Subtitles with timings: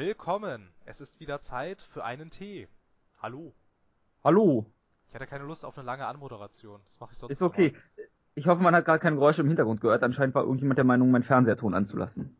[0.00, 0.70] Willkommen!
[0.86, 2.68] Es ist wieder Zeit für einen Tee.
[3.20, 3.52] Hallo.
[4.24, 4.64] Hallo.
[5.08, 6.80] Ich hatte keine Lust auf eine lange Anmoderation.
[6.86, 7.74] Das mache ich sonst Ist okay.
[8.34, 10.02] Ich hoffe, man hat gerade keine Geräusche im Hintergrund gehört.
[10.02, 12.34] Anscheinend war irgendjemand der Meinung, meinen Fernseherton anzulassen.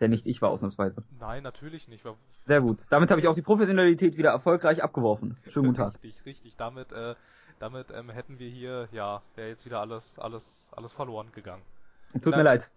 [0.00, 1.04] Der nicht ich war, ausnahmsweise.
[1.20, 2.04] Nein, natürlich nicht.
[2.46, 2.82] Sehr gut.
[2.90, 5.36] Damit habe ich auch die Professionalität wieder erfolgreich abgeworfen.
[5.50, 5.94] Schönen guten Tag.
[5.94, 6.56] Richtig, richtig.
[6.56, 7.14] Damit, äh,
[7.60, 11.62] damit ähm, hätten wir hier, ja, wäre jetzt wieder alles, alles, alles verloren gegangen.
[12.12, 12.72] Tut Na- mir leid.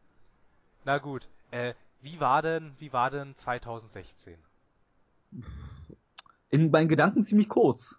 [0.85, 1.27] Na gut.
[1.49, 4.37] Äh, wie war denn, wie war denn 2016?
[6.49, 7.97] In meinen Gedanken ziemlich kurz.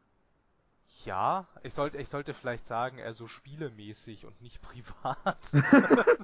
[1.04, 5.38] Ja, ich sollte, ich sollte vielleicht sagen, eher so spielemäßig und nicht privat.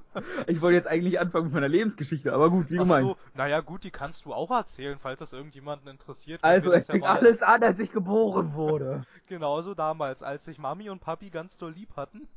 [0.47, 3.09] Ich wollte jetzt eigentlich anfangen mit meiner Lebensgeschichte, aber gut, wie du Ach meinst.
[3.10, 6.42] so, naja, gut, die kannst du auch erzählen, falls das irgendjemanden interessiert.
[6.45, 9.05] Also, es das ja fing mal- alles an, als ich geboren wurde.
[9.27, 12.28] Genauso damals, als sich Mami und Papi ganz doll lieb hatten.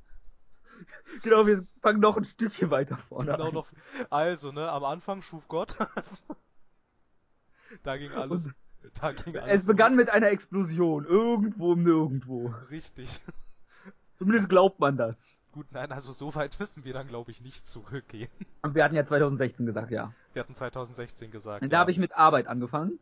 [1.23, 3.53] genau, wir fangen noch ein Stückchen weiter vorne Genau an.
[3.53, 3.67] noch.
[4.09, 5.75] Also, ne, am Anfang schuf Gott.
[7.83, 8.45] da ging alles.
[8.45, 8.56] Und
[9.02, 9.98] da ging alles Es begann los.
[10.05, 11.05] mit einer Explosion.
[11.05, 12.53] Irgendwo im Nirgendwo.
[12.70, 13.09] Richtig.
[14.16, 15.38] Zumindest glaubt man das.
[15.52, 18.30] Gut, nein, also so weit müssen wir dann, glaube ich, nicht zurückgehen.
[18.61, 20.14] Und wir hatten ja 2016 gesagt, ja.
[20.33, 21.61] Wir hatten 2016 gesagt.
[21.64, 21.72] Und ja.
[21.72, 23.00] da habe ich mit Arbeit angefangen.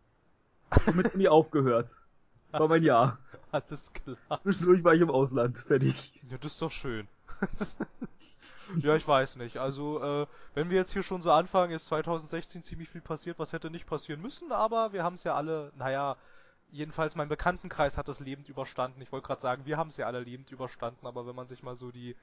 [0.85, 1.91] Und mit Uni aufgehört.
[2.51, 3.17] Das war mein Jahr.
[3.51, 4.17] Alles klar.
[4.43, 5.57] Zwischendurch war ich im Ausland.
[5.59, 6.21] Fertig.
[6.29, 7.07] Ja, das ist doch schön.
[8.77, 9.57] ja, ich weiß nicht.
[9.57, 13.53] Also, äh, wenn wir jetzt hier schon so anfangen, ist 2016 ziemlich viel passiert, was
[13.53, 16.17] hätte nicht passieren müssen, aber wir haben es ja alle, naja,
[16.71, 19.01] jedenfalls mein Bekanntenkreis hat das lebend überstanden.
[19.01, 21.63] Ich wollte gerade sagen, wir haben es ja alle lebend überstanden, aber wenn man sich
[21.63, 22.15] mal so die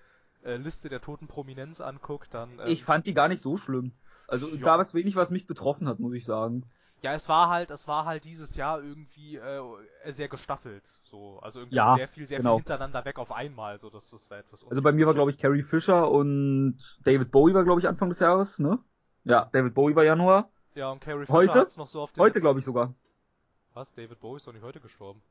[0.45, 2.59] äh, Liste der toten Prominenz anguckt, dann.
[2.59, 3.93] Ähm, Ich fand die gar nicht so schlimm.
[4.29, 4.57] Also Ja.
[4.57, 6.65] da war es wenig, was mich betroffen hat, muss ich sagen.
[7.03, 9.63] Ja, es war halt, es war halt dieses Jahr irgendwie äh,
[10.13, 10.85] sehr gestaffelt.
[11.03, 12.57] So, also irgendwie Ja, sehr viel, sehr genau.
[12.57, 13.79] viel hintereinander weg auf einmal.
[13.79, 17.31] So, das, das war etwas Also bei mir war, glaube ich, Carrie Fisher und David
[17.31, 18.79] Bowie war, glaube ich, Anfang des Jahres, ne?
[19.25, 20.49] Ja, David Bowie war Januar.
[20.75, 21.69] Ja, und Carrie Fisher Heute?
[21.77, 22.95] noch so auf den Heute, glaube ich, sogar.
[23.75, 23.93] Was?
[23.95, 25.23] David Bowie ist doch nicht heute gestorben.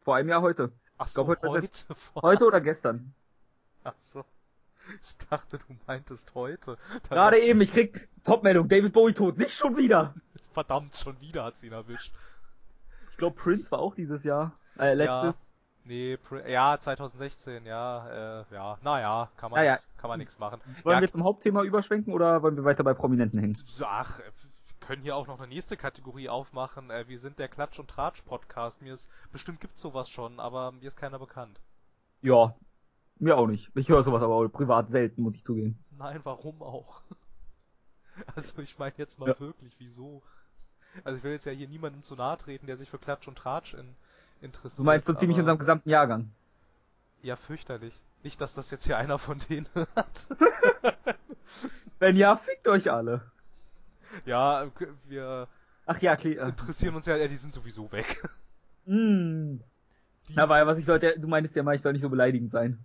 [0.00, 0.72] Vor einem Jahr heute.
[0.96, 1.68] Ach Ich glaub, so, heute- heute.
[2.22, 3.12] Heute oder gestern.
[3.84, 4.24] Ach so.
[5.02, 6.78] Ich dachte, du meintest heute.
[7.10, 9.36] Gerade eben, ich krieg Topmeldung, David Bowie tot.
[9.36, 10.14] Nicht schon wieder.
[10.52, 12.12] Verdammt, schon wieder hat's ihn erwischt.
[13.10, 14.52] Ich glaube, Prince war auch dieses Jahr.
[14.78, 15.52] Äh, letztes.
[15.84, 19.72] Nee, Pr ja, 2016, ja, äh, ja, naja, kann man Naja.
[19.74, 20.60] nix, kann man nichts machen.
[20.82, 23.56] Wollen ja, wir zum Hauptthema überschwenken oder wollen wir weiter bei Prominenten hängen?
[23.82, 26.90] Ach, äh, wir können hier auch noch eine nächste Kategorie aufmachen.
[26.90, 28.82] Äh, wir sind der Klatsch- und Tratsch-Podcast.
[28.82, 31.60] Mir ist, bestimmt gibt's sowas schon, aber mir ist keiner bekannt.
[32.20, 32.54] Ja,
[33.18, 33.70] mir auch nicht.
[33.74, 35.82] Ich höre sowas aber privat selten, muss ich zugeben.
[35.90, 37.02] Nein, warum auch?
[38.34, 39.38] Also ich meine jetzt mal Ja.
[39.38, 40.24] wirklich, wieso?
[41.04, 43.36] Also ich will jetzt ja hier niemandem zu nahe treten, der sich für Klatsch und
[43.36, 43.94] Tratsch in,
[44.40, 44.78] interessiert.
[44.78, 46.30] Du meinst so ziemlich unserem gesamten Jahrgang.
[47.22, 47.94] Ja, fürchterlich.
[48.22, 50.26] Nicht, dass das jetzt hier einer von denen hört.
[51.98, 53.22] Wenn ja, fickt euch alle.
[54.24, 54.70] ja,
[55.06, 55.48] wir
[55.86, 56.48] Ach ja, klar.
[56.48, 58.22] interessieren uns ja, ja, die sind sowieso weg.
[58.84, 59.56] Mm.
[60.28, 62.52] Die Na, weil was ich sollte, du meintest ja mal, ich soll nicht so beleidigend
[62.52, 62.84] sein.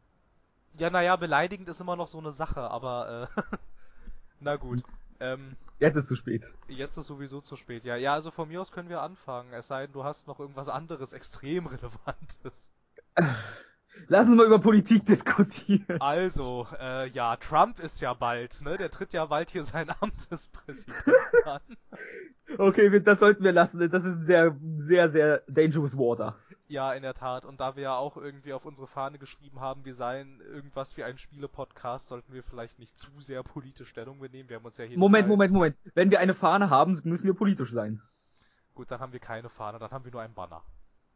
[0.77, 3.41] Ja, naja, beleidigend ist immer noch so eine Sache, aber äh,
[4.39, 4.83] na gut.
[5.19, 6.53] Ähm, Jetzt ist zu spät.
[6.69, 7.83] jetzt ist sowieso zu spät.
[7.83, 9.51] Ja, ja, also von mir aus können wir anfangen.
[9.51, 12.53] Es sei denn, du hast noch irgendwas anderes extrem relevantes.
[14.07, 15.99] Lass uns mal über Politik diskutieren.
[15.99, 18.77] Also, äh, ja, Trump ist ja bald, ne?
[18.77, 21.11] Der tritt ja bald hier sein Amt des Präsidenten
[21.45, 21.61] an.
[22.57, 23.89] Okay, das sollten wir lassen.
[23.91, 26.37] Das ist sehr, sehr, sehr dangerous water.
[26.73, 27.45] Ja, in der Tat.
[27.45, 31.03] Und da wir ja auch irgendwie auf unsere Fahne geschrieben haben, wir seien irgendwas wie
[31.03, 34.49] ein Spiele-Podcast, sollten wir vielleicht nicht zu sehr politisch Stellung benehmen.
[34.49, 35.77] Wir haben uns ja hier Moment, Moment, Moment.
[35.93, 38.01] Wenn wir eine Fahne haben, müssen wir politisch sein.
[38.73, 40.63] Gut, dann haben wir keine Fahne, dann haben wir nur einen Banner.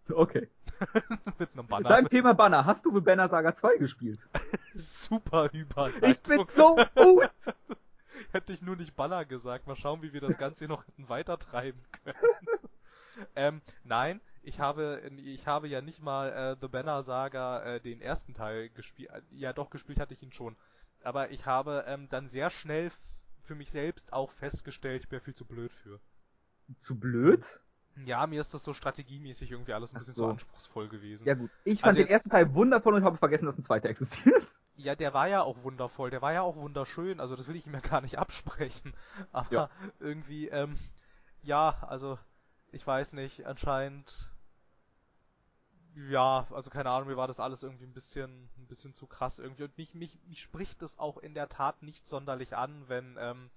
[0.09, 0.47] Okay.
[1.39, 1.89] Mit einem Banner.
[1.89, 4.19] Beim Thema Banner, hast du The Banner Saga 2 gespielt?
[4.75, 6.09] Super Überleitung.
[6.09, 7.31] Ich bin so gut!
[8.31, 9.67] Hätte ich nur nicht Banner gesagt.
[9.67, 12.15] Mal schauen, wie wir das Ganze hier noch weiter treiben können.
[13.35, 17.99] ähm, nein, ich habe, ich habe ja nicht mal äh, The Banner Saga äh, den
[18.01, 19.11] ersten Teil gespielt.
[19.31, 20.55] Ja, doch, gespielt hatte ich ihn schon.
[21.03, 22.91] Aber ich habe ähm, dann sehr schnell
[23.43, 25.99] für mich selbst auch festgestellt, ich bin viel zu blöd für.
[26.79, 27.59] Zu blöd?
[28.05, 30.23] Ja, mir ist das so strategiemäßig irgendwie alles ein bisschen so.
[30.23, 31.25] zu anspruchsvoll gewesen.
[31.25, 31.51] Ja gut.
[31.65, 34.45] Ich fand Also den ersten Teil wundervoll und habe vergessen, dass ein zweiter existiert.
[34.75, 37.65] Ja, der war ja auch wundervoll, der war ja auch wunderschön, also das will ich
[37.65, 38.93] ihm ja gar nicht absprechen.
[39.33, 39.69] Aber Ja.
[39.99, 40.77] irgendwie, ähm,
[41.41, 42.19] ja, also
[42.71, 44.29] ich weiß nicht, anscheinend,
[46.09, 49.39] ja, also keine Ahnung, mir war das alles irgendwie ein bisschen, ein bisschen zu krass
[49.39, 49.63] irgendwie.
[49.63, 53.49] Und mich, mich, mich spricht es auch in der Tat nicht sonderlich an, wenn ähm,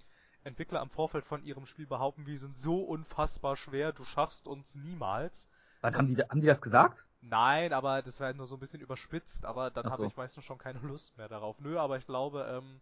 [0.43, 4.73] Entwickler am Vorfeld von ihrem Spiel behaupten, wir sind so unfassbar schwer, du schaffst uns
[4.75, 5.47] niemals.
[5.81, 7.05] Wann haben die, haben die das gesagt?
[7.21, 10.07] Nein, aber das war nur so ein bisschen überspitzt, aber dann Ach habe so.
[10.07, 11.59] ich meistens schon keine Lust mehr darauf.
[11.59, 12.81] Nö, aber ich glaube, ähm,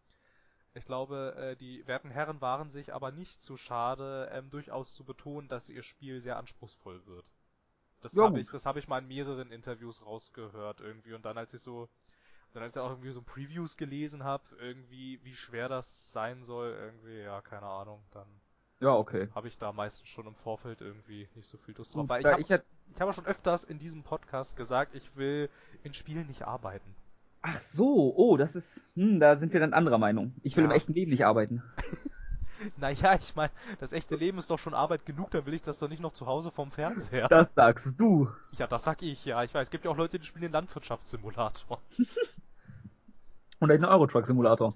[0.74, 5.06] Ich glaube, äh, die werten Herren waren sich aber nicht zu schade, ähm, durchaus zu
[5.06, 7.32] betonen, dass ihr Spiel sehr anspruchsvoll wird.
[8.02, 11.54] Das habe ich, das habe ich mal in mehreren Interviews rausgehört irgendwie und dann als
[11.54, 11.90] ich so,
[12.54, 16.72] dann als ich auch irgendwie so Previews gelesen habe, irgendwie wie schwer das sein soll,
[16.72, 18.28] irgendwie, ja, keine Ahnung, dann
[18.82, 19.30] Ja, okay.
[19.34, 22.08] habe ich da meistens schon im Vorfeld irgendwie nicht so viel Lust drauf.
[22.10, 25.50] Weil ich habe ich jetzt, ich habe schon öfters in diesem Podcast gesagt, ich will
[25.84, 26.96] in Spielen nicht arbeiten.
[27.42, 30.34] ach so, oh, das ist, hm, da sind wir dann anderer Meinung.
[30.44, 30.66] Ich will Ja.
[30.66, 31.64] im echten Leben nicht arbeiten.
[32.78, 35.80] Naja, ich meine, das echte Leben ist doch schon Arbeit genug, dann will ich das
[35.80, 37.28] doch nicht noch zu Hause vom Fernseher.
[37.28, 38.30] Das sagst du.
[38.58, 39.44] Ja, das sag ich, ja.
[39.44, 41.80] Ich weiß, es gibt ja auch Leute, die spielen den Landwirtschaftssimulator.
[43.60, 44.74] Und einen Eurotruck-Simulator.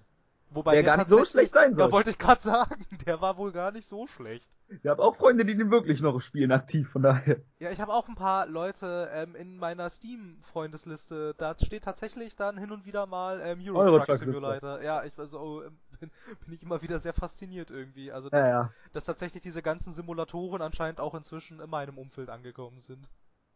[0.53, 1.85] Wobei Der gar nicht so schlecht sein soll.
[1.85, 4.47] Ja, wollte ich gerade sagen, der war wohl gar nicht so schlecht.
[4.69, 7.37] Ich habe auch Freunde, die den wirklich noch spielen, aktiv, von daher.
[7.59, 11.35] Ja, ich habe auch ein paar Leute ähm, in meiner Steam-Freundesliste.
[11.37, 14.81] Da steht tatsächlich dann hin und wieder mal ähm, Euro, Euro Truck Truck Simulator.
[14.81, 16.11] Ja, ich also, ähm, bin,
[16.45, 18.11] bin ich immer wieder sehr fasziniert irgendwie.
[18.11, 18.73] Also, dass, Ja, ja.
[18.93, 23.09] dass tatsächlich diese ganzen Simulatoren anscheinend auch inzwischen in meinem Umfeld angekommen sind.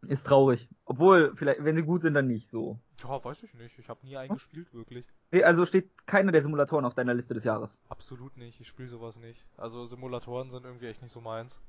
[0.07, 0.69] Ist traurig.
[0.85, 2.79] Obwohl, vielleicht, wenn sie gut sind, dann nicht so.
[3.03, 3.79] Ja, weiß ich nicht.
[3.79, 5.07] Ich habe nie einen gespielt, wirklich.
[5.31, 7.79] Nee, also steht keiner der Simulatoren auf deiner Liste des Jahres.
[7.89, 8.61] Absolut nicht.
[8.61, 9.43] Ich spiele sowas nicht.
[9.57, 11.59] Also Simulatoren sind irgendwie echt nicht so meins.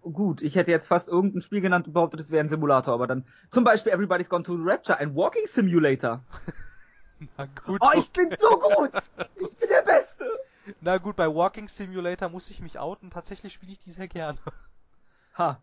[0.00, 3.06] Gut, ich hätte jetzt fast irgendein Spiel genannt und behauptet, es wäre ein Simulator, aber
[3.06, 6.24] dann zum Beispiel Everybody's Gone to the Rapture, ein Walking Simulator.
[7.36, 7.80] Na gut.
[7.80, 8.90] Oh, ich bin so gut!
[9.36, 10.40] Ich bin der Beste!
[10.80, 13.10] Na gut, bei Walking Simulator muss ich mich outen.
[13.10, 14.38] Tatsächlich spiele ich die sehr gerne.
[15.38, 15.62] Ha.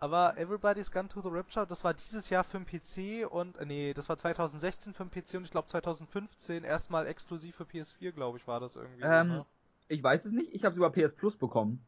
[0.00, 3.64] Aber Everybody's Gone to the Rapture, das war dieses Jahr für den PC und, äh,
[3.64, 8.10] nee, das war 2016 für den PC und ich glaube 2015 erstmal exklusiv für PS4,
[8.10, 9.02] glaube ich, war das irgendwie.
[9.02, 9.44] Ähm,
[9.86, 11.84] ich weiß es nicht, ich habe es über PS Plus bekommen.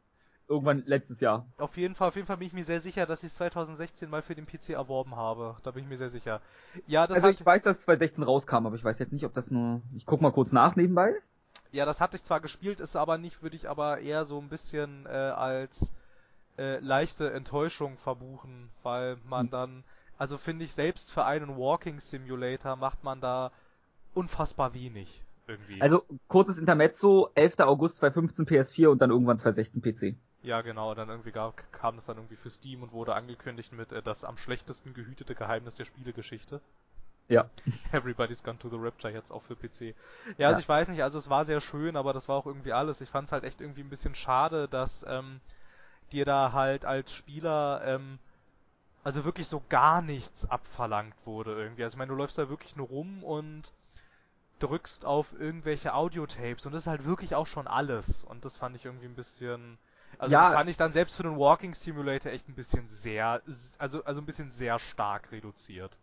[0.50, 1.46] Irgendwann letztes Jahr.
[1.58, 4.10] Auf jeden Fall, auf jeden Fall bin ich mir sehr sicher, dass ich es 2016
[4.10, 5.56] mal für den PC erworben habe.
[5.62, 6.42] Da bin ich mir sehr sicher.
[6.86, 9.24] Ja, das Also hat, ich weiß, dass es 2016 rauskam, aber ich weiß jetzt nicht,
[9.24, 9.82] ob das nur.
[9.96, 11.14] Ich guck mal kurz nach nebenbei.
[11.72, 14.48] ja, das hatte ich zwar gespielt, ist aber nicht, würde ich aber eher so ein
[14.48, 15.90] bisschen äh, als
[16.58, 19.50] äh, leichte Enttäuschung verbuchen, weil man Hm.
[19.50, 19.84] dann,
[20.18, 23.52] also finde ich selbst für einen Walking Simulator macht man da
[24.14, 25.80] unfassbar wenig irgendwie.
[25.80, 27.60] Also kurzes Intermezzo, 11.
[27.60, 30.16] August 2015 PS4 und dann irgendwann 2016 PC.
[30.42, 33.90] Ja, genau, dann irgendwie gab, kam das dann irgendwie für Steam und wurde angekündigt mit
[33.92, 36.60] äh, das am schlechtesten gehütete Geheimnis der Spielegeschichte.
[37.28, 37.48] Ja.
[37.92, 39.94] Everybody's Gone to the Rapture jetzt auch für PC.
[40.38, 40.58] Ja, also Ja.
[40.60, 43.00] ich weiß nicht, also es war sehr schön, aber das war auch irgendwie alles.
[43.00, 45.40] Ich fand es halt echt irgendwie ein bisschen schade, dass ähm,
[46.12, 48.18] dir da halt als Spieler ähm,
[49.04, 51.84] also wirklich so gar nichts abverlangt wurde irgendwie.
[51.84, 53.72] Also ich meine, du läufst da wirklich nur rum und
[54.60, 58.22] drückst auf irgendwelche Audiotapes und das ist halt wirklich auch schon alles.
[58.24, 59.78] Und das fand ich irgendwie ein bisschen.
[60.18, 60.48] Also Ja.
[60.48, 63.42] das fand ich dann selbst für den Walking Simulator echt ein bisschen sehr,
[63.78, 65.98] also also ein bisschen sehr stark reduziert.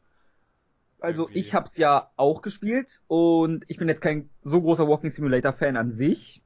[0.99, 1.39] Also Irgendwie.
[1.39, 5.77] ich hab's ja auch gespielt und ich bin jetzt kein so großer Walking Simulator Fan
[5.77, 6.41] an sich.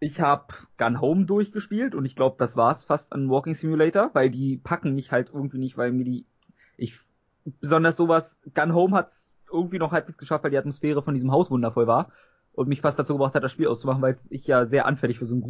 [0.00, 4.30] Ich hab Gun Home durchgespielt und ich glaube, das war's fast an Walking Simulator, weil
[4.30, 6.26] die packen mich halt irgendwie nicht, weil mir die
[6.76, 6.98] ich
[7.60, 11.50] besonders sowas Gun Home hat's irgendwie noch halbwegs geschafft, weil die Atmosphäre von diesem Haus
[11.50, 12.12] wundervoll war
[12.52, 15.26] und mich fast dazu gebracht hat, das Spiel auszumachen, weil ich ja sehr anfällig für
[15.26, 15.40] so ein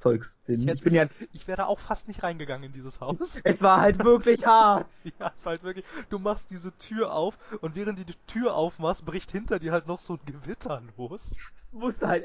[0.00, 0.68] Gruselzeugs bin.
[0.68, 3.40] Ich Ich, bin ja Ich wäre da auch fast nicht reingegangen in dieses Haus.
[3.44, 4.86] es war halt wirklich hart.
[5.18, 8.54] Ja, es war halt wirklich, du machst diese Tür auf und während du die Tür
[8.54, 11.20] aufmachst, bricht hinter dir halt noch so ein Gewitter los.
[11.56, 12.24] Es musste halt.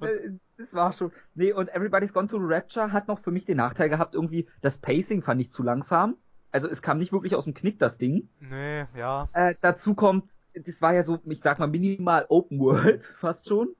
[0.00, 1.12] äh, Das war schon.
[1.34, 4.78] Nee, und Everybody's Gone to Rapture hat noch für mich den Nachteil gehabt, irgendwie, das
[4.78, 6.16] Pacing fand ich zu langsam.
[6.52, 8.28] Also es kam nicht wirklich aus dem Knick, das Ding.
[8.40, 9.28] Nee, ja.
[9.32, 13.74] Äh, dazu kommt, das war ja so, ich sag mal, minimal Open World, fast schon.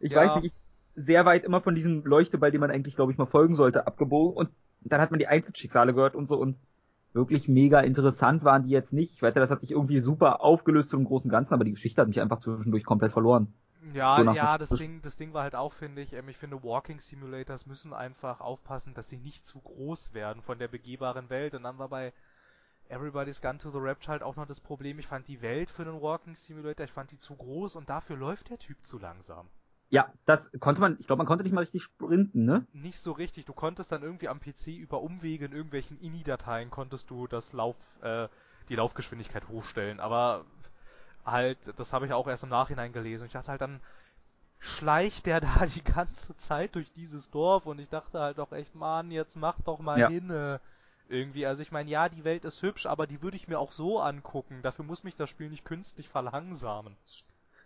[0.00, 0.20] Ich Ja.
[0.20, 0.52] weiß nicht, ich,
[0.94, 4.36] sehr weit immer von diesem Leuchteball, dem man eigentlich, glaube ich, mal folgen sollte, abgebogen.
[4.36, 6.56] Und dann hat man die Einzelschicksale gehört und so und
[7.12, 9.14] wirklich mega interessant waren die jetzt nicht.
[9.14, 12.00] Ich wette, das hat sich irgendwie super aufgelöst zu dem großen Ganzen, aber die Geschichte
[12.00, 13.52] hat mich einfach zwischendurch komplett verloren.
[13.92, 16.62] Ja, So ja, das Ding, das Ding war halt auch, finde ich, ähm, ich finde
[16.62, 21.54] Walking Simulators müssen einfach aufpassen, dass sie nicht zu groß werden von der begehbaren Welt.
[21.54, 22.12] Und dann war bei
[22.88, 25.82] Everybody's Gone to the Rapture halt auch noch das Problem, ich fand die Welt für
[25.82, 29.48] einen Walking Simulator, ich fand die zu groß und dafür läuft der Typ zu langsam.
[29.92, 32.66] Ja, das konnte man, ich glaube, man konnte nicht mal richtig sprinten, ne?
[32.72, 33.44] Nicht so richtig.
[33.44, 37.76] Du konntest dann irgendwie am PC über Umwege in irgendwelchen INI-Dateien konntest du das Lauf,
[38.00, 38.26] äh,
[38.70, 40.00] die Laufgeschwindigkeit hochstellen.
[40.00, 40.46] Aber
[41.26, 43.26] halt, das habe ich auch erst im Nachhinein gelesen.
[43.26, 43.80] Ich dachte halt dann,
[44.60, 48.74] schleicht der da die ganze Zeit durch dieses Dorf und ich dachte halt doch echt,
[48.74, 50.08] Mann, jetzt mach doch mal Ja.
[50.08, 50.60] hinne.
[51.10, 53.72] Irgendwie, also ich meine, ja, die Welt ist hübsch, aber die würde ich mir auch
[53.72, 54.62] so angucken.
[54.62, 56.96] Dafür muss mich das Spiel nicht künstlich verlangsamen.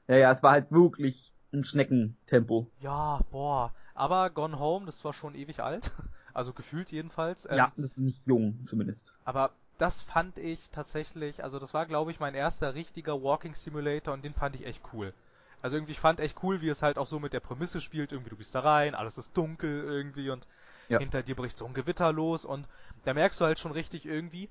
[0.09, 2.67] Ja, ja, es war halt wirklich ein Schneckentempo.
[2.81, 3.73] Ja, boah.
[3.95, 5.91] Aber Gone Home, das war schon ewig alt.
[6.35, 7.47] Also gefühlt jedenfalls.
[7.49, 9.15] Ähm, ja, das ist nicht jung, zumindest.
[9.25, 14.13] Aber das fand ich tatsächlich, also das war glaube ich mein erster richtiger Walking Simulator
[14.13, 15.15] und den fand ich echt cool.
[15.63, 18.13] Also irgendwie, ich fand echt cool, wie es halt auch so mit der Prämisse spielt.
[18.13, 20.47] Irgendwie, du bist da rein, alles ist dunkel irgendwie und
[20.89, 20.99] ja.
[20.99, 22.69] hinter dir bricht so ein Gewitter los und
[23.05, 24.49] da merkst du halt schon richtig irgendwie,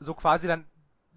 [0.00, 0.64] so quasi dann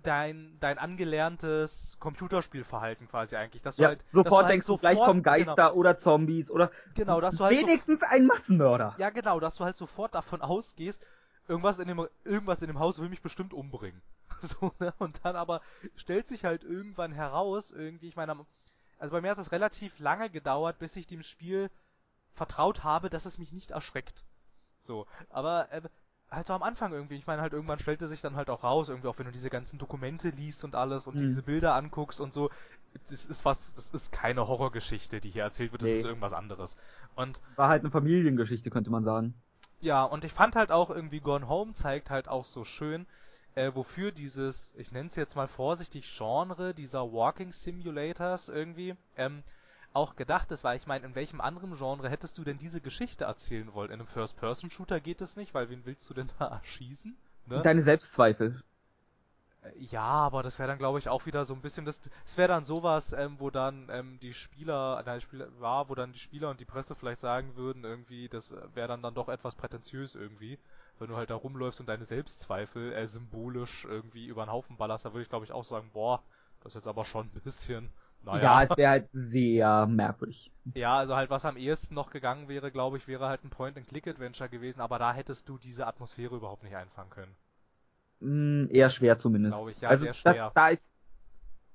[0.05, 3.61] dein, dein angelerntes Computerspielverhalten quasi eigentlich.
[3.61, 5.97] Dass du ja, halt, sofort dass du halt denkst du, gleich kommen Geister genau, oder
[5.97, 8.95] Zombies oder genau, dass du halt wenigstens so, ein Massenmörder.
[8.97, 11.05] Ja, genau, dass du halt sofort davon ausgehst,
[11.47, 14.01] irgendwas in dem, irgendwas in dem Haus will mich bestimmt umbringen.
[14.41, 14.93] so, ne?
[14.97, 15.61] Und dann aber
[15.95, 18.45] stellt sich halt irgendwann heraus, irgendwie, ich meine,
[18.97, 21.69] also bei mir hat es relativ lange gedauert, bis ich dem Spiel
[22.33, 24.23] vertraut habe, dass es mich nicht erschreckt.
[24.83, 25.81] So, aber äh,
[26.31, 27.15] halt so am Anfang irgendwie.
[27.15, 29.49] Ich meine, halt irgendwann stellte sich dann halt auch raus, irgendwie auch wenn du diese
[29.49, 31.27] ganzen Dokumente liest und alles und mhm.
[31.27, 32.49] diese Bilder anguckst und so.
[33.09, 35.99] Das ist was, das ist keine Horrorgeschichte, die hier erzählt wird, das nee.
[35.99, 36.77] ist irgendwas anderes.
[37.15, 39.33] Und war halt eine Familiengeschichte, könnte man sagen.
[39.81, 43.05] Ja, und ich fand halt auch irgendwie Gone Home zeigt halt auch so schön,
[43.55, 49.43] äh, wofür dieses, ich nenne es jetzt mal vorsichtig, Genre dieser Walking Simulators irgendwie ähm,
[49.95, 53.25] auch gedacht ist, weil ich meine, in welchem anderen Genre hättest du denn diese Geschichte
[53.25, 53.91] erzählen wollen?
[53.91, 57.15] In einem First-Person-Shooter geht es nicht, weil wen willst du denn da erschießen?
[57.47, 57.61] Ne?
[57.61, 58.61] Deine Selbstzweifel.
[59.63, 62.37] Äh, ja, aber das wäre dann, glaube ich, auch wieder so ein bisschen, das, das
[62.37, 66.19] wäre dann sowas, ähm, wo dann ähm, die Spieler, nein, Spieler war, wo dann die
[66.19, 70.15] Spieler und die Presse vielleicht sagen würden, irgendwie, das wäre dann dann doch etwas prätentiös
[70.15, 70.59] irgendwie,
[70.99, 75.05] wenn du halt da rumläufst und deine Selbstzweifel äh, symbolisch irgendwie über den Haufen ballerst,
[75.05, 76.21] da würde ich, glaube ich, auch sagen, boah,
[76.63, 77.91] das ist jetzt aber schon ein bisschen
[78.25, 78.41] naja.
[78.41, 80.51] Ja, es wäre halt sehr merkwürdig.
[80.73, 84.49] Ja, also halt was am ehesten noch gegangen wäre, glaube ich, wäre halt ein Point-and-Click-Adventure
[84.49, 87.35] gewesen, aber da hättest du diese Atmosphäre überhaupt nicht einfangen können.
[88.19, 89.57] Mm, eher schwer zumindest.
[89.57, 90.45] Glaube ich, ja, also sehr schwer.
[90.45, 90.91] Das, da ist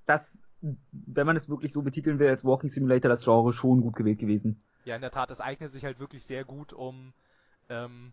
[0.07, 0.39] das,
[0.93, 4.19] wenn man es wirklich so betiteln will als Walking Simulator, das Genre schon gut gewählt
[4.19, 4.61] gewesen.
[4.85, 7.13] Ja, in der Tat, es eignet sich halt wirklich sehr gut, um
[7.69, 8.13] ähm,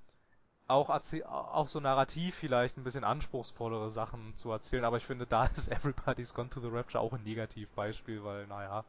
[0.67, 5.45] auch, auch so narrativ vielleicht ein bisschen anspruchsvollere Sachen zu erzählen, aber ich finde, da
[5.55, 8.83] ist Everybody's Gone to the Rapture auch ein Negativbeispiel, weil, naja.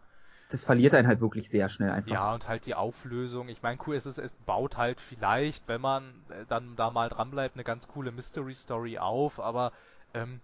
[0.50, 2.10] Das verliert einen halt wirklich sehr schnell einfach.
[2.10, 3.48] Ja, und halt die Auflösung.
[3.48, 7.10] Ich meine, cool ist es, es baut halt vielleicht, wenn man äh, dann da mal
[7.10, 9.72] dranbleibt, eine ganz coole Mystery Story auf, aber
[10.14, 10.40] ähm,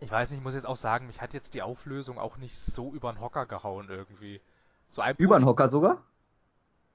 [0.00, 2.56] ich weiß nicht, ich muss jetzt auch sagen, mich hat jetzt die Auflösung auch nicht
[2.56, 4.40] so übern Hocker gehauen irgendwie.
[4.90, 6.04] So ein übern Hocker sogar?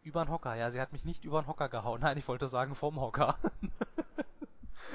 [0.03, 2.01] Übern Hocker, ja, sie hat mich nicht übern Hocker gehauen.
[2.03, 3.37] Nein, ich wollte sagen vom Hocker.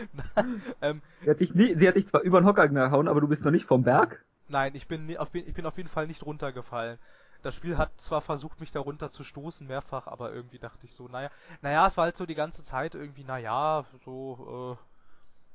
[0.83, 3.45] ähm, sie, hat dich nie, sie hat dich zwar übern Hocker gehauen, aber du bist
[3.45, 4.25] noch nicht vom Berg?
[4.49, 6.99] Nein, ich bin, auf, ich bin auf jeden Fall nicht runtergefallen.
[7.43, 11.07] Das Spiel hat zwar versucht, mich darunter zu stoßen, mehrfach, aber irgendwie dachte ich so,
[11.09, 11.31] naja,
[11.63, 14.85] naja, es war halt so die ganze Zeit irgendwie, naja, so, äh,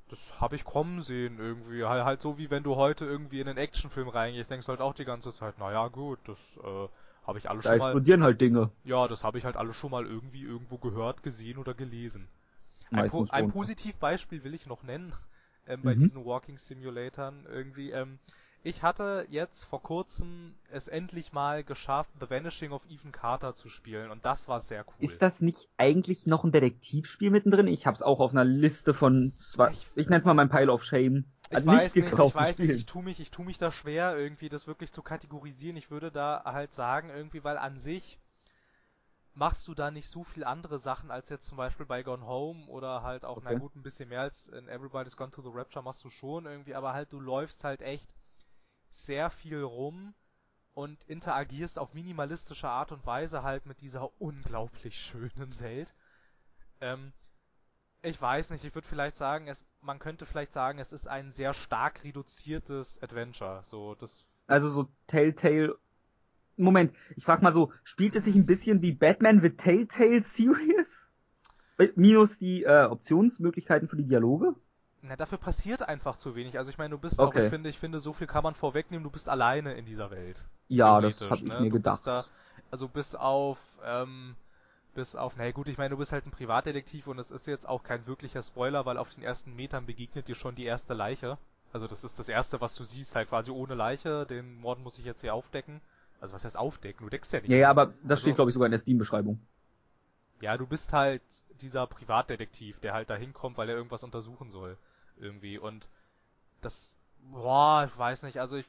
[0.09, 1.83] das habe ich kommen sehen irgendwie.
[1.83, 4.81] Halt, halt so wie wenn du heute irgendwie in einen Actionfilm reingehst, denkst du halt
[4.81, 6.87] auch die ganze Zeit, naja, gut, das, äh,
[7.25, 7.83] habe ich alles da schon mal.
[7.83, 8.71] Da explodieren halt Dinge.
[8.83, 12.27] Ja, das habe ich halt alles schon mal irgendwie irgendwo gehört, gesehen oder gelesen.
[12.91, 15.13] Ein, po ein Positivbeispiel will ich noch nennen
[15.67, 16.03] ähm, bei mhm.
[16.03, 17.91] diesen Walking Simulatoren irgendwie.
[17.91, 18.19] Ähm,
[18.65, 23.67] ich hatte jetzt vor kurzem es endlich mal geschafft, The Vanishing of Ethan Carter zu
[23.67, 24.93] spielen und das war sehr cool.
[24.99, 27.67] Ist das nicht eigentlich noch ein Detektivspiel mittendrin?
[27.67, 30.83] Ich hab's auch auf einer Liste von zwei, ich, ich nenn's mal mein Pile of
[30.83, 31.25] Shame.
[31.59, 34.49] Ich weiß nicht, ich weiß nicht, ich tu mich, ich tu mich da schwer irgendwie
[34.49, 35.77] das wirklich zu kategorisieren.
[35.77, 38.19] Ich würde da halt sagen irgendwie, weil an sich
[39.33, 42.67] machst du da nicht so viel andere Sachen als jetzt zum Beispiel bei Gone Home
[42.67, 43.49] oder halt auch, okay.
[43.51, 46.45] na gut, ein bisschen mehr als in Everybody's Gone to the Rapture machst du schon
[46.45, 48.13] irgendwie, aber halt du läufst halt echt
[48.91, 50.13] sehr viel rum
[50.73, 55.93] und interagierst auf minimalistische Art und Weise halt mit dieser unglaublich schönen Welt.
[56.81, 57.13] Ähm,
[58.03, 61.31] ich weiß nicht, ich würde vielleicht sagen, es, man könnte vielleicht sagen, es ist ein
[61.31, 63.61] sehr stark reduziertes Adventure.
[63.63, 64.25] So, das.
[64.47, 65.77] Also so Telltale.
[66.55, 71.09] Moment, ich frag mal so, spielt es sich ein bisschen wie Batman The Telltale Series?
[71.95, 74.53] Minus die äh, Optionsmöglichkeiten für die Dialoge?
[75.01, 76.57] Na, dafür passiert einfach zu wenig.
[76.57, 77.39] Also ich meine, du bist okay.
[77.39, 80.11] auch, ich finde, ich finde, so viel kann man vorwegnehmen, du bist alleine in dieser
[80.11, 80.45] Welt.
[80.67, 81.61] Ja, das habe ich ne?
[81.61, 82.05] mir du gedacht.
[82.05, 82.25] Da,
[82.69, 84.35] also bis auf, ähm,
[84.93, 87.67] bis auf, na gut, ich meine, du bist halt ein Privatdetektiv und es ist jetzt
[87.67, 91.37] auch kein wirklicher Spoiler, weil auf den ersten Metern begegnet dir schon die erste Leiche.
[91.71, 94.25] Also das ist das erste, was du siehst, halt quasi ohne Leiche.
[94.27, 95.81] Den Morden muss ich jetzt hier aufdecken.
[96.21, 97.05] Also was heißt aufdecken?
[97.05, 97.49] Du deckst ja nicht.
[97.49, 99.39] Ja, ja, aber das also, steht, glaube ich, sogar in der Steam-Beschreibung.
[100.39, 101.23] Ja, du bist halt
[101.61, 104.77] dieser Privatdetektiv, der halt da hinkommt, weil er irgendwas untersuchen soll.
[105.17, 105.57] Irgendwie.
[105.57, 105.89] Und
[106.61, 106.95] das,
[107.31, 108.67] boah, ich weiß nicht, also ich,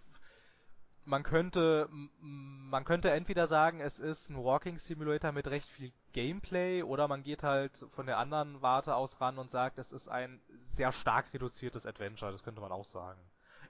[1.04, 1.88] man könnte,
[2.20, 7.22] man könnte entweder sagen, es ist ein Walking Simulator mit recht viel Gameplay oder man
[7.22, 10.40] geht halt von der anderen Warte aus ran und sagt, es ist ein
[10.72, 13.20] sehr stark reduziertes Adventure, das könnte man auch sagen.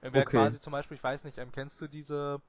[0.01, 0.23] Ähm, okay.
[0.23, 2.41] quasi zum Beispiel, ich weiß nicht, ähm, kennst du diese,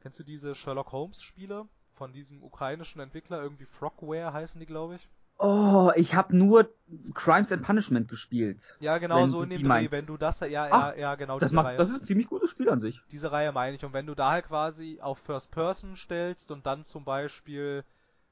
[0.00, 4.96] kennst du diese Sherlock Holmes Spiele von diesem ukrainischen Entwickler, irgendwie Frogware heißen die, glaube
[4.96, 5.08] ich?
[5.40, 6.68] Oh, ich habe nur
[7.14, 8.76] Crimes and Punishment gespielt.
[8.80, 11.52] Ja, genau so in dem Dreh, wenn du das, ja, ja, Ach, ja, genau, Das
[11.52, 11.76] macht, Reihe.
[11.76, 13.00] das ist ein ziemlich gutes Spiel an sich.
[13.12, 13.84] diese Reihe meine ich.
[13.84, 17.84] Und wenn du da halt quasi auf First Person stellst und dann zum Beispiel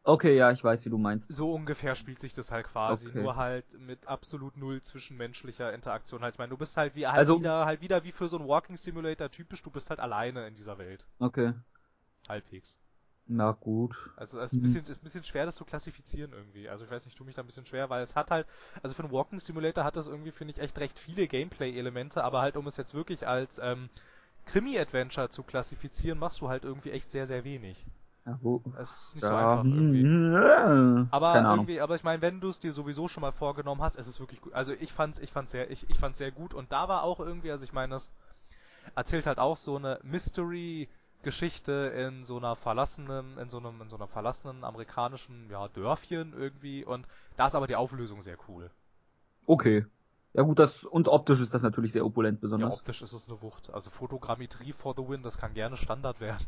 [0.08, 1.28] Okay, ja, ich weiß, wie du meinst.
[1.32, 3.22] so ungefähr spielt sich das halt quasi, Okay.
[3.22, 6.22] nur halt mit absolut null zwischenmenschlicher Interaktion.
[6.22, 8.38] Halt, ich meine, du bist halt wie halt Also- wieder halt wieder wie für so
[8.38, 11.06] einen Walking Simulator typisch, du bist halt alleine in dieser Welt.
[11.18, 11.52] Okay.
[12.28, 12.76] Halbwegs.
[13.28, 13.94] Na gut.
[14.16, 14.62] Also es ist ein Mhm.
[14.62, 16.68] bisschen, ist ein bisschen schwer, das zu klassifizieren irgendwie.
[16.68, 18.46] Also ich weiß nicht, ich tue mich da ein bisschen schwer, weil es hat halt,
[18.82, 22.40] also für einen Walking Simulator hat das irgendwie, finde ich, echt recht viele Gameplay-Elemente, aber
[22.40, 23.90] halt um es jetzt wirklich als ähm,
[24.46, 27.86] Krimi-Adventure zu klassifizieren, machst du halt irgendwie echt sehr, sehr wenig.
[28.26, 30.08] Ja, wo, Es ist nicht so ja, einfach irgendwie.
[30.08, 33.96] hm, Aber irgendwie, aber ich meine, wenn du es dir sowieso schon mal vorgenommen hast,
[33.96, 34.52] es ist wirklich gut.
[34.54, 37.20] Also ich fand's, ich fand's sehr, ich, ich fand's sehr gut und da war auch
[37.20, 38.10] irgendwie, also ich meine, das
[38.96, 40.00] erzählt halt auch so eine
[41.26, 46.32] Mystery-Geschichte in so einer verlassenen, in so einem, in so einer verlassenen amerikanischen, ja, Dörfchen
[46.32, 47.06] irgendwie und
[47.36, 48.70] da ist aber die Auflösung sehr cool.
[49.46, 49.84] Okay.
[50.34, 52.72] Ja gut, das und optisch ist das natürlich sehr opulent Ja, besonders.
[52.72, 53.70] optisch ist es eine Wucht.
[53.70, 56.46] Also Fotogrammetrie for the win, das kann gerne Standard werden.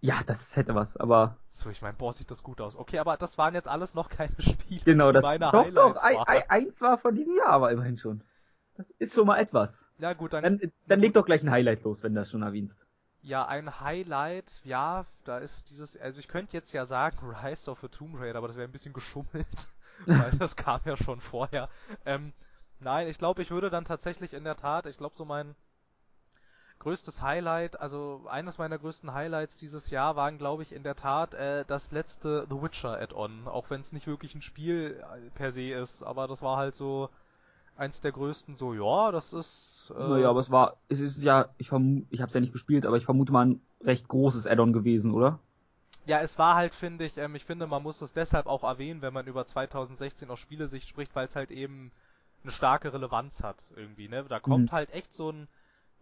[0.00, 2.74] Ja, das hätte was, aber So, ich meine, boah, sieht das gut aus.
[2.76, 5.96] Okay, aber das waren jetzt alles noch keine Spiele, genau, das meine doch doch Highlights
[5.96, 6.26] ein, waren.
[6.26, 8.22] ein, eins war von diesem Jahr, aber immerhin schon.
[8.76, 9.86] Das ist schon mal etwas.
[9.98, 12.42] Ja gut, dann, Dann, dann leg doch gleich ein Highlight los, wenn du das schon
[12.42, 12.87] erwähnst.
[13.22, 17.80] Ja, ein Highlight, ja, da ist dieses, also ich könnte jetzt ja sagen Rise of
[17.80, 19.68] the Tomb Raider, aber das wäre ein bisschen geschummelt,
[20.06, 21.68] weil das kam ja schon vorher.
[22.06, 22.32] Ähm,
[22.80, 25.54] nein, ich glaube, ich würde dann tatsächlich in der Tat, ich glaube so mein
[26.80, 31.34] größtes Highlight, also eines meiner größten Highlights dieses Jahr waren, glaube ich, in der Tat
[31.34, 35.52] äh, das letzte The Witcher Add-on, auch wenn es nicht wirklich ein Spiel äh, per
[35.52, 37.10] se ist, aber das war halt so
[37.76, 39.77] eins der größten, so ja, das ist.
[39.90, 42.52] Äh, naja, aber es war, es ist ja, ich vermute, ich habe es ja nicht
[42.52, 45.40] gespielt, aber ich vermute mal ein recht großes Add-on gewesen, oder?
[46.06, 49.02] Ja, es war halt, finde ich, ähm, ich finde, man muss es deshalb auch erwähnen,
[49.02, 51.92] wenn man über 2016 aus Spielesicht spricht, weil es halt eben
[52.42, 54.24] eine starke Relevanz hat irgendwie, ne?
[54.24, 54.72] Da kommt Mhm.
[54.72, 55.48] halt echt so ein,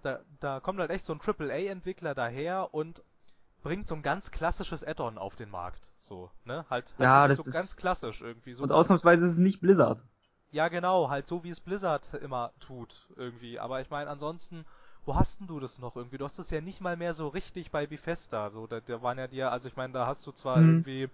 [0.02, 3.02] da, da kommt halt echt so ein AAA-Entwickler daher und
[3.62, 6.66] bringt so ein ganz klassisches Add-on auf den Markt, so, ne?
[6.70, 9.60] Halt, halt Ja, das so ist- ganz klassisch irgendwie, so Und ausnahmsweise ist es nicht
[9.60, 10.02] Blizzard.
[10.56, 13.58] Ja, genau, halt so wie es Blizzard immer tut, irgendwie.
[13.60, 14.64] Aber ich meine, ansonsten,
[15.04, 16.18] wo hast denn du das noch irgendwie?
[16.18, 18.50] Du hast es ja nicht mal mehr so richtig bei Bethesda.
[18.50, 20.66] So, da, da waren ja dir, also ich meine, da hast du zwar Mhm.
[20.66, 21.08] irgendwie,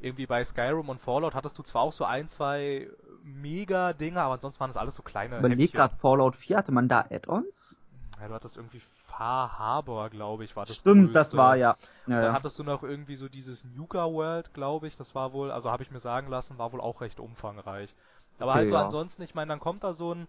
[0.00, 2.88] irgendwie bei Skyrim und Fallout hattest du zwar auch so ein, zwei
[3.24, 7.00] Mega-Dinger, aber ansonsten waren das alles so kleine Überleg grad Fallout 4, hatte man da
[7.10, 7.78] Add-ons?
[8.20, 11.36] Ja, du hattest irgendwie Far Harbor, glaube ich, war das Stimmt, das größte.
[11.36, 11.76] war ja.
[12.06, 12.34] ja, Dann ja.
[12.34, 14.96] hattest du noch irgendwie so dieses Nuka World, glaube ich.
[14.96, 17.94] Das war wohl, also habe ich mir sagen lassen, war wohl auch recht umfangreich.
[18.38, 18.78] Aber Okay, halt so ja.
[18.78, 20.28] ansonsten, ich meine, dann kommt da so ein,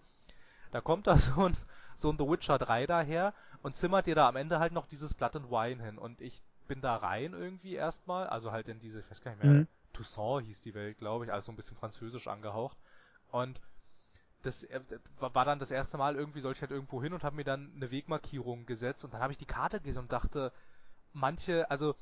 [0.71, 1.57] da kommt da so ein,
[1.97, 5.13] so ein The Witcher 3 daher und zimmert dir da am Ende halt noch dieses
[5.13, 5.97] Blood and Wine hin.
[5.97, 9.39] Und ich bin da rein irgendwie erstmal, also halt in diese, ich weiß gar nicht
[9.39, 9.67] mehr, Mhm.
[9.93, 12.77] Toussaint hieß die Welt, glaube ich, also so ein bisschen französisch angehaucht.
[13.29, 13.61] Und
[14.43, 14.81] das äh,
[15.19, 17.73] war dann das erste Mal irgendwie, sollte ich halt irgendwo hin und habe mir dann
[17.75, 20.53] eine Wegmarkierung gesetzt und dann habe ich die Karte gelesen und dachte,
[21.13, 21.95] manche, also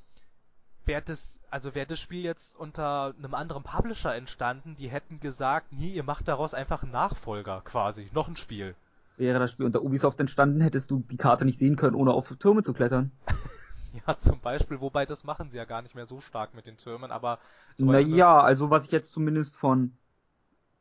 [0.86, 5.72] wäre das, also wäre das Spiel jetzt unter einem anderen Publisher entstanden, die hätten gesagt,
[5.72, 8.76] nee, ihr macht daraus einfach einen Nachfolger quasi, noch ein Spiel.
[9.18, 12.34] Wäre das Spiel unter Ubisoft entstanden, hättest du die Karte nicht sehen können, ohne auf
[12.40, 13.12] Türme zu klettern.
[14.06, 16.78] Ja, zum Beispiel, wobei das machen sie ja gar nicht mehr so stark mit den
[16.78, 17.40] Türmen, aber
[17.78, 19.98] Naja, also was ich jetzt zumindest von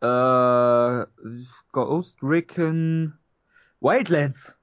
[0.00, 1.06] äh,
[1.72, 3.18] Ghost Recon
[3.80, 4.56] Wildlands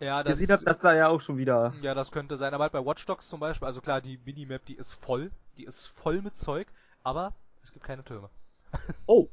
[0.00, 1.74] ja, das, gesehen habe, das sah ja auch schon wieder.
[1.80, 4.64] ja, das könnte sein, aber halt bei Watch Dogs zum Beispiel, also klar, die Minimap,
[4.66, 6.66] die ist voll, die ist voll mit Zeug,
[7.02, 8.30] aber es gibt keine Türme.
[9.06, 9.28] Oh,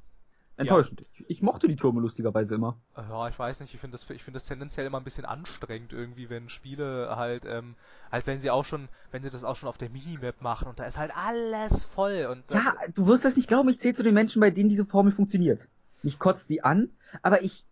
[0.58, 1.04] enttäuschend.
[1.14, 2.78] Ich, ich mochte die Türme lustigerweise immer.
[2.96, 5.94] Ja, ich weiß nicht, ich finde das, ich finde das tendenziell immer ein bisschen anstrengend
[5.94, 7.76] irgendwie, wenn Spiele halt, ähm,
[8.12, 10.80] halt wenn sie auch schon, wenn sie das auch schon auf der Minimap machen und
[10.80, 14.04] da ist halt alles voll und Ja, du wirst das nicht glauben, ich zähle zu
[14.04, 15.68] den Menschen, bei denen diese Formel funktioniert.
[16.04, 16.90] Mich kotzt sie an,
[17.22, 17.66] aber ich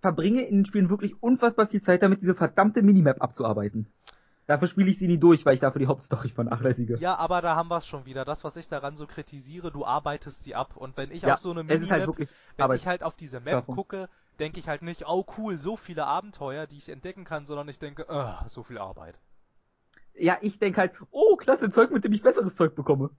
[0.00, 3.86] verbringe in den Spielen wirklich unfassbar viel Zeit damit, diese verdammte Minimap abzuarbeiten.
[4.46, 7.00] Dafür spiele ich sie nie durch, weil ich dafür die Hauptstory vernachlässige.
[7.00, 8.24] ja, aber da haben wir es schon wieder.
[8.24, 11.38] Das, was ich daran so kritisiere, du arbeitest sie ab und wenn ich Ja, auf
[11.38, 13.70] so eine es Minimap, halt wirklich wenn ich halt auf diese Map Schaffung.
[13.70, 17.68] gucke, denke ich halt nicht, oh cool, so viele Abenteuer, die ich entdecken kann, sondern
[17.68, 19.18] ich denke, uh, so viel Arbeit.
[20.14, 23.10] Ja, ich denke halt, oh, klasse Zeug, mit dem ich besseres Zeug bekomme.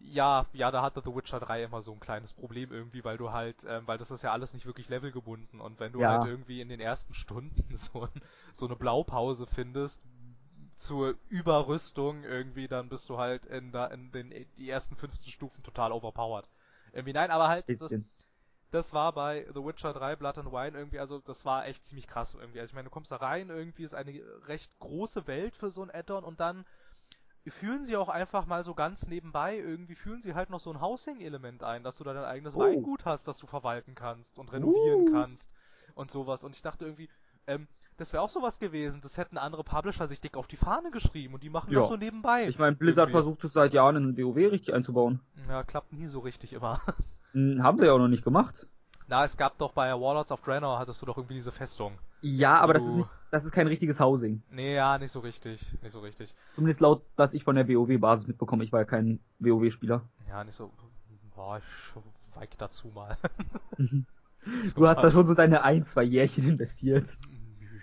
[0.00, 3.32] Ja, ja, da hatte The Witcher 3 immer so ein kleines Problem irgendwie, weil du
[3.32, 6.08] halt, ähm, weil das ist ja alles nicht wirklich levelgebunden und wenn du Ja.
[6.08, 8.22] halt irgendwie in den ersten Stunden so, ein,
[8.54, 10.00] so eine Blaupause findest
[10.78, 15.62] zur Überrüstung irgendwie, dann bist du halt in, da, in den die ersten 15 Stufen
[15.64, 16.48] total overpowered.
[16.92, 18.00] Irgendwie nein, aber halt, das,
[18.70, 22.06] das war bei The Witcher 3 Blood and Wine irgendwie, also das war echt ziemlich
[22.08, 22.60] krass irgendwie.
[22.60, 24.12] Also ich meine, du kommst da rein, irgendwie ist eine
[24.46, 26.66] recht große Welt für so ein Add-on und dann
[27.48, 30.80] führen sie auch einfach mal so ganz nebenbei, irgendwie führen sie halt noch so ein
[30.80, 32.60] Housing-Element ein, dass du da dein eigenes Oh.
[32.60, 35.12] Weingut hast, das du verwalten kannst und renovieren Uh.
[35.12, 35.50] kannst
[35.94, 36.44] und sowas.
[36.44, 37.08] Und ich dachte irgendwie,
[37.46, 39.00] ähm, das wäre auch sowas gewesen.
[39.02, 41.80] Das hätten andere Publisher sich dick auf die Fahne geschrieben und die machen Ja.
[41.80, 42.48] das so nebenbei.
[42.48, 43.12] Ich meine, Blizzard Irgendwie.
[43.22, 45.20] versucht es seit Jahren in WoW richtig einzubauen.
[45.48, 46.80] Ja, klappt nie so richtig immer.
[47.32, 48.66] Hm, haben sie ja auch noch nicht gemacht.
[49.06, 51.92] Na, es gab doch bei Warlords of Draenor hattest du doch irgendwie diese Festung.
[52.22, 54.42] Ja, aber das ist Du- nicht, das ist kein richtiges Housing.
[54.50, 55.60] Nee, ja, nicht so richtig.
[55.82, 56.34] Nicht so richtig.
[56.54, 58.64] Zumindest laut, was ich von der WoW-Basis mitbekomme.
[58.64, 60.00] Ich war ja kein WoW-Spieler.
[60.26, 60.70] Ja, nicht so.
[61.36, 63.16] Boah, ich weig dazu mal.
[64.74, 67.04] Du hast da schon so deine ein, zwei Jährchen investiert.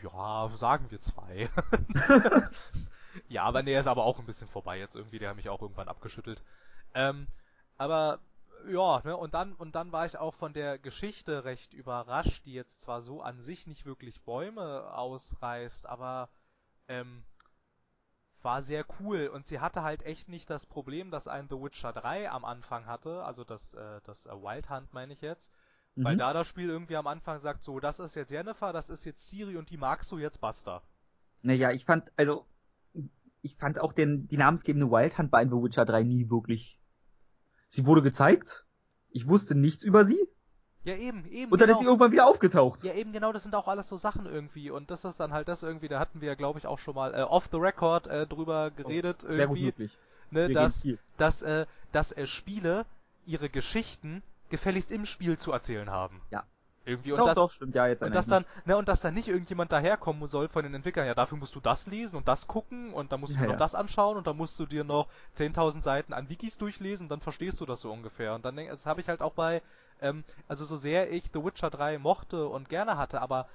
[0.06, 1.50] Ja, sagen wir zwei.
[3.28, 5.62] ja, aber nee, ist aber auch ein bisschen vorbei jetzt irgendwie, der hat mich auch
[5.62, 6.44] irgendwann abgeschüttelt.
[6.94, 7.28] Ähm,
[7.78, 8.20] aber
[8.68, 12.54] ja, ne, und dann und dann war ich auch von der Geschichte recht überrascht, die
[12.54, 16.30] jetzt zwar so an sich nicht wirklich Bäume ausreißt, aber
[16.88, 17.24] ähm,
[18.42, 21.94] war sehr cool und sie hatte halt echt nicht das Problem, dass ein The Witcher
[21.94, 25.48] 3 am Anfang hatte, also das äh, das äh, Wild Hunt meine ich jetzt,
[25.96, 26.20] weil Mhm.
[26.20, 29.28] da das Spiel irgendwie am Anfang sagt, so, das ist jetzt Jennifer, das ist jetzt
[29.30, 30.82] Siri und die magst du jetzt basta.
[31.42, 32.46] Naja, ich fand, also,
[33.42, 36.80] ich fand auch den, die namensgebende Wild Hunt bei The Witcher 3 nie wirklich.
[37.68, 38.66] Sie wurde gezeigt.
[39.12, 40.20] Ich wusste nichts über sie.
[40.84, 41.52] Ja, eben, eben.
[41.52, 41.78] Und dann genau.
[41.78, 42.84] ist sie irgendwann wieder aufgetaucht.
[42.84, 44.70] Ja, eben genau, das sind auch alles so Sachen irgendwie.
[44.70, 46.96] Und das ist dann halt das irgendwie, da hatten wir ja, glaube ich, auch schon
[46.96, 49.98] mal äh, off the record äh, drüber geredet, Sehr gut irgendwie, möglich.
[50.32, 52.86] ne, Wir dass, dass, äh, dass äh, Spiele
[53.26, 56.22] ihre Geschichten gefälligst im Spiel zu erzählen haben.
[56.32, 56.44] Ja.
[56.86, 57.12] Irgendwie.
[57.12, 59.28] Und doch, das, doch, stimmt, ja, jetzt und das dann, ne, und dass dann nicht
[59.28, 62.94] irgendjemand daherkommen soll von den Entwicklern, ja, dafür musst du das lesen und das gucken
[62.94, 63.60] und dann musst du Ja, dir noch ja.
[63.60, 67.60] das anschauen und dann musst du dir noch 10.000 Seiten an Wikis durchlesen, dann verstehst
[67.60, 68.36] du das so ungefähr.
[68.36, 69.64] Und dann das habe ich halt auch bei,
[70.00, 73.48] ähm, also so sehr ich The Witcher 3 mochte und gerne hatte, aber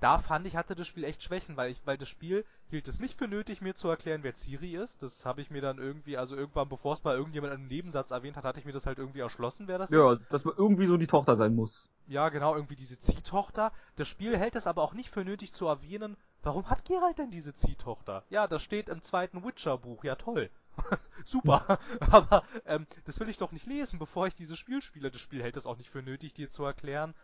[0.00, 3.00] da fand ich, hatte das Spiel echt Schwächen, weil ich, weil das Spiel hielt es
[3.00, 5.02] nicht für nötig, mir zu erklären, wer Ciri ist.
[5.02, 8.10] Das habe ich mir dann irgendwie, also irgendwann, bevor es mal irgendjemand in einem Nebensatz
[8.10, 9.96] erwähnt hat, hatte ich mir das halt irgendwie erschlossen, wer das ist.
[9.96, 11.88] Ja, dass man irgendwie so die Tochter sein muss.
[12.08, 13.72] Ja, genau, irgendwie diese Ziehtochter.
[13.96, 17.30] Das Spiel hält es aber auch nicht für nötig zu erwähnen, warum hat Geralt denn
[17.30, 18.22] diese Ziehtochter?
[18.30, 20.50] Ja, das steht im zweiten Witcher-Buch, ja toll.
[21.24, 21.78] Super.
[22.00, 25.10] aber ähm, das will ich doch nicht lesen, bevor ich dieses Spiel spiele.
[25.10, 27.14] Das Spiel hält es auch nicht für nötig, dir zu erklären,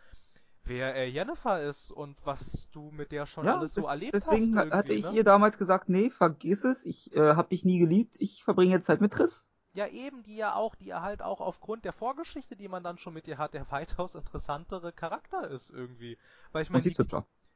[0.65, 4.55] wer äh, Jennifer ist und was du mit der schon Ja, alles so erlebt deswegen
[4.57, 4.71] hast.
[4.71, 5.15] ha- hatte ich ne?
[5.17, 8.85] ihr damals gesagt, nee, vergiss es, ich äh, hab dich nie geliebt, ich verbringe jetzt
[8.85, 9.49] Zeit mit Triss.
[9.73, 12.97] Ja, eben, die ja auch, die ja halt auch aufgrund der Vorgeschichte, die man dann
[12.99, 16.17] schon mit ihr hat, der weitaus interessantere Charakter ist irgendwie.
[16.51, 16.95] Weil ich meine, die,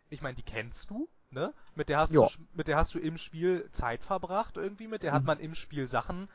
[0.10, 1.54] ich meine, die kennst du, ne?
[1.76, 5.14] Mit der hast du, mit der hast du im Spiel Zeit verbracht irgendwie, mit der
[5.14, 5.28] hat Mhm.
[5.28, 6.28] man im Spiel Sachen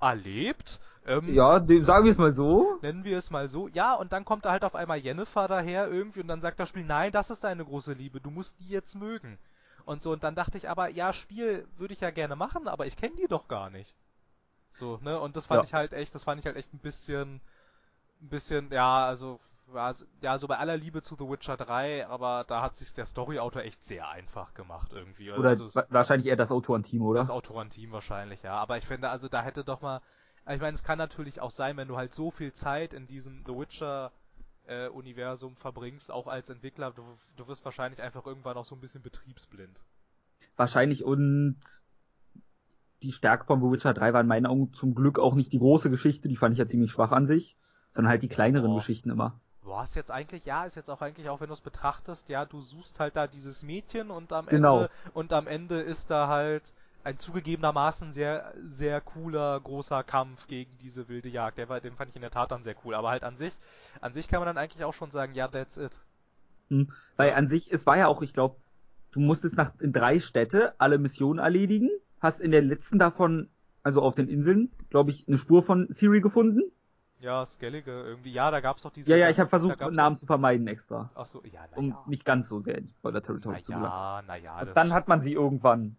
[0.00, 0.80] erlebt.
[1.06, 2.78] Ähm, Ja, dem, sagen wir es mal so.
[2.82, 3.68] Nennen wir es mal so.
[3.68, 6.68] Ja, und dann kommt da halt auf einmal Jennifer daher irgendwie und dann sagt das
[6.68, 9.38] Spiel, nein, das ist deine große Liebe, du musst die jetzt mögen.
[9.84, 12.86] Und so, und dann dachte ich aber, ja, Spiel würde ich ja gerne machen, aber
[12.86, 13.94] ich kenne die doch gar nicht.
[14.74, 15.64] So, ne, und das fand Ja.
[15.64, 17.40] ich halt echt, das fand ich halt echt ein bisschen,
[18.20, 19.40] ein bisschen, ja, also,
[19.74, 22.92] ja, so- ja, so bei aller Liebe zu The Witcher 3, aber da hat sich
[22.94, 25.30] der Storyautor echt sehr einfach gemacht irgendwie.
[25.32, 27.20] Oder also, wa- wahrscheinlich eher das Autorenteam, oder?
[27.20, 28.54] das Autorenteam wahrscheinlich, ja.
[28.54, 30.00] Aber ich finde, also da hätte doch mal.
[30.48, 33.42] Ich meine, es kann natürlich auch sein, wenn du halt so viel Zeit in diesem
[33.44, 34.12] The Witcher
[34.68, 37.02] äh, Universum verbringst, auch als Entwickler, du,
[37.36, 39.76] du wirst wahrscheinlich einfach irgendwann auch so ein bisschen betriebsblind.
[40.56, 41.56] Wahrscheinlich und
[43.02, 45.58] die Stärke von The Witcher 3 war in meinen Augen zum Glück auch nicht die
[45.58, 47.56] große Geschichte, die fand ich ja ziemlich schwach an sich,
[47.92, 48.76] sondern halt die kleineren Oh.
[48.76, 49.40] Geschichten immer.
[49.66, 52.44] Boah, ist jetzt eigentlich, ja, ist jetzt auch eigentlich, auch wenn du es betrachtest, ja,
[52.44, 54.82] du suchst halt da dieses Mädchen und am Genau.
[54.82, 56.62] Ende und am Ende ist da halt
[57.02, 61.58] ein zugegebenermaßen sehr, sehr cooler, großer Kampf gegen diese wilde Jagd.
[61.58, 62.94] Der war, den fand ich in der Tat dann sehr cool.
[62.94, 63.52] Aber halt an sich,
[64.00, 65.92] an sich kann man dann eigentlich auch schon sagen, ja, that's it.
[66.68, 66.92] Hm.
[67.16, 68.56] Weil an sich, es war ja auch, ich glaube,
[69.12, 73.48] du musstest nach in drei Städte alle Missionen erledigen, hast in der letzten davon,
[73.82, 76.62] also auf den Inseln, glaube ich, eine Spur von Siri gefunden.
[77.20, 78.32] Ja, Skellige irgendwie.
[78.32, 79.10] Ja, da gab's doch diese.
[79.10, 82.04] Ja, ja, ich habe versucht, Namen zu vermeiden extra, ach so, ja, na um ja.
[82.06, 83.92] nicht ganz so sehr ins Spoiler-Territorium zu gelangen.
[83.92, 84.60] Naja, naja.
[84.60, 85.96] Und dann hat man sie irgendwann.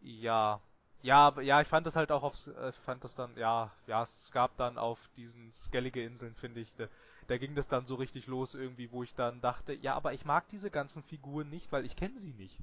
[0.00, 0.60] Ja.
[1.02, 4.30] Ja, ja, ich fand das halt auch aufs, äh, fand das dann, ja, ja, es
[4.32, 6.88] gab dann auf diesen Skellige Inseln, finde ich, da,
[7.28, 10.24] da ging das dann so richtig los irgendwie, wo ich dann dachte, ja, aber ich
[10.24, 12.58] mag diese ganzen Figuren nicht, weil ich kenne sie nicht.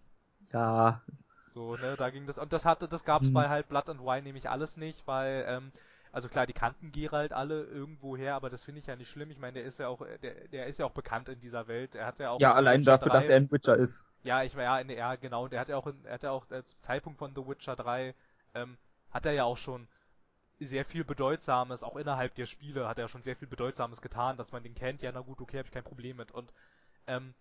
[0.51, 1.01] Ja,
[1.54, 3.34] So, ne, da ging das, und das hatte, das gab's Hm.
[3.34, 5.71] bei halt Blood and Wine nämlich alles nicht, weil, ähm,
[6.15, 9.32] also klar, die kannten Geralt alle irgendwo her, aber das finde ich ja nicht schlimm.
[9.32, 11.93] Ich meine, der ist ja auch, der, der ist ja auch bekannt in dieser Welt.
[11.95, 14.06] Er hat ja auch ja in allein Witcher dafür, 3 dass er ein Witcher ist.
[14.23, 16.23] ja, ich war ja, in, ja genau, und er hat ja auch, in, er hat
[16.23, 18.15] ja auch äh, zum Zeitpunkt von The Witcher 3,
[18.56, 18.78] ähm,
[19.12, 19.88] hat er ja auch schon
[20.60, 24.51] sehr viel Bedeutsames, auch innerhalb der Spiele, hat er schon sehr viel Bedeutsames getan, dass
[24.51, 26.32] man den kennt, ja na gut, okay, habe ich kein Problem mit.
[26.32, 26.54] Und
[27.08, 27.34] ähm,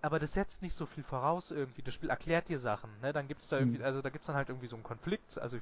[0.00, 1.82] aber das setzt nicht so viel voraus irgendwie.
[1.82, 3.12] Das Spiel erklärt dir Sachen, ne?
[3.12, 3.84] Dann gibt's da irgendwie, Hm.
[3.84, 5.58] also da gibt's dann halt irgendwie so einen Konflikt, also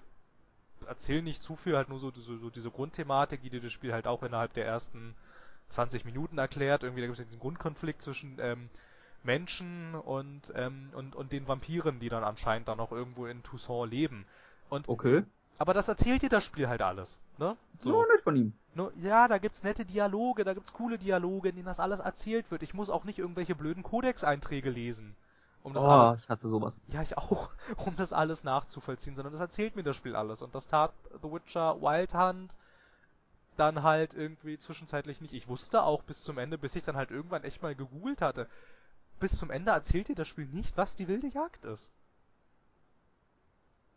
[0.87, 3.93] erzähl nicht zu viel, halt nur so, so, so diese Grundthematik, die dir das Spiel
[3.93, 5.14] halt auch innerhalb der ersten
[5.71, 6.83] 20 Minuten erklärt.
[6.83, 8.71] Irgendwie da gibt es diesen Grundkonflikt zwischen ähm,
[9.23, 13.90] Menschen und, ähm, und, und den Vampiren, die dann anscheinend dann auch irgendwo in Toussaint
[13.90, 14.27] leben.
[14.69, 15.25] Und Okay.
[15.59, 17.57] aber das erzählt dir das Spiel halt alles, ne?
[17.81, 18.53] So nett von ihm.
[18.75, 22.51] Nur, ja, da gibt's nette Dialoge, da gibt's coole Dialoge, in denen das alles erzählt
[22.51, 22.62] wird.
[22.62, 25.16] Ich muss auch nicht irgendwelche blöden Codex-Einträge lesen,
[25.62, 26.81] um das Oh, alles, ich hasse sowas.
[26.88, 30.42] ja ich auch, um das alles nachzuvollziehen, sondern das erzählt mir das Spiel alles.
[30.42, 30.92] Und das tat
[31.23, 32.57] The Witcher Wild Hunt
[33.57, 35.35] dann halt irgendwie zwischenzeitlich nicht.
[35.35, 38.49] Ich wusste auch bis zum Ende, bis ich dann halt irgendwann echt mal gegoogelt hatte,
[39.20, 41.90] bis zum Ende erzählt dir das Spiel nicht, was die wilde Jagd ist.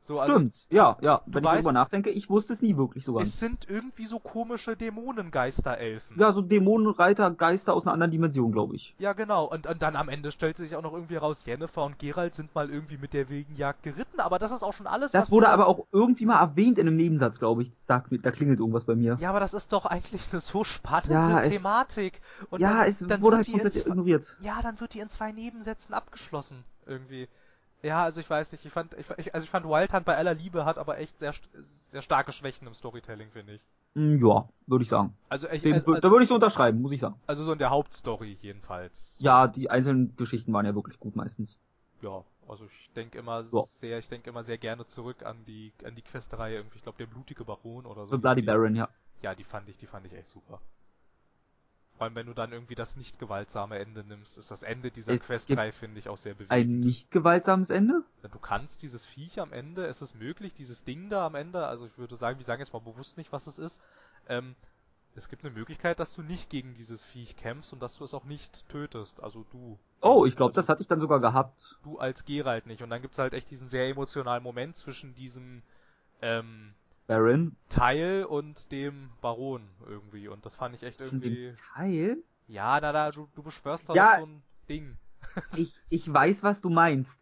[0.06, 1.22] So, also Stimmt, ja, ja.
[1.26, 4.20] Wenn ich weißt- darüber nachdenke, ich wusste es nie wirklich so es sind irgendwie so
[4.20, 6.20] komische Dämonengeisterelfen.
[6.20, 8.96] Ja, so Dämonenreiter, Geister aus einer anderen Dimension, glaube ich.
[9.00, 9.46] Ja, genau.
[9.46, 12.54] Und, und dann am Ende stellt sich auch noch irgendwie raus, Jennifer und Geralt sind
[12.54, 15.50] mal irgendwie mit der wilden Jagd geritten, aber das ist auch schon alles, Das wurde
[15.50, 17.72] aber auch irgendwie mal erwähnt in einem Nebensatz, glaube ich.
[18.10, 19.18] Mir, da klingelt irgendwas bei mir.
[19.22, 22.22] Ja, aber das ist doch eigentlich eine so spannende Ja, es- Thematik.
[22.50, 24.38] Und ja, dann, es dann wurde halt komplett ignoriert.
[24.42, 26.66] Ja, dann wird die in zwei Nebensätzen abgeschlossen.
[26.86, 27.30] Irgendwie.
[27.84, 30.15] Ja, also ich weiß nicht, ich fand, ich, ich- also ich fand Wild Hunt bei
[30.17, 31.34] aller Liebe hat aber echt sehr,
[31.91, 33.62] sehr starke Schwächen im Storytelling, finde ich.
[33.96, 35.15] Hm, Ja, würde ich sagen.
[35.30, 37.15] Also, ich, Den, also, da würde ich so unterschreiben, muss ich sagen.
[37.28, 39.15] also so in der Hauptstory jedenfalls.
[39.19, 41.58] Ja, die einzelnen Geschichten waren ja wirklich gut meistens.
[42.02, 43.63] Ja, also ich denke immer Ja.
[43.82, 46.98] sehr, ich denke immer sehr gerne zurück an die an die Questreihe irgendwie, ich glaube
[46.98, 48.15] der blutige Baron oder so.
[48.15, 48.41] Hieß Bloody.
[48.41, 48.89] Baron, ja.
[49.22, 50.60] Ja, die fand ich, die fand ich echt super.
[51.97, 55.13] Vor allem wenn du dann irgendwie das nicht gewaltsame Ende nimmst, ist das Ende dieser
[55.13, 56.51] Es Questreihe finde ich auch sehr bewegend.
[56.51, 58.03] Ein nicht gewaltsames Ende?
[58.23, 61.86] Du kannst dieses Viech am Ende, es ist möglich, dieses Ding da am Ende, also
[61.86, 63.79] ich würde sagen, wir sagen jetzt mal bewusst nicht, was es ist.
[64.27, 64.56] Ähm,
[65.15, 68.13] es gibt eine Möglichkeit, dass du nicht gegen dieses Viech kämpfst und dass du es
[68.13, 69.21] auch nicht tötest.
[69.21, 69.77] Also du.
[70.01, 71.77] Oh, ich glaube, also das hatte ich dann sogar gehabt.
[71.84, 72.82] du als Geralt nicht.
[72.82, 75.62] Und dann gibt's halt echt diesen sehr emotionalen Moment zwischen diesem
[76.21, 76.73] ähm,
[77.08, 77.56] Baron.
[77.70, 80.28] Teil und dem Baron irgendwie.
[80.28, 81.48] Und das fand ich echt irgendwie.
[81.48, 82.24] dem Teil?
[82.48, 84.12] Ja, na da, du, du beschwörst da Ja.
[84.13, 84.98] doch so ein Ding.
[85.58, 87.18] Ich, ich weiß, was du meinst.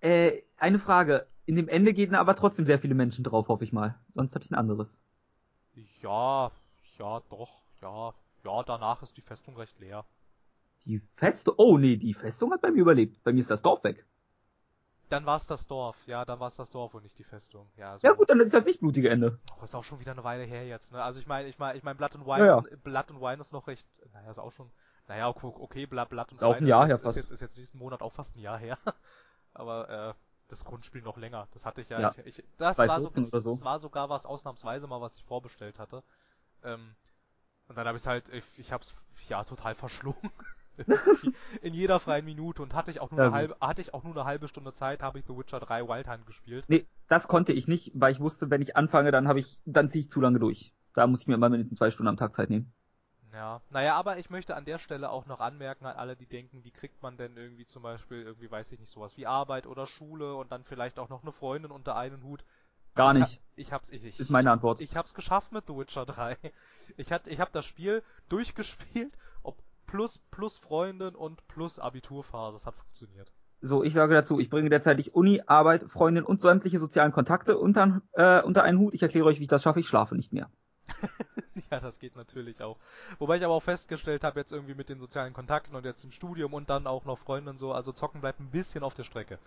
[0.00, 1.26] Äh, eine Frage.
[1.46, 3.98] In dem Ende gehen aber trotzdem sehr viele Menschen drauf, hoffe ich mal.
[4.12, 5.02] Sonst hatte ich ein anderes.
[6.02, 6.50] Ja,
[6.98, 8.14] ja, doch, ja.
[8.44, 10.04] Ja, danach ist die Festung recht leer.
[10.84, 11.54] Die Festung.
[11.58, 13.22] Oh nee, die Festung hat bei mir überlebt.
[13.22, 14.04] Bei mir ist das Dorf weg.
[15.12, 17.70] Dann war's das Dorf, ja, dann war's das Dorf und nicht die Festung.
[17.76, 18.06] Ja, so.
[18.06, 19.38] Ja gut, dann ist das nicht blutige Ende.
[19.60, 21.02] Oh, ist auch schon wieder eine Weile her jetzt, ne?
[21.02, 22.58] Also ich meine, ich meine, ich meine, Blood and Wine, Ja, ja.
[22.60, 24.70] Ist, Blood and Wine ist noch recht, naja, ist auch schon,
[25.08, 27.18] naja, okay, okay Blood, Blood and Ist auch Wine ein Jahr ist, her jetzt, fast.
[27.18, 28.78] ist jetzt, ist jetzt diesen Monat auch fast ein Jahr her.
[29.52, 30.14] Aber äh,
[30.48, 31.46] das Grundspiel noch länger.
[31.52, 32.00] Das hatte ich ja.
[32.00, 32.14] Ja.
[32.24, 33.56] Ich, ich, das war so, 2014 das, so.
[33.56, 36.02] das war sogar was ausnahmsweise mal, was ich vorbestellt hatte.
[36.64, 36.94] Ähm,
[37.68, 38.94] und dann habe ich halt, ich, ich hab's
[39.28, 40.16] ja total verschlungen.
[41.62, 44.04] In jeder freien Minute und hatte ich auch nur Ja, eine halbe, hatte ich auch
[44.04, 46.66] nur eine halbe Stunde Zeit, habe ich The Witcher 3 Wild Hunt gespielt.
[46.66, 49.88] Nee, das konnte ich nicht, weil ich wusste, wenn ich anfange, dann habe ich, dann
[49.88, 50.74] ziehe ich zu lange durch.
[50.94, 52.72] Da muss ich mir immer mindestens zwei Stunden am Tag Zeit nehmen.
[53.32, 56.64] Ja, naja, aber ich möchte an der Stelle auch noch anmerken an alle, die denken,
[56.64, 59.86] wie kriegt man denn irgendwie zum Beispiel, irgendwie weiß ich nicht, sowas wie Arbeit oder
[59.86, 62.44] Schule und dann vielleicht auch noch eine Freundin unter einen Hut.
[62.94, 63.34] Gar ich nicht.
[63.34, 64.80] Ha ich hab's, ich, ich, Ist meine Antwort.
[64.80, 66.36] Ich hab's geschafft mit The Witcher 3.
[66.98, 69.16] Ich hat, ich hab das Spiel durchgespielt,
[69.92, 73.30] plus, plus Freundin und plus Abiturphase, das hat funktioniert.
[73.60, 78.00] So, ich sage dazu, ich bringe derzeitig Uni, Arbeit, Freundin und sämtliche sozialen Kontakte unter,
[78.12, 78.94] äh, unter einen Hut.
[78.94, 79.80] Ich erkläre euch, wie ich das schaffe.
[79.80, 80.50] Ich schlafe nicht mehr.
[81.70, 82.78] ja, das geht natürlich auch.
[83.18, 86.10] Wobei ich aber auch festgestellt habe, jetzt irgendwie mit den sozialen Kontakten und jetzt im
[86.10, 89.38] Studium und dann auch noch Freundinnen so, also zocken bleibt ein bisschen auf der Strecke.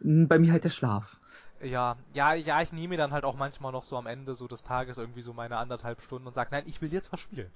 [0.00, 1.20] Hm, Bei mir halt der Schlaf.
[1.60, 4.46] Ja, ja, ja, ich nehme mir dann halt auch manchmal noch so am Ende so
[4.48, 7.52] des Tages irgendwie so meine anderthalb Stunden und sag, nein, ich will jetzt was spielen.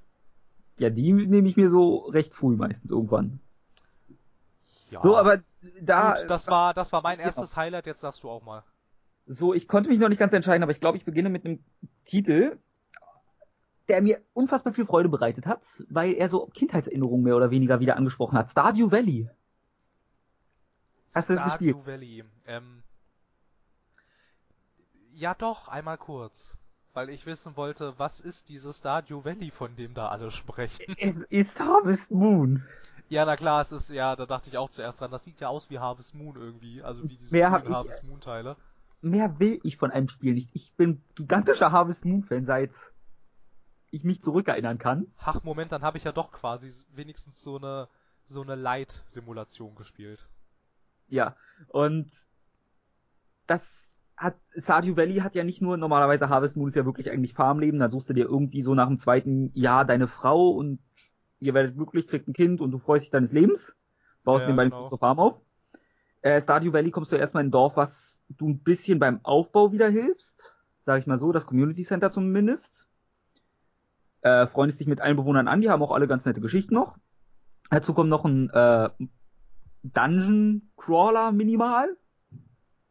[0.83, 3.39] Ja, die nehme ich mir so recht früh meistens irgendwann.
[4.91, 5.01] Ja.
[5.01, 5.39] So, aber
[5.81, 7.29] da, Gut, das war, das war mein Genau.
[7.29, 8.65] erstes Highlight, jetzt darfst du auch mal.
[9.27, 11.65] so, ich konnte mich noch nicht ganz entscheiden, aber ich glaube, ich beginne mit einem
[12.05, 12.59] Titel,
[13.89, 17.97] der mir unfassbar viel Freude bereitet hat, weil er so Kindheitserinnerungen mehr oder weniger wieder
[17.97, 18.51] angesprochen hat.
[18.51, 19.29] Stardew Valley.
[21.15, 21.87] Hast du das Stardew gespielt?
[21.87, 22.25] Valley.
[22.47, 22.83] Ähm,
[25.15, 26.57] ja doch, einmal kurz.
[26.95, 30.95] Weil ich wissen wollte, was ist dieses Stardew Valley, von dem da alle sprechen?
[30.99, 32.65] Es ist Harvest Moon.
[33.09, 35.49] ja, na klar, es ist, ja, da dachte ich auch zuerst dran, das sieht ja
[35.49, 38.57] aus wie Harvest Moon irgendwie, also wie diese Harvest Moon Teile.
[39.01, 40.51] Mehr will ich von einem Spiel nicht.
[40.53, 42.73] Ich bin gigantischer Harvest Moon Fan, seit
[43.91, 45.07] ich mich zurückerinnern kann.
[45.19, 47.89] Ach, Moment, dann habe ich ja doch quasi wenigstens so eine,
[48.29, 50.27] so eine Light-Simulation gespielt.
[51.09, 51.37] Ja,
[51.69, 52.11] und
[53.47, 53.92] das
[54.23, 57.81] hat, Stardew Valley hat ja nicht nur, normalerweise Harvest Moon ist ja wirklich eigentlich Farmleben,
[57.81, 60.79] da suchst du dir irgendwie so nach dem zweiten Jahr deine Frau und
[61.41, 63.75] ihr werdet glücklich, kriegt ein Kind und du freust dich deines Lebens,
[64.25, 64.77] baust Ja, nebenbei genau.
[64.77, 65.41] eine große Farm auf.
[66.23, 69.73] Äh, Stardew Valley kommst du erstmal in ein Dorf, was du ein bisschen beim Aufbau
[69.73, 70.55] wieder hilfst.
[70.85, 72.87] sage ich mal so, das Community Center zumindest.
[74.21, 76.97] Äh, freundest dich mit allen Bewohnern an, die haben auch alle ganz nette Geschichten noch.
[77.71, 78.89] Dazu kommt noch ein äh,
[79.83, 81.97] Dungeon Crawler minimal.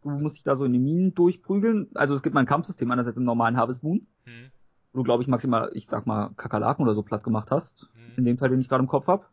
[0.03, 1.89] Du musst dich da so in die Minen durchprügeln.
[1.93, 4.51] Also es gibt mal ein Kampfsystem einerseits im normalen Harvest Moon, Hm.
[4.93, 7.87] wo du glaube ich maximal, ich sag mal Kakerlaken oder so platt gemacht hast.
[7.93, 8.17] Hm.
[8.17, 9.29] In dem Teil, den ich gerade im Kopf hab.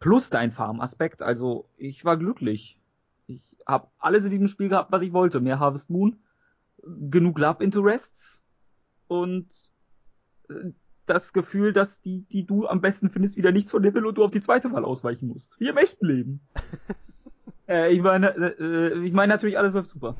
[0.00, 1.22] Plus dein Farm-Aspekt.
[1.22, 2.78] Also ich war glücklich.
[3.26, 5.40] Ich habe alles in diesem Spiel gehabt, was ich wollte.
[5.40, 6.16] Mehr Harvest Moon,
[6.82, 8.44] genug Love Interests
[9.06, 9.70] und
[10.50, 10.72] äh,
[11.06, 14.16] das Gefühl, dass die, die du am besten findest, wieder nichts von dir will und
[14.18, 15.58] du auf die zweite Wahl ausweichen musst.
[15.60, 16.40] Wie im echten Leben.
[17.68, 20.14] äh, ich meine, äh, ich meine natürlich, alles läuft super.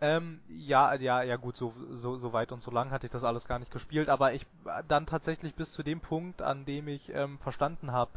[0.00, 3.24] Ähm, ja, ja, ja gut, so, so, so weit und so lang hatte ich das
[3.24, 4.46] alles gar nicht gespielt, aber ich
[4.88, 8.10] dann tatsächlich bis zu dem Punkt, an dem ich ähm, verstanden habe,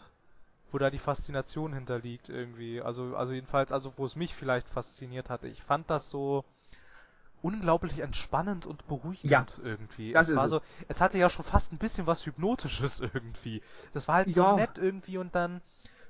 [0.71, 2.81] wo da die Faszination hinterliegt irgendwie.
[2.81, 5.47] Also, also jedenfalls, also wo es mich vielleicht fasziniert hatte.
[5.47, 6.43] Ich fand das so
[7.41, 10.11] unglaublich entspannend und beruhigend Ja, irgendwie.
[10.11, 10.51] das es ist war es.
[10.51, 13.61] so, es hatte ja schon fast ein bisschen was Hypnotisches irgendwie.
[13.93, 14.51] Das war halt Ja.
[14.51, 15.61] so nett irgendwie und dann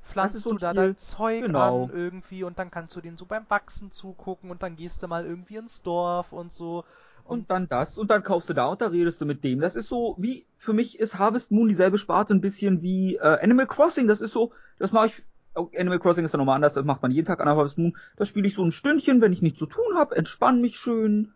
[0.09, 1.85] pflanzt du da dein Zeug Genau.
[1.85, 5.07] an irgendwie und dann kannst du denen so beim Wachsen zugucken und dann gehst du
[5.07, 6.83] mal irgendwie ins Dorf und so.
[7.23, 9.59] Und dann das und dann kaufst du da und da redest du mit dem.
[9.59, 13.37] Das ist so wie für mich ist Harvest Moon dieselbe Sparte ein bisschen wie äh,
[13.43, 14.07] Animal Crossing.
[14.07, 15.23] Das ist so, das mache ich.
[15.53, 16.73] oh, Animal Crossing ist ja nochmal anders.
[16.73, 17.95] Das macht man jeden Tag an Harvest Moon.
[18.15, 21.33] Das spiele ich so ein Stündchen, wenn ich nichts zu tun habe, entspann mich schön,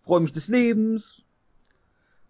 [0.00, 1.22] freue mich des Lebens.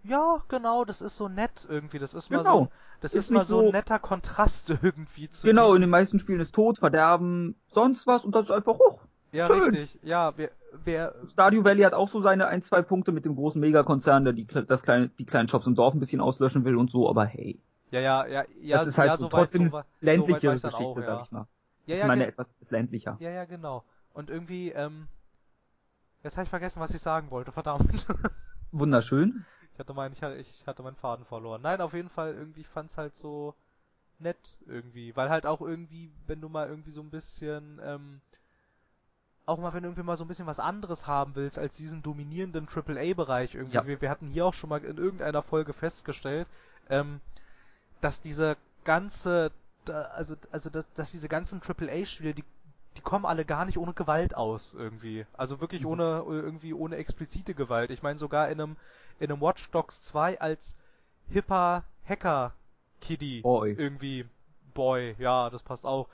[0.07, 1.99] Ja, genau, das ist so nett irgendwie.
[1.99, 2.53] Das ist mal Genau.
[2.59, 2.69] so, ein-
[3.01, 6.19] das Ist ist, mal so ein so- netter Kontrast irgendwie zu Genau, in den meisten
[6.19, 9.03] Spielen ist Tod, Verderben, sonst was und das ist einfach hoch.
[9.33, 9.75] Ja, schön.
[9.75, 9.99] richtig.
[10.03, 10.51] Ja, wer,
[10.85, 14.33] wer, Stardew Valley hat auch so seine ein, zwei Punkte mit dem großen Megakonzern, der
[14.33, 17.25] die, das kleine, die kleinen Shops im Dorf ein bisschen auslöschen will und so, aber
[17.27, 17.61] hey.
[17.90, 20.71] ja, ja, ja, ja, das ist halt ja, so weit- trotzdem weit- ländliche ich dann
[20.71, 21.23] Geschichte, auch, sag ja.
[21.25, 21.47] ich mal.
[21.87, 23.16] Ja, ich ja, meine ge- etwas ist ländlicher.
[23.21, 23.85] ja, ja, genau.
[24.14, 25.09] Und irgendwie, ähm,
[26.23, 28.07] jetzt habe ich vergessen, was ich sagen wollte, verdammt.
[28.73, 29.45] Wunderschön.
[29.77, 31.61] Ich hatte meinen, ich hatte, ich hatte meinen Faden verloren.
[31.61, 33.55] Nein, auf jeden Fall irgendwie fand's halt so
[34.19, 38.23] nett irgendwie, weil halt auch irgendwie, wenn du mal irgendwie so ein bisschen, ähm,
[39.45, 42.03] auch mal wenn du irgendwie mal so ein bisschen was anderes haben willst als diesen
[42.03, 43.75] dominierenden AAA-Bereich irgendwie.
[43.77, 43.87] Ja.
[43.87, 46.49] Wir, wir hatten hier auch schon mal in irgendeiner Folge festgestellt,
[46.89, 47.21] ähm,
[48.01, 49.53] dass diese ganze,
[49.87, 52.45] also, also dass, dass diese ganzen AAA-Spiele, die
[52.97, 55.27] die kommen alle gar nicht ohne Gewalt aus irgendwie.
[55.35, 55.89] Also wirklich Mhm.
[55.89, 57.91] ohne irgendwie ohne explizite Gewalt.
[57.91, 58.77] Ich meine sogar in einem
[59.18, 60.74] in einem Watch Dogs 2 als
[61.29, 62.52] hipper Hacker
[63.00, 63.72] Kiddy Boy.
[63.72, 64.26] irgendwie
[64.74, 66.09] Boy, ja, das passt auch.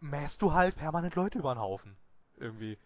[0.00, 1.96] Mähst du halt permanent Leute über den Haufen
[2.36, 2.76] irgendwie.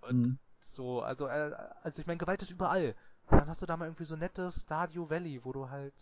[0.00, 0.38] Und Mhm.
[0.72, 2.94] so, also äh, also ich meine Gewalt ist überall.
[3.30, 5.94] Und dann hast du da mal irgendwie so nettes Stardew Valley, wo du halt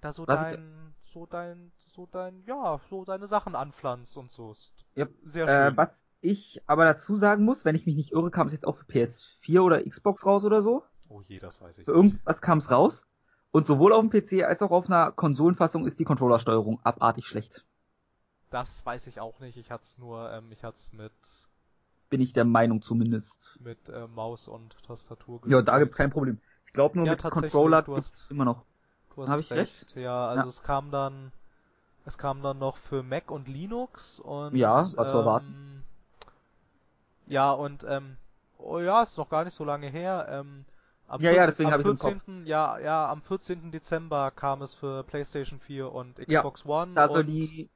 [0.00, 4.30] da so Was ich- dein so dein so dein ja, so deine Sachen anpflanzt und
[4.30, 4.54] so.
[4.94, 5.56] Ja, Sehr schön.
[5.74, 8.66] Äh, was ich aber dazu sagen muss, wenn ich mich nicht irre, kam es jetzt
[8.66, 10.82] auch für PS4 oder Xbox raus oder so.
[11.08, 13.06] Oh je, das weiß ich Für irgendwas kam es raus.
[13.50, 17.64] Und sowohl auf dem PC als auch auf einer Konsolenfassung ist die Controllersteuerung abartig schlecht.
[18.50, 19.56] Das weiß ich auch nicht.
[19.56, 21.12] Ich hat's nur, ähm, ich hat's mit
[22.10, 23.58] Bin ich der Meinung zumindest.
[23.60, 26.40] mit äh, Maus und Tastatur Ja, da gibt's kein Problem.
[26.66, 28.64] Ich glaube nur Ja, mit Controller du gibt's hast- immer noch.
[29.14, 29.96] Du hast Hab ich recht?
[29.96, 30.48] Ja, also Ja.
[30.48, 31.32] es kam dann,
[32.06, 35.84] es kam dann noch für Mac und Linux und Ja, war zu ähm, erwarten.
[37.26, 38.16] Ja und ähm,
[38.58, 40.26] oh ja, ist noch gar nicht so lange her.
[40.30, 40.64] Ähm,
[41.08, 41.46] am Ja, ja, 14.
[41.46, 42.18] deswegen am hab ich's im Kopf.
[42.20, 42.46] 14.
[42.46, 43.70] Ja, ja, am 14.
[43.72, 47.70] Dezember kam es für PlayStation 4 und Ja, Xbox One Da soll und, die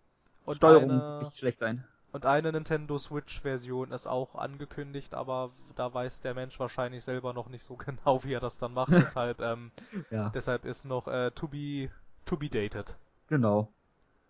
[0.44, 1.84] und Steuerung eine, nicht schlecht sein.
[2.12, 7.48] Und eine Nintendo Switch-Version ist auch angekündigt, aber da weiß der Mensch wahrscheinlich selber noch
[7.48, 8.94] nicht so genau, wie er das dann macht.
[9.00, 9.72] deshalb, ähm,
[10.10, 10.34] Ja.
[10.34, 11.90] deshalb ist noch äh, to be
[12.26, 12.96] to be dated.
[13.28, 13.74] Genau.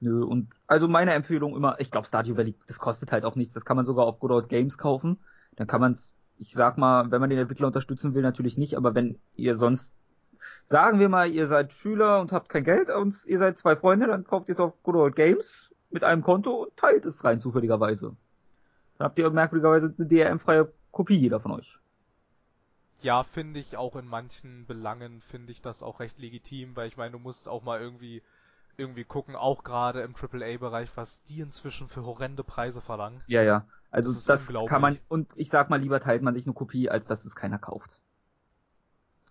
[0.00, 3.54] Nö, und also meine Empfehlung immer, ich glaube Stardew Valley, das kostet halt auch nichts,
[3.54, 5.24] das kann man sogar auf Good Old Games kaufen.
[5.56, 8.94] Dann kann man's, ich sag mal, wenn man den Entwickler unterstützen will, natürlich nicht, aber
[8.94, 9.94] wenn ihr sonst,
[10.66, 14.08] sagen wir mal, ihr seid Schüler und habt kein Geld und ihr seid zwei Freunde,
[14.08, 17.40] dann kauft ihr es auf Good Old Games mit einem Konto und teilt es rein
[17.40, 18.16] zufälligerweise.
[18.98, 21.78] Dann habt ihr merkwürdigerweise eine DRM-freie Kopie jeder von euch.
[23.02, 26.96] Ja, finde ich auch in manchen Belangen finde ich das auch recht legitim, weil ich
[26.96, 28.22] meine, du musst auch mal irgendwie
[28.76, 33.22] irgendwie gucken, auch gerade im AAA-Bereich, was die inzwischen für horrende Preise verlangen.
[33.26, 33.66] Ja, ja.
[33.92, 36.90] Also Das das, kann man, und ich sag mal, lieber teilt man sich eine Kopie,
[36.90, 38.00] als dass es keiner kauft.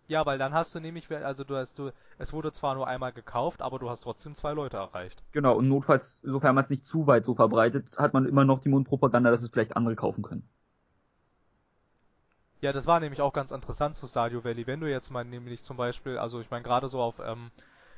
[0.07, 3.13] Ja, weil dann hast du nämlich, also du hast du, es wurde zwar nur einmal
[3.13, 5.23] gekauft, aber du hast trotzdem zwei Leute erreicht.
[5.33, 8.59] Genau, und notfalls, sofern man es nicht zu weit so verbreitet, hat man immer noch
[8.61, 10.47] die Mundpropaganda, dass es vielleicht andere kaufen können.
[12.61, 14.65] Ja, das war nämlich auch ganz interessant zu Stardew Valley.
[14.67, 17.51] Wenn du jetzt mal nämlich zum Beispiel, also ich meine gerade so auf, ähm,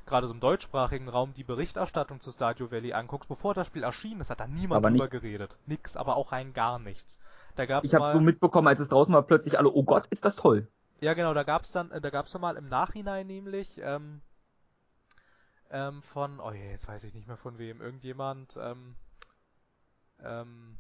[0.06, 4.22] gerade so im deutschsprachigen Raum die Berichterstattung zu Stardew Valley anguckst, bevor das Spiel erschienen
[4.22, 5.22] ist, hat da niemand Aber drüber nichts.
[5.22, 5.58] geredet.
[5.66, 7.18] Nix, aber auch rein gar nichts.
[7.56, 10.26] Da gab's Ich habe so mitbekommen, als es draußen war, plötzlich alle, oh Gott, ist
[10.26, 10.68] das toll.
[11.00, 14.22] Ja, genau, da gab's dann, äh, da gab's dann mal im Nachhinein nämlich, ähm,
[15.70, 18.96] ähm, von, oh je, jetzt weiß ich nicht mehr von wem, irgendjemand, ähm,
[20.24, 20.78] ähm,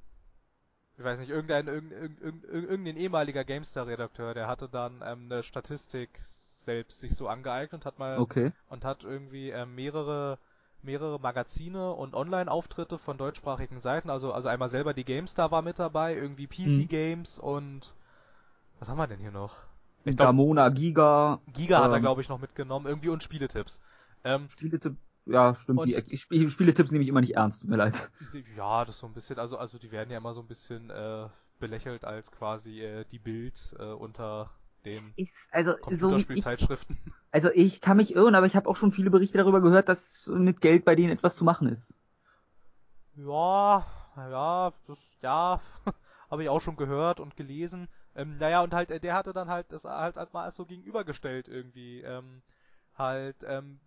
[0.97, 6.21] ich weiß nicht, irgendein, irgendein, irgendein, irgendein ehemaliger GameStar-Redakteur, der hatte dann ähm, eine Statistik
[6.65, 8.51] selbst sich so angeeignet und hat mal Okay.
[8.69, 10.39] und hat irgendwie ähm, mehrere
[10.81, 15.79] mehrere Magazine und Online-Auftritte von deutschsprachigen Seiten, also also einmal selber die GameStar war mit
[15.79, 16.87] dabei, irgendwie PC Mhm.
[16.87, 17.93] Games und
[18.79, 19.55] was haben wir denn hier noch?
[20.05, 23.79] Ich glaub, Gamona, Giga, Giga hat er ähm, glaube ich noch mitgenommen, irgendwie und Spieletipps.
[24.25, 24.95] Ähm, Spieletipp,
[25.25, 28.09] ja, stimmt, die, ich, Spiel- Spieletipps nehme ich immer nicht ernst, tut mir leid.
[28.55, 31.27] ja, das so ein bisschen, also also die werden ja immer so ein bisschen äh,
[31.59, 34.49] belächelt als quasi äh, die Bild äh, unter
[34.85, 36.97] den Ist, also, so wie ich, Computerspielzeitschriften.
[37.31, 40.27] also ich kann mich irren, aber ich habe auch schon viele Berichte darüber gehört, dass
[40.27, 41.95] mit Geld bei denen etwas zu machen ist.
[43.15, 43.85] Ja,
[44.17, 45.61] ja, das, ja,
[46.31, 47.87] habe ich auch schon gehört und gelesen.
[48.15, 51.47] Ähm, naja, und halt, äh, der hatte dann halt das halt, halt mal so gegenübergestellt
[51.47, 52.01] irgendwie.
[52.01, 52.41] Ähm,
[52.95, 53.79] halt, ähm,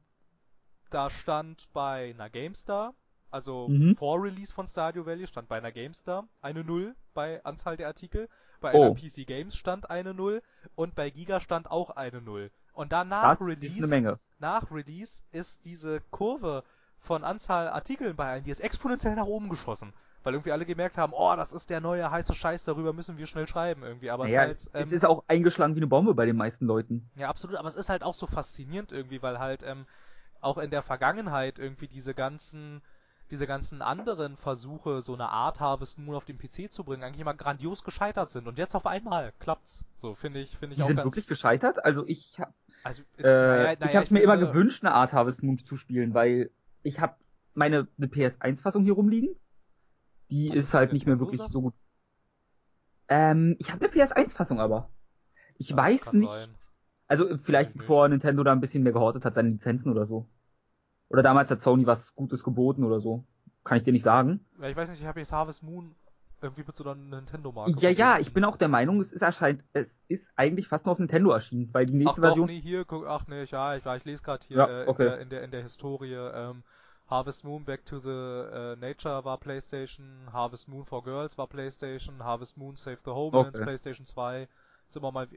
[0.90, 2.94] da stand bei einer GameStar,
[3.30, 3.96] also Mhm.
[3.96, 8.28] vor Release von Stardew Valley stand bei einer GameStar eine Null bei Anzahl der Artikel,
[8.60, 8.94] bei Oh.
[8.94, 10.42] PC Games stand eine Null
[10.74, 12.50] und bei Giga stand auch eine Null.
[12.72, 16.62] Und dann nach Release nach Release ist diese Kurve
[16.98, 19.92] von Anzahl Artikeln bei allen, die ist exponentiell nach oben geschossen.
[20.22, 23.26] Weil irgendwie alle gemerkt haben, oh, das ist der neue heiße Scheiß, darüber müssen wir
[23.28, 24.10] schnell schreiben irgendwie.
[24.10, 26.36] Aber Naja, es ist halt, es ähm, ist auch eingeschlagen wie eine Bombe bei den
[26.36, 27.08] meisten Leuten.
[27.14, 29.86] ja absolut, aber es ist halt auch so faszinierend irgendwie, weil halt ähm,
[30.40, 32.82] auch in der Vergangenheit irgendwie diese ganzen
[33.30, 37.20] diese ganzen anderen Versuche, so eine Art Harvest Moon auf den PC zu bringen, eigentlich
[37.20, 38.46] immer grandios gescheitert sind.
[38.46, 39.84] Und jetzt auf einmal klappt's.
[39.96, 41.06] So, finde ich, finde ich Die auch sind ganz.
[41.06, 41.84] wirklich gescheitert.
[41.84, 42.54] Also ich hab,
[42.84, 45.76] also, ist, äh, naja, ich naja, hab's mir immer gewünscht, eine Art Harvest Moon zu
[45.76, 46.50] spielen, weil
[46.82, 47.16] ich habe
[47.54, 49.34] meine eine PS1-Fassung hier rumliegen.
[50.30, 51.74] Die Hast ist halt nicht mehr wirklich so gut.
[53.08, 54.90] Ähm, ich habe eine PS1-Fassung aber.
[55.58, 56.30] Ich das weiß nicht.
[56.30, 56.48] sein.
[57.08, 60.28] Also vielleicht ich bevor Nintendo da ein bisschen mehr gehortet hat, seine Lizenzen oder so.
[61.08, 63.24] Oder damals hat Sony was Gutes geboten oder so.
[63.64, 64.40] Kann ich dir nicht sagen.
[64.58, 65.94] Ja, ich weiß nicht, ich habe jetzt Harvest Moon
[66.42, 67.80] irgendwie mit so einer Nintendo-Marke.
[67.80, 70.92] Ja, ja, ich bin auch der Meinung, es ist erscheint, es ist eigentlich fast nur
[70.92, 72.46] auf Nintendo erschienen, weil die Ach nächste doch, Version.
[72.46, 74.96] nee, hier, guck, ach nee, ja, ich, ja, ich lese gerade hier Ja, äh, in,
[74.96, 74.98] okay.
[74.98, 76.62] der, in der in der Historie, ähm,
[77.08, 82.22] Harvest Moon Back to the äh, Nature war PlayStation, Harvest Moon for Girls war PlayStation,
[82.24, 83.60] Harvest Moon Save the Homelands Okay.
[83.60, 84.48] PlayStation 2.
[84.96, 85.28] Ist immer mal,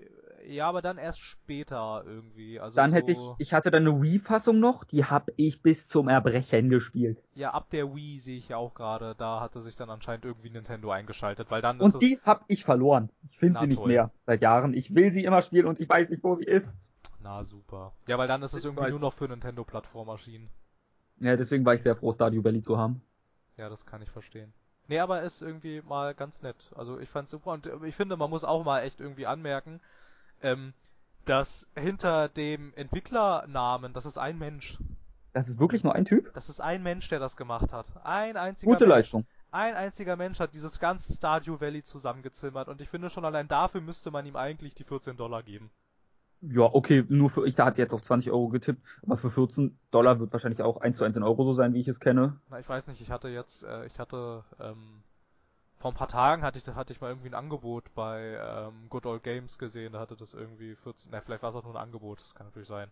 [0.47, 2.62] ja, aber dann erst später irgendwie.
[2.62, 5.86] Also Dann so, hätte ich, ich hatte dann eine Wii-Fassung noch, die hab ich bis
[5.86, 7.22] zum Erbrechen gespielt.
[7.36, 10.49] ja, ab der Wii sehe ich ja auch gerade, da hatte sich dann anscheinend irgendwie
[10.49, 13.10] Nintendo eingeschaltet, weil dann ist Und die hab ich verloren.
[13.26, 13.89] Ich finde sie nicht toll.
[13.89, 14.74] mehr seit Jahren.
[14.74, 16.74] Ich will sie immer spielen und ich weiß nicht, wo sie ist.
[17.22, 17.91] na super.
[18.07, 20.49] Ja, weil dann ist es irgendwie halt- nur noch für Nintendo-Plattform erschienen.
[21.20, 23.01] Ja, deswegen war ich sehr froh, Stardew Valley zu haben.
[23.57, 24.53] Ja, das kann ich verstehen.
[24.90, 26.56] Nee, aber ist irgendwie mal ganz nett.
[26.76, 29.80] Also ich fand's super und äh, ich finde, man muss auch mal echt irgendwie anmerken,
[30.42, 30.74] ähm,
[31.26, 34.80] dass hinter dem Entwicklernamen, das ist ein Mensch.
[35.34, 36.34] Das ist wirklich nur ein Typ?
[36.34, 37.86] Das ist ein Mensch, der das gemacht hat.
[38.04, 38.96] Ein einziger Gute Mensch.
[38.98, 39.28] Leistung.
[39.52, 43.82] Ein einziger Mensch hat dieses ganze Stardew Valley zusammengezimmert und ich finde schon allein dafür
[43.82, 45.70] müsste man ihm eigentlich die 14 Dollar geben.
[46.42, 49.78] Ja, okay, nur für, ich da hatte jetzt auf 20 Euro getippt, aber für 14
[49.92, 52.40] Dollar wird wahrscheinlich auch 1 zu 1 in Euro so sein, wie ich es kenne.
[52.50, 55.04] Na, ich weiß nicht, ich hatte jetzt, äh, ich hatte, ähm,
[55.80, 59.06] vor ein paar Tagen hatte ich, hatte ich mal irgendwie ein Angebot bei ähm, Good
[59.06, 61.82] Old Games gesehen, da hatte das irgendwie 14, na, vielleicht war es auch nur ein
[61.82, 62.90] Angebot, das kann natürlich sein.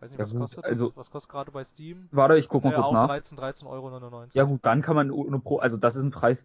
[0.00, 0.96] Weiß nicht, Ja was gut, kostet also- das?
[0.96, 2.08] Was kostet gerade bei Steam?
[2.10, 3.06] Warte, ich guck mal Ja, kurz auch nach.
[3.06, 4.26] 13, 13,99 Euro.
[4.32, 6.44] Ja gut, dann kann man ohne Pro, also das ist ein Preis.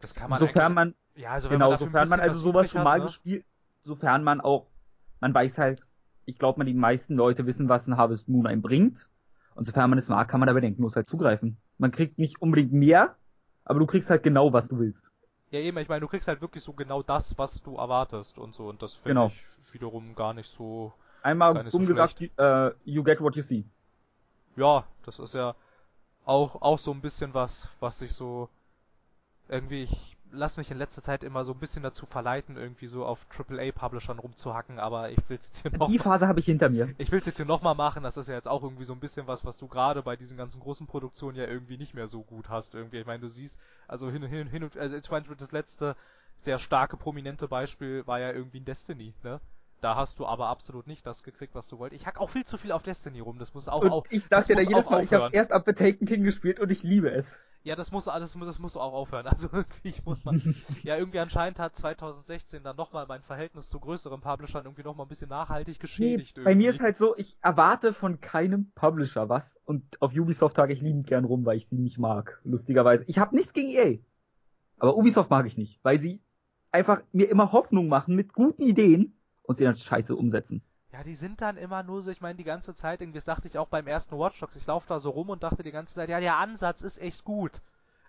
[0.00, 2.70] Das kann man sofern man, ja, also wenn genau, man sofern man also was sowas
[2.70, 3.04] schon hat, mal ne?
[3.06, 3.44] gespielt,
[3.84, 4.66] sofern man auch,
[5.20, 5.86] man weiß halt,
[6.24, 9.08] ich glaube mal, die meisten Leute wissen, was ein Harvest Moon einem bringt.
[9.54, 11.56] Und sofern man es mag, kann man da bedenkenlos halt zugreifen.
[11.78, 13.16] Man kriegt nicht unbedingt mehr,
[13.64, 15.10] aber du kriegst halt genau, was du willst.
[15.50, 18.54] Ja, eben, ich meine, du kriegst halt wirklich so genau das, was du erwartest und
[18.54, 18.68] so.
[18.68, 19.26] Und das finde Genau.
[19.64, 20.92] ich wiederum gar nicht so.
[21.22, 23.64] Einmal nicht so dumm gesagt, äh, you get what you see.
[24.56, 25.54] Ja, das ist ja
[26.24, 28.48] auch, auch so ein bisschen was, was sich so
[29.48, 33.04] irgendwie, ich lass mich in letzter Zeit immer so ein bisschen dazu verleiten, irgendwie so
[33.04, 36.94] auf AAA-Publishern rumzuhacken, aber ich will's jetzt hier noch Die Phase habe ich hinter mir.
[36.98, 39.26] ich will's jetzt hier nochmal machen, das ist ja jetzt auch irgendwie so ein bisschen
[39.26, 42.48] was, was du gerade bei diesen ganzen großen Produktionen ja irgendwie nicht mehr so gut
[42.48, 42.74] hast.
[42.74, 43.56] Irgendwie, ich meine, du siehst,
[43.88, 45.96] also hin und hin, hin und, also zum Beispiel das letzte
[46.42, 49.40] sehr starke, prominente Beispiel war ja irgendwie ein Destiny, ne?
[49.80, 52.02] Da hast du aber absolut nicht das gekriegt, was du wolltest.
[52.02, 54.24] Ich hack auch viel zu viel auf Destiny rum, das muss auch, Und auch ich
[54.24, 55.32] sag dir da jedes Mal, ich habe aufhören.
[55.32, 57.26] erst ab The Taken King gespielt und ich liebe es.
[57.62, 59.26] Ja, das muss alles, das muss auch aufhören.
[59.26, 60.34] Also irgendwie, ich muss mal,
[60.82, 65.08] ja, irgendwie anscheinend hat 2016 dann nochmal mein Verhältnis zu größeren Publishern irgendwie nochmal ein
[65.08, 66.36] bisschen nachhaltig Nee, geschädigt.
[66.42, 66.70] bei mir irgendwie.
[66.70, 71.06] ist halt so, ich erwarte von keinem Publisher was und auf Ubisoft tage ich liebend
[71.06, 73.04] gern rum, weil ich sie nicht mag, lustigerweise.
[73.06, 73.98] Ich habe nichts gegen EA,
[74.78, 76.22] aber Ubisoft mag ich nicht, weil sie
[76.72, 80.62] einfach mir immer Hoffnung machen mit guten Ideen und sie dann scheiße umsetzen.
[80.92, 83.46] Ja, die sind dann immer nur so, ich meine, die ganze Zeit, irgendwie das dachte
[83.46, 85.94] ich auch beim ersten Watch Dogs, ich laufe da so rum und dachte die ganze
[85.94, 87.62] Zeit, ja, der Ansatz ist echt gut.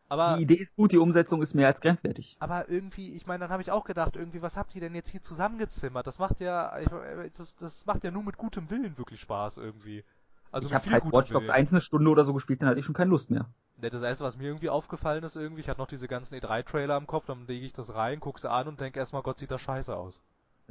[0.09, 2.35] Aber, die Idee ist gut, die Umsetzung ist mehr als grenzwertig.
[2.39, 5.09] aber irgendwie, ich meine, dann habe ich auch gedacht, irgendwie, was habt ihr denn jetzt
[5.09, 6.05] hier zusammengezimmert?
[6.05, 6.89] Das macht ja, ich,
[7.37, 10.03] das, das macht ja nur mit gutem Willen wirklich Spaß irgendwie.
[10.51, 11.55] Also ich habe halt Watch Dogs Willen.
[11.55, 13.45] 1 eine Stunde oder so gespielt, dann hatte ich schon keine Lust mehr.
[13.77, 17.07] Das erste, was mir irgendwie aufgefallen ist, irgendwie, ich hatte noch diese ganzen E3-Trailer im
[17.07, 19.95] Kopf, dann lege ich das rein, guck's an und denke erstmal, Gott, sieht das scheiße
[19.95, 20.21] aus.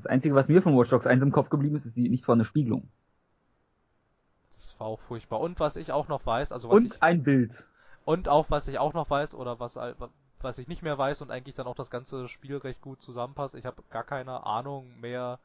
[0.03, 2.25] Das Einzige, was mir von Watch Dogs 1 im Kopf geblieben ist, ist die nicht
[2.25, 2.91] vorhandene Spiegelung.
[4.59, 5.41] Das war auch furchtbar.
[5.41, 7.67] Und was ich auch noch weiß, also was Und ich, ein Bild.
[8.05, 9.77] und auch was ich auch noch weiß, oder was,
[10.41, 13.55] was ich nicht mehr weiß und eigentlich dann auch das ganze Spiel recht gut zusammenpasst,
[13.55, 15.39] ich habe gar keine Ahnung mehr,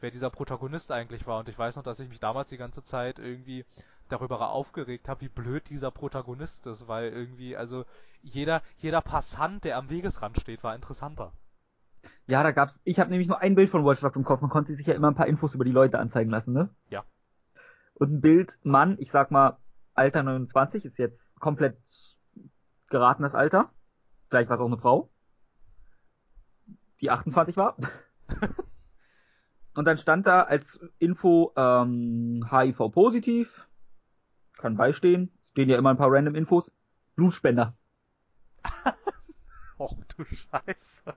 [0.00, 1.40] wer dieser Protagonist eigentlich war.
[1.40, 3.64] Und ich weiß noch, dass ich mich damals die ganze Zeit irgendwie
[4.08, 7.84] darüber aufgeregt habe, wie blöd dieser Protagonist ist, weil irgendwie, also
[8.22, 11.32] jeder, jeder Passant, der am Wegesrand steht, war interessanter.
[12.26, 12.80] Ja, da gab's.
[12.84, 14.40] Ich habe nämlich nur ein Bild von Watch Dogs im Kopf.
[14.40, 16.68] Man konnte sich ja immer ein paar Infos über die Leute anzeigen lassen, ne?
[16.90, 17.04] Ja.
[17.94, 19.58] Und ein Bild, Mann, ich sag mal,
[19.94, 21.76] Alter 29, ist jetzt komplett
[22.88, 23.70] geratenes Alter.
[24.28, 25.10] Vielleicht war es auch eine Frau.
[27.00, 27.76] Die 28 war.
[29.74, 33.68] Und dann stand da als Info ähm, HIV positiv.
[34.58, 35.32] Kann beistehen.
[35.50, 36.72] Stehen ja immer ein paar random Infos.
[37.16, 37.76] Blutspender.
[39.80, 41.14] Oh du Scheiße.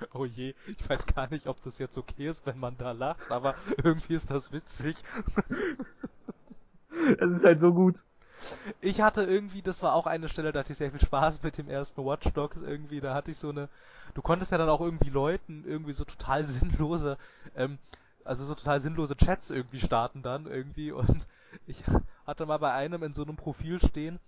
[0.12, 3.30] Oh je, ich weiß gar nicht, ob das jetzt okay ist, wenn man da lacht,
[3.30, 4.96] aber irgendwie ist das witzig.
[7.18, 7.96] Das ist halt so gut.
[8.80, 11.58] Ich hatte irgendwie, das war auch eine Stelle, da hatte ich sehr viel Spaß mit
[11.58, 13.68] dem ersten Watch Dogs irgendwie, da hatte ich so eine,
[14.14, 17.18] du konntest ja dann auch irgendwie Leuten irgendwie so total sinnlose,
[17.56, 17.78] ähm,
[18.24, 21.26] also so total sinnlose Chats irgendwie starten dann irgendwie und
[21.66, 21.82] ich
[22.26, 24.18] hatte mal bei einem in so einem Profil stehen,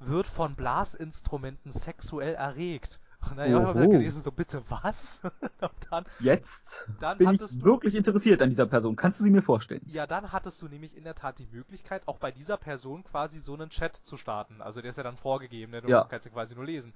[0.00, 3.00] wird von Blasinstrumenten sexuell erregt.
[3.30, 5.20] Und dann habe ich gelesen, so bitte was?
[5.90, 8.96] dann, Jetzt dann bin ich du, wirklich interessiert an dieser Person.
[8.96, 9.82] Kannst du sie mir vorstellen?
[9.86, 13.40] ja, dann hattest du nämlich in der Tat die Möglichkeit, auch bei dieser Person quasi
[13.40, 14.60] so einen Chat zu starten.
[14.62, 15.82] Also der ist ja dann vorgegeben, ne?
[15.82, 16.04] du Ja.
[16.04, 16.94] kannst ja quasi nur lesen.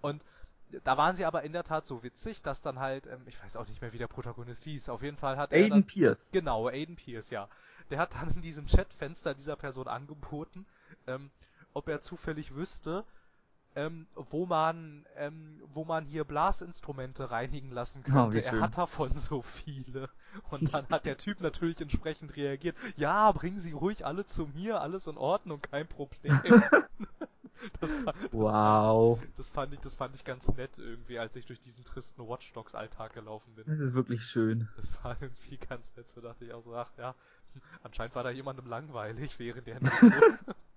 [0.00, 0.22] Und
[0.84, 3.56] da waren sie aber in der Tat so witzig, dass dann halt, ähm, ich weiß
[3.56, 6.30] auch nicht mehr, wie der Protagonist hieß, auf jeden Fall hat er Aiden Pierce.
[6.32, 7.48] Genau, Aiden Pierce, ja.
[7.90, 10.66] Der hat dann in diesem Chatfenster dieser Person angeboten,
[11.08, 11.30] ähm,
[11.74, 13.04] ob er zufällig wüsste,
[13.76, 18.38] ähm, wo man, ähm, wo man hier Blasinstrumente reinigen lassen Oh, könnte.
[18.38, 20.08] wie er hat davon so viele.
[20.50, 22.76] Und dann hat der Typ natürlich entsprechend reagiert.
[22.96, 26.40] Ja, bringen Sie ruhig alle zu mir, alles in Ordnung, kein Problem.
[27.80, 29.20] das, war, das, Wow.
[29.36, 32.52] das fand ich, das fand ich ganz nett irgendwie, als ich durch diesen tristen Watch
[32.52, 33.64] Dogs Alltag gelaufen bin.
[33.66, 34.68] Das ist wirklich schön.
[34.76, 37.14] Das war irgendwie ganz nett, so dachte ich auch so, ach ja,
[37.82, 39.78] anscheinend war da jemandem langweilig während der.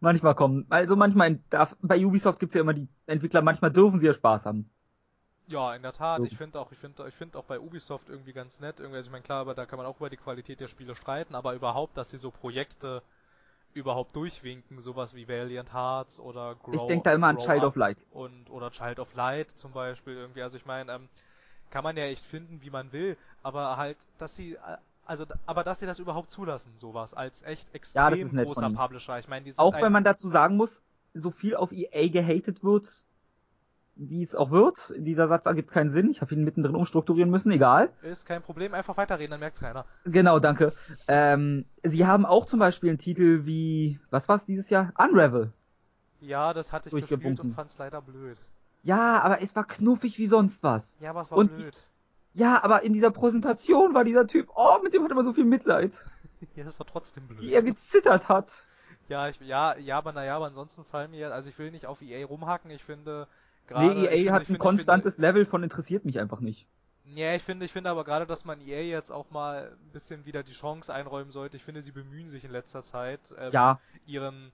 [0.00, 4.06] Manchmal kommen, also manchmal, darf, bei Ubisoft gibt's ja immer die Entwickler, manchmal dürfen sie
[4.06, 4.70] ja Spaß haben.
[5.46, 6.24] ja, in der Tat, So.
[6.24, 9.08] ich finde auch, ich finde, ich finde auch bei Ubisoft irgendwie ganz nett, irgendwie, also
[9.08, 11.54] ich meine, klar, aber da kann man auch über die Qualität der Spiele streiten, aber
[11.54, 13.02] überhaupt, dass sie so Projekte
[13.74, 17.76] überhaupt durchwinken, sowas wie Valiant Hearts oder Grow, ich denke da immer an Child of
[17.76, 18.08] Light.
[18.12, 20.42] und oder Child of Light zum Beispiel irgendwie.
[20.42, 21.08] Also ich meine, ähm,
[21.70, 25.64] kann man ja echt finden, wie man will, aber halt, dass sie, äh, also, aber
[25.64, 28.70] dass sie das überhaupt zulassen, sowas als echt Ja, extrem ist nett großer.
[28.70, 29.18] Publisher.
[29.18, 30.82] Ich meine, die Auch wenn man dazu sagen muss,
[31.14, 33.04] so viel auf EA gehatet wird,
[33.94, 36.10] wie es auch wird, dieser Satz ergibt keinen Sinn.
[36.10, 37.90] Ich habe ihn mittendrin umstrukturieren müssen, egal.
[38.02, 39.84] ist kein Problem, einfach weiterreden, dann merkt's keiner.
[40.04, 40.72] Genau, danke.
[41.08, 44.92] Ähm, sie haben auch zum Beispiel einen Titel wie, was war's dieses Jahr?
[44.98, 45.52] Unravel.
[46.20, 48.38] Ja, das hatte ich gespielt und fand's leider blöd.
[48.82, 50.96] Ja, aber es war knuffig wie sonst was.
[51.00, 51.76] Ja, aber es war Und blöd.
[52.34, 55.44] Ja, aber in dieser Präsentation war dieser Typ, oh, mit dem hatte man so viel
[55.44, 56.04] Mitleid.
[56.56, 57.40] Ja, es war trotzdem blöd.
[57.40, 58.64] Wie er gezittert hat.
[59.08, 62.02] Ja, ich, ja, ja, aber naja, aber ansonsten fallen mir, also ich will nicht auf
[62.02, 63.28] EA rumhacken, ich finde
[63.68, 63.94] gerade.
[63.94, 66.66] Nee, EA finde, hat ein finde, konstantes Level von interessiert mich einfach nicht.
[67.04, 69.76] Ich finde, ja, ich finde, ich finde aber gerade, dass man EA jetzt auch mal
[69.80, 71.56] ein bisschen wieder die Chance einräumen sollte.
[71.56, 74.52] Ich finde, sie bemühen sich in letzter Zeit, ähm, Ja, ihren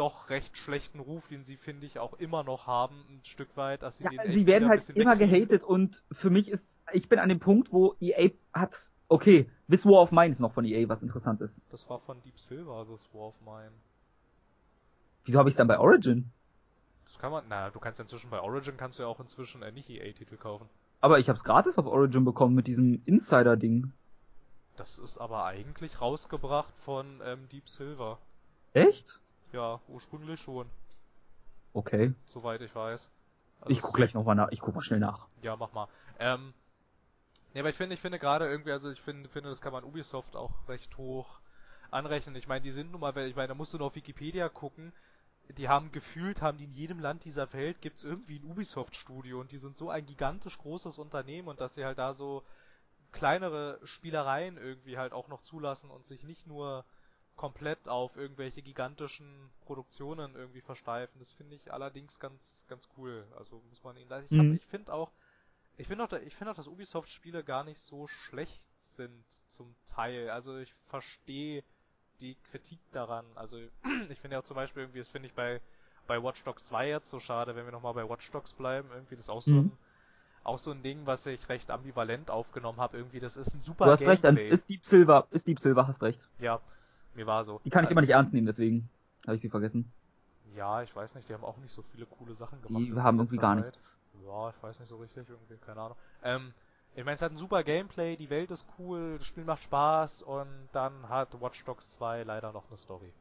[0.00, 3.82] doch recht schlechten Ruf, den sie, finde ich, auch immer noch haben, ein Stück weit,
[3.82, 7.28] dass sie ja sie werden halt immer gehatet und für mich ist, ich bin an
[7.28, 11.02] dem Punkt, wo EA hat, okay, This War of Mine ist noch von EA, was
[11.02, 11.62] interessant ist.
[11.70, 13.72] Das war von Deep Silver, das War of Mine.
[15.26, 16.30] Wieso habe ich es dann bei Origin?
[17.04, 19.62] Das kann man, na, du kannst ja inzwischen bei Origin kannst du ja auch inzwischen
[19.62, 20.66] äh, nicht EA-Titel kaufen.
[21.02, 23.92] Aber ich habe es gratis auf Origin bekommen mit diesem Insider-Ding.
[24.76, 28.18] Das ist aber eigentlich rausgebracht von ähm, Deep Silver.
[28.72, 29.20] Echt?
[29.52, 30.70] Ja, ursprünglich schon,
[31.74, 32.12] Okay.
[32.28, 33.08] soweit ich weiß.
[33.60, 34.48] Also Ich guck gleich nochmal nach.
[34.50, 35.28] Ich guck mal schnell nach.
[35.42, 35.88] Ja, mach mal.
[36.18, 36.54] Ähm,
[37.54, 39.84] ja, aber ich finde, ich finde gerade irgendwie, also ich finde, finde, das kann man
[39.84, 41.40] Ubisoft auch recht hoch
[41.90, 42.36] anrechnen.
[42.36, 44.92] Ich meine, die sind nun mal, ich meine, da musst du nur auf Wikipedia gucken.
[45.58, 49.52] die haben gefühlt, haben die in jedem Land dieser Welt gibt's irgendwie ein Ubisoft-Studio und
[49.52, 52.44] die sind so ein gigantisch großes Unternehmen und dass sie halt da so
[53.12, 56.84] kleinere Spielereien irgendwie halt auch noch zulassen und sich nicht nur
[57.40, 61.18] komplett auf irgendwelche gigantischen Produktionen irgendwie versteifen.
[61.20, 62.38] Das finde ich allerdings ganz,
[62.68, 63.26] ganz cool.
[63.38, 64.58] Also muss man ihnen, ich, Mhm.
[64.60, 65.10] ich finde auch,
[65.78, 68.62] ich finde auch, ich finde auch, dass Ubisoft-Spiele gar nicht so schlecht
[68.96, 70.30] sind zum Teil.
[70.30, 71.64] Also ich verstehe
[72.20, 73.26] die Kritik daran.
[73.36, 73.58] Also
[74.10, 75.60] ich finde ja auch zum Beispiel irgendwie, das finde ich bei
[76.06, 78.90] bei Watch Dogs 2 jetzt so schade, wenn wir nochmal bei Watch Dogs bleiben.
[78.92, 79.62] Irgendwie das ist auch so Mhm.
[79.62, 79.78] ein
[80.44, 82.98] auch so ein Ding, was ich recht ambivalent aufgenommen habe.
[82.98, 84.58] Irgendwie, das ist ein super Du hast recht, Gameplay.
[84.58, 86.28] ist Deep Silver, ist Deep Silver, hast recht.
[86.38, 86.60] Ja,
[87.14, 87.60] mir war so.
[87.64, 88.88] Die kann ich immer nicht ernst nehmen, deswegen
[89.26, 89.92] habe ich sie vergessen.
[90.56, 92.82] Ja, ich weiß nicht, die haben auch nicht so viele coole Sachen gemacht.
[92.82, 93.66] Die haben irgendwie gar Zeit.
[93.66, 93.98] nichts.
[94.26, 95.96] Ja, ich weiß nicht so richtig, irgendwie, keine Ahnung.
[96.22, 96.52] Ähm,
[96.94, 100.22] ich meine, es hat ein super Gameplay, die Welt ist cool, das Spiel macht Spaß
[100.22, 103.12] und dann hat Watch Dogs 2 leider noch eine Story.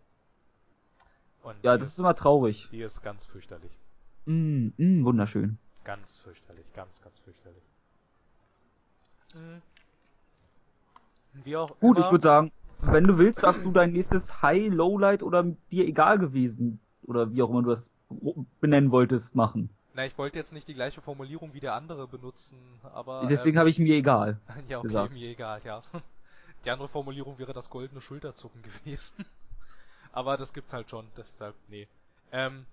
[1.44, 2.68] Und Ja, das ist immer traurig.
[2.72, 3.72] Die ist ganz fürchterlich.
[4.26, 5.58] Mm, mm, wunderschön.
[5.84, 7.64] Ganz fürchterlich, ganz, ganz fürchterlich.
[9.34, 9.62] Mhm.
[11.44, 14.74] Wie auch Gut, immer, ich würde sagen, wenn du willst, darfst du dein nächstes High,
[14.74, 17.86] Lowlight oder dir egal gewesen oder wie auch immer du das
[18.60, 19.70] benennen wolltest, machen.
[19.94, 22.58] Na, ich wollte jetzt nicht die gleiche Formulierung wie der andere benutzen,
[22.94, 23.28] aber.
[23.30, 24.40] Deswegen ähm, habe ich mir egal.
[24.70, 25.14] Ja, okay, gesagt.
[25.14, 25.82] mir egal, ja.
[26.66, 29.26] Die andere Formulierung wäre das goldene Schulterzucken gewesen.
[30.12, 31.88] Aber das gibt's halt schon, deshalb, nee.
[32.32, 32.66] Ähm,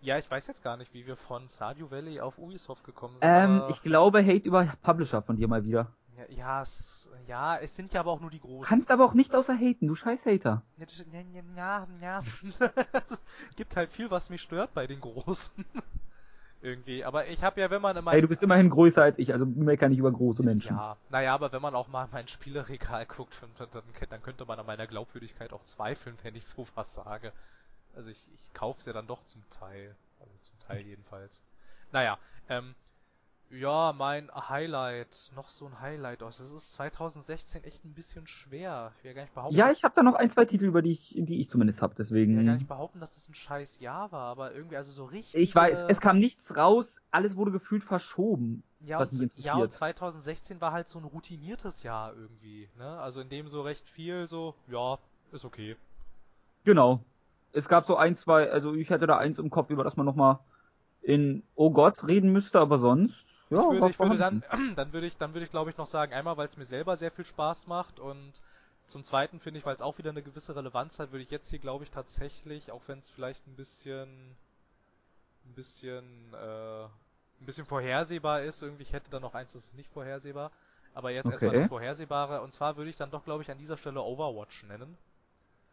[0.00, 3.22] ja, ich weiß jetzt gar nicht, wie wir von Stardew Valley auf Ubisoft gekommen sind.
[3.22, 5.92] Ähm, ich glaube, Hate über Publisher von dir mal wieder.
[6.16, 8.64] Ja, ja, es, ja, es sind ja aber auch nur die großen.
[8.64, 10.62] Kannst aber auch nichts außer haten, du scheiß Hater.
[10.76, 12.22] Ja, ja, ja, ja.
[13.56, 15.64] gibt halt viel, was mich stört bei den Großen.
[16.62, 17.04] Irgendwie.
[17.04, 19.44] Aber ich habe ja, wenn man in Hey, du bist immerhin größer als ich, also
[19.44, 20.76] mecker nicht über große Menschen.
[20.76, 23.34] Ja, naja, aber wenn man auch mal in mein Spieleregal guckt,
[24.10, 27.32] dann könnte man an meiner Glaubwürdigkeit auch zweifeln, wenn ich sowas sage.
[27.96, 29.96] Also ich, ich kauf's ja dann doch zum Teil.
[30.20, 31.40] Also zum Teil jedenfalls.
[31.90, 32.16] Naja,
[32.48, 32.76] ähm,
[33.52, 36.38] ja, mein Highlight, noch so ein Highlight aus.
[36.38, 38.92] Das ist 2016 echt ein bisschen schwer.
[38.98, 40.80] Ich will ja gar nicht behaupten, Ja, ich habe da noch ein, zwei Titel, über
[40.82, 42.66] die ich, die ich zumindest habe, ich will ja gar nicht deswegen.
[42.66, 45.40] behaupten, dass das ein scheiß Jahr war, aber irgendwie also so richtig.
[45.40, 48.62] Ich weiß, es kam nichts raus, alles wurde gefühlt verschoben.
[48.80, 49.72] Ja, was und, mich ja, und interessiert.
[49.74, 52.98] 2016 war halt so ein routiniertes Jahr irgendwie, ne?
[52.98, 54.98] Also in dem so recht viel so, ja,
[55.30, 55.76] ist okay.
[56.64, 57.04] Genau.
[57.52, 60.06] Es gab so ein, zwei, also ich hatte da eins im Kopf, über das man
[60.06, 60.38] nochmal
[61.02, 64.44] in Oh Gott reden müsste, aber sonst, ja, ich würde, ich würde dann,
[64.76, 66.96] dann würde ich, dann würde ich glaube ich noch sagen, einmal, weil es mir selber
[66.96, 68.40] sehr viel Spaß macht und
[68.88, 71.48] zum zweiten finde ich, weil es auch wieder eine gewisse Relevanz hat, würde ich jetzt
[71.50, 74.36] hier glaube ich tatsächlich, auch wenn es vielleicht ein bisschen,
[75.44, 79.74] ein bisschen, äh, ein bisschen vorhersehbar ist, irgendwie, ich hätte da noch eins, das ist
[79.74, 80.50] nicht vorhersehbar,
[80.94, 81.62] aber jetzt erstmal Okay.
[81.62, 84.96] das Vorhersehbare und zwar würde ich dann doch glaube ich an dieser Stelle Overwatch nennen.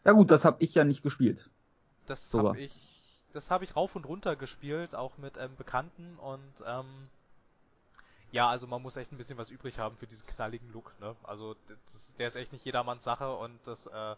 [0.05, 1.49] Ja gut, das habe ich ja nicht gespielt.
[2.07, 2.73] Das habe ich,
[3.32, 7.09] das habe ich rauf und runter gespielt, auch mit ähm, Bekannten und ähm,
[8.32, 11.15] ja, also man muss echt ein bisschen was übrig haben für diesen knalligen Look, ne?
[11.23, 14.15] Also das, der ist echt nicht jedermanns Sache und das äh,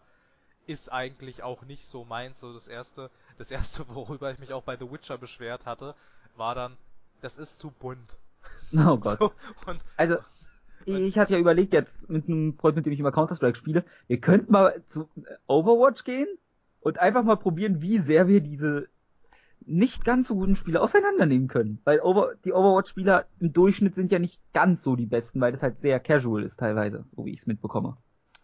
[0.66, 2.40] ist eigentlich auch nicht so meins.
[2.40, 5.94] So das erste, das erste, worüber ich mich auch bei The Witcher beschwert hatte,
[6.36, 6.76] war dann,
[7.20, 8.16] das ist zu bunt.
[8.74, 9.18] Oh Gott.
[9.18, 9.32] So,
[9.66, 10.16] und Also,
[10.86, 14.18] ich hatte ja überlegt jetzt mit einem Freund, mit dem ich immer Counter-Strike spiele, wir
[14.18, 15.08] könnten mal zu
[15.46, 16.26] Overwatch gehen
[16.80, 18.88] und einfach mal probieren, wie sehr wir diese
[19.66, 21.80] nicht ganz so guten Spiele auseinandernehmen können.
[21.84, 25.62] Weil Over die Overwatch-Spieler im Durchschnitt sind ja nicht ganz so die besten, weil das
[25.62, 27.96] halt sehr casual ist teilweise, so wie ich es mitbekomme.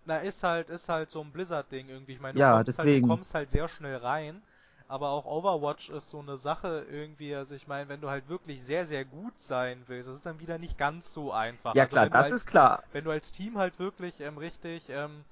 [0.05, 2.13] Na, ist halt, ist halt so ein Blizzard-Ding irgendwie.
[2.13, 4.43] Ich meine, du, Ja, kommst halt, du kommst halt sehr schnell rein.
[4.89, 8.63] Aber auch Overwatch ist so eine Sache irgendwie, also ich meine, wenn du halt wirklich
[8.65, 11.75] sehr, sehr gut sein willst, das ist dann wieder nicht ganz so einfach.
[11.75, 12.83] Ja also klar, das als, ist klar.
[12.93, 15.25] Wenn du als Team halt wirklich ähm, richtig, ähm,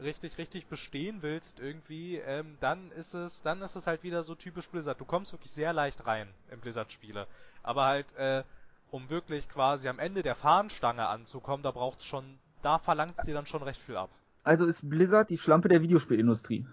[0.00, 4.34] richtig, richtig bestehen willst irgendwie, ähm, dann ist es, dann ist es halt wieder so
[4.34, 5.00] typisch Blizzard.
[5.00, 7.26] Du kommst wirklich sehr leicht rein in Blizzard-Spiele.
[7.62, 8.42] Aber halt, äh,
[8.90, 13.46] um wirklich quasi am Ende der Fahnenstange anzukommen, da braucht's schon, da verlangt's dir dann
[13.46, 14.10] schon recht viel ab.
[14.42, 16.66] Also ist Blizzard die Schlampe der Videospielindustrie.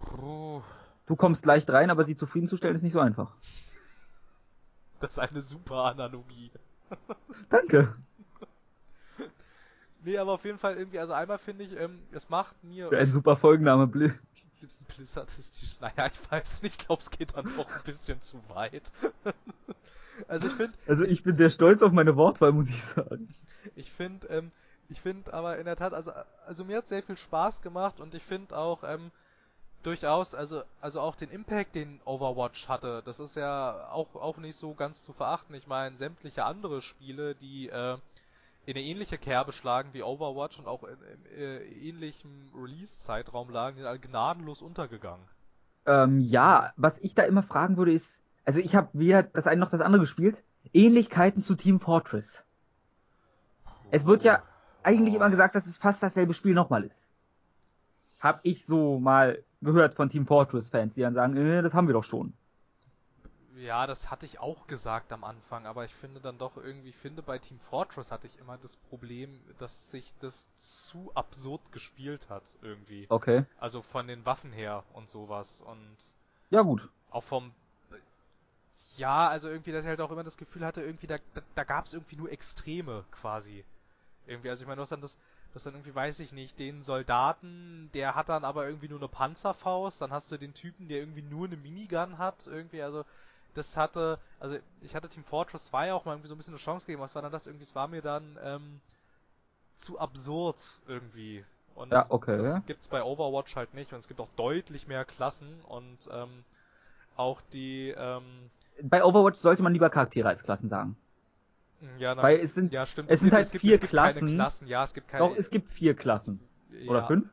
[0.00, 0.62] Puh,
[1.06, 3.32] Du kommst leicht rein, aber sie zufriedenzustellen ist nicht so einfach.
[5.00, 6.52] das ist eine super Analogie.
[7.48, 7.96] Danke.
[10.02, 12.90] Nee, aber auf jeden Fall irgendwie, also einmal finde ich, ähm, es macht mir.
[12.90, 14.18] Ein super Folgenname, Blizz.
[14.88, 15.66] Blizzard ist die.
[15.80, 18.90] Naja, ich weiß nicht, ich glaube, es geht dann auch ein bisschen zu weit.
[20.28, 23.28] also ich finde, Also ich bin sehr stolz auf meine Wortwahl, muss ich sagen.
[23.76, 24.52] ich finde, ähm,
[24.88, 26.12] ich finde aber in der Tat, also,
[26.46, 29.12] also mir hat sehr viel Spaß gemacht und ich finde auch, ähm,
[29.82, 34.58] durchaus, also, also auch den Impact, den Overwatch hatte, das ist ja auch, auch nicht
[34.58, 35.54] so ganz zu verachten.
[35.54, 37.96] Ich meine, sämtliche andere Spiele, die, äh,
[38.70, 41.58] in eine ähnliche Kerbe schlagen wie Overwatch und auch in, im äh,
[41.88, 45.24] ähnlichen Release-Zeitraum lagen, die sind alle gnadenlos untergegangen.
[45.86, 49.60] Ähm, ja, was ich da immer fragen würde ist, also ich habe weder das eine
[49.60, 50.42] noch das andere gespielt,
[50.72, 52.44] Ähnlichkeiten zu Team Fortress.
[53.90, 54.42] Es wird ja
[54.84, 57.12] eigentlich immer gesagt, dass es fast dasselbe Spiel nochmal ist.
[58.20, 61.88] Hab ich so mal gehört von Team Fortress Fans, die dann sagen, äh, das haben
[61.88, 62.34] wir doch schon.
[63.60, 67.22] Ja, das hatte ich auch gesagt am Anfang, aber ich finde dann doch irgendwie, finde
[67.22, 72.44] bei Team Fortress hatte ich immer das Problem, dass sich das zu absurd gespielt hat
[72.62, 73.08] irgendwie.
[73.10, 73.44] Okay.
[73.58, 75.96] Also von den Waffen her und sowas und
[76.50, 76.88] Ja, gut.
[77.10, 77.52] auch vom
[78.96, 81.64] ja, also irgendwie, dass ich halt auch immer das Gefühl hatte, irgendwie da, da, da
[81.64, 83.64] gab es irgendwie nur Extreme quasi.
[84.26, 85.16] Irgendwie, also ich meine, du hast dann das,
[85.54, 89.08] das dann irgendwie, weiß ich nicht, den Soldaten, der hat dann aber irgendwie nur eine
[89.08, 93.04] Panzerfaust, dann hast du den Typen, der irgendwie nur eine Minigun hat, irgendwie, also
[93.54, 96.60] das hatte, also ich hatte Team Fortress 2 auch mal irgendwie so ein bisschen eine
[96.62, 98.80] Chance gegeben, was war dann das irgendwie, es war mir dann ähm,
[99.78, 101.44] zu absurd irgendwie.
[101.74, 102.36] Und Ja, okay.
[102.36, 106.44] das gibt's bei Overwatch halt nicht und es gibt auch deutlich mehr Klassen und ähm,
[107.16, 108.50] auch die, ähm,
[108.82, 110.96] Bei Overwatch sollte man lieber Charaktere als Klassen sagen.
[111.98, 113.92] ja, na, Weil es sind, ja, stimmt, es sind gibt, halt gibt, vier es gibt
[113.96, 114.28] keine Klassen.
[114.34, 114.66] Klassen.
[114.68, 115.30] Ja, es gibt keine.
[115.30, 116.40] doch, es gibt vier Klassen.
[116.86, 117.28] Oder ja, fünf?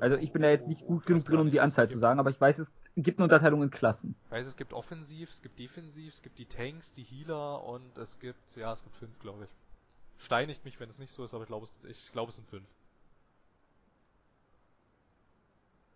[0.00, 2.30] Also ich bin da jetzt nicht gut genug drin, um die Anzahl zu sagen, aber
[2.30, 2.70] ich weiß, es
[3.02, 4.16] gibt eine Unterteilung in Klassen.
[4.24, 7.96] Ich weiß, es gibt Offensiv, es gibt Defensiv, es gibt die Tanks, die Healer und
[7.98, 10.24] es gibt, ja, es gibt fünf, glaube ich.
[10.24, 12.48] Steinigt mich, wenn es nicht so ist, aber ich glaube, es, ich glaube, es sind
[12.48, 12.66] fünf.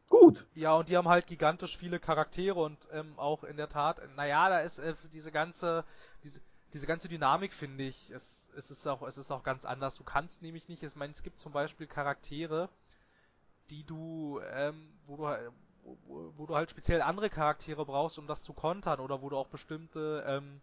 [0.09, 0.45] Gut.
[0.55, 4.49] Ja, und die haben halt gigantisch viele Charaktere und ähm, auch in der Tat, naja,
[4.49, 5.85] da ist äh, diese ganze,
[6.23, 6.41] diese,
[6.73, 9.97] diese ganze Dynamik, finde ich, es, es ist auch, es ist auch ganz anders.
[9.97, 12.69] Du kannst nämlich nicht, ich meine, es gibt zum Beispiel Charaktere,
[13.71, 15.53] die du, ähm, wo du,
[15.83, 19.37] wo, wo du halt speziell andere Charaktere brauchst, um das zu kontern, oder wo du
[19.37, 20.61] auch bestimmte, ähm,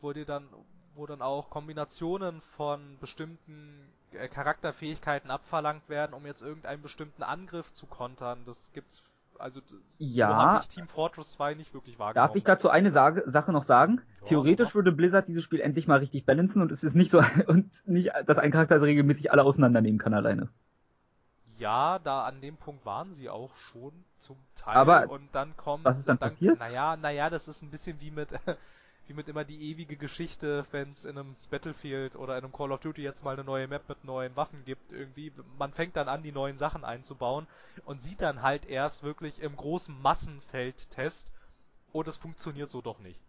[0.00, 0.48] wo dir dann,
[0.94, 7.72] wo dann auch Kombinationen von bestimmten äh, Charakterfähigkeiten abverlangt werden, um jetzt irgendeinen bestimmten Angriff
[7.72, 8.44] zu kontern.
[8.46, 9.02] Das gibt's,
[9.38, 9.60] also
[9.98, 10.60] Ja.
[10.60, 12.28] ich Team Fortress 2 nicht wirklich wahrgenommen.
[12.28, 14.00] Darf ich dazu eine Sage, Sache noch sagen?
[14.20, 14.74] Ja, Theoretisch mach.
[14.74, 18.10] würde Blizzard dieses Spiel endlich mal richtig balancen und es ist nicht so, und nicht,
[18.26, 20.48] dass ein Charakter regelmäßig alle auseinandernehmen kann alleine.
[21.58, 25.84] Ja, da an dem Punkt waren sie auch schon zum Teil Aber und dann kommt
[25.84, 26.58] was ist dann passiert?
[26.58, 28.28] Naja, naja, das ist ein bisschen wie mit
[29.06, 32.72] wie mit immer die ewige Geschichte, wenn es in einem Battlefield oder in einem Call
[32.72, 35.32] of Duty jetzt mal eine neue Map mit neuen Waffen gibt, irgendwie.
[35.58, 37.46] Man fängt dann an, die neuen Sachen einzubauen
[37.84, 41.30] und sieht dann halt erst wirklich im großen Massenfeldtest,
[41.92, 43.20] oh, das funktioniert so doch nicht.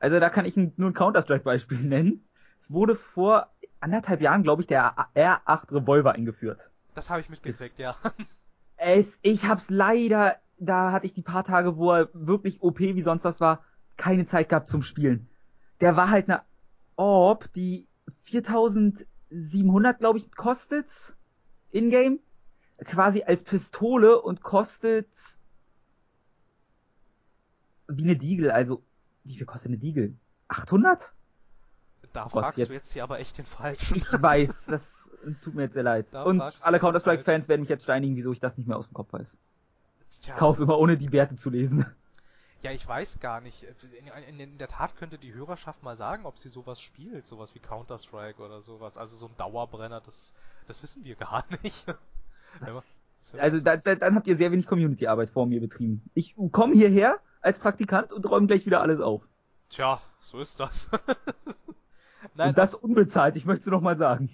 [0.00, 2.24] Also da kann ich nur ein Counter-Strike-Beispiel nennen.
[2.58, 3.50] Es wurde vor
[3.80, 6.70] anderthalb Jahren, glaube ich, der R8 Revolver eingeführt.
[7.00, 7.96] Das habe ich mitgekriegt, ja.
[8.76, 13.00] Es, ich hab's leider, da hatte ich die paar Tage, wo er wirklich OP wie
[13.00, 13.64] sonst was war,
[13.96, 15.26] keine Zeit gehabt zum Spielen.
[15.80, 16.42] Der war halt eine
[16.96, 17.88] Orb, die
[18.24, 21.16] 4700, glaube ich, kostet.
[21.70, 22.20] In-game.
[22.84, 25.08] Quasi als Pistole und kostet
[27.88, 28.82] wie eine Diegel, also
[29.24, 30.16] wie viel kostet eine Diegel?
[30.48, 31.12] 800?
[32.12, 33.96] Da Oh Gott, fragst jetzt- du jetzt hier aber echt den Falschen.
[33.96, 34.82] Ich weiß, das
[35.42, 36.06] tut mir jetzt sehr leid.
[36.12, 38.94] Da Und alle Counter-Strike-Fans werden mich jetzt steinigen, wieso ich das nicht mehr aus dem
[38.94, 39.36] Kopf weiß.
[40.22, 40.34] Tja.
[40.34, 41.86] Ich kaufe immer ohne die Werte zu lesen.
[42.62, 43.62] Ja, ich weiß gar nicht.
[43.62, 47.54] In, in, in der Tat könnte die Hörerschaft mal sagen, ob sie sowas spielt, sowas
[47.54, 48.98] wie Counter-Strike oder sowas.
[48.98, 50.34] Also so ein Dauerbrenner, das,
[50.66, 51.86] das wissen wir gar nicht.
[52.60, 53.02] Was?
[53.38, 56.02] Also da, da, dann habt ihr sehr wenig Community-Arbeit vor mir betrieben.
[56.14, 59.26] Ich komme hierher als Praktikant und räume gleich wieder alles auf.
[59.70, 60.90] Tja, so ist das.
[62.34, 64.30] Nein, und das unbezahlt, ich möchte es noch mal sagen.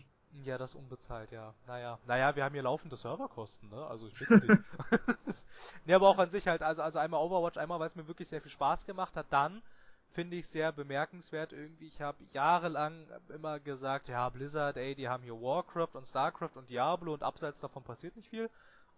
[0.47, 1.55] Ja, das unbezahlt, ja.
[1.67, 3.85] Naja, naja, wir haben hier laufende Serverkosten, ne?
[3.87, 4.57] Also ich bitte dich.
[5.85, 8.29] nee, aber auch an sich halt, also, also einmal Overwatch, einmal, weil es mir wirklich
[8.29, 9.63] sehr viel Spaß gemacht hat, dann
[10.13, 15.25] finde ich sehr bemerkenswert irgendwie, ich habe jahrelang immer gesagt, ja, Blizzard, ey, die haben
[15.25, 18.49] hier Warcraft und Starcraft und Diablo und abseits davon passiert nicht viel.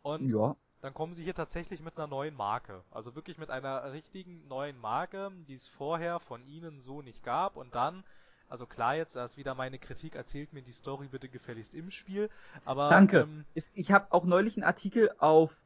[0.03, 0.55] Und Ja.
[0.81, 2.85] dann kommen sie hier tatsächlich mit einer neuen Marke.
[2.91, 7.57] Also wirklich mit einer richtigen neuen Marke, die es vorher von ihnen so nicht gab.
[7.57, 8.05] Und dann,
[8.49, 11.91] also klar jetzt, da ist wieder meine Kritik, erzählt mir die Story bitte gefälligst im
[11.91, 12.31] Spiel.
[12.65, 13.21] Aber Danke.
[13.21, 13.45] Ähm,
[13.75, 15.57] ich habe auch neulich einen Artikel auf.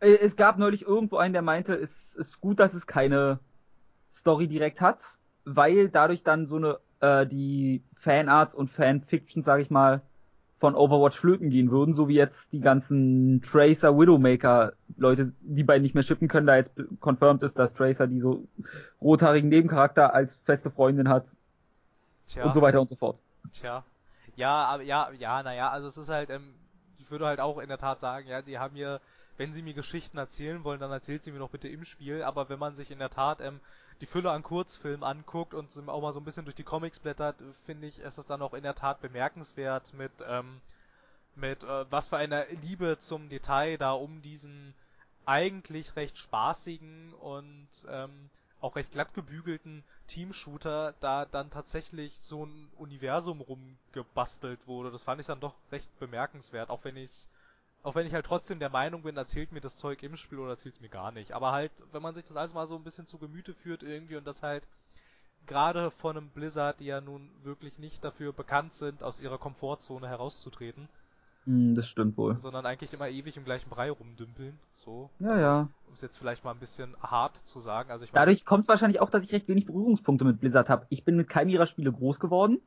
[0.00, 3.38] Äh, Es gab neulich irgendwo einen, der meinte, es ist gut, dass es keine
[4.12, 5.04] Story direkt hat,
[5.44, 10.00] weil dadurch dann so eine äh, die Fanarts und Fanfiction, sag ich mal,
[10.58, 15.82] von Overwatch flöten gehen würden, so wie jetzt die ganzen Tracer, Widowmaker Leute, die beiden
[15.82, 18.44] nicht mehr shippen können, da jetzt confirmed ist, dass Tracer die so
[19.00, 21.26] rothaarigen Nebencharakter als feste Freundin hat
[22.26, 23.20] tja, und so weiter und so fort.
[23.52, 23.84] tja.
[24.34, 26.54] Ja, aber ja, ja, naja, also es ist halt, ähm,
[26.98, 29.00] ich würde halt auch in der Tat sagen, ja, die haben hier,
[29.36, 32.48] wenn sie mir Geschichten erzählen wollen, dann erzählt sie mir doch bitte im Spiel, aber
[32.48, 33.60] wenn man sich in der Tat ähm,
[34.00, 37.36] die Fülle an Kurzfilmen anguckt und auch mal so ein bisschen durch die Comics blättert,
[37.66, 40.60] finde ich, ist es dann auch in der Tat bemerkenswert mit, ähm,
[41.34, 44.74] mit äh, was für einer Liebe zum Detail da um diesen
[45.26, 48.30] eigentlich recht spaßigen und ähm,
[48.60, 54.90] auch recht glatt gebügelten Team-Shooter da dann tatsächlich so ein Universum rumgebastelt wurde.
[54.90, 57.28] Das fand ich dann doch recht bemerkenswert, auch wenn ich's
[57.82, 60.50] auch wenn ich halt trotzdem der Meinung bin, erzählt mir das Zeug im Spiel oder
[60.50, 61.32] erzählt es mir gar nicht.
[61.32, 64.16] Aber halt, wenn man sich das alles mal so ein bisschen zu Gemüte führt irgendwie
[64.16, 64.66] und das halt
[65.46, 70.08] gerade von einem Blizzard, die ja nun wirklich nicht dafür bekannt sind, aus ihrer Komfortzone
[70.08, 70.88] herauszutreten.
[71.46, 72.36] Mm, das stimmt wohl.
[72.40, 74.58] Sondern eigentlich immer ewig im gleichen Brei rumdümpeln.
[74.84, 75.10] So.
[75.18, 75.68] Ja, ja.
[75.86, 77.90] Um es jetzt vielleicht mal ein bisschen hart zu sagen.
[77.90, 80.86] Also ich Dadurch kommt es wahrscheinlich auch, dass ich recht wenig Berührungspunkte mit Blizzard habe.
[80.90, 82.60] Ich bin mit keinem ihrer Spiele groß geworden.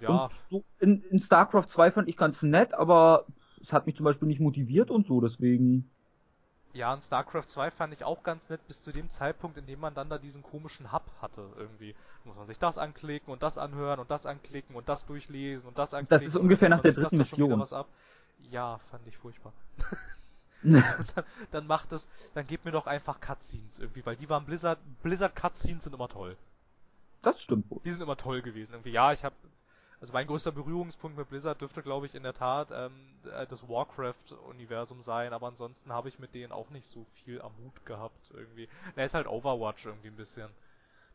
[0.00, 0.30] Ja.
[0.48, 3.26] So in, in StarCraft 2 fand ich ganz nett, aber
[3.62, 5.90] es hat mich zum Beispiel nicht motiviert und so, deswegen.
[6.72, 9.80] Ja, und StarCraft 2 fand ich auch ganz nett bis zu dem Zeitpunkt, in dem
[9.80, 11.94] man dann da diesen komischen Hub hatte irgendwie.
[12.24, 15.78] Muss man sich das anklicken und das anhören und das anklicken und das durchlesen und
[15.78, 16.24] das anklicken.
[16.24, 17.66] Das ist ungefähr nach der dritten Mission.
[18.50, 19.52] Ja, fand ich furchtbar.
[20.62, 24.78] dann, dann macht es, dann gebt mir doch einfach Cutscenes irgendwie, weil die waren Blizzard,
[25.02, 26.36] Blizzard Cutscenes sind immer toll.
[27.22, 27.80] Das stimmt wohl.
[27.84, 28.72] Die sind immer toll gewesen.
[28.72, 29.34] Irgendwie, ja, ich habe
[30.00, 32.92] also mein größter Berührungspunkt mit Blizzard dürfte, glaube ich, in der Tat ähm,
[33.24, 37.52] äh, das Warcraft-Universum sein, aber ansonsten habe ich mit denen auch nicht so viel am
[37.62, 38.68] Hut gehabt irgendwie.
[38.96, 40.48] Na, ist halt Overwatch irgendwie ein bisschen.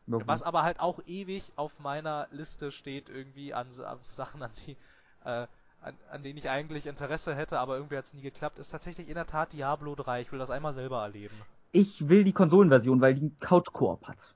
[0.06, 4.76] Was aber halt auch ewig auf meiner Liste steht irgendwie an, an Sachen, an die,
[5.24, 5.48] äh,
[5.82, 9.08] an, an denen ich eigentlich Interesse hätte, aber irgendwie hat es nie geklappt, ist tatsächlich
[9.08, 10.20] in der Tat Diablo 3.
[10.20, 11.34] Ich will das einmal selber erleben.
[11.72, 14.35] Ich will die Konsolenversion, weil die Couch-Koop hat.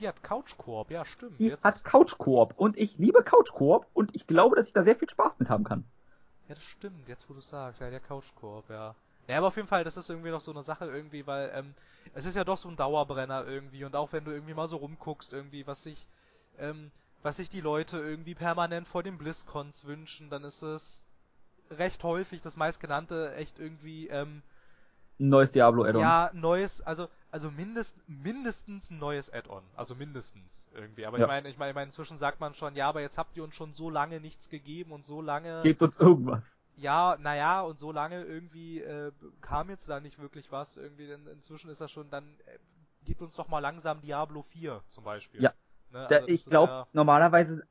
[0.00, 1.38] Die hat Couch-Koop, ja stimmt.
[1.38, 1.64] Die Jetzt...
[1.64, 5.38] hat Couch-Koop und ich liebe Couch-Koop und ich glaube, dass ich da sehr viel Spaß
[5.38, 5.84] mit haben kann.
[6.48, 8.94] Ja, das stimmt, jetzt wo du sagst, ja, der Couch-Koop, ja.
[9.26, 11.74] Ja, aber auf jeden Fall, das ist irgendwie noch so eine Sache irgendwie, weil ähm,
[12.14, 14.76] es ist ja doch so ein Dauerbrenner irgendwie und auch wenn du irgendwie mal so
[14.76, 16.06] rumguckst irgendwie, was sich
[16.58, 16.90] ähm,
[17.22, 21.02] was sich die Leute irgendwie permanent vor den BlizzCons wünschen, dann ist es
[21.70, 24.42] recht häufig das meistgenannte echt irgendwie ähm,
[25.18, 26.00] neues Diablo Add-on.
[26.00, 31.04] Ja, neues, also also mindest, mindestens ein neues Add-on, also mindestens irgendwie.
[31.04, 31.24] Aber ja.
[31.24, 33.44] ich meine, ich meine, ich mein, inzwischen sagt man schon, ja, aber jetzt habt ihr
[33.44, 35.62] uns schon so lange nichts gegeben und so lange.
[35.62, 36.58] Gebt uns irgendwas.
[36.76, 40.76] Ja, naja, und so lange irgendwie äh, kam jetzt da nicht wirklich was.
[40.76, 42.58] Irgendwie, denn inzwischen ist das schon, dann äh,
[43.04, 45.42] gebt uns doch mal langsam Diablo 4 zum Beispiel.
[45.42, 45.52] Ja.
[45.90, 46.06] Ne?
[46.06, 47.66] Also ich glaube, ja normalerweise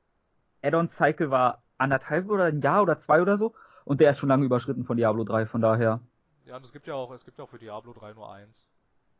[0.61, 3.53] Add-on-Cycle war anderthalb oder ein Jahr oder zwei oder so.
[3.85, 6.01] Und der ist schon lange überschritten von Diablo 3, von daher.
[6.45, 8.67] Ja, und es gibt ja auch, es gibt ja auch für Diablo 3 nur eins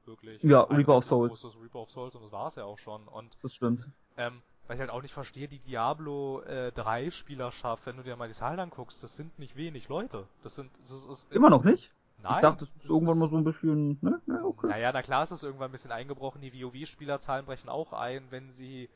[0.08, 0.42] wirklich.
[0.44, 1.44] Ja, Reaper of Souls.
[1.62, 3.08] Reaper of Souls und das war es ja auch schon.
[3.08, 3.88] Und, das stimmt.
[4.18, 8.16] Ähm, weil ich halt auch nicht verstehe, die Diablo äh, 3 Spielerschaft, wenn du dir
[8.16, 10.28] mal die Zahlen anguckst, das sind nicht wenig Leute.
[10.44, 11.92] Das sind, das ist immer noch nicht?
[12.22, 12.36] Nein.
[12.36, 14.20] Ich dachte, das ist irgendwann mal so ein bisschen, ne?
[14.28, 14.68] Ja, okay.
[14.68, 16.42] Naja, na klar ist es irgendwann ein bisschen eingebrochen.
[16.42, 18.90] Die WoW-Spielerzahlen brechen auch ein, wenn sie,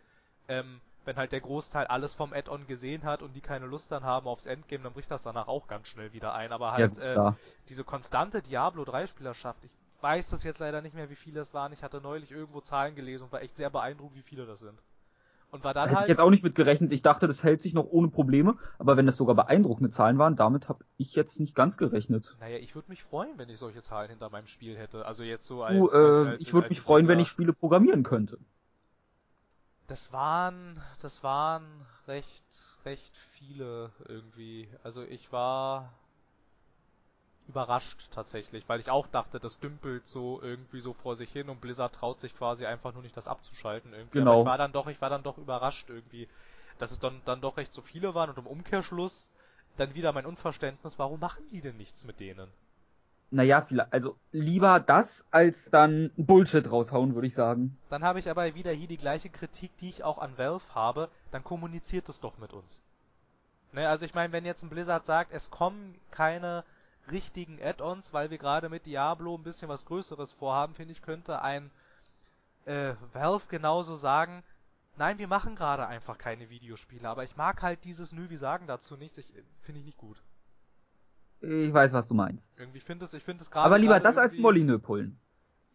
[0.47, 4.03] ähm, wenn halt der Großteil alles vom Add-on gesehen hat und die keine Lust dann
[4.03, 6.51] haben aufs Endgame, dann bricht das danach auch ganz schnell wieder ein.
[6.51, 7.34] Aber halt, ja, äh,
[7.70, 9.72] diese konstante Diablo 3 Spielerschaft, ich
[10.02, 11.74] weiß das jetzt leider nicht mehr, wie viele es waren.
[11.74, 14.78] Ich hatte neulich irgendwo Zahlen gelesen und war echt sehr beeindruckt, wie viele das sind.
[15.52, 16.93] Und war dann da hätte halt, ich jetzt auch nicht mit gerechnet.
[16.93, 18.58] Ich dachte, das hält sich noch ohne Probleme.
[18.80, 22.38] Aber wenn das sogar beeindruckende Zahlen waren, damit habe ich jetzt nicht ganz gerechnet.
[22.39, 25.06] Naja, ich würde mich freuen, wenn ich solche Zahlen hinter meinem Spiel hätte.
[25.06, 25.78] Also jetzt so als.
[25.78, 28.38] Du, äh, als, ich würde mich freuen, wenn ich Spiele programmieren könnte.
[29.88, 31.66] Das waren, das waren
[32.08, 32.45] recht,
[32.86, 34.70] recht viele irgendwie.
[34.84, 35.91] Also ich war
[37.48, 41.62] überrascht tatsächlich, weil ich auch dachte, das dümpelt so irgendwie so vor sich hin und
[41.62, 44.20] Blizzard traut sich quasi einfach nur nicht das abzuschalten irgendwie.
[44.20, 44.32] Genau.
[44.32, 46.28] Aber ich war dann doch, ich war dann doch überrascht irgendwie,
[46.80, 49.28] dass es dann, dann doch recht so viele waren und im Umkehrschluss
[49.78, 52.48] dann wieder mein Unverständnis, warum machen die denn nichts mit denen?
[53.34, 57.78] Naja, also lieber das, als dann Bullshit raushauen, würde ich sagen.
[57.89, 61.10] Dann habe ich aber wieder hier die gleiche Kritik, die ich auch an Valve habe,
[61.32, 62.82] dann kommuniziert es doch mit uns.
[63.72, 66.66] Ne, also ich meine, wenn jetzt ein Blizzard sagt, es kommen keine
[67.10, 71.41] richtigen Add-ons, weil wir gerade mit Diablo ein bisschen was Größeres vorhaben, finde ich, könnte
[71.41, 71.72] ein
[72.66, 74.43] äh, Valve genauso sagen,
[74.97, 78.68] nein, wir machen gerade einfach keine Videospiele, aber ich mag halt dieses Nü, wir sagen
[78.68, 80.18] dazu nichts, ich finde ich nicht gut.
[81.41, 82.60] Ich weiß, was du meinst.
[82.60, 83.66] Irgendwie finde es, ich finde es gerade.
[83.66, 85.20] Aber lieber das als Molyneux pullen.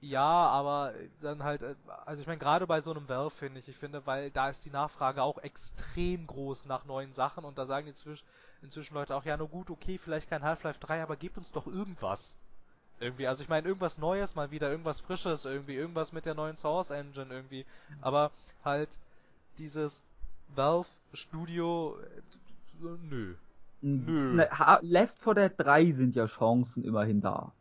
[0.01, 1.75] Ja, aber dann halt, äh,
[2.05, 4.65] also ich meine, gerade bei so einem Valve finde ich, ich finde, weil da ist
[4.65, 8.25] die Nachfrage auch extrem groß nach neuen Sachen und da sagen die zwischen,
[8.63, 11.67] inzwischen Leute auch, ja, nur gut, okay, vielleicht kein Half-Life 3, aber gebt uns doch
[11.67, 12.35] irgendwas.
[12.99, 16.57] Irgendwie, also ich meine, irgendwas Neues, mal wieder irgendwas Frisches, irgendwie, irgendwas mit der neuen
[16.57, 17.67] Source Engine irgendwie,
[18.01, 18.31] aber
[18.65, 18.89] halt
[19.59, 20.01] dieses
[20.55, 21.99] Valve Studio,
[22.81, 23.35] nö.
[23.83, 24.35] Nö.
[24.35, 24.49] Ne,
[24.81, 27.53] Left 4 Dead 3 sind ja Chancen immerhin da.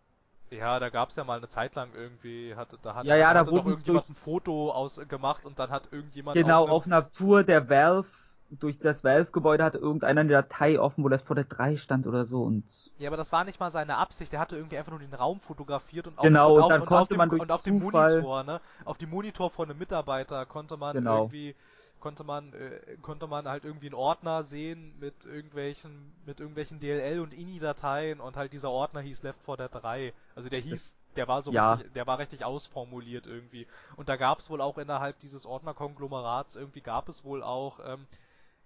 [0.51, 3.41] Ja, da gab's ja mal eine Zeit lang irgendwie, hat, da hat, ja, ja, da
[3.41, 7.11] hatte doch irgendjemand ein Foto aus, gemacht und dann hat irgendjemand genau auf, auf einer
[7.11, 8.07] Tour der Valve
[8.49, 12.25] durch das Valve-Gebäude hatte irgendeiner eine Datei offen, wo Left 4 Dead 3 stand oder
[12.25, 12.63] so und.
[12.97, 14.31] Ja, aber das war nicht mal seine Absicht.
[14.31, 16.87] Der hatte irgendwie einfach nur den Raum fotografiert und auf, genau, und, und dann und
[16.87, 20.45] konnte dem, man durch und auf dem Monitor, ne, auf dem Monitor von einem Mitarbeiter
[20.45, 21.23] konnte man genau.
[21.23, 21.55] irgendwie
[21.99, 27.19] konnte man äh, konnte man halt irgendwie einen Ordner sehen mit irgendwelchen mit irgendwelchen DLL
[27.19, 30.13] und INI-Dateien und halt dieser Ordner hieß Left 4 Dead 3.
[30.35, 31.73] Also der hieß der war so ja.
[31.73, 33.67] richtig, der war richtig ausformuliert irgendwie.
[33.95, 38.05] Und da gab es wohl auch innerhalb dieses Ordnerkonglomerats irgendwie gab es wohl auch ähm,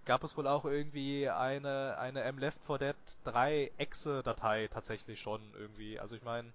[0.09, 2.95] gab es wohl auch irgendwie eine eine M Left 4 Dead
[3.25, 5.99] 3 Exe Datei tatsächlich schon irgendwie.
[5.99, 6.51] Also ich meine,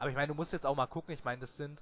[0.00, 1.80] aber ich meine, du musst jetzt auch mal gucken, ich meine, das sind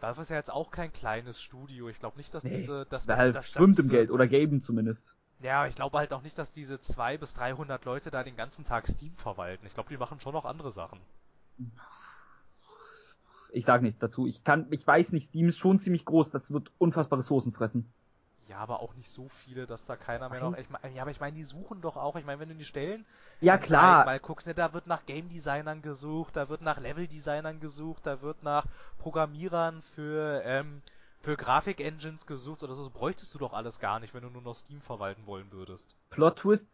[0.00, 1.90] Valve ist ja jetzt auch kein kleines Studio.
[1.90, 4.62] Ich glaube nicht, dass nee, diese dass, dass, dass, schwimmt dass im Geld oder geben
[4.62, 5.14] zumindest.
[5.40, 8.64] Ja, ich glaube halt auch nicht, dass diese 200 bis 300 Leute da den ganzen
[8.64, 9.66] Tag Steam verwalten.
[9.66, 10.98] Ich glaube, die machen schon noch andere Sachen
[13.52, 14.26] ich sage nichts dazu.
[14.26, 17.90] Ich kann, ich weiß nicht, Steam ist schon ziemlich groß, das wird unfassbar Ressourcen fressen.
[18.48, 20.56] Ja, aber auch nicht so viele, dass da keiner mehr noch.
[20.56, 22.16] Ich mein, ja, aber ich meine, die suchen doch auch.
[22.16, 23.04] Ich meine, wenn du die Stellen
[23.40, 27.06] ja klar mal guckst, ne, da wird nach Game Designern gesucht, da wird nach Level
[27.06, 28.64] Designern gesucht, da wird nach
[28.98, 30.82] Programmierern für ähm,
[31.20, 32.84] für Grafik Engines gesucht oder so.
[32.84, 35.84] Das bräuchtest du doch alles gar nicht, wenn du nur noch Steam verwalten wollen würdest.
[36.08, 36.66] Plot Twist: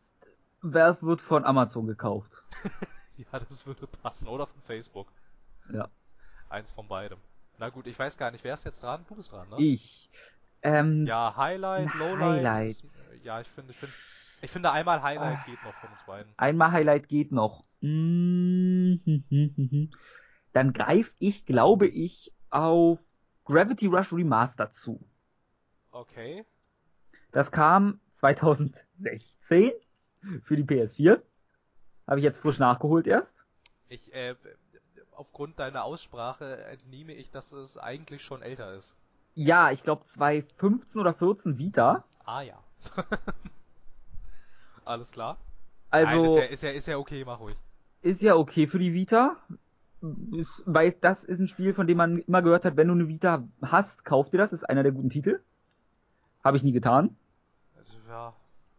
[0.62, 2.44] Valve wird von Amazon gekauft.
[3.16, 5.08] ja, das würde passen oder von Facebook.
[5.72, 5.88] Ja.
[6.48, 7.18] Eins von beidem.
[7.58, 9.04] Na gut, ich weiß gar nicht, wer ist jetzt dran?
[9.08, 9.56] Du bist dran, ne?
[9.58, 10.10] Ich.
[10.64, 12.20] Ähm, ja, Highlight, Lowlight.
[12.20, 12.80] Highlight.
[12.80, 13.94] Ist, ja, ich finde, ich finde,
[14.40, 16.32] ich finde einmal Highlight ah, geht noch von uns beiden.
[16.38, 17.64] Einmal Highlight geht noch.
[17.80, 19.02] Dann
[20.72, 22.98] greife ich, glaube ich, auf
[23.44, 25.06] Gravity Rush Remastered zu.
[25.90, 26.46] Okay.
[27.30, 29.72] Das kam 2016
[30.44, 31.22] für die PS4.
[32.06, 33.46] Habe ich jetzt frisch nachgeholt erst.
[33.88, 34.34] Ich, äh,
[35.12, 38.94] aufgrund deiner Aussprache entnehme ich, dass es eigentlich schon älter ist.
[39.34, 42.04] Ja, ich glaube 2015 oder 14 Vita.
[42.24, 42.58] Ah ja.
[44.84, 45.38] Alles klar.
[45.90, 47.56] Also Nein, ist, ja, ist, ja, ist ja okay, mach ruhig.
[48.02, 49.36] Ist ja okay für die Vita.
[50.32, 53.08] Ist, weil das ist ein Spiel, von dem man immer gehört hat, wenn du eine
[53.08, 54.52] Vita hast, kauf dir das.
[54.52, 55.40] Ist einer der guten Titel.
[56.42, 57.16] Habe ich nie getan.
[57.76, 58.34] Also, ja.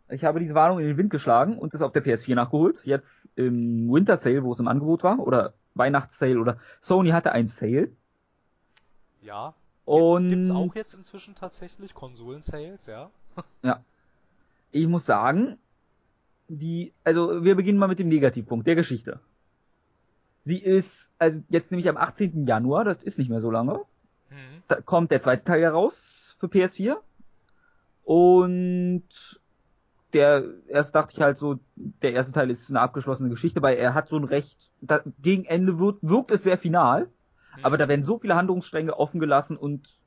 [0.09, 2.85] Ich habe diese Warnung in den Wind geschlagen und das auf der PS4 nachgeholt.
[2.85, 7.47] Jetzt im Winter Sale, wo es im Angebot war, oder Weihnachtssale oder Sony hatte ein
[7.47, 7.91] Sale.
[9.21, 9.55] Ja.
[9.85, 13.11] Und gibt's auch jetzt inzwischen tatsächlich Konsolen-Sales, ja?
[13.63, 13.83] ja.
[14.71, 15.57] Ich muss sagen,
[16.47, 19.19] die, also wir beginnen mal mit dem Negativpunkt der Geschichte.
[20.41, 22.43] Sie ist, also jetzt nämlich am 18.
[22.43, 23.79] Januar, das ist nicht mehr so lange,
[24.29, 24.63] mhm.
[24.67, 26.97] da kommt der zweite Teil heraus für PS4.
[28.03, 29.03] Und
[30.13, 33.93] der, erst dachte ich halt so, der erste Teil ist eine abgeschlossene Geschichte, weil er
[33.93, 37.09] hat so ein recht, da, gegen Ende wird, wirkt es sehr final,
[37.57, 37.65] mhm.
[37.65, 39.97] aber da werden so viele Handlungsstränge offen gelassen und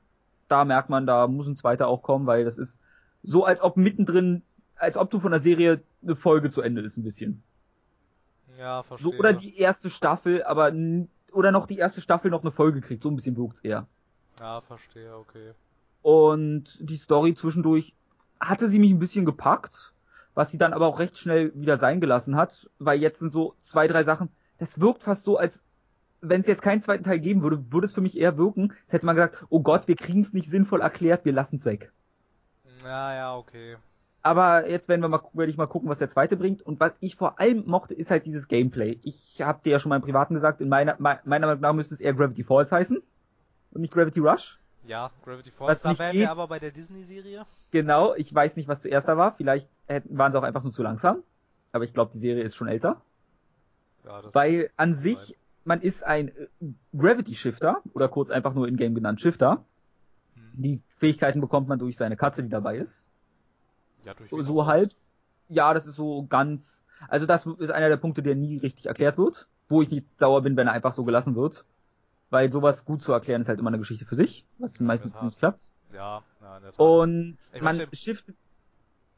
[0.47, 2.79] da merkt man, da muss ein zweiter auch kommen, weil das ist
[3.21, 4.41] so, als ob mittendrin,
[4.75, 7.43] als ob du von der Serie eine Folge zu Ende ist, ein bisschen.
[8.57, 9.11] Ja, verstehe.
[9.11, 10.73] So, oder die erste Staffel, aber,
[11.31, 13.87] oder noch die erste Staffel noch eine Folge kriegt, so ein bisschen wirkt's eher.
[14.39, 15.51] Ja, verstehe, okay.
[16.01, 17.93] Und die Story zwischendurch
[18.39, 19.93] hatte sie mich ein bisschen gepackt
[20.39, 23.55] was sie dann aber auch recht schnell wieder sein gelassen hat, weil jetzt sind so
[23.59, 25.61] zwei, drei Sachen, das wirkt fast so, als
[26.21, 28.93] wenn es jetzt keinen zweiten Teil geben würde, würde es für mich eher wirken, als
[28.93, 31.91] hätte man gesagt, oh Gott, wir kriegen es nicht sinnvoll erklärt, wir lassen es weg.
[32.83, 33.77] Ja, ja, okay.
[34.21, 36.61] Aber jetzt werden wir mal, werde ich mal gucken, was der zweite bringt.
[36.61, 38.99] Und was ich vor allem mochte, ist halt dieses Gameplay.
[39.03, 41.93] Ich habe dir ja schon mal im Privaten gesagt, in meiner, meiner Meinung nach müsste
[41.93, 43.01] es eher Gravity Falls heißen
[43.71, 44.59] und nicht Gravity Rush.
[44.85, 47.45] Ja, Gravity Falls, da wären wir aber bei der Disney-Serie.
[47.71, 49.33] Genau, ich weiß nicht, was zuerst da war.
[49.33, 51.23] Vielleicht hätten, waren sie auch einfach nur zu langsam.
[51.71, 53.01] Aber ich glaube, die Serie ist schon älter.
[54.03, 55.37] Ja, das Weil an sich,
[55.69, 56.47] man ist ein äh,
[56.97, 59.63] Gravity Shifter, oder kurz einfach nur in-game genannt Shifter.
[60.35, 60.51] Hm.
[60.53, 63.07] Die Fähigkeiten bekommt man durch seine Katze, die dabei ist.
[64.03, 64.91] Ja, durch so halb.
[65.47, 66.83] Ja, das ist so ganz.
[67.07, 69.47] Also das ist einer der Punkte, der nie richtig erklärt wird.
[69.69, 71.63] Wo ich nicht sauer bin, wenn er einfach so gelassen wird
[72.29, 75.19] weil sowas gut zu erklären ist halt immer eine Geschichte für sich, was ja, meistens
[75.21, 75.69] nicht klappt.
[75.91, 76.79] Ja, ja, in der Tat.
[76.79, 77.95] Und ich man möchte...
[77.95, 78.35] shiftet.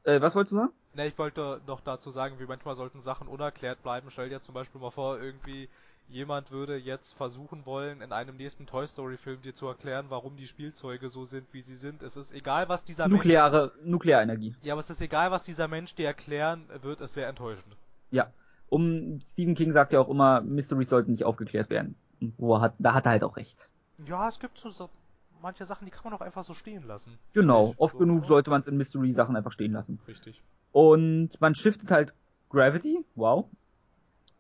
[0.04, 0.72] Äh, was wolltest du sagen?
[0.94, 4.10] Ne, ich wollte noch dazu sagen, wie manchmal sollten Sachen unerklärt bleiben.
[4.10, 5.70] Stell dir zum Beispiel mal vor, irgendwie
[6.10, 10.36] jemand würde jetzt versuchen wollen, in einem nächsten Toy Story Film dir zu erklären, warum
[10.36, 12.02] die Spielzeuge so sind, wie sie sind.
[12.04, 13.90] Es ist egal, was dieser Nukleare, Mensch...
[13.90, 14.56] Nuklearenergie.
[14.62, 17.76] Ja, aber es ist egal, was dieser Mensch dir erklären wird, es wäre enttäuschend.
[18.12, 18.32] Ja.
[18.70, 21.96] Um, Stephen King sagt ja auch immer, Mysteries sollten nicht aufgeklärt werden
[22.38, 23.70] wo er hat, da hat er halt auch recht.
[24.06, 24.90] Ja, es gibt so,
[25.42, 27.18] manche Sachen, die kann man auch einfach so stehen lassen.
[27.34, 30.00] Genau, oft so, genug sollte man es in Mystery-Sachen einfach stehen lassen.
[30.08, 30.42] Richtig.
[30.72, 32.14] Und man shiftet halt
[32.50, 33.46] Gravity, wow.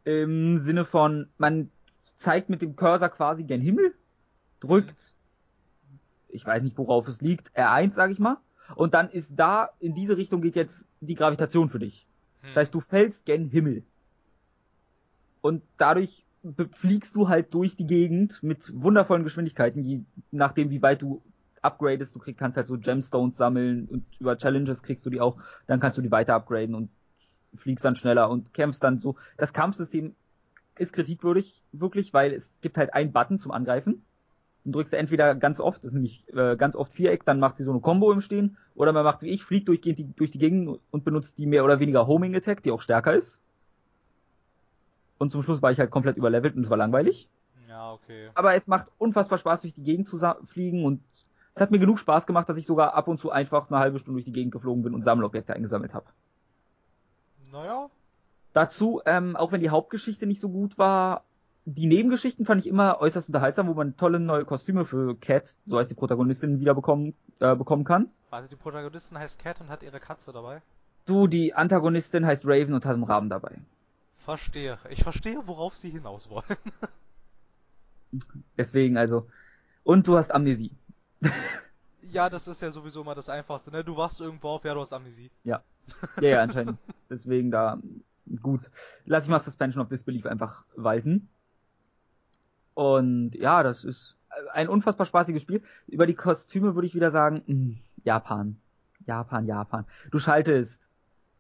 [0.03, 1.69] Im Sinne von, man
[2.17, 3.93] zeigt mit dem Cursor quasi gen Himmel,
[4.59, 5.15] drückt,
[6.29, 8.37] ich weiß nicht worauf es liegt, R1 sag ich mal,
[8.75, 12.07] und dann ist da, in diese Richtung geht jetzt die Gravitation für dich.
[12.41, 12.47] Hm.
[12.47, 13.83] Das heißt, du fällst gen Himmel.
[15.41, 16.23] Und dadurch
[16.73, 21.21] fliegst du halt durch die Gegend mit wundervollen Geschwindigkeiten, je nachdem wie weit du
[21.61, 22.15] upgradest.
[22.15, 25.37] Du krieg, kannst halt so Gemstones sammeln und über Challenges kriegst du die auch.
[25.67, 26.89] Dann kannst du die weiter upgraden und
[27.55, 29.15] fliegst dann schneller und kämpfst dann so.
[29.37, 30.15] Das Kampfsystem
[30.77, 34.03] ist kritikwürdig, wirklich, weil es gibt halt einen Button zum Angreifen.
[34.63, 37.57] Dann drückst du entweder ganz oft, das ist nämlich äh, ganz oft Viereck, dann macht
[37.57, 40.31] sie so eine Combo im Stehen, oder man macht wie ich, fliegt durchgehend die, durch
[40.31, 43.41] die Gegend und benutzt die mehr oder weniger Homing Attack, die auch stärker ist.
[45.17, 47.27] Und zum Schluss war ich halt komplett überlevelt und es war langweilig.
[47.67, 48.29] Ja, okay.
[48.33, 51.01] Aber es macht unfassbar Spaß, durch die Gegend zu fliegen und
[51.53, 53.99] es hat mir genug Spaß gemacht, dass ich sogar ab und zu einfach eine halbe
[53.99, 56.05] Stunde durch die Gegend geflogen bin und Sammelobjekte eingesammelt habe.
[57.51, 57.89] Naja,
[58.53, 61.23] Dazu, ähm, auch wenn die Hauptgeschichte nicht so gut war,
[61.65, 65.77] die Nebengeschichten fand ich immer äußerst unterhaltsam, wo man tolle neue Kostüme für Cat, so
[65.77, 68.09] heißt die Protagonistin, wieder bekommen, äh, bekommen kann.
[68.29, 70.61] warte, die Protagonistin heißt Cat und hat ihre Katze dabei.
[71.05, 73.59] Du, die Antagonistin heißt Raven und hat einen Raben dabei.
[74.25, 74.77] Verstehe.
[74.89, 76.43] Ich verstehe, worauf sie hinaus wollen.
[78.57, 79.27] Deswegen also.
[79.83, 80.75] Und du hast Amnesie.
[82.01, 83.83] ja, das ist ja sowieso mal das Einfachste, ne?
[83.83, 85.31] Du wachst irgendwo auf, ja, du hast Amnesie.
[85.43, 85.63] Ja.
[86.19, 86.77] Ja, ja, anscheinend.
[87.09, 87.79] Deswegen da,
[88.41, 88.69] gut.
[89.05, 91.29] Lass ich mal Suspension of Disbelief einfach walten.
[92.73, 94.15] Und ja, das ist
[94.53, 95.61] ein unfassbar spaßiges Spiel.
[95.87, 98.57] Über die Kostüme würde ich wieder sagen, mh, Japan.
[99.05, 99.85] Japan, Japan.
[100.11, 100.89] Du schaltest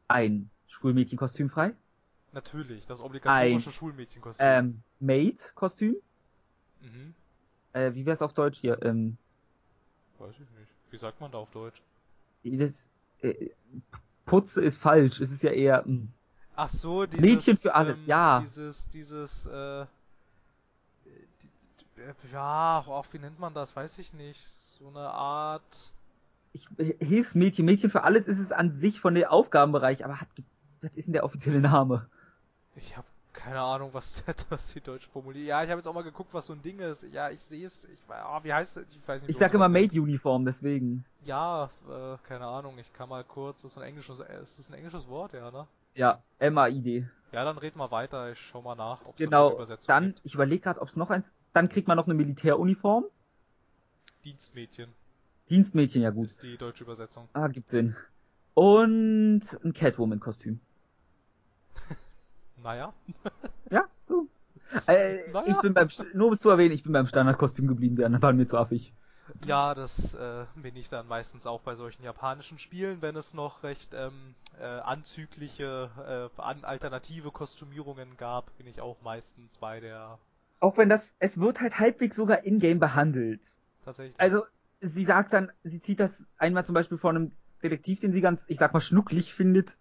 [0.07, 1.73] ein Schulmädchenkostüm frei,
[2.33, 4.45] Natürlich, das obligatorische Ein, Schulmädchenkostüm.
[4.47, 5.95] ähm, Maid-Kostüm,
[6.81, 7.13] Mhm.
[7.73, 8.81] äh, wie wär's auf Deutsch hier?
[8.83, 9.17] Ähm,
[10.17, 10.71] Weiß ich nicht.
[10.91, 11.81] Wie sagt man da auf Deutsch?
[12.43, 12.89] das,
[13.21, 13.49] äh,
[14.25, 16.07] Putze ist falsch, es ist ja eher, mh,
[16.55, 18.41] Ach so, dieses, Mädchen für alles, ähm, ja.
[18.41, 19.87] Dieses, dieses, äh, äh,
[22.31, 23.75] ja, auch wie nennt man das?
[23.75, 24.39] Weiß ich nicht.
[24.77, 25.93] So eine Art.
[26.53, 30.27] ich, äh, Hilfsmädchen, Mädchen für alles ist es an sich von der Aufgabenbereich, aber hat,
[30.81, 32.07] das ist denn der offizielle Name.
[32.75, 33.07] Ich habe
[33.43, 35.47] keine Ahnung, was, was die deutsche formuliert.
[35.47, 37.03] Ja, ich habe jetzt auch mal geguckt, was so ein Ding ist.
[37.11, 37.83] Ja, ich sehe es.
[37.85, 38.85] Ich, ah, wie heißt es?
[38.95, 39.29] Ich weiß nicht.
[39.31, 39.93] Ich sag immer das nennt.
[39.93, 41.05] Maid-Uniform, deswegen.
[41.23, 42.77] Ja, äh, keine Ahnung.
[42.77, 43.61] Ich kann mal kurz.
[43.61, 44.19] Das ist ein englisches.
[44.19, 45.67] Äh, ist das ein englisches Wort, ja, ne?
[45.95, 47.07] Ja, M-A-I-D.
[47.31, 48.31] Ja, dann red mal weiter.
[48.31, 50.21] Ich schau mal nach, ob es Genau, Übersetzung dann, gibt.
[50.25, 53.05] ich überlege gerade, ob es noch eins, dann kriegt man noch eine Militäruniform.
[54.23, 54.93] Dienstmädchen
[55.49, 56.27] Dienstmädchen, ja gut.
[56.27, 57.27] ist die deutsche Übersetzung.
[57.33, 57.95] Ah, gibt Sinn.
[58.53, 60.59] Und ein Catwoman-Kostüm.
[62.63, 62.93] Naja.
[63.69, 64.27] Ja, so.
[64.87, 65.47] Äh, Naja.
[65.47, 68.21] Ich bin beim, nur um es zu erwähnen, ich bin beim Standardkostüm geblieben, die anderen
[68.21, 68.93] waren mir zu affig.
[69.45, 73.63] Ja, das äh, bin ich dann meistens auch bei solchen japanischen Spielen, wenn es noch
[73.63, 75.89] recht ähm, äh, anzügliche,
[76.37, 80.19] äh, an alternative Kostümierungen gab, bin ich auch meistens bei der
[80.59, 83.41] Auch wenn das, es wird halt halbwegs sogar in-game behandelt.
[83.85, 84.19] tatsächlich.
[84.19, 84.43] Also,
[84.81, 87.31] sie sagt dann, sie zieht das einmal zum Beispiel von einem
[87.63, 89.77] Detektiv, den sie ganz, ich sag mal, schnucklig findet,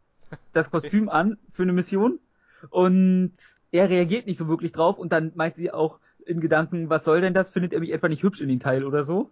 [0.52, 2.20] das Kostüm an für eine Mission.
[2.68, 3.32] Und
[3.72, 7.20] er reagiert nicht so wirklich drauf und dann meint sie auch in Gedanken, was soll
[7.20, 7.50] denn das?
[7.50, 9.30] Findet er mich etwa nicht hübsch in dem Teil oder so?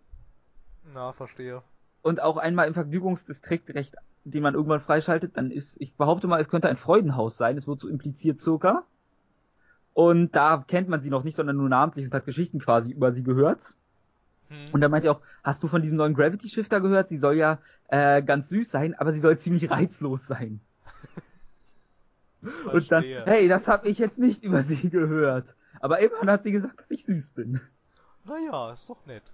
[0.94, 1.62] Na, verstehe.
[2.02, 6.40] Und auch einmal im Vergnügungsdistrikt recht, den man irgendwann freischaltet, dann ist, ich behaupte mal,
[6.40, 8.84] es könnte ein Freudenhaus sein, es wird so impliziert circa.
[9.94, 13.12] Und da kennt man sie noch nicht, sondern nur namentlich und hat Geschichten quasi über
[13.12, 13.74] sie gehört.
[14.48, 14.66] Hm.
[14.72, 17.08] Und dann meint er auch, hast du von diesem neuen Gravity Shifter gehört?
[17.08, 17.58] Sie soll ja
[17.88, 20.60] äh, ganz süß sein, aber sie soll ziemlich reizlos sein.
[22.72, 25.56] Und dann, hey, das habe ich jetzt nicht über sie gehört.
[25.80, 27.60] Aber immerhin hat sie gesagt, dass ich süß bin.
[28.24, 29.32] Naja, ist doch nett.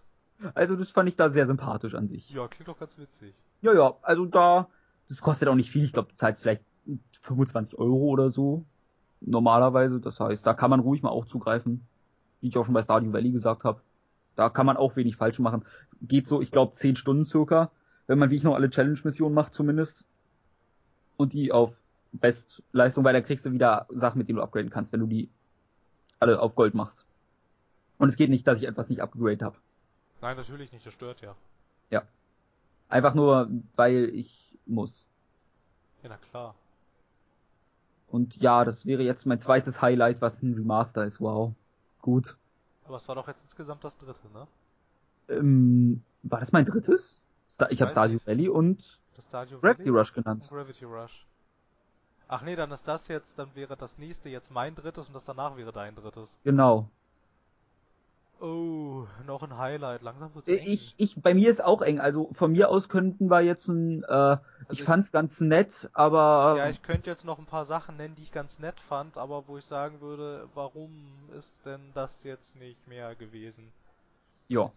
[0.55, 2.31] Also das fand ich da sehr sympathisch an sich.
[2.31, 3.35] Ja, klingt doch ganz witzig.
[3.63, 4.69] Ja, ja, also da,
[5.09, 5.85] das kostet auch nicht viel.
[5.85, 6.65] Ich glaube, du zahlst vielleicht
[7.23, 8.65] 25 Euro oder so.
[9.21, 10.01] Normalerweise.
[10.01, 11.87] Das heißt, da kann man ruhig mal auch zugreifen.
[12.41, 13.81] Wie ich auch schon bei Stardew Valley gesagt habe.
[14.37, 15.65] Da kann man auch wenig falsch machen.
[16.03, 17.71] Geht so, ich glaube, 10 Stunden circa.
[18.07, 20.05] Wenn man wie ich noch alle Challenge-Missionen macht zumindest.
[21.17, 21.73] Und die auf
[22.19, 25.31] Bestleistung, weil da kriegst du wieder Sachen, mit denen du upgraden kannst, wenn du die
[26.21, 27.05] alle auf Gold machst.
[27.99, 29.57] Und es geht nicht, dass ich etwas nicht upgradet habe.
[30.21, 31.37] Nein, natürlich nicht, das stört ja.
[32.95, 35.09] Einfach nur, weil ich muss.
[36.03, 36.55] Ja, na klar.
[38.09, 41.21] Und ja, das wäre jetzt mein zweites Highlight, was ein Remaster ist.
[41.21, 41.55] Wow.
[42.01, 42.37] Gut.
[42.85, 44.47] Aber es war doch jetzt insgesamt das dritte, ne?
[45.29, 47.17] Ähm, war das mein drittes?
[47.51, 48.19] Sta ich habe Stardew.
[48.25, 49.01] Valley und
[49.61, 50.47] Gravity Rush genannt.
[50.49, 51.27] Gravity Rush.
[52.29, 55.25] Ach nee, dann ist das jetzt, dann wäre das nächste jetzt mein drittes und das
[55.25, 56.29] danach wäre dein drittes.
[56.45, 56.89] Genau.
[58.41, 60.03] Oh, noch ein Highlight.
[60.03, 60.67] Langsam wird's Äh, eng.
[60.67, 62.01] Ich, ich, bei mir ist auch eng.
[62.01, 64.37] Also von mir aus könnten wir jetzt ein, äh,
[64.71, 68.17] ich ich- fand's ganz nett, aber Ja, ich könnte jetzt noch ein paar Sachen nennen,
[68.17, 70.91] die ich ganz nett fand, aber wo ich sagen würde, warum
[71.39, 73.73] ist denn das jetzt nicht mehr gewesen?
[74.49, 74.71] ja.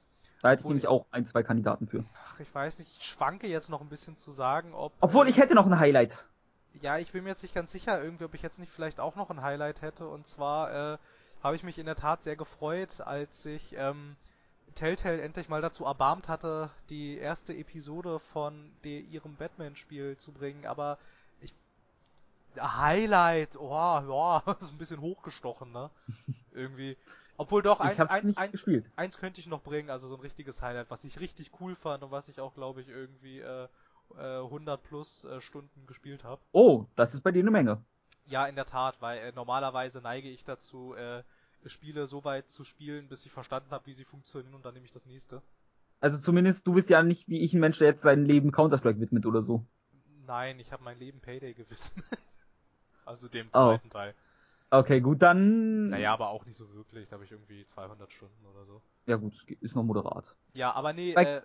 [0.44, 2.06] Da hätte ich nämlich ich- auch ein, zwei Kandidaten für.
[2.24, 4.94] Ach, ich weiß nicht, ich schwanke jetzt noch ein bisschen zu sagen, ob.
[5.00, 6.24] Obwohl, äh, ich hätte noch ein Highlight.
[6.82, 9.16] Ja, ich bin mir jetzt nicht ganz sicher, irgendwie, ob ich jetzt nicht vielleicht auch
[9.16, 10.08] noch ein Highlight hätte.
[10.08, 10.98] Und zwar äh,
[11.44, 14.16] habe ich mich in der Tat sehr gefreut, als sich ähm,
[14.76, 20.66] Telltale endlich mal dazu erbarmt hatte, die erste Episode von de, ihrem Batman-Spiel zu bringen.
[20.66, 20.98] Aber
[21.42, 21.54] ich.
[22.60, 25.90] Highlight, oh, ja, ist ein bisschen hochgestochen, ne?
[26.52, 26.98] Irgendwie.
[27.38, 28.86] Obwohl doch, eins, ich eins, nicht eins, gespielt.
[28.96, 32.02] eins könnte ich noch bringen, also so ein richtiges Highlight, was ich richtig cool fand
[32.04, 33.68] und was ich auch, glaube ich, irgendwie äh,
[34.18, 36.42] äh, 100 plus äh, Stunden gespielt habe.
[36.52, 37.84] Oh, das ist bei dir eine Menge.
[38.26, 41.24] Ja, in der Tat, weil äh, normalerweise neige ich dazu, äh,
[41.66, 44.86] Spiele so weit zu spielen, bis ich verstanden habe, wie sie funktionieren und dann nehme
[44.86, 45.42] ich das nächste.
[46.00, 49.00] Also zumindest, du bist ja nicht wie ich ein Mensch, der jetzt sein Leben Counter-Strike
[49.00, 49.66] widmet oder so.
[50.26, 51.92] Nein, ich habe mein Leben Payday gewidmet.
[53.06, 53.72] also dem Oh.
[53.72, 54.14] zweiten Teil.
[54.70, 55.90] Okay, gut, dann...
[55.90, 58.82] Naja, aber auch nicht so wirklich, da habe ich irgendwie 200 Stunden oder so.
[59.06, 60.36] Ja gut, ist noch moderat.
[60.54, 61.42] Ja, aber nee, Bei- äh,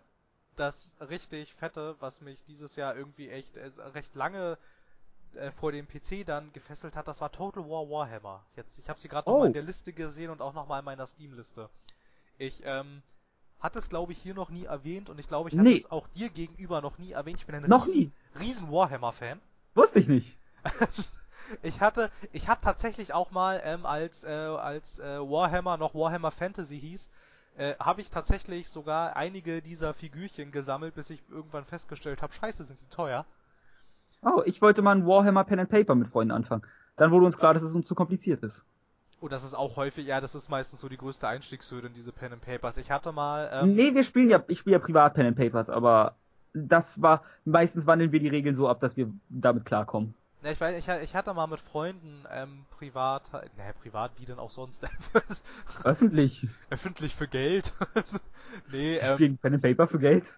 [0.57, 4.59] das richtig fette, was mich dieses Jahr irgendwie echt äh, recht lange
[5.35, 8.45] äh, vor dem PC dann gefesselt hat, das war Total War Warhammer.
[8.57, 9.39] Jetzt, ich habe sie gerade Oh.
[9.41, 11.71] mal in der Liste gesehen und auch noch mal in meiner Steam-Liste.
[12.39, 13.03] Ich ähm,
[13.61, 15.83] hatte es glaube ich hier noch nie erwähnt und ich glaube ich hatte Nee.
[15.85, 17.39] es auch dir gegenüber noch nie erwähnt.
[17.41, 19.41] Ich bin ein Noch riesen, riesen Warhammer-Fan.
[19.75, 20.37] Wusste ich nicht.
[21.63, 26.31] ich hatte, ich habe tatsächlich auch mal, ähm, als, äh, als äh, Warhammer noch Warhammer
[26.31, 27.09] Fantasy hieß,
[27.57, 32.65] äh, habe ich tatsächlich sogar einige dieser Figürchen gesammelt, bis ich irgendwann festgestellt habe, scheiße,
[32.65, 33.27] sind die teuer.
[34.23, 36.63] Oh, ich wollte mal ein Warhammer Pen and Paper mit Freunden anfangen.
[36.97, 38.65] Dann wurde uns klar, dass es uns zu kompliziert ist.
[39.21, 42.13] Und das ist auch häufig, ja, das ist meistens so die größte Einstiegshürde in diese
[42.13, 42.77] Pen and Papers.
[42.77, 45.71] Ich hatte mal, ähm, nee, wir spielen ja, ich spiele ja privat Pen and Papers,
[45.71, 46.17] aber
[46.55, 50.15] das war, meistens wandeln wir die Regeln so ab, dass wir damit klarkommen.
[50.43, 54.39] Ja, ich weiß, ich, ich hatte mal mit Freunden ähm, privat, naja, privat wie denn
[54.41, 54.85] auch sonst,
[55.85, 56.49] Öffentlich.
[56.69, 57.73] öffentlich für Geld.
[58.73, 60.35] nee, ähm, spielen Pen and Paper für Geld.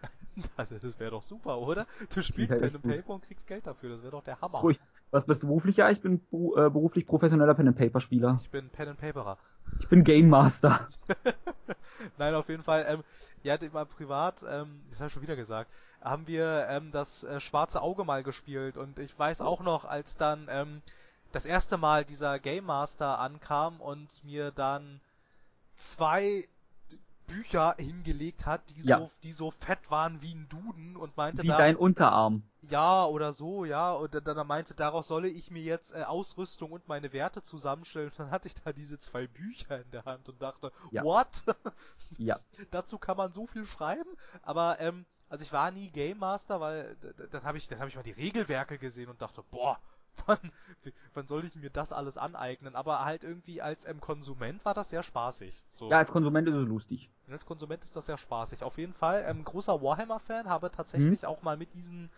[0.57, 1.87] Also, das wäre doch super, oder?
[2.15, 2.97] Du spielst Ja, Pen and gut.
[2.97, 4.59] Paper und kriegst Geld dafür, das wäre doch der Hammer.
[4.59, 4.79] Ruhig.
[5.11, 5.77] Was bist du beruflich?
[5.77, 8.41] Ja, ich bin äh, beruflich professioneller Pen and Paper Spieler.
[8.43, 9.39] Ich bin Pen and Paperer.
[9.79, 10.89] Ich bin Game Master.
[12.19, 13.05] Nein, auf jeden Fall, ähm,
[13.43, 15.71] ja, mal privat, ähm, das habe ich schon wieder gesagt,
[16.05, 20.17] haben wir ähm, das äh, schwarze Auge mal gespielt und ich weiß auch noch, als
[20.17, 20.83] dann ähm,
[21.33, 25.01] das erste Mal dieser Game Master ankam und mir dann
[25.77, 26.47] zwei
[27.27, 28.99] Bücher hingelegt hat, die Ja.
[28.99, 32.43] so, die so fett waren wie ein Duden und meinte Wie da, dein Unterarm.
[32.61, 36.71] ja oder so, ja, und dann, dann meinte, daraus solle ich mir jetzt äh, Ausrüstung
[36.73, 38.11] und meine Werte zusammenstellen.
[38.11, 41.03] Und dann hatte ich da diese zwei Bücher in der Hand und dachte, Ja.
[41.03, 41.29] what?
[42.19, 42.39] Ja.
[42.71, 44.11] Dazu kann man so viel schreiben,
[44.43, 46.97] aber ähm, also ich war nie Game Master, weil
[47.33, 49.81] dann habe ich dann habe ich mal die Regelwerke gesehen und dachte, boah,
[50.27, 50.39] wann,
[51.13, 52.77] wann soll ich mir das alles aneignen?
[52.77, 55.61] Aber halt irgendwie als ähm, Konsument war das sehr spaßig.
[55.71, 55.91] So.
[55.91, 57.11] Ja, als Konsument ist es lustig.
[57.27, 58.63] Und als Konsument ist das sehr spaßig.
[58.63, 61.27] Auf jeden Fall, ähm, großer Warhammer-Fan, habe tatsächlich Mhm.
[61.27, 62.11] auch mal mit diesen,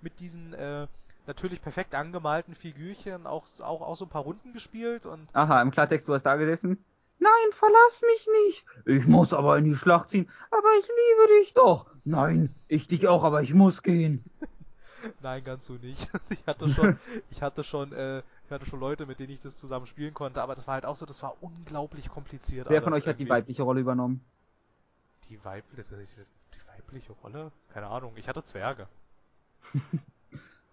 [0.00, 0.88] mit diesen äh,
[1.28, 5.70] natürlich perfekt angemalten Figürchen auch, auch, auch so ein paar Runden gespielt und Aha, im
[5.70, 6.84] Klartext, du hast da gesessen.
[7.18, 8.66] Nein, verlass mich nicht.
[8.86, 10.28] Ich muss aber in die Schlacht ziehen.
[10.50, 11.86] Aber ich liebe dich doch.
[12.04, 14.24] Nein, ich dich auch, aber ich muss gehen.
[15.22, 16.10] nein, ganz so nicht.
[16.30, 16.98] Ich hatte schon,
[17.30, 20.42] ich hatte schon, äh, ich hatte schon Leute, mit denen ich das zusammen spielen konnte,
[20.42, 22.68] aber das war halt auch so, das war unglaublich kompliziert.
[22.68, 24.24] Wer von euch hat die weibliche Rolle übernommen?
[25.30, 27.50] Die weibliche, die weibliche Rolle?
[27.72, 28.12] Keine Ahnung.
[28.16, 28.86] Ich hatte Zwerge.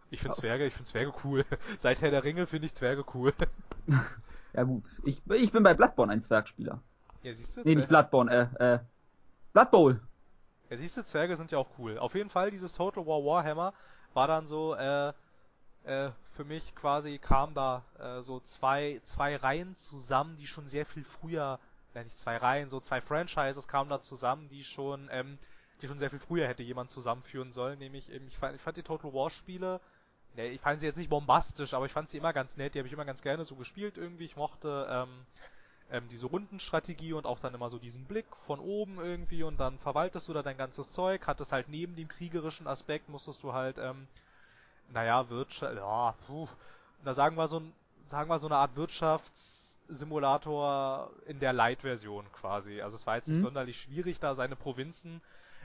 [0.09, 1.45] Ich finde Zwerge, ich finde Zwerge cool.
[1.80, 3.34] Seit Herr der Ringe finde ich Zwerge cool.
[4.53, 6.82] Ja gut, ich, ich bin bei Bloodborne ein Zwergspieler.
[7.23, 7.61] Ja, siehst du?
[7.64, 8.80] Nee, nicht Zwerge- Bloodborne, äh, äh,
[9.53, 10.02] Blood Bowl.
[10.69, 11.98] Ja, siehst du, Zwerge sind ja auch cool.
[11.98, 13.73] Auf jeden Fall, dieses Total War Warhammer
[14.14, 15.14] war dann so, äh,
[15.84, 20.86] äh, für mich quasi kam da äh, so zwei, zwei Reihen zusammen, die schon sehr
[20.86, 21.60] viel früher,
[21.94, 25.38] ja nicht zwei Reihen, so zwei Franchises kamen da zusammen, die schon, ähm,
[25.82, 27.80] die schon sehr viel früher hätte jemand zusammenführen sollen.
[27.80, 29.82] Nämlich, ähm, ich, fand, ich fand die Total War Spiele,
[30.36, 32.80] ne, ich fand sie jetzt nicht bombastisch, aber ich fand sie immer ganz nett, die
[32.80, 34.26] habe ich immer ganz gerne so gespielt irgendwie.
[34.26, 35.10] Ich mochte, ähm,
[35.91, 39.78] ähm, diese Rundenstrategie und auch dann immer so diesen Blick von oben irgendwie und dann
[39.80, 43.78] verwaltest du da dein ganzes Zeug, hattest halt neben dem kriegerischen Aspekt, musstest du halt,
[43.78, 44.08] ähm,
[44.90, 46.48] naja, Wirtschaft, ja, puh,
[47.03, 47.74] na sagen wir so ein,
[48.08, 52.82] sagen wir so eine Art Wirtschaftssimulator in der Light-Version quasi.
[52.82, 53.41] Also es war jetzt nicht Mhm.
[53.41, 55.22] sonderlich schwierig, da seine Provinzen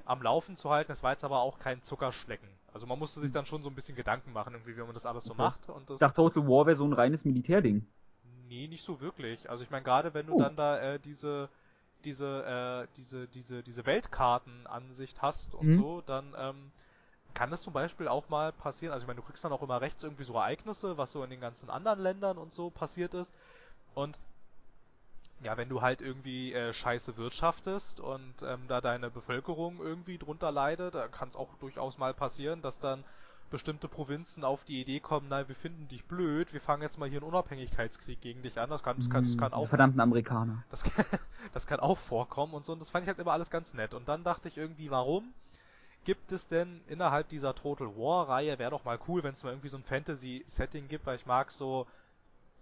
[0.06, 2.48] am Laufen zu halten, es war jetzt aber auch kein Zuckerschlecken.
[2.72, 5.06] Also man musste sich dann schon so ein bisschen Gedanken machen, irgendwie, wie man das
[5.06, 7.86] alles so macht und das Ich dachte, Total War wäre so ein reines Militärding.
[8.48, 9.48] Nee, nicht so wirklich.
[9.50, 10.38] Also ich meine, gerade wenn du Oh.
[10.38, 11.48] dann da äh, diese
[12.04, 15.72] diese äh, diese diese diese Weltkartenansicht hast und Mhm.
[15.72, 16.72] so, dann ähm,
[17.34, 18.92] kann das zum Beispiel auch mal passieren.
[18.94, 21.30] Also ich meine, du kriegst dann auch immer rechts irgendwie so Ereignisse, was so in
[21.30, 23.32] den ganzen anderen Ländern und so passiert ist.
[23.94, 24.18] Und
[25.40, 30.50] Ja, wenn du halt irgendwie äh, scheiße wirtschaftest und ähm, da deine Bevölkerung irgendwie drunter
[30.52, 33.04] leidet, da kann es auch durchaus mal passieren, dass dann
[33.50, 37.08] bestimmte Provinzen auf die Idee kommen, nein, wir finden dich blöd, wir fangen jetzt mal
[37.08, 38.70] hier einen Unabhängigkeitskrieg gegen dich an.
[38.70, 40.64] Das kann, das kann, das kann Hm, auch verdammten Amerikaner.
[40.70, 41.04] das, kann-
[41.52, 42.72] das kann auch vorkommen und so.
[42.72, 43.94] Und das fand ich halt immer alles ganz nett.
[43.94, 45.34] Und dann dachte ich irgendwie, warum
[46.04, 49.50] gibt es denn innerhalb dieser Total War Reihe, wäre doch mal cool, wenn es mal
[49.50, 51.86] irgendwie so ein Fantasy Setting gibt, weil ich mag so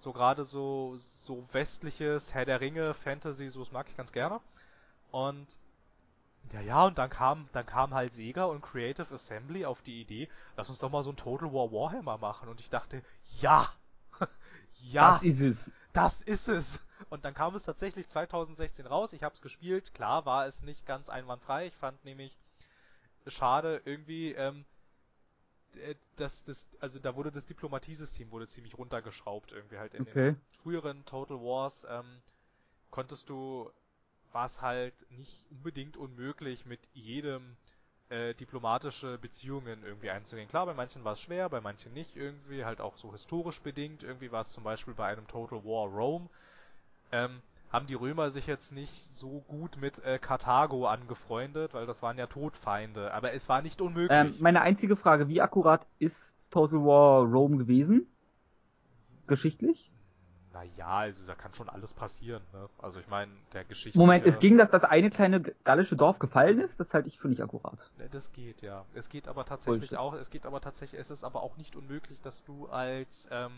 [0.05, 4.41] so gerade so so westliches Herr der Ringe Fantasy, so das mag ich ganz gerne.
[5.11, 5.47] Und
[6.53, 10.29] ja, ja, und dann kam dann kam halt Sega und Creative Assembly auf die Idee,
[10.57, 13.03] lass uns doch mal so ein Total War Warhammer machen und ich dachte,
[13.41, 13.73] ja.
[14.83, 15.13] ja.
[15.13, 15.73] Das ist es.
[15.95, 16.81] Das ist es.
[17.09, 19.13] Und dann kam es tatsächlich 2016 raus.
[19.13, 19.95] Ich habe es gespielt.
[19.95, 21.67] Klar war es nicht ganz einwandfrei.
[21.67, 22.37] Ich fand nämlich
[23.27, 24.65] schade irgendwie, ähm,
[25.77, 30.05] äh, dass das, also da wurde das Diplomatiesystem wurde ziemlich runtergeschraubt irgendwie halt in Okay.
[30.05, 31.85] den früheren Total Wars.
[31.89, 32.23] Ähm,
[32.91, 33.71] konntest du,
[34.33, 37.57] war es halt nicht unbedingt unmöglich mit jedem
[38.11, 40.49] äh, diplomatische Beziehungen irgendwie einzugehen.
[40.49, 44.03] Klar, bei manchen war es schwer, bei manchen nicht irgendwie, halt auch so historisch bedingt.
[44.03, 46.29] Irgendwie war es zum Beispiel bei einem Total War Rome.
[47.13, 47.43] Ähm,
[47.75, 52.17] haben die Römer sich jetzt nicht so gut mit äh, Karthago angefreundet, weil das waren
[52.17, 53.13] ja Todfeinde.
[53.13, 54.17] Aber es war nicht unmöglich.
[54.17, 58.07] Ähm, meine einzige Frage, wie akkurat ist Total War Rome gewesen?
[59.27, 59.91] Geschichtlich?
[60.55, 62.43] naja, also da kann schon alles passieren.
[62.53, 62.69] Ne?
[62.79, 63.99] Also ich meine, der Geschichte.
[63.99, 66.79] Moment, es ging, dass das eine kleine gallische Dorf gefallen ist?
[66.79, 67.91] Das halte ich für nicht akkurat.
[68.13, 68.85] Das geht, ja.
[68.95, 69.99] Es geht aber tatsächlich Bullshit.
[69.99, 73.51] auch, es geht aber tatsächlich, es ist aber auch nicht unmöglich, dass du als ähm,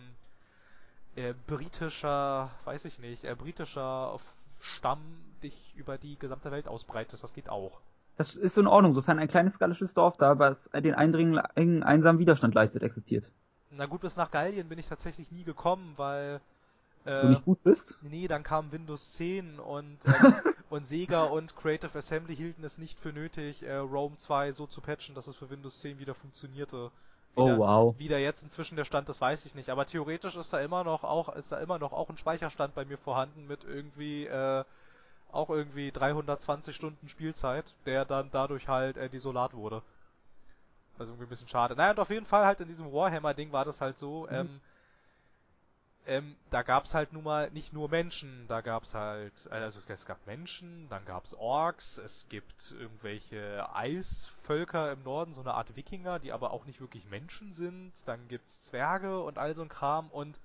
[1.17, 4.19] äh, britischer, weiß ich nicht, äh, britischer
[4.61, 5.01] Stamm
[5.43, 7.23] dich über die gesamte Welt ausbreitest.
[7.23, 7.81] Das geht auch.
[8.17, 12.55] Das ist in Ordnung, sofern ein kleines gallisches Dorf da, was den Eindringling einsamen Widerstand
[12.55, 13.31] leistet, existiert.
[13.71, 16.41] Na gut, bis nach Gallien bin ich tatsächlich nie gekommen, weil
[17.05, 17.99] äh, du nicht gut bist?
[18.03, 20.35] Nee, dann kam Windows 10 und, ähm,
[20.71, 24.81] und Sega und Creative Assembly hielten es nicht für nötig, äh, Rome 2 so zu
[24.81, 26.91] patchen, dass es für Windows 10 wieder funktionierte.
[27.37, 27.95] Oh da- wow.
[27.99, 29.71] Wie da jetzt inzwischen der Stand ist, weiß ich nicht.
[29.71, 32.85] Aber theoretisch ist da immer noch auch, ist da immer noch auch ein Speicherstand bei
[32.85, 34.65] mir vorhanden mit irgendwie, äh,
[35.33, 39.83] auch irgendwie 320 Stunden Spielzeit, der dann dadurch halt äh, desolat wurde.
[40.99, 41.77] Also irgendwie ein bisschen schade.
[41.77, 44.35] Naja, und auf jeden Fall halt in diesem Warhammer-Ding war das halt so, Mhm.
[44.35, 44.61] ähm,
[46.07, 50.25] ähm, da gab's halt nun mal nicht nur Menschen, da gab's halt, also es gab
[50.27, 56.33] Menschen, dann gab's Orks, es gibt irgendwelche Eisvölker im Norden, so eine Art Wikinger, die
[56.33, 60.39] aber auch nicht wirklich Menschen sind, dann gibt's Zwerge und all so ein Kram und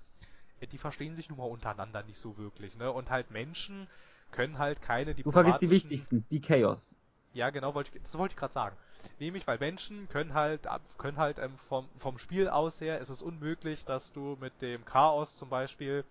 [0.60, 2.90] äh, die verstehen sich nun mal untereinander nicht so wirklich, ne?
[2.90, 3.88] Und halt Menschen
[4.32, 6.96] können halt keine Du vergisst die wichtigsten, die Chaos.
[7.34, 8.76] ja, genau, wollte ich, das wollte ich gerade sagen.
[9.18, 10.66] Nämlich, weil Menschen können halt,
[10.98, 14.84] können halt ähm, vom, vom Spiel aus her, ist es unmöglich, dass du mit dem
[14.84, 16.04] Chaos zum Beispiel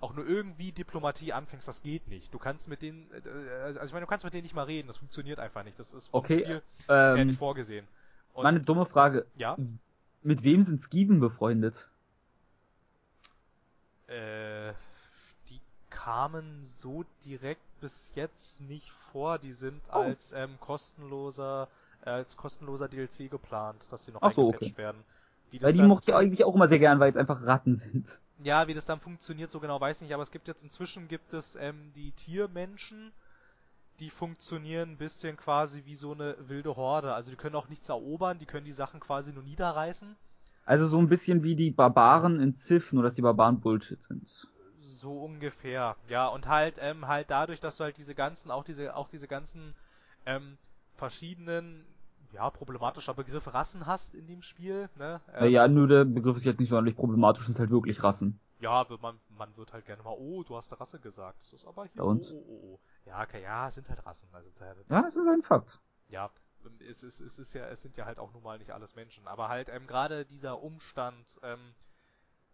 [0.00, 1.66] auch nur irgendwie Diplomatie anfängst.
[1.66, 2.32] Das geht nicht.
[2.32, 3.28] Du kannst mit denen, äh,
[3.64, 4.86] also ich meine, du kannst mit denen nicht mal reden.
[4.88, 5.78] Das funktioniert einfach nicht.
[5.78, 7.86] Das ist vom Okay, Spiel her Ähm, nicht vorgesehen.
[8.34, 9.26] Und, meine dumme Frage.
[9.36, 9.56] ja,
[10.22, 11.88] Mit wem sind Skiven befreundet?
[14.06, 14.72] äh,
[15.48, 15.60] die
[15.90, 19.38] kamen so direkt bis jetzt nicht vor.
[19.38, 19.98] Die sind Oh.
[19.98, 24.72] als ähm, kostenloser äh, als kostenloser DLC geplant, dass sie noch Ach so, okay.
[24.76, 25.02] werden.
[25.60, 28.20] Weil die mochte ich eigentlich auch immer sehr gern, weil es einfach Ratten sind.
[28.42, 31.08] Ja, wie das dann funktioniert, so genau weiß ich nicht, aber es gibt jetzt inzwischen
[31.08, 33.12] gibt es ähm, die Tiermenschen,
[33.98, 37.14] die funktionieren ein bisschen quasi wie so eine wilde Horde.
[37.14, 40.14] Also die können auch nichts erobern, die können die Sachen quasi nur niederreißen.
[40.64, 44.28] Also so ein bisschen wie die Barbaren in Civ, nur dass die Barbaren Bullshit sind.
[44.80, 45.96] So ungefähr.
[46.08, 49.26] Ja, und halt, ähm, halt dadurch, dass du halt diese ganzen, auch diese, auch diese
[49.26, 49.74] ganzen,
[50.26, 50.58] ähm,
[50.98, 51.86] verschiedenen,
[52.32, 55.20] ja, problematischer Begriff Rassen hast in dem Spiel, ne?
[55.32, 58.38] Äh, Ähm, ja, nur der Begriff ist jetzt nicht sonderlich problematisch, sind halt wirklich Rassen.
[58.60, 61.40] Ja, man, man wird halt gerne mal, oh, du hast Rasse gesagt.
[61.42, 62.30] Das ist aber hier, Ja, und?
[62.32, 62.80] oh, oh, oh.
[63.06, 64.28] Ja, okay, ja, es sind halt Rassen.
[64.32, 65.80] Also, da, Ja, das ist ein Fakt.
[66.08, 66.30] ja,
[66.90, 69.26] es ist, es ist ja, es sind ja halt auch nun mal nicht alles Menschen.
[69.28, 71.74] Aber halt, ähm, gerade dieser Umstand, ähm,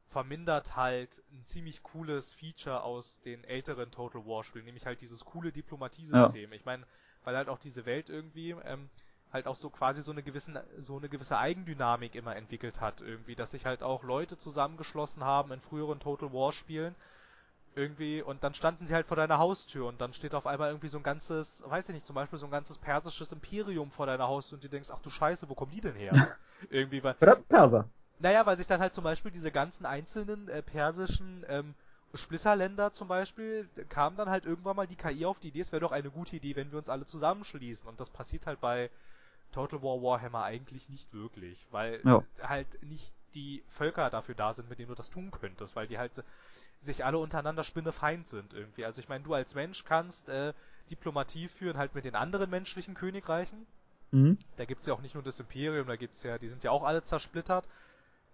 [0.09, 5.25] vermindert halt ein ziemlich cooles Feature aus den älteren Total War Spielen, nämlich halt dieses
[5.25, 6.53] coole Diplomatiesystem.
[6.53, 6.87] Ich meine,
[7.25, 8.91] weil halt auch diese Welt irgendwie, ähm,
[9.35, 13.35] halt auch so quasi so eine gewissen, so eine gewisse Eigendynamik immer entwickelt hat irgendwie,
[13.35, 16.95] dass sich halt auch Leute zusammengeschlossen haben in früheren Total War Spielen
[17.75, 20.87] irgendwie und dann standen sie halt vor deiner Haustür und dann steht auf einmal irgendwie
[20.87, 24.29] so ein ganzes, weiß ich nicht, zum Beispiel so ein ganzes persisches Imperium vor deiner
[24.29, 26.13] Haustür und du denkst, ach du Scheiße, wo kommen die denn her?
[26.71, 27.89] irgendwie, weil, Perser.
[28.21, 31.75] naja, weil sich dann halt zum Beispiel diese ganzen einzelnen äh, persischen ähm,
[32.15, 35.81] Splitterländer zum Beispiel, kam dann halt irgendwann mal die KI auf die Idee, es wäre
[35.81, 37.89] doch eine gute Idee, wenn wir uns alle zusammenschließen.
[37.89, 38.89] Und das passiert halt bei
[39.55, 42.23] Total War Warhammer eigentlich nicht wirklich, weil Ja.
[42.43, 45.99] halt nicht die Völker dafür da sind, mit denen du das tun könntest, weil die
[45.99, 46.13] halt
[46.83, 48.85] sich alle untereinander spinnefeind sind irgendwie.
[48.85, 50.53] Also ich meine, du als Mensch kannst äh,
[50.91, 53.67] Diplomatie führen halt mit den anderen menschlichen Königreichen.
[54.11, 54.39] Mhm.
[54.57, 56.83] Da gibt's ja auch nicht nur das Imperium, da gibt's ja, die sind ja auch
[56.83, 57.69] alle zersplittert.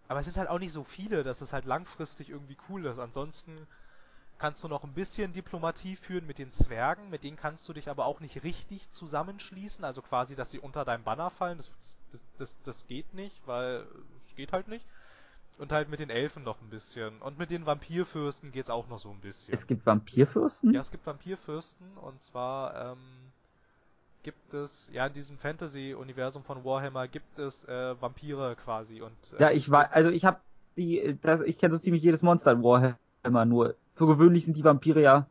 [0.09, 2.99] Aber es sind halt auch nicht so viele, dass es halt langfristig irgendwie cool ist.
[2.99, 3.67] Ansonsten
[4.41, 7.91] kannst du noch ein bisschen Diplomatie führen mit den Zwergen, mit denen kannst du dich
[7.91, 11.71] aber auch nicht richtig zusammenschließen, also quasi, dass sie unter deinem Banner fallen, das,
[12.11, 13.85] das, das, das geht nicht, weil
[14.27, 14.87] es geht halt nicht.
[15.59, 17.21] Und halt mit den Elfen noch ein bisschen.
[17.21, 19.53] Und mit den Vampirfürsten geht's auch noch so ein bisschen.
[19.53, 20.73] Es gibt Vampirfürsten?
[20.73, 22.99] Ja, es gibt Vampirfürsten und zwar ähm,
[24.23, 29.43] gibt es, ja, in diesem Fantasy-Universum von Warhammer gibt es äh, Vampire quasi und äh,
[29.43, 30.41] Ja, ich war, also ich habe
[30.77, 34.65] die, das, ich kenne so ziemlich jedes Monster in Warhammer, nur für gewöhnlich sind die
[34.65, 35.27] Vampire ja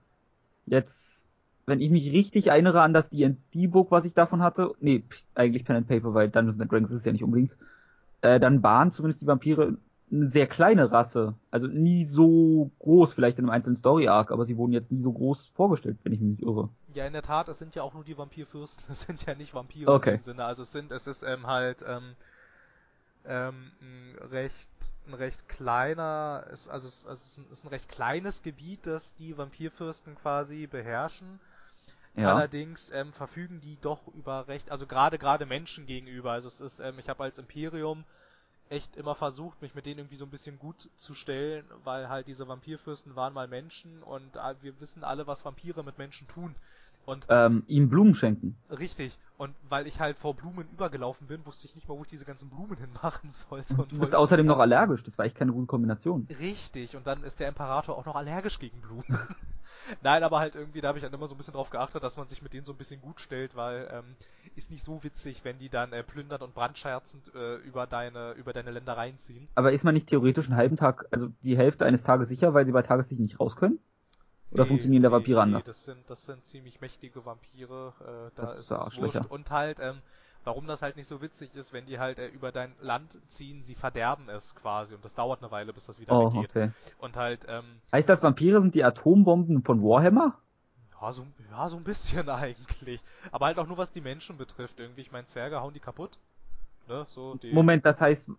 [0.68, 1.28] jetzt,
[1.66, 5.78] wenn ich mich richtig erinnere an das D&D-Book, was ich davon hatte, nee, eigentlich Pen
[5.78, 7.58] and Paper, weil Dungeons and Dragons ist ja nicht unbedingt,
[8.22, 9.78] äh, dann waren zumindest die Vampire
[10.12, 11.34] eine sehr kleine Rasse.
[11.50, 15.12] Also nie so groß, vielleicht in einem einzelnen Story-Arc, aber sie wurden jetzt nie so
[15.14, 16.70] groß vorgestellt, wenn ich mich nicht irre.
[16.94, 19.56] Ja, in der Tat, es sind ja auch nur die Vampirfürsten, es sind ja nicht
[19.56, 20.18] Vampire Okay.
[20.18, 20.46] dem Sinne.
[20.46, 22.16] Also es sind, es ist ähm, halt ähm,
[23.26, 23.72] ähm,
[24.32, 24.70] recht,
[25.10, 29.16] ein recht kleiner, es, also, es, also ist ein, ist ein recht kleines Gebiet, das
[29.16, 31.40] die Vampirfürsten quasi beherrschen.
[32.16, 32.36] Ja.
[32.36, 36.32] Allerdings ähm, verfügen die doch über recht, also gerade gerade Menschen gegenüber.
[36.32, 38.04] Also es ist, ähm, ich habe als Imperium
[38.70, 42.28] echt immer versucht, mich mit denen irgendwie so ein bisschen gut zu stellen, weil halt
[42.28, 46.56] diese Vampirfürsten waren mal Menschen und äh, wir wissen alle, was Vampire mit Menschen tun.
[47.10, 48.56] Und Ähm, ihm Blumen schenken.
[48.70, 52.10] richtig, und weil ich halt vor Blumen übergelaufen bin, wusste ich nicht mal, wo ich
[52.10, 53.74] diese ganzen Blumen hinmachen sollte.
[53.76, 56.28] Und Du bist außerdem noch allergisch, das war echt keine gute Kombination.
[56.40, 59.06] Richtig, und dann ist der Imperator auch noch allergisch gegen Blumen.
[60.04, 62.16] Nein, aber halt irgendwie, da habe ich dann immer so ein bisschen drauf geachtet, dass
[62.16, 64.16] man sich mit denen so ein bisschen gut stellt, weil ähm,
[64.56, 68.54] ist nicht so witzig, wenn die dann äh, plündernd und brandscherzend äh, über deine über
[68.54, 69.48] deine Ländereien ziehen.
[69.56, 72.66] Aber ist man nicht theoretisch einen halben Tag, also die Hälfte eines Tages sicher, weil
[72.68, 73.80] sie bei Tageslicht nicht raus können?
[74.52, 75.66] Oder Nee, funktionieren der Vampire nee, anders?
[75.66, 77.94] Das sind, das sind ziemlich mächtige Vampire.
[78.02, 79.26] Äh, da Das ist es wurscht.
[79.30, 80.02] Und halt, ähm,
[80.44, 83.64] warum das halt nicht so witzig ist, wenn die halt äh, über dein Land ziehen,
[83.64, 84.96] sie verderben es quasi.
[84.96, 86.50] Und das dauert eine Weile, bis das wieder Oh, weggeht.
[86.50, 86.72] okay.
[86.98, 90.40] Und halt, ähm, Heißt das, Vampire sind die Atombomben von Warhammer?
[91.02, 93.02] ja so, ja, so ein bisschen eigentlich.
[93.32, 94.80] Aber halt auch nur, was die Menschen betrifft.
[94.80, 96.18] Irgendwie, ich meine, Zwerge hauen die kaputt.
[96.88, 97.54] Ne, so die.
[97.54, 98.30] Moment, das heißt,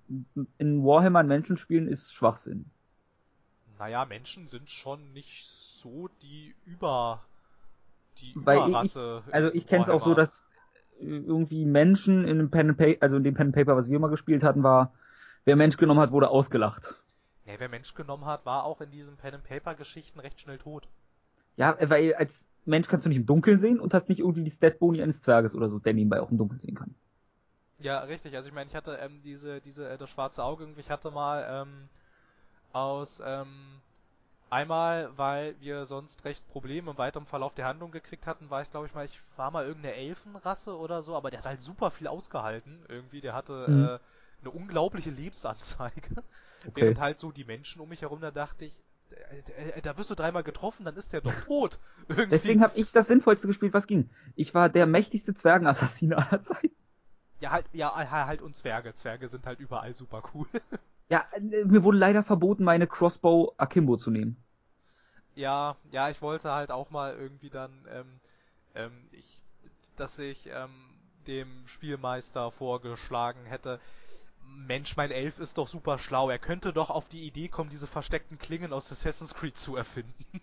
[0.59, 2.71] in Warhammer Menschen spielen ist Schwachsinn.
[3.79, 5.45] Naja, Menschen sind schon nicht
[5.83, 7.23] so die Über.
[8.21, 9.23] Die Weil ich- Überrasse.
[9.27, 10.49] in Also ich kenne es auch so, dass
[11.01, 13.89] äh, irgendwie Menschen in dem Pen and Paper, also in dem Pen and Paper, was
[13.91, 14.93] wir mal gespielt hatten, war,
[15.45, 16.95] wer Mensch genommen hat, wurde ausgelacht.
[17.47, 20.59] Ja, wer Mensch genommen hat, war auch in diesen Pen and Paper Geschichten recht schnell
[20.59, 20.87] tot.
[21.57, 24.51] Ja, weil als Mensch kannst du nicht im Dunkeln sehen und hast nicht irgendwie die
[24.51, 26.95] Stat-Boni eines Zwerges oder so, der nebenbei auch im Dunkeln sehen kann.
[27.79, 28.37] Ja, richtig.
[28.37, 31.11] Also ich meine, ich hatte ähm, diese, diese, äh, das schwarze Auge irgendwie, ich hatte
[31.11, 31.89] mal ähm,
[32.73, 33.81] aus ähm,
[34.51, 38.71] einmal, weil wir sonst recht Probleme im weiteren Verlauf der Handlung gekriegt hatten, war ich
[38.71, 41.91] glaube ich mal, ich war mal irgendeine Elfenrasse oder so, aber der hat halt super
[41.91, 43.91] viel ausgehalten irgendwie, der hatte Mhm.
[44.01, 46.23] äh, eine unglaubliche Lebensanzeige.
[46.69, 46.75] Okay.
[46.75, 48.79] Während halt so die Menschen um mich herum, da dachte ich,
[49.57, 51.79] äh, äh, da wirst du dreimal getroffen, dann ist der doch tot.
[52.09, 52.39] Irgendwie.
[52.39, 54.09] Deswegen habe ich das Sinnvollste gespielt, was ging.
[54.35, 56.75] Ich war der mächtigste Zwergenassassin aller Zeiten.
[57.41, 58.95] Ja, halt, ja, halt und Zwerge.
[58.95, 60.47] Zwerge sind halt überall super cool.
[61.11, 64.37] Ja, äh, mir wurde leider verboten, meine Crossbow Akimbo zu nehmen.
[65.35, 68.21] Ja, ja, ich wollte halt auch mal irgendwie dann, ähm,
[68.75, 69.43] ähm, ich,
[69.97, 70.71] dass ich ähm,
[71.27, 73.81] dem Spielmeister vorgeschlagen hätte,
[74.67, 76.29] Mensch, mein Elf ist doch super schlau.
[76.29, 80.25] Er könnte doch auf die Idee kommen, diese versteckten Klingen aus Assassin's Creed zu erfinden.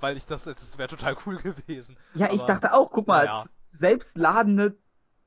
[0.00, 1.96] Weil ich das, das wäre total cool gewesen.
[2.14, 3.44] Ja, ich Aber- dachte auch, guck mal, naja.
[3.70, 4.76] selbstladende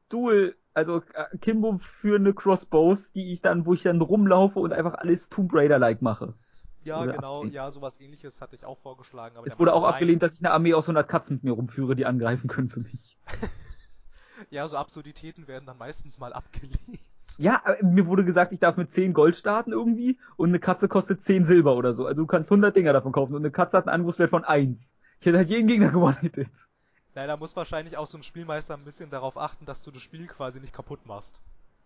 [0.09, 4.93] Dual, also äh, Kimbo führende Crossbows, die ich dann, wo ich dann rumlaufe und einfach
[4.95, 6.35] alles Tomb Raider-like mache.
[6.83, 7.55] Ja, Oder genau, abgelehnt.
[7.55, 9.37] ja, sowas ähnliches hatte ich auch vorgeschlagen.
[9.37, 9.93] Aber Es wurde auch nein.
[9.93, 12.81] abgelehnt, dass ich eine Armee aus 100 Katzen mit mir rumführe, die angreifen können für
[12.81, 13.17] mich.
[14.49, 16.99] Ja, so Absurditäten werden dann meistens mal abgelehnt.
[17.37, 21.21] Ja, mir wurde gesagt, ich darf mit 10 Gold starten irgendwie und eine Katze kostet
[21.23, 22.05] 10 Silber oder so.
[22.05, 24.93] Also du kannst 100 Dinger davon kaufen und eine Katze hat einen Angriffswert von 1.
[25.19, 26.31] Ich hätte halt jeden Gegner gewonnen.
[27.15, 30.27] Da muss wahrscheinlich auch so ein Spielmeister ein bisschen darauf achten, dass du das Spiel
[30.27, 31.39] quasi nicht kaputt machst.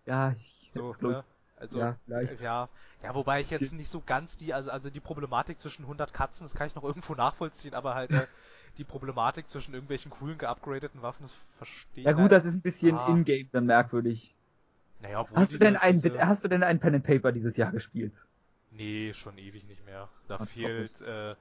[0.06, 1.24] Ja, ich So, ne?
[1.60, 2.42] Also, ja, vielleicht.
[2.42, 2.70] ja,
[3.04, 6.46] ja, wobei ich jetzt nicht so ganz die, also, also die Problematik zwischen 100 Katzen,
[6.46, 8.28] das kann ich noch irgendwo nachvollziehen, aber halt äh,
[8.78, 12.06] die Problematik zwischen irgendwelchen coolen geupgradeten Waffen, das verstehe ich.
[12.06, 12.32] Ja gut, halt.
[12.32, 13.10] das ist ein bisschen Ah.
[13.12, 14.34] in-game dann merkwürdig.
[15.02, 17.58] Naja, obwohl Hast du denn ein, diese- hast du denn ein Pen and Paper dieses
[17.58, 18.14] Jahr gespielt?
[18.72, 20.08] Nee, schon ewig nicht mehr.
[20.28, 21.36] Da Ach, fehlt, äh,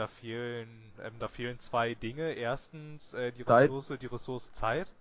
[0.00, 2.32] da fehlen, ähm, da fehlen zwei Dinge.
[2.32, 3.70] Erstens äh, die Zeit.
[3.70, 4.92] Ressource, die Ressource Zeit.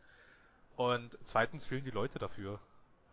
[0.75, 2.59] Und zweitens fehlen die Leute dafür.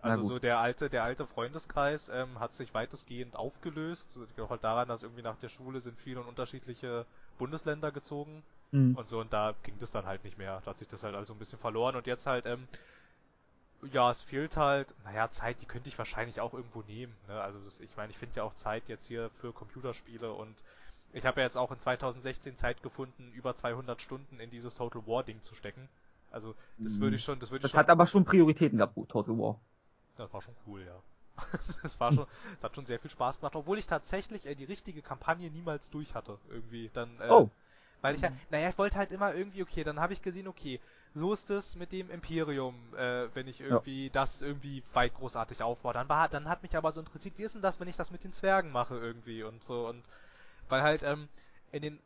[0.00, 4.08] Also so der alte, der alte Freundeskreis ähm, hat sich weitestgehend aufgelöst.
[4.14, 7.06] Das liegt halt daran, dass irgendwie nach der Schule sind viele in unterschiedliche
[7.38, 8.96] Bundesländer gezogen Hm.
[8.96, 10.60] und so und da ging das dann halt nicht mehr.
[10.64, 12.66] Da hat sich das halt also ein bisschen verloren und jetzt halt, ähm,
[13.92, 17.14] ja, es fehlt halt, naja, Zeit, die könnte ich wahrscheinlich auch irgendwo nehmen.
[17.28, 17.40] Ne?
[17.40, 20.54] Also das, ich meine, ich finde ja auch Zeit jetzt hier für Computerspiele und
[21.16, 25.06] ich habe ja jetzt auch in 2016 Zeit gefunden, über 200 Stunden in dieses Total
[25.06, 25.88] War Ding zu stecken.
[26.30, 28.94] Also das würde ich schon, das würde ich Das schon hat aber schon Prioritäten gehabt,
[29.08, 29.60] Total War.
[30.16, 31.02] das war schon cool, ja.
[31.82, 34.64] Das war schon, das hat schon sehr viel Spaß gemacht, obwohl ich tatsächlich äh, die
[34.64, 36.90] richtige Kampagne niemals durch hatte, irgendwie.
[36.92, 37.50] Dann, äh, Oh.
[38.02, 40.80] Weil ich ja, naja, ich wollte halt immer irgendwie, okay, dann habe ich gesehen, okay,
[41.14, 45.94] so ist es mit dem Imperium, äh, wenn ich irgendwie das irgendwie weit großartig aufbaue.
[45.94, 48.10] Dann war, dann hat mich aber so interessiert, wie ist denn das, wenn ich das
[48.10, 50.02] mit den Zwergen mache irgendwie und so und
[50.68, 51.28] weil halt ähm,
[51.72, 52.00] in den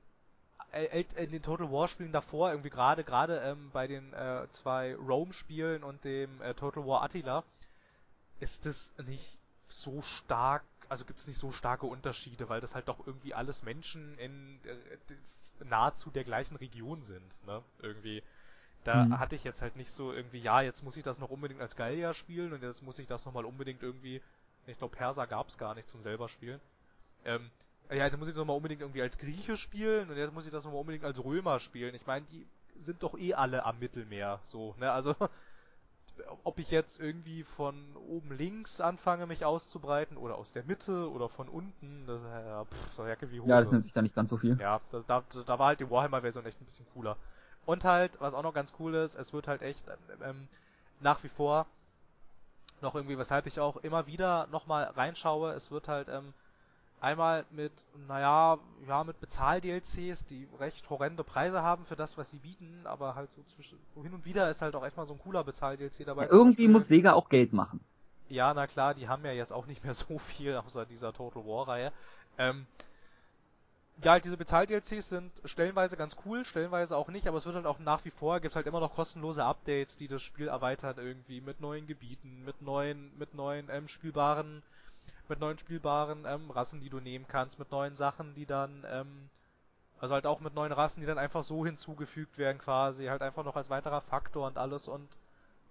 [0.72, 4.94] äh, in den Total War Spielen davor irgendwie gerade gerade ähm, bei den äh, zwei
[4.96, 7.44] Rome Spielen und dem äh, Total War Attila
[8.40, 9.36] ist es nicht
[9.68, 13.62] so stark, also gibt es nicht so starke Unterschiede, weil das halt doch irgendwie alles
[13.62, 17.62] Menschen in äh, nahezu der gleichen Region sind, ne?
[17.80, 18.22] Irgendwie.
[18.84, 19.18] Da Mhm.
[19.18, 21.76] hatte ich jetzt halt nicht so irgendwie, ja, jetzt muss ich das noch unbedingt als
[21.76, 24.22] Gallier spielen und jetzt muss ich das nochmal unbedingt irgendwie,
[24.66, 26.60] ich glaube Perser gab's gar nicht zum selber spielen.
[27.24, 27.50] Ähm,
[27.90, 30.52] ja, jetzt muss ich das nochmal unbedingt irgendwie als Grieche spielen und jetzt muss ich
[30.52, 31.94] das nochmal unbedingt als Römer spielen.
[31.94, 32.46] Ich meine, die
[32.84, 34.90] sind doch eh alle am Mittelmeer, so, ne?
[34.92, 35.14] Also
[36.44, 41.28] ob ich jetzt irgendwie von oben links anfange, mich auszubreiten oder aus der Mitte oder
[41.28, 43.50] von unten, das ist ja, pff, so Jacke wie Hose.
[43.50, 44.58] Ja, das nimmt sich da nicht ganz so viel.
[44.60, 47.16] Ja, da, da, da war halt die Warhammer-Version echt ein bisschen cooler.
[47.66, 49.82] Und halt, was auch noch ganz cool ist, es wird halt echt
[50.22, 50.48] ähm,
[51.00, 51.66] nach wie vor
[52.80, 56.32] noch irgendwie, weshalb ich auch immer wieder nochmal reinschaue, es wird halt ähm,
[57.00, 57.72] einmal mit,
[58.08, 63.14] naja, ja, mit Bezahl-DLCs, die recht horrende Preise haben für das, was sie bieten, aber
[63.14, 65.44] halt so zwischen, so hin und wieder ist halt auch echt mal so ein cooler
[65.44, 66.24] Bezahl-DLC dabei.
[66.24, 67.80] Ja, irgendwie muss Sega auch Geld machen.
[68.28, 71.44] ja, na klar, die haben ja jetzt auch nicht mehr so viel außer dieser Total
[71.44, 71.92] War Reihe.
[72.38, 72.66] Ähm,
[74.02, 77.66] ja, halt diese Bezahl-DLCs sind stellenweise ganz cool, stellenweise auch nicht, aber es wird halt
[77.66, 81.40] auch nach wie vor, gibt halt immer noch kostenlose Updates, die das Spiel erweitern irgendwie
[81.40, 84.62] mit neuen Gebieten, mit neuen, mit neuen ähm, spielbaren,
[85.30, 89.30] mit neuen spielbaren ähm, Rassen, die du nehmen kannst, mit neuen Sachen, die dann, ähm,
[90.00, 93.44] also halt auch mit neuen Rassen, die dann einfach so hinzugefügt werden quasi, halt einfach
[93.44, 95.08] noch als weiterer Faktor und alles und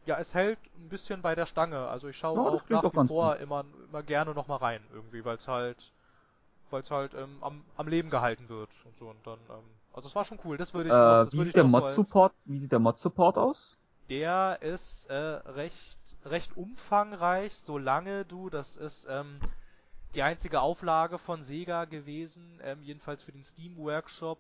[0.06, 1.88] ja, es hält ein bisschen bei der Stange.
[1.88, 5.26] Also ich schaue Ja, auch nach wie vor immer, immer gerne noch mal rein, irgendwie,
[5.26, 5.94] weil es halt,
[6.72, 10.07] weil es halt ähm, am, am Leben gehalten wird und so und dann, ähm, also
[10.10, 10.57] es war schon cool.
[10.57, 12.80] Das würde ich, Äh, das wie sieht der noch so als- Mod-Support, wie sieht der
[12.80, 13.77] Mod-Support aus?
[14.10, 19.40] der ist äh, recht, recht umfangreich, solange du, das ist ähm,
[20.15, 24.40] die einzige Auflage von Sega gewesen, ähm, jedenfalls für den Steam Workshop,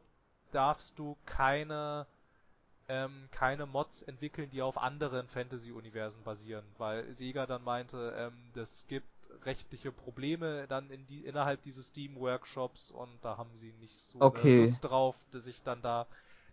[0.51, 2.07] darfst du keine
[2.87, 8.85] ähm, keine Mods entwickeln, die auf anderen Fantasy-Universen basieren, weil Sega dann meinte, ähm, das
[8.87, 9.07] gibt
[9.45, 14.19] rechtliche Probleme dann in die, innerhalb dieses Steam Workshops und da haben sie nicht so
[14.19, 14.57] Okay.
[14.57, 16.07] Lust drauf, dass sich dann da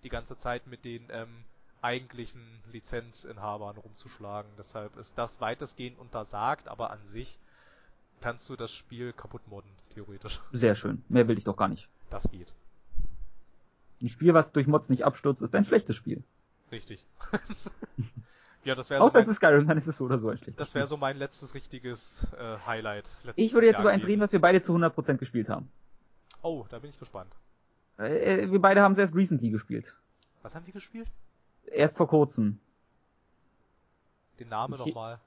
[0.04, 1.44] die ganze Zeit mit den ähm,
[1.82, 2.42] eigentlichen
[2.72, 4.50] Lizenzinhabern rumzuschlagen.
[4.58, 7.38] Deshalb ist das weitestgehend untersagt, aber an sich
[8.20, 10.40] kannst du das Spiel kaputt modden, theoretisch.
[10.52, 11.04] Sehr schön.
[11.08, 11.88] Mehr will ich doch gar nicht.
[12.10, 12.52] Das geht.
[14.02, 16.22] Ein Spiel, was durch Mods nicht abstürzt, ist ein schlechtes Spiel.
[16.70, 17.04] Richtig.
[18.64, 20.28] ja, das wäre so, Außer es mein- ist Skyrim, dann ist es so oder so
[20.28, 20.80] ein schlechtes das Spiel.
[20.80, 23.08] wär so mein letztes richtiges äh, Highlight.
[23.24, 25.70] letztes Ich würde jetzt Jahr über eins reden, was wir beide zu 100% gespielt haben.
[26.42, 27.34] Oh, da bin ich gespannt.
[27.98, 29.94] Äh, wir beide haben es erst recently gespielt.
[30.42, 31.08] Was haben die gespielt?
[31.72, 32.58] Erst vor kurzem.
[34.38, 35.18] Den Namen nochmal.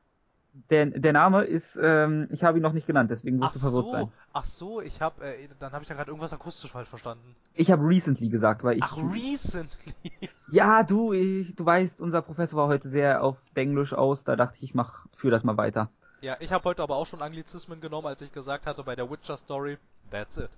[0.72, 3.60] Der, der Name ist, ähm, ich habe ihn noch nicht genannt, deswegen wirst Ach du
[3.60, 4.12] verwirrt so, sein.
[4.34, 7.36] ach so, ich hab, äh, dann habe ich ja gerade irgendwas akustisch falsch verstanden.
[7.54, 8.84] Ich habe recently gesagt, weil ich.
[8.84, 9.94] Ach, recently.
[10.52, 14.56] ja, du, ich, du weißt, unser Professor war heute sehr auf Englisch aus, da dachte
[14.58, 15.90] ich, ich mach, führ das mal weiter.
[16.22, 19.10] ja, ich habe heute aber auch schon Anglizismen genommen, als ich gesagt hatte bei der
[19.10, 19.78] Witcher Story.
[20.10, 20.50] That's it.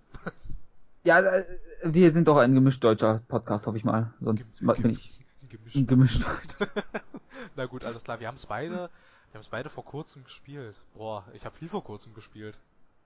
[1.04, 1.46] Ja, äh,
[1.84, 4.14] wir sind doch ein gemischt deutscher Podcast, hoffe ich mal.
[4.22, 5.20] Sonst Gem- bin ich
[5.52, 5.88] Gemischt.
[5.88, 6.26] gemischt.
[7.56, 8.20] Na gut, alles klar.
[8.20, 8.90] Wir haben es beide,
[9.32, 10.76] wir haben es beide vor kurzem gespielt.
[10.94, 12.58] Boah, ich habe viel vor kurzem gespielt.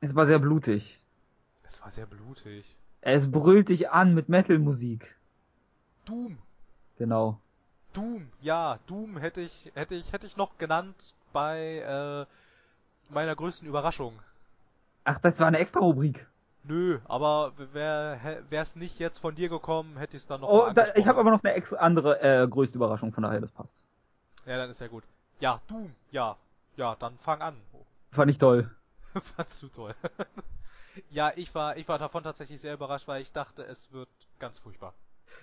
[0.02, 1.00] Es war sehr blutig.
[1.64, 2.76] Es war sehr blutig.
[3.02, 5.16] Es brüllt dich an mit Metal-Musik.
[6.06, 6.38] Doom.
[6.98, 7.40] Genau.
[7.94, 10.96] Doom, ja, Doom hätte ich, hätte ich, hätte ich noch genannt
[11.34, 14.20] bei äh, meiner größten Überraschung.
[15.04, 16.28] Ach, das war eine extra Rubrik.
[16.68, 20.72] Nö, aber wäre es nicht jetzt von dir gekommen, hätte ich es dann noch Oh,
[20.74, 23.86] da, ich habe aber noch eine andere äh, größte Überraschung, von daher das passt.
[24.46, 25.04] Ja, dann ist ja gut.
[25.40, 26.38] Ja, Doom, ja.
[26.78, 27.56] Ja, dann fang an.
[28.12, 28.70] Fand ich toll.
[29.36, 29.94] Fandst du toll.
[31.10, 34.10] ja, ich war, ich war davon tatsächlich sehr überrascht, weil ich dachte, es wird
[34.40, 34.94] ganz furchtbar.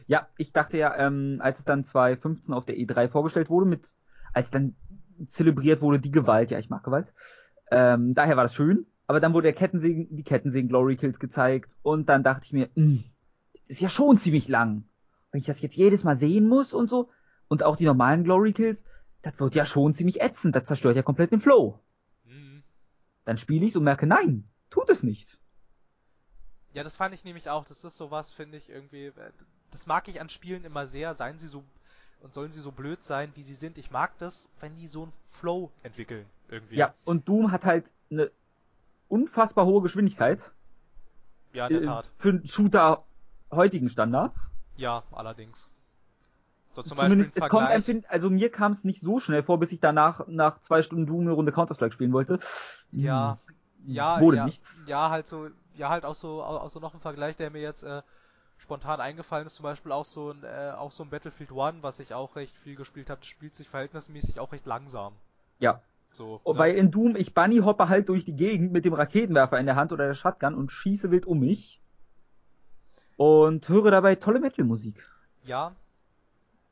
[0.07, 3.94] Ja, ich dachte ja, ähm, als es dann 2015 auf der E3 vorgestellt wurde, mit
[4.32, 4.74] als dann
[5.28, 6.51] zelebriert wurde, die Gewalt.
[6.51, 7.12] Ja, ich mag Gewalt.
[7.70, 8.86] Ähm, daher war das schön.
[9.13, 12.71] Aber dann wurde der Kettensägen, die Kettensägen Glory Kills gezeigt und dann dachte ich mir,
[12.75, 13.05] mh, hm,
[13.53, 14.85] das ist ja schon ziemlich lang.
[15.31, 17.11] Wenn ich das jetzt jedes Mal sehen muss und so
[17.47, 18.87] und auch die normalen Glory Kills,
[19.21, 20.57] das wird ja schon ziemlich ätzend.
[20.57, 21.79] Das zerstört ja komplett den Flow.
[22.25, 22.63] Mhm.
[23.27, 25.37] Dann spiele ich und merke, nein, tut es nicht.
[26.73, 27.67] Ja, das fand ich nämlich auch.
[27.67, 29.09] Das ist sowas, finde ich irgendwie.
[29.09, 29.13] Äh,
[29.73, 31.15] das mag ich an Spielen immer sehr.
[31.15, 31.63] Seien sie so
[32.23, 33.77] und sollen sie so blöd sein, wie sie sind.
[33.77, 36.77] Ich mag das, wenn die so einen Flow entwickeln irgendwie.
[36.77, 38.31] Ja, und Doom hat halt eine
[39.13, 40.53] unfassbar hohe Geschwindigkeit.
[41.53, 42.09] Ja, in der Tat.
[42.17, 43.05] Für einen Shooter
[43.51, 44.51] heutigen Standards.
[44.77, 45.69] Ja, allerdings.
[46.73, 49.61] So zum Zumindest, Beispiel es kommt einem, also mir kam es nicht so schnell vor,
[49.61, 52.39] bis ich danach nach zwei Stunden Doom eine Runde Counter-Strike spielen wollte.
[52.91, 53.39] Ja,
[53.85, 53.93] hm.
[53.93, 54.83] ja, wurde ja, nichts.
[54.87, 57.83] Ja, halt so, ja, halt auch so, auch so noch ein Vergleich, der mir jetzt
[57.83, 58.01] äh,
[58.57, 62.01] spontan eingefallen ist, zum Beispiel auch so ein, äh, auch so ein Battlefield One, was
[62.01, 65.13] ich auch recht viel gespielt habe, spielt sich verhältnismäßig auch recht langsam.
[65.59, 65.83] Ja.
[66.13, 66.41] So.
[66.45, 66.79] Wobei ne?
[66.79, 69.93] in Doom ich Bunny hoppe halt durch die Gegend mit dem Raketenwerfer in der Hand
[69.93, 71.81] oder der Shotgun und schieße wild um mich
[73.17, 75.09] und höre dabei tolle Metal-Musik.
[75.45, 75.75] Ja.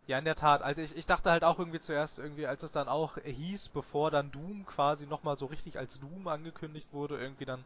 [0.07, 0.63] Ja, in der Tat.
[0.63, 4.11] Also ich, ich dachte halt auch irgendwie zuerst irgendwie, als es dann auch hieß, bevor
[4.11, 7.65] dann Doom quasi nochmal so richtig als Doom angekündigt wurde, irgendwie dann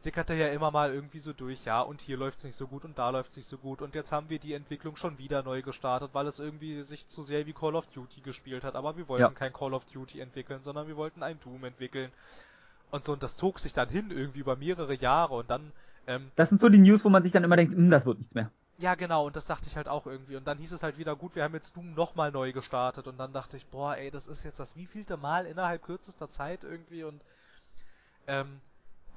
[0.00, 2.98] sickerte ja immer mal irgendwie so durch, ja, und hier läuft's nicht so gut und
[2.98, 6.10] da läuft's nicht so gut und jetzt haben wir die Entwicklung schon wieder neu gestartet,
[6.12, 9.22] weil es irgendwie sich zu sehr wie Call of Duty gespielt hat, aber wir wollten
[9.22, 9.30] ja.
[9.30, 12.12] kein Call of Duty entwickeln, sondern wir wollten ein Doom entwickeln.
[12.90, 15.72] Und so, und das zog sich dann hin irgendwie über mehrere Jahre und dann
[16.08, 18.18] ähm, das sind so die News, wo man sich dann immer denkt, hm, das wird
[18.18, 18.50] nichts mehr.
[18.78, 20.36] Ja, genau, und das dachte ich halt auch irgendwie.
[20.36, 23.06] Und dann hieß es halt wieder, gut, wir haben jetzt Doom nochmal neu gestartet.
[23.06, 26.64] Und dann dachte ich, boah, ey, das ist jetzt das wievielte Mal innerhalb kürzester Zeit
[26.64, 27.04] irgendwie.
[27.04, 27.20] Und
[28.26, 28.60] ähm,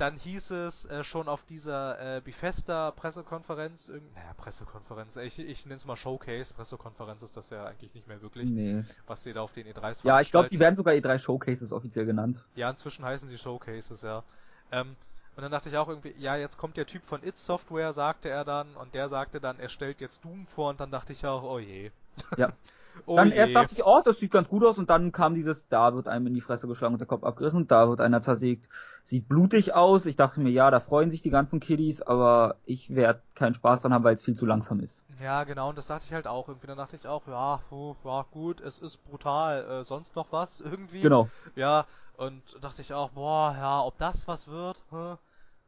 [0.02, 5.86] dann hieß es äh, schon auf dieser äh, Bethesda-Pressekonferenz, naja, Pressekonferenz, ich, ich nenne es
[5.86, 8.84] mal Showcase, Pressekonferenz ist das ja eigentlich nicht mehr wirklich, nee.
[9.06, 12.08] was sie da auf den E3s Ja, ich glaube, die werden sogar E3 Showcases offiziell
[12.08, 12.44] genannt.
[12.56, 14.24] Ja, inzwischen heißen sie Showcases, ja.
[14.72, 14.96] Ähm,
[15.36, 18.28] und dann dachte ich auch irgendwie, ja, jetzt kommt der Typ von It Software, sagte
[18.28, 21.28] er dann, und der sagte dann, er stellt jetzt Doom vor, und dann dachte ich
[21.28, 21.92] auch, oh je.
[22.38, 22.52] Ja.
[23.06, 23.36] oh dann je.
[23.36, 26.08] erst dachte ich, oh, das sieht ganz gut aus, und dann kam dieses, da wird
[26.08, 28.70] einem in die Fresse geschlagen und der Kopf abgerissen, da wird einer zersägt.
[29.04, 30.06] Sieht blutig aus.
[30.06, 33.82] Ich dachte mir, ja, da freuen sich die ganzen Kiddies, aber ich werde keinen Spaß
[33.82, 35.04] dran haben, weil es viel zu langsam ist.
[35.22, 36.68] Ja, genau, und das dachte ich halt auch irgendwie.
[36.68, 39.66] Dann dachte ich auch, ja, oh, war gut, es ist brutal.
[39.66, 41.02] Äh, sonst noch was irgendwie?
[41.02, 41.30] Genau.
[41.56, 41.86] Ja,
[42.18, 44.84] und dachte ich auch, boah, ja, ob das was wird?
[44.92, 45.16] Hä?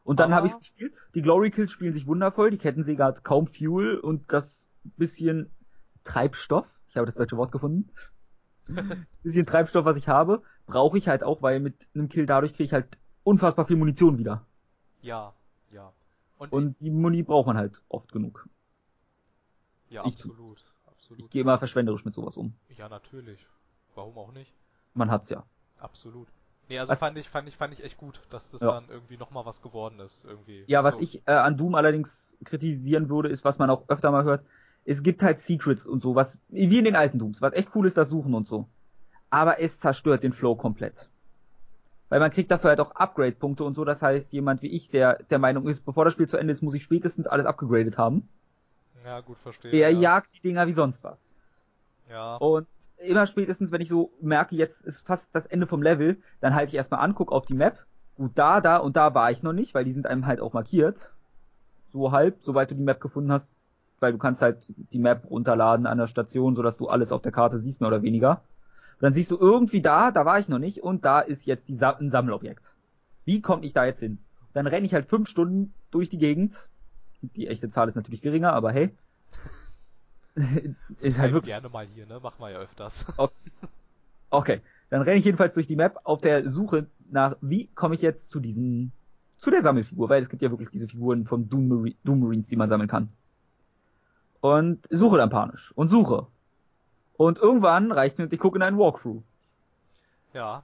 [0.04, 0.94] Und dann habe ich gespielt.
[1.16, 2.52] Die Glory Kills spielen sich wundervoll.
[2.52, 4.68] Die Kettensäge hat kaum Fuel und das
[4.98, 5.50] bisschen
[6.04, 6.68] Treibstoff.
[6.94, 7.90] Ich habe das deutsche Wort gefunden.
[8.68, 12.54] das bisschen Treibstoff, was ich habe, brauche ich halt auch, weil mit einem Kill dadurch
[12.54, 14.46] kriege ich halt unfassbar viel Munition wieder.
[15.02, 15.34] Ja,
[15.72, 15.92] ja.
[16.38, 18.48] Und, und die Muni braucht man halt oft genug.
[19.90, 20.64] Ja, ich absolut.
[20.86, 21.24] absolut.
[21.24, 22.54] Ich gehe immer verschwenderisch mit sowas um.
[22.78, 23.44] Ja, natürlich.
[23.96, 24.54] Warum auch nicht?
[24.94, 25.44] Man hat's ja.
[25.80, 26.28] Absolut.
[26.70, 28.72] Nee, also was, fand ich, fand ich, fand ich echt gut, dass das ja.
[28.72, 30.64] dann irgendwie nochmal was geworden ist, irgendwie.
[30.68, 31.02] Ja, was so.
[31.02, 34.46] ich äh, an Doom allerdings kritisieren würde, ist, was man auch öfter mal hört,
[34.86, 37.88] es gibt halt Secrets und so, was, wie in den alten Dooms, was echt cool
[37.88, 38.68] ist, das Suchen und so.
[39.30, 41.10] Aber es zerstört den Flow komplett.
[42.10, 45.24] Weil man kriegt dafür halt auch Upgrade-Punkte und so, das heißt, jemand wie ich, der
[45.30, 48.30] der Meinung ist, bevor das Spiel zu Ende ist, muss ich spätestens alles upgegradet haben.
[49.04, 49.72] Ja, gut, verstehe.
[49.72, 50.00] Der ja.
[50.00, 51.36] jagt die Dinger wie sonst was.
[52.10, 52.36] Ja.
[52.36, 56.56] Und immer spätestens, wenn ich so merke, jetzt ist fast das Ende vom Level, dann
[56.56, 57.86] halte ich erstmal an, guck auf die Map.
[58.16, 60.54] Gut, da, da und da war ich noch nicht, weil die sind einem halt auch
[60.54, 61.12] markiert.
[61.92, 63.48] So halb, soweit du die Map gefunden hast,
[64.04, 67.32] weil du kannst halt die Map runterladen an der Station, sodass du alles auf der
[67.32, 68.44] Karte siehst, mehr oder weniger.
[68.94, 71.68] Und dann siehst du irgendwie da, da war ich noch nicht und da ist jetzt
[71.70, 72.76] die Sa ein Sammelobjekt.
[73.26, 74.20] Wie komme ich da jetzt hin?
[74.54, 76.70] Dann renne ich halt fünf Stunden durch die Gegend.
[77.22, 78.96] Die echte Zahl ist natürlich geringer, aber hey.
[81.00, 81.54] ist halt wirklich.
[81.54, 82.20] gerne mal hier, ne?
[82.22, 83.06] Machen wir ja öfters.
[84.30, 84.62] Okay.
[84.90, 88.32] Dann renne ich jedenfalls durch die Map auf der Suche nach, wie komme ich jetzt
[88.32, 88.92] zu diesem,
[89.38, 92.68] zu der Sammelfigur, weil es gibt ja wirklich diese Figuren von Doom Marines, die man
[92.68, 93.10] sammeln kann.
[94.44, 95.72] Und suche dann panisch.
[95.74, 96.28] Und suche.
[97.16, 99.24] Und irgendwann reicht mir ich gucke in einen Walkthrough.
[100.34, 100.64] Ja.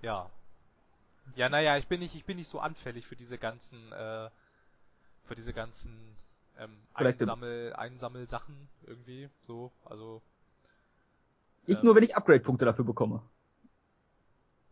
[0.00, 0.30] Ja.
[1.36, 4.30] Ja, naja, ich bin nicht, ich bin nicht so anfällig für diese ganzen, äh,
[5.26, 6.16] für diese ganzen
[6.58, 10.22] ähm, Einsammel, Einsammelsachen irgendwie, so, also.
[11.66, 13.20] Ich ähm, nur, wenn ich Upgrade-Punkte dafür bekomme.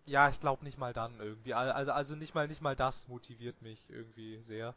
[0.06, 1.52] Ja, ich glaube nicht mal dann irgendwie.
[1.52, 4.74] Also, also nicht mal, nicht mal das motiviert mich irgendwie sehr.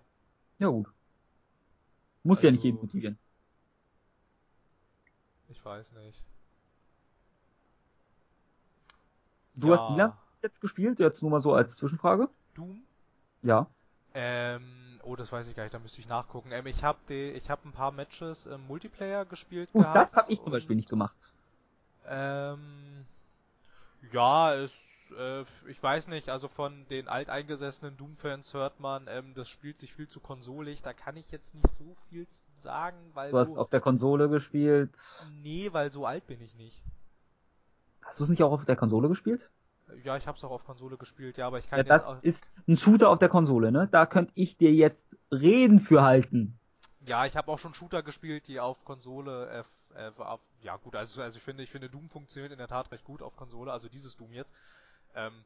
[0.59, 0.87] Ja gut.
[2.23, 3.19] Muss also, ja nicht also jeden motivieren.
[5.49, 6.23] Ich weiß nicht.
[9.55, 9.73] Du ja.
[9.73, 10.99] hast wie lange jetzt gespielt?
[10.99, 12.29] Jetzt nur mal so als Zwischenfrage.
[12.55, 12.83] Doom?
[13.41, 13.67] Ja.
[14.13, 16.51] Ähm, Oh, das weiß ich gar nicht, da müsste ich nachgucken.
[16.51, 19.97] Ähm, ich habe ich hab ein paar Matches im Multiplayer gespielt uh, gehabt.
[19.97, 21.15] Das habe ich zum Beispiel nicht gemacht.
[22.07, 23.05] Ähm,
[24.11, 24.71] Ja, es,
[25.17, 29.93] äh, ich weiß nicht, also von den alteingesessenen Doom-Fans hört man, ähm, das spielt sich
[29.93, 30.81] viel zu konsolig.
[30.81, 32.27] Da kann ich jetzt nicht so viel
[32.59, 34.97] sagen, weil Du hast so, auf der Konsole gespielt.
[35.41, 36.83] nee, weil so alt bin ich nicht.
[38.05, 39.51] Hast du es nicht auch auf der Konsole gespielt?
[40.03, 42.75] Ja, ich hab's auch auf Konsole gespielt, ja, aber ich kann Ja, das ist ein
[42.77, 43.87] Shooter auf der Konsole, ne?
[43.91, 46.59] Da könnte ich dir jetzt Reden für halten.
[47.01, 49.65] ja, ich habe auch schon Shooter gespielt, die auf Konsole,
[49.95, 50.11] äh, äh,
[50.61, 53.21] ja gut, also, also ich finde, ich finde Doom funktioniert in der Tat recht gut
[53.21, 54.51] auf Konsole, also dieses Doom jetzt.
[55.15, 55.43] Ähm,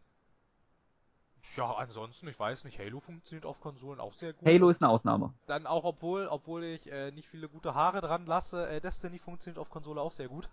[1.56, 4.48] ja, ansonsten, ich weiß nicht, Halo funktioniert auf Konsolen auch sehr gut.
[4.48, 5.34] Halo ist eine Ausnahme.
[5.48, 9.58] Dann auch, obwohl, obwohl ich äh, nicht viele gute Haare dran lasse, äh, Destiny funktioniert
[9.58, 10.48] auf Konsole auch sehr gut.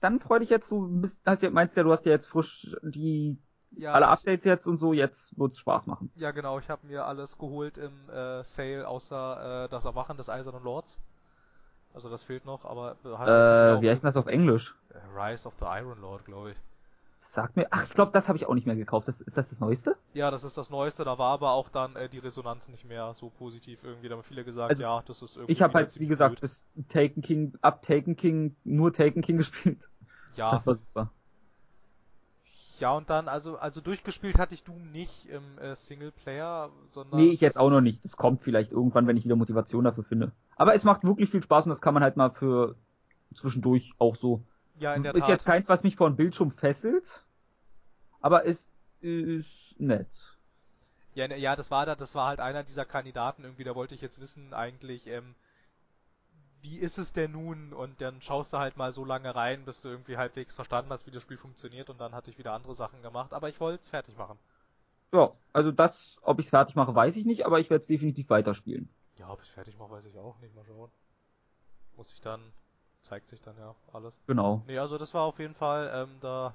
[0.00, 2.68] Dann freu dich jetzt, du bist, hast ja, meinst ja, du hast ja jetzt frisch
[2.82, 3.38] die
[3.76, 6.10] Ja, alle ich- Updates jetzt und so, jetzt wird's Spaß machen.
[6.16, 10.28] Ja, genau, ich habe mir alles geholt im äh, Sale, außer äh, das Erwachen des
[10.28, 10.98] Eisernen Lords.
[11.94, 14.74] Also das fehlt noch, aber äh, halt Äh, wie heißt denn das auf Englisch?
[15.14, 16.56] Rise of the Iron Lord, glaube ich.
[17.26, 19.08] Sagt mir, ach, ich glaube, das habe ich auch nicht mehr gekauft.
[19.08, 19.96] Das, ist das das Neueste?
[20.12, 23.14] Ja, das ist das Neueste, da war aber auch dann äh, die Resonanz nicht mehr
[23.14, 24.08] so positiv irgendwie.
[24.08, 25.52] Da haben viele gesagt, Also, ja, das ist irgendwie.
[25.52, 26.40] Ich habe halt, wie gesagt, blöd.
[26.42, 29.88] bis Taken King, ab Taken King, nur Taken King gespielt.
[30.36, 31.10] Ja, Das war super.
[32.78, 37.20] ja und dann, also also durchgespielt hatte ich Doom nicht im äh, Singleplayer, sondern.
[37.20, 38.04] Nee, ich jetzt auch noch nicht.
[38.04, 40.32] Das kommt vielleicht irgendwann, wenn ich wieder Motivation dafür finde.
[40.56, 42.76] Aber es macht wirklich viel Spaß und das kann man halt mal für
[43.34, 44.42] zwischendurch auch so.
[44.78, 45.28] Ja, in der ist Tat.
[45.28, 47.24] jetzt keins, was mich vor den Bildschirm fesselt,
[48.20, 48.66] aber es
[49.00, 50.08] ist nett.
[51.14, 53.94] Ja, ne- ja, das war da, das war halt einer dieser Kandidaten irgendwie, da wollte
[53.94, 55.34] ich jetzt wissen eigentlich, ähm,
[56.62, 57.72] wie ist es denn nun?
[57.72, 61.06] Und dann schaust du halt mal so lange rein, bis du irgendwie halbwegs verstanden hast,
[61.06, 63.82] wie das Spiel funktioniert und dann hatte ich wieder andere Sachen gemacht, aber ich wollte
[63.82, 64.38] es fertig machen.
[65.14, 67.86] Ja, also das, ob ich es fertig mache, weiß ich nicht, aber ich werde es
[67.86, 68.88] definitiv weiterspielen.
[69.16, 70.90] Ja, ob ich fertig mache, weiß ich auch nicht, mal schauen.
[71.96, 72.52] Muss ich dann,
[73.04, 74.18] zeigt sich dann ja alles.
[74.26, 74.62] Genau.
[74.66, 76.52] Nee, also das war auf jeden Fall, ähm, da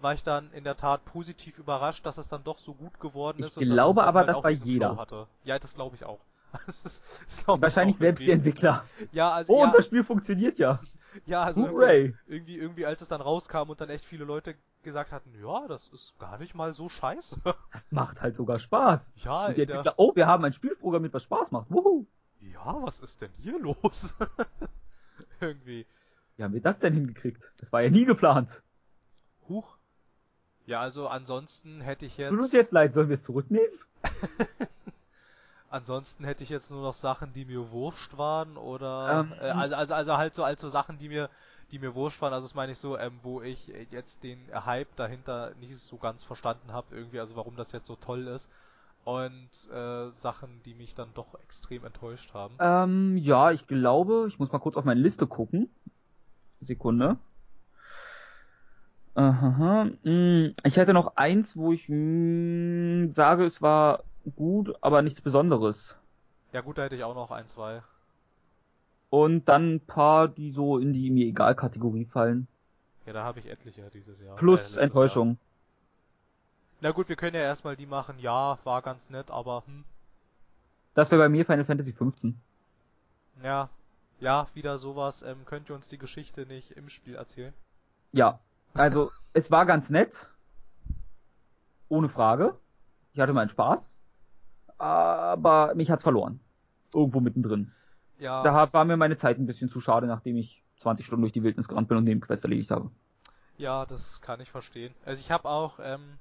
[0.00, 3.38] war ich dann in der Tat positiv überrascht, dass es dann doch so gut geworden
[3.40, 3.56] Ich ist.
[3.56, 5.26] es glaube aber, halt das war jeder.
[5.44, 6.20] Ja, das glaube ich auch.
[7.44, 8.30] Glaub ich Wahrscheinlich auch selbst die.
[8.30, 8.84] Entwickler.
[9.12, 10.80] Ja, also Oh, ja, unser Spiel funktioniert ja.
[11.26, 12.14] ja, also irgendwie, Hooray.
[12.26, 15.88] irgendwie, irgendwie, als es dann rauskam und dann echt viele Leute gesagt hatten, ja, das
[15.88, 17.40] ist gar nicht mal so scheiße.
[17.72, 19.14] Das macht halt sogar Spaß.
[19.16, 21.70] ja, Und die Entwickler, oh, wir haben ein Spiel programmiert, was Spaß macht.
[21.70, 22.06] Wuhu.
[22.40, 24.14] ja, was ist denn hier los?
[25.40, 25.86] irgendwie.
[26.36, 27.52] Wie haben wir das denn hingekriegt?
[27.58, 28.62] Das war ja nie geplant.
[29.48, 29.76] Huch.
[30.66, 33.78] Ja, also ansonsten hätte ich jetzt, Tut uns jetzt leid, sollen wir es zurücknehmen?
[35.70, 39.76] ansonsten hätte ich jetzt nur noch Sachen, die mir wurscht waren oder, Ähm, äh, also,
[39.76, 41.30] also, also halt so, also Sachen, die mir,
[41.70, 44.94] die mir wurscht waren, also das meine ich so, ähm, wo ich jetzt den Hype
[44.96, 48.48] dahinter nicht so ganz verstanden habe, irgendwie, also warum das jetzt so toll ist.
[49.06, 52.58] Und äh, Sachen, die mich dann doch extrem enttäuscht haben.
[52.58, 55.70] Ähm, ja, ich glaube, ich muss mal kurz auf meine Liste gucken.
[56.60, 57.18] Sekunde.
[59.14, 64.04] Aha, mh, ich hätte noch eins, wo ich mh, sage, es war
[64.36, 65.98] gut, aber nichts Besonderes.
[66.52, 67.82] Ja gut, da hätte ich auch noch ein, zwei.
[69.10, 72.46] Und dann ein paar, die so in die mir egal Kategorie fallen.
[73.06, 74.36] Ja, da habe ich etliche dieses Jahr.
[74.36, 74.84] äh, Plus Jahr.
[74.84, 75.38] Enttäuschung.
[76.80, 78.18] Na gut, wir können ja erstmal die machen.
[78.18, 79.84] Ja, war ganz nett, aber hm,
[80.94, 82.40] Das wäre bei mir Final Fantasy 15.
[83.42, 83.68] ja,
[84.20, 85.22] ja, wieder sowas.
[85.22, 87.54] Ähm, könnt ihr uns die Geschichte nicht im Spiel erzählen?
[88.12, 88.40] Ja,
[88.74, 90.28] also es war ganz nett.
[91.88, 92.58] Ohne Frage.
[93.12, 93.96] Ich hatte meinen Spaß.
[94.78, 96.40] Aber mich hat's verloren.
[96.94, 97.72] Irgendwo mittendrin.
[98.18, 101.32] Ja, Da war mir meine Zeit ein bisschen zu schade, nachdem ich 20 Stunden durch
[101.32, 102.90] die Wildnis gerannt bin und Nebenquest erledigt habe.
[103.58, 104.94] ja, das kann ich verstehen.
[105.04, 106.18] Also ich habe auch, ähm,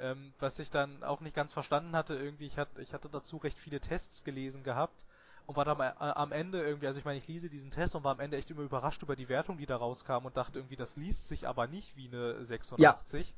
[0.00, 3.36] ähm, was ich dann auch nicht ganz verstanden hatte, irgendwie, ich hatte, ich hatte dazu
[3.36, 5.04] recht viele Tests gelesen gehabt
[5.46, 8.04] und war dann am, äh, Ende irgendwie, also ich meine, ich lese diesen Test und
[8.04, 10.76] war am Ende echt immer überrascht über die Wertung, die da rauskam und dachte irgendwie,
[10.76, 13.34] das liest sich aber nicht wie eine 86.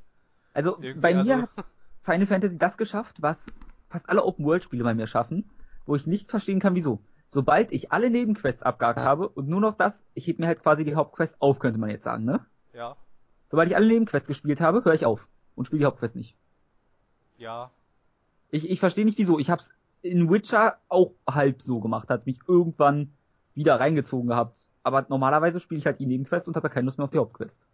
[0.53, 1.65] Also Irgendwie, bei mir also, hat
[2.03, 3.57] Final Fantasy das geschafft, was
[3.89, 5.49] fast alle Open-World-Spiele bei mir schaffen,
[5.85, 6.99] wo ich nicht verstehen kann, wieso.
[7.27, 10.83] Sobald ich alle Nebenquests abgehakt habe und nur noch das, ich heb mir halt quasi
[10.83, 12.43] die Hauptquest auf, könnte man jetzt sagen, ne?
[12.73, 12.97] ja,
[13.49, 16.35] Sobald ich alle Nebenquests gespielt habe, höre ich auf und spiele die Hauptquest nicht.
[17.39, 17.71] Ja,
[18.51, 19.39] Ich, ich verstehe nicht wieso.
[19.39, 19.69] Ich hab's
[20.01, 23.13] in Witcher auch halb so gemacht, hat mich irgendwann
[23.53, 24.69] wieder reingezogen gehabt.
[24.83, 27.17] Aber normalerweise spiele ich halt die Nebenquest und habe ja keine Lust mehr auf die
[27.19, 27.67] Hauptquest.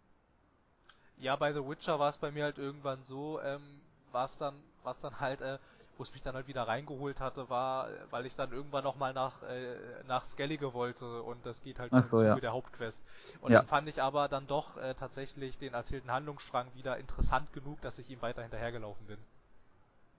[1.18, 3.80] Ja, bei The Witcher war es bei mir halt irgendwann so, ähm,
[4.12, 5.58] war es dann, war's dann halt, äh,
[5.96, 9.42] wo es mich dann halt wieder reingeholt hatte, war, weil ich dann irgendwann nochmal nach,
[9.42, 9.76] äh,
[10.06, 12.36] nach Skellige wollte und das geht halt Ach so, ja.
[12.40, 13.02] der Hauptquest.
[13.40, 13.54] Und Ja.
[13.54, 17.98] dann fand ich aber dann doch äh, tatsächlich den erzählten Handlungsstrang wieder interessant genug, dass
[17.98, 19.18] ich ihm weiter hinterhergelaufen bin.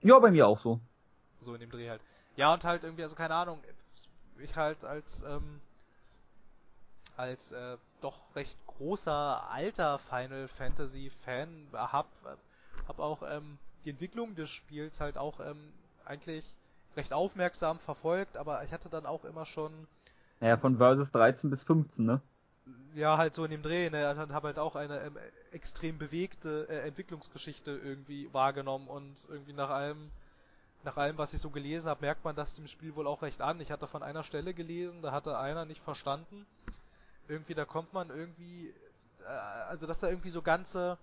[0.02, 0.80] Ja, bei mir auch so.
[1.40, 2.02] So in dem Dreh halt.
[2.36, 3.62] Ja, und halt irgendwie, also keine Ahnung,
[4.38, 5.60] ich halt als, ähm,
[7.16, 12.06] als äh, doch recht großer alter Final Fantasy Fan hab,
[12.86, 15.72] hab auch ähm, die Entwicklung des Spiels halt auch ähm,
[16.04, 16.44] eigentlich
[16.96, 19.88] recht aufmerksam verfolgt, aber ich hatte dann auch immer schon
[20.40, 22.20] Naja, von Versus 13 bis 15, ne?
[22.94, 25.16] ja halt so in dem Dreh, ne, und habe halt auch eine ähm,
[25.52, 30.10] extrem bewegte äh, Entwicklungsgeschichte irgendwie wahrgenommen und irgendwie nach allem
[30.84, 33.40] nach allem, was ich so gelesen habe, merkt man das dem Spiel wohl auch recht
[33.40, 33.60] an.
[33.60, 36.46] Ich hatte von einer Stelle gelesen, da hatte einer nicht verstanden.
[37.26, 38.72] Irgendwie, da kommt man irgendwie,
[39.24, 40.96] äh, also dass da irgendwie so ganze,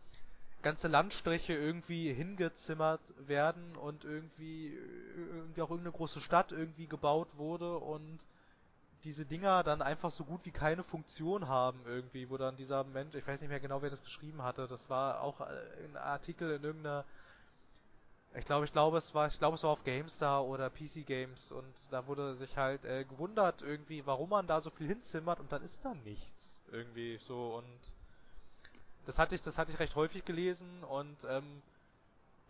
[0.61, 4.77] ganze Landstriche irgendwie hingezimmert werden und irgendwie,
[5.15, 8.26] irgendwie auch irgendeine große Stadt irgendwie gebaut wurde und
[9.06, 13.15] diese Dinger dann einfach so gut wie keine Funktion haben irgendwie, wo dann dieser Mensch,
[13.15, 16.64] ich weiß nicht mehr genau, wer das geschrieben hatte, das war auch ein Artikel in
[16.64, 17.06] irgendeiner
[18.38, 21.52] ich glaube, ich glaube, es war, ich glaube, es war auf GameStar oder PC Games
[21.52, 25.52] und da wurde sich halt äh, gewundert irgendwie, warum man da so viel hinzimmert und
[25.52, 27.94] dann ist da nichts irgendwie so und
[29.06, 31.61] das hatte ich, das hatte ich recht häufig gelesen und ähm,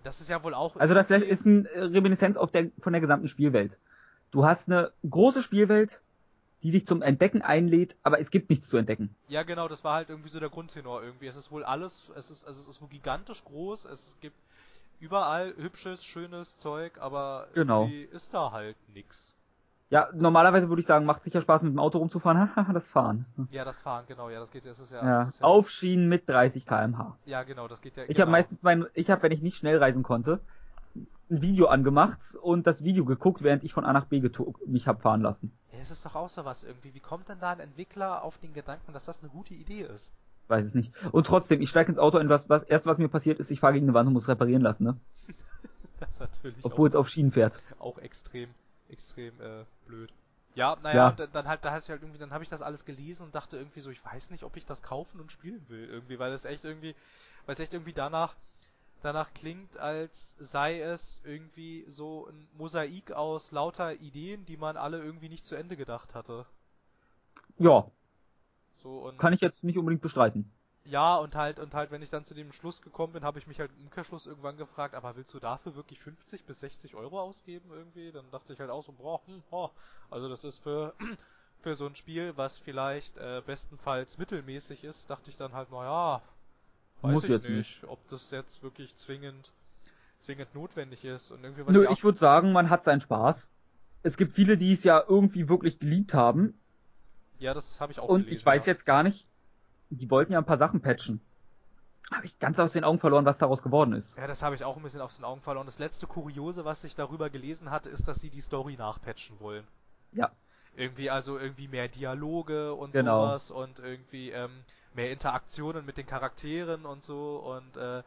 [0.03, 0.75] das ist ja wohl auch.
[0.77, 3.77] Also das ist eine Reminiszenz auf der, von der gesamten Spielwelt.
[4.31, 6.01] Du hast eine große Spielwelt,
[6.65, 9.15] die dich zum Entdecken einlädt, aber es gibt nichts zu entdecken.
[9.27, 11.27] Ja, genau, das war halt irgendwie so der Grundtenor irgendwie.
[11.27, 14.35] Es ist wohl alles, es ist, also es ist wohl gigantisch groß, es gibt
[14.99, 17.83] überall hübsches, schönes Zeug, aber genau.
[17.83, 19.35] irgendwie ist da halt nix.
[19.91, 22.49] Ja, normalerweise würde ich sagen, macht sicher Spaß mit dem Auto rumzufahren.
[22.73, 23.27] das Fahren.
[23.51, 24.31] Ja, das Fahren, genau.
[24.31, 24.65] Ja, das geht.
[24.65, 25.05] Das ist ja.
[25.05, 27.15] ja, ist ja auf Schienen mit 30 km/h.
[27.25, 27.67] Ja, genau.
[27.67, 28.03] Das geht ja.
[28.03, 28.21] Ich genau.
[28.21, 30.39] habe meistens mein, ich habe, wenn ich nicht schnell reisen konnte,
[30.95, 34.21] ein Video angemacht und das Video geguckt, während ich von A nach B
[34.65, 35.51] mich hab fahren lassen.
[35.71, 36.93] Ja, das ist doch auch so was irgendwie.
[36.93, 40.11] Wie kommt denn da ein Entwickler auf den Gedanken, dass das eine gute Idee ist?
[40.47, 40.93] Weiß es nicht.
[41.11, 43.59] Und trotzdem, ich steige ins Auto und was, was erst was mir passiert ist, ich
[43.59, 44.97] fahre gegen eine Wand und muss reparieren lassen, ne?
[45.99, 46.63] das ist natürlich.
[46.63, 47.59] Obwohl es auf Schienen fährt.
[47.79, 48.49] Auch extrem,
[48.89, 50.11] extrem äh, blöd.
[50.53, 51.27] Ja, naja, ja.
[51.27, 53.57] dann halt, da hatte ich halt irgendwie, dann habe ich das alles gelesen und dachte
[53.57, 56.45] irgendwie so, ich weiß nicht, ob ich das kaufen und spielen will, irgendwie, weil es
[56.45, 56.95] echt irgendwie,
[57.45, 58.35] weil es echt irgendwie danach,
[59.05, 65.01] danach klingt, als sei es irgendwie so ein Mosaik aus lauter Ideen, die man alle
[65.01, 66.45] irgendwie nicht zu Ende gedacht hatte.
[67.57, 67.89] Ja,
[68.85, 70.51] so, Kann ich jetzt nicht unbedingt bestreiten.
[70.83, 73.47] Ja, und halt, und halt, wenn ich dann zu dem Schluss gekommen bin, habe ich
[73.47, 77.19] mich halt im Umkehrschluss irgendwann gefragt, aber willst du dafür wirklich 50 bis 60 Euro
[77.19, 78.11] ausgeben irgendwie?
[78.11, 79.71] Dann dachte ich halt auch so, boah, hm, oh.
[80.11, 80.93] also das ist für,
[81.63, 86.21] für so ein Spiel, was vielleicht äh, bestenfalls mittelmäßig ist, dachte ich dann halt, naja,
[87.05, 89.51] weiß Muss ich jetzt nicht, nicht, ob das jetzt wirklich zwingend,
[90.21, 91.31] zwingend notwendig ist.
[91.31, 93.49] Und irgendwie was Nö, ich, würde sagen, man hat seinen Spaß.
[94.03, 96.53] Es gibt viele, die es ja irgendwie wirklich geliebt haben
[97.39, 98.73] ja, das habe ich auch Und gelesen, ich weiß ja.
[98.73, 99.27] jetzt gar nicht,
[99.89, 101.21] die wollten ja ein paar Sachen patchen.
[102.11, 104.15] Habe ich ganz aus den Augen verloren, was daraus geworden ist.
[104.15, 105.65] Ja, das habe ich auch ein bisschen aus den Augen verloren.
[105.65, 109.65] Das letzte Kuriose, was ich darüber gelesen hatte, ist, dass sie die Story nachpatchen wollen.
[110.11, 110.31] Ja.
[110.75, 113.21] Irgendwie, also irgendwie mehr Dialoge und genau.
[113.21, 114.51] sowas und irgendwie ähm,
[114.95, 118.03] mehr Interaktionen mit den Charakteren und so und äh,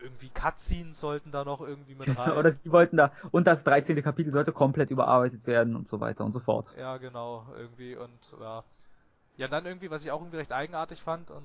[0.00, 2.32] irgendwie Cutscenes sollten da noch irgendwie mit rein.
[2.32, 4.02] Oder die wollten da, und das 13.
[4.02, 6.74] Kapitel sollte komplett überarbeitet werden und so weiter und so fort.
[6.78, 8.62] Ja, genau, irgendwie und ja.
[9.38, 11.44] Ja, dann irgendwie, was ich auch irgendwie recht eigenartig fand und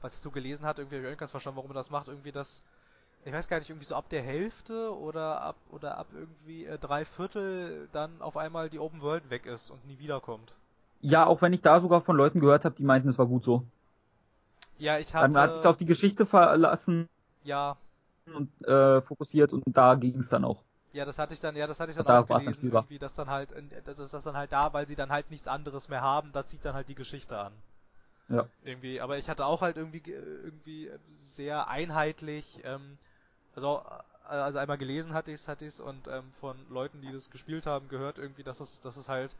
[0.00, 2.32] was ich so gelesen hatte, irgendwie habe ich irgendwas verstanden, warum man das macht, irgendwie
[2.32, 2.62] das,
[3.24, 6.78] ich weiß gar nicht, irgendwie so ab der Hälfte oder ab oder ab irgendwie äh,
[6.78, 10.54] drei Viertel dann auf einmal die Open World weg ist und nie wiederkommt.
[11.00, 13.44] Ja, auch wenn ich da sogar von Leuten gehört habe, die meinten, es war gut
[13.44, 13.64] so.
[14.78, 15.32] Ja, ich hatte...
[15.32, 17.08] Dann hat sich auf die Geschichte verlassen
[17.44, 17.76] ja.
[18.26, 20.62] Und äh, fokussiert und da ging es dann auch.
[20.92, 22.98] Ja, das hatte ich dann, ja, das hatte ich dann da auch gelesen, dann irgendwie,
[22.98, 23.50] dass dann halt,
[23.84, 26.44] das ist das dann halt da, weil sie dann halt nichts anderes mehr haben, da
[26.44, 27.52] zieht dann halt die Geschichte an.
[28.28, 28.46] Ja.
[28.64, 30.90] Irgendwie, aber ich hatte auch halt irgendwie, irgendwie
[31.20, 32.98] sehr einheitlich, ähm,
[33.54, 33.82] also,
[34.28, 37.12] äh, also einmal gelesen hatte ich es, hatte ich es und ähm, von Leuten, die
[37.12, 39.34] das gespielt haben, gehört irgendwie, dass es, dass es halt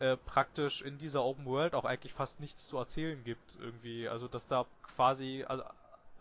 [0.00, 4.26] äh, praktisch in dieser Open World auch eigentlich fast nichts zu erzählen gibt irgendwie, also
[4.26, 5.62] dass da quasi, also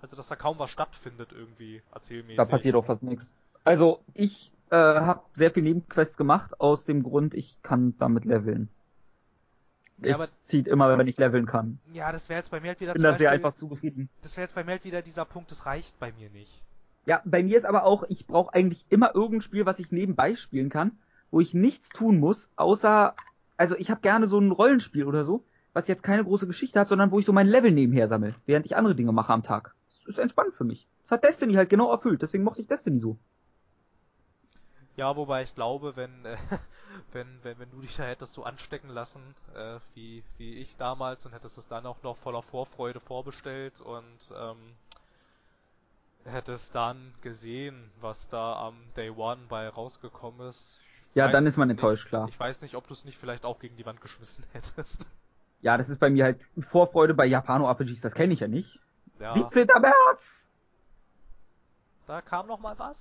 [0.01, 2.37] also, dass da kaum was stattfindet irgendwie, erzählmäßig.
[2.37, 3.33] Da passiert auch fast nichts.
[3.63, 8.69] Also, ich äh, habe sehr viel Nebenquests gemacht, aus dem Grund, ich kann damit leveln.
[10.01, 11.79] Ja, es zieht immer, wenn ich leveln kann.
[11.91, 14.09] Ja, das wäre jetzt bei mir halt wieder Ich bin da sehr einfach zufrieden.
[14.21, 16.61] Das wäre jetzt bei mir halt wieder dieser Punkt, das reicht bei mir nicht.
[17.05, 20.35] Ja, bei mir ist aber auch, ich brauche eigentlich immer irgendein Spiel, was ich nebenbei
[20.35, 20.97] spielen kann,
[21.31, 23.13] wo ich nichts tun muss, außer,
[23.59, 26.89] also ich habe gerne so ein Rollenspiel oder so, was jetzt keine große Geschichte hat,
[26.89, 29.75] sondern wo ich so mein Level nebenher sammle, während ich andere Dinge mache am Tag
[30.09, 30.87] ist entspannt für mich.
[31.03, 33.17] Das hat Destiny halt genau erfüllt, deswegen mochte ich Destiny so.
[34.97, 36.37] Ja, wobei ich glaube, wenn, äh,
[37.13, 39.21] wenn, wenn, wenn du dich da hättest so anstecken lassen,
[39.55, 44.19] äh, wie, wie ich damals und hättest es dann auch noch voller Vorfreude vorbestellt und
[44.35, 44.75] ähm,
[46.25, 50.79] hättest dann gesehen, was da am Day One bei rausgekommen ist.
[51.15, 52.27] Ja, dann ist man enttäuscht, nicht, klar.
[52.29, 55.05] Ich weiß nicht, ob du es nicht vielleicht auch gegen die Wand geschmissen hättest.
[55.61, 58.79] Ja, das ist bei mir halt Vorfreude bei Japano-RPGs, das kenne ich ja nicht.
[59.19, 59.67] Ja, 17.
[59.81, 60.49] März!
[62.07, 62.97] da kam noch mal was.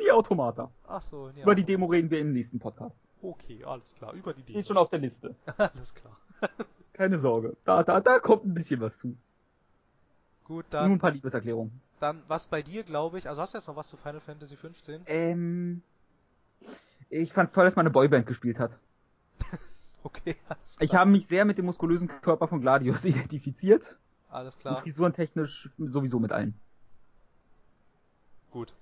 [0.00, 0.70] Nie Automata.
[0.86, 1.42] Ach so, ja.
[1.42, 2.96] Über die Demo reden wir im nächsten Podcast.
[3.20, 4.58] Okay, alles klar, über die Demo.
[4.58, 5.34] Steht schon auf der Liste.
[5.56, 6.16] alles klar.
[6.94, 7.56] Keine Sorge.
[7.64, 9.16] Da, da, da kommt ein bisschen was zu.
[10.44, 11.80] Gut, Nur ein dann, paar Liebeserklärungen.
[12.00, 13.28] dann was bei dir, glaube ich.
[13.28, 15.02] Also hast du jetzt noch was zu Final Fantasy 15?
[15.06, 15.82] Ähm,
[17.10, 18.78] ich fand's toll, dass man eine Boyband gespielt hat.
[20.04, 20.36] Okay.
[20.78, 23.98] Ich habe mich sehr mit dem muskulösen Körper von Gladius identifiziert.
[24.30, 24.80] Alles Und klar.
[24.82, 26.54] frisurentechnisch sowieso mit allen.
[28.50, 28.72] Gut.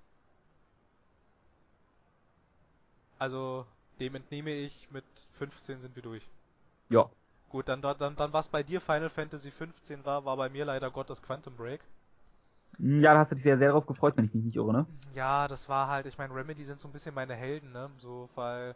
[3.18, 3.66] Also,
[3.98, 5.04] dem entnehme ich, mit
[5.38, 6.28] 15 sind wir durch.
[6.90, 7.08] Ja.
[7.48, 10.90] Gut, dann, dann, dann was bei dir Final Fantasy 15 war, war bei mir leider
[10.90, 11.80] Gottes Quantum Break.
[12.78, 14.86] Ja, da hast du dich sehr, sehr darauf gefreut, wenn ich mich nicht irre, ne?
[15.14, 17.90] Ja, das war halt, ich meine, Remedy sind so ein bisschen meine Helden, ne?
[17.98, 18.74] So, weil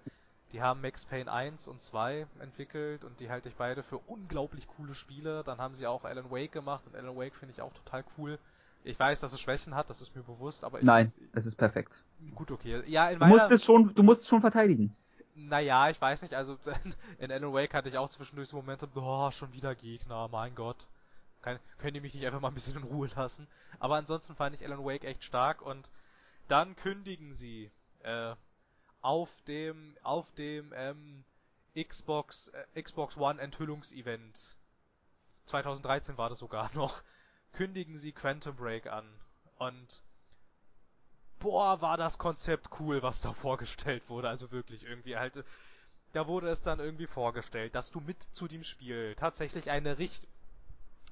[0.52, 4.66] die haben Max Payne 1 und 2 entwickelt und die halte ich beide für unglaublich
[4.68, 5.44] coole Spiele.
[5.44, 8.38] Dann haben sie auch Alan Wake gemacht und Alan Wake finde ich auch total cool.
[8.82, 10.84] Ich weiß, dass es Schwächen hat, das ist mir bewusst, aber ich.
[10.84, 12.02] Nein, es ist perfekt.
[12.34, 12.82] Gut, okay.
[12.86, 13.34] Ja, in Du meiner.
[13.34, 14.96] musst es schon, du musst es schon verteidigen.
[15.36, 16.56] Naja, ich weiß nicht, also
[17.18, 20.86] in Alan Wake hatte ich auch zwischendurch so Momente, boah, schon wieder Gegner, mein Gott.
[21.42, 23.46] Kann, können die mich nicht einfach mal ein bisschen in Ruhe lassen?
[23.78, 25.88] Aber ansonsten fand ich Alan Wake echt stark und
[26.48, 27.70] dann kündigen sie
[28.02, 28.34] äh,
[29.02, 31.24] auf dem auf dem ähm,
[31.76, 34.38] Xbox äh, Xbox One Enthüllungsevent
[35.46, 37.02] 2013 war das sogar noch
[37.52, 39.08] kündigen sie Quantum Break an
[39.58, 40.02] und
[41.40, 44.28] boah, war das Konzept cool, was da vorgestellt wurde.
[44.28, 45.36] Also wirklich irgendwie halt.
[45.36, 45.42] äh,
[46.12, 50.26] Da wurde es dann irgendwie vorgestellt, dass du mit zu dem Spiel tatsächlich eine Richt,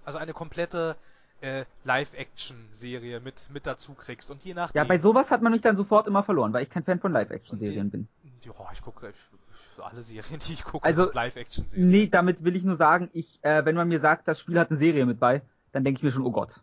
[0.09, 0.97] also eine komplette
[1.43, 4.77] äh, Live-Action-Serie mit mit dazu kriegst und je nachdem.
[4.77, 7.13] Ja, bei sowas hat man mich dann sofort immer verloren, weil ich kein Fan von
[7.13, 8.09] Live-Action-Serien bin.
[8.43, 9.13] Ja, ich gucke
[9.81, 11.89] alle Serien, die ich gucke, Also, Live-Action-Serien.
[11.89, 14.71] Nee, damit will ich nur sagen, ich, äh, wenn man mir sagt, das Spiel hat
[14.71, 16.61] eine Serie mit bei, dann denke ich mir schon, oh Gott.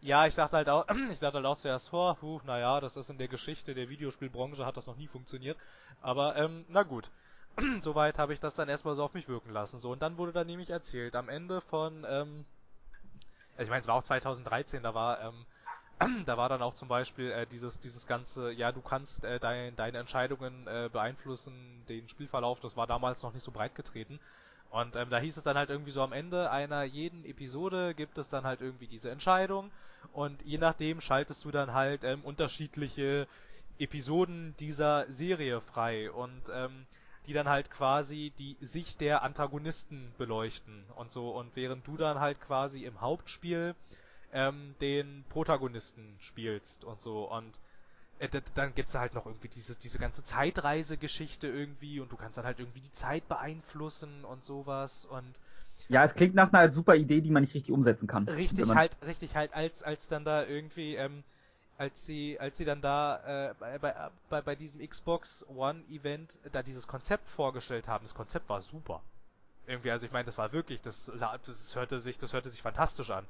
[0.00, 3.10] Ja, ich dachte halt auch, ich dachte halt auch zuerst, oh, huh, naja, das ist
[3.10, 5.56] in der Geschichte der Videospielbranche hat das noch nie funktioniert.
[6.00, 7.10] Aber, ähm, na gut.
[7.82, 9.78] Soweit habe ich das dann erstmal so auf mich wirken lassen.
[9.78, 12.44] So, und dann wurde dann nämlich erzählt, am Ende von, ähm,
[13.58, 15.20] ich meine, es war auch 2013, da war,
[16.00, 19.38] ähm, da war dann auch zum Beispiel äh, dieses, dieses ganze, ja, du kannst äh,
[19.40, 24.20] dein, deine Entscheidungen äh, beeinflussen, den Spielverlauf, das war damals noch nicht so breit getreten.
[24.70, 28.18] Und ähm, da hieß es dann halt irgendwie so am Ende einer jeden Episode gibt
[28.18, 29.70] es dann halt irgendwie diese Entscheidung
[30.12, 33.28] und je nachdem schaltest du dann halt ähm, unterschiedliche
[33.78, 36.86] Episoden dieser Serie frei und ähm,
[37.26, 42.20] die dann halt quasi die Sicht der Antagonisten beleuchten und so und während du dann
[42.20, 43.74] halt quasi im Hauptspiel
[44.32, 47.58] ähm, den Protagonisten spielst und so und
[48.18, 52.38] äh, dann gibt's da halt noch irgendwie diese, diese ganze Zeitreisegeschichte irgendwie und du kannst
[52.38, 55.34] dann halt irgendwie die Zeit beeinflussen und sowas und
[55.88, 58.26] Ja, es klingt nach einer super Idee, die man nicht richtig umsetzen kann.
[58.26, 61.22] richtig halt, richtig halt, als, als dann da irgendwie, ähm,
[61.78, 63.78] als sie, als sie dann da äh, bei,
[64.28, 69.02] bei, bei, diesem Xbox One Event da dieses Konzept vorgestellt haben, das Konzept war super.
[69.66, 73.10] Irgendwie, also ich meine, das war wirklich, das, das hörte sich, das hörte sich fantastisch
[73.10, 73.26] an.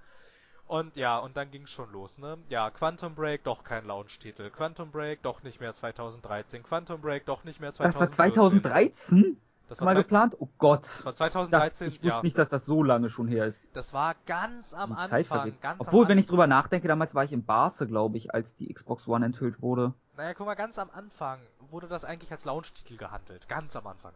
[0.67, 2.39] Und ja, und dann ging's schon los, ne?
[2.49, 4.51] Ja, Quantum Break, doch kein Launch-Titel.
[4.51, 6.65] Quantum Break, doch nicht mehr 2013.
[6.65, 8.63] Quantum Break, doch nicht mehr Das war 2014.
[8.63, 9.37] 2013
[9.69, 10.37] Das mal war, zwei- geplant?
[10.39, 10.83] Oh Gott.
[10.83, 12.23] das war Ich, dachte, 2013, ich wusste ja.
[12.23, 13.75] nicht, dass das so lange schon her ist.
[13.77, 15.61] Das war ganz am Die Zeit Anfang, vergeht.
[15.61, 18.55] ganz Obwohl, am wenn ich drüber nachdenke, damals war ich in Barce, glaube ich, als
[18.57, 19.93] die Xbox One enthüllt wurde.
[20.17, 21.41] Naja, guck mal, ganz am Anfang
[21.71, 23.49] wurde das eigentlich als Launch-Titel gehandelt.
[23.49, 24.13] Ganz am Anfang.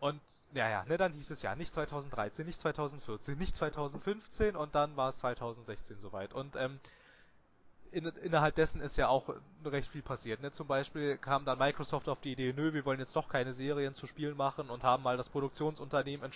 [0.00, 0.20] Und,
[0.52, 4.96] ja, ja, ne, dann hieß es ja nicht 2013, nicht 2014, nicht 2015 und dann
[4.96, 6.32] war es 2016 soweit.
[6.34, 6.78] Und, ähm,
[7.92, 9.28] in, innerhalb dessen ist ja auch
[9.64, 10.40] recht viel passiert.
[10.40, 10.52] Ne?
[10.52, 13.94] Zum Beispiel kam dann Microsoft auf die Idee, nö, wir wollen jetzt doch keine Serien
[13.94, 16.30] zu Spielen machen und haben mal das Produktionsunternehmen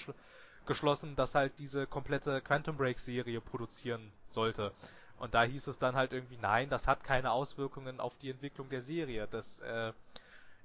[0.66, 4.72] geschlossen, das halt diese komplette Quantum Break Serie produzieren sollte.
[5.18, 8.68] Und da hieß es dann halt irgendwie, nein, das hat keine Auswirkungen auf die Entwicklung
[8.70, 9.28] der Serie.
[9.30, 9.92] Das, äh,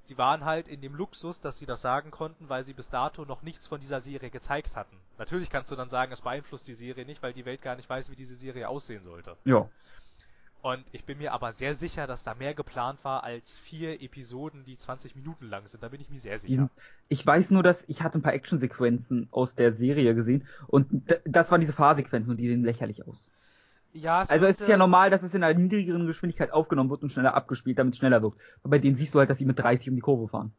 [0.06, 3.26] sie waren halt in dem Luxus, dass sie das sagen konnten, weil sie bis dato
[3.26, 4.98] noch nichts von dieser Serie gezeigt hatten.
[5.20, 7.90] Natürlich kannst du dann sagen, es beeinflusst die Serie nicht, weil die Welt gar nicht
[7.90, 9.38] weiß, wie diese Serie aussehen sollte.
[9.46, 9.70] Ja.
[10.68, 14.65] Und ich bin mir aber sehr sicher, dass da mehr geplant war als vier Episoden,
[14.65, 15.81] die 20 Minuten lang sind.
[15.81, 16.69] Da bin ich mir sehr sicher.
[17.07, 20.89] Ich weiß nur, dass ich hatte ein paar Actionsequenzen aus der Serie gesehen und
[21.23, 23.31] das waren diese Fahrsequenzen und die sehen lächerlich aus.
[23.94, 27.14] ja, Also es ist ja normal, dass es in einer niedrigeren Geschwindigkeit aufgenommen wird und
[27.14, 28.41] schneller abgespielt, damit es schneller wirkt.
[28.61, 30.52] Aber bei denen siehst du halt, dass sie mit 30 um die Kurve fahren.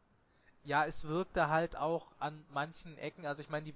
[0.63, 3.73] Ja, es wirkte halt auch an manchen Ecken, also ich meine, die,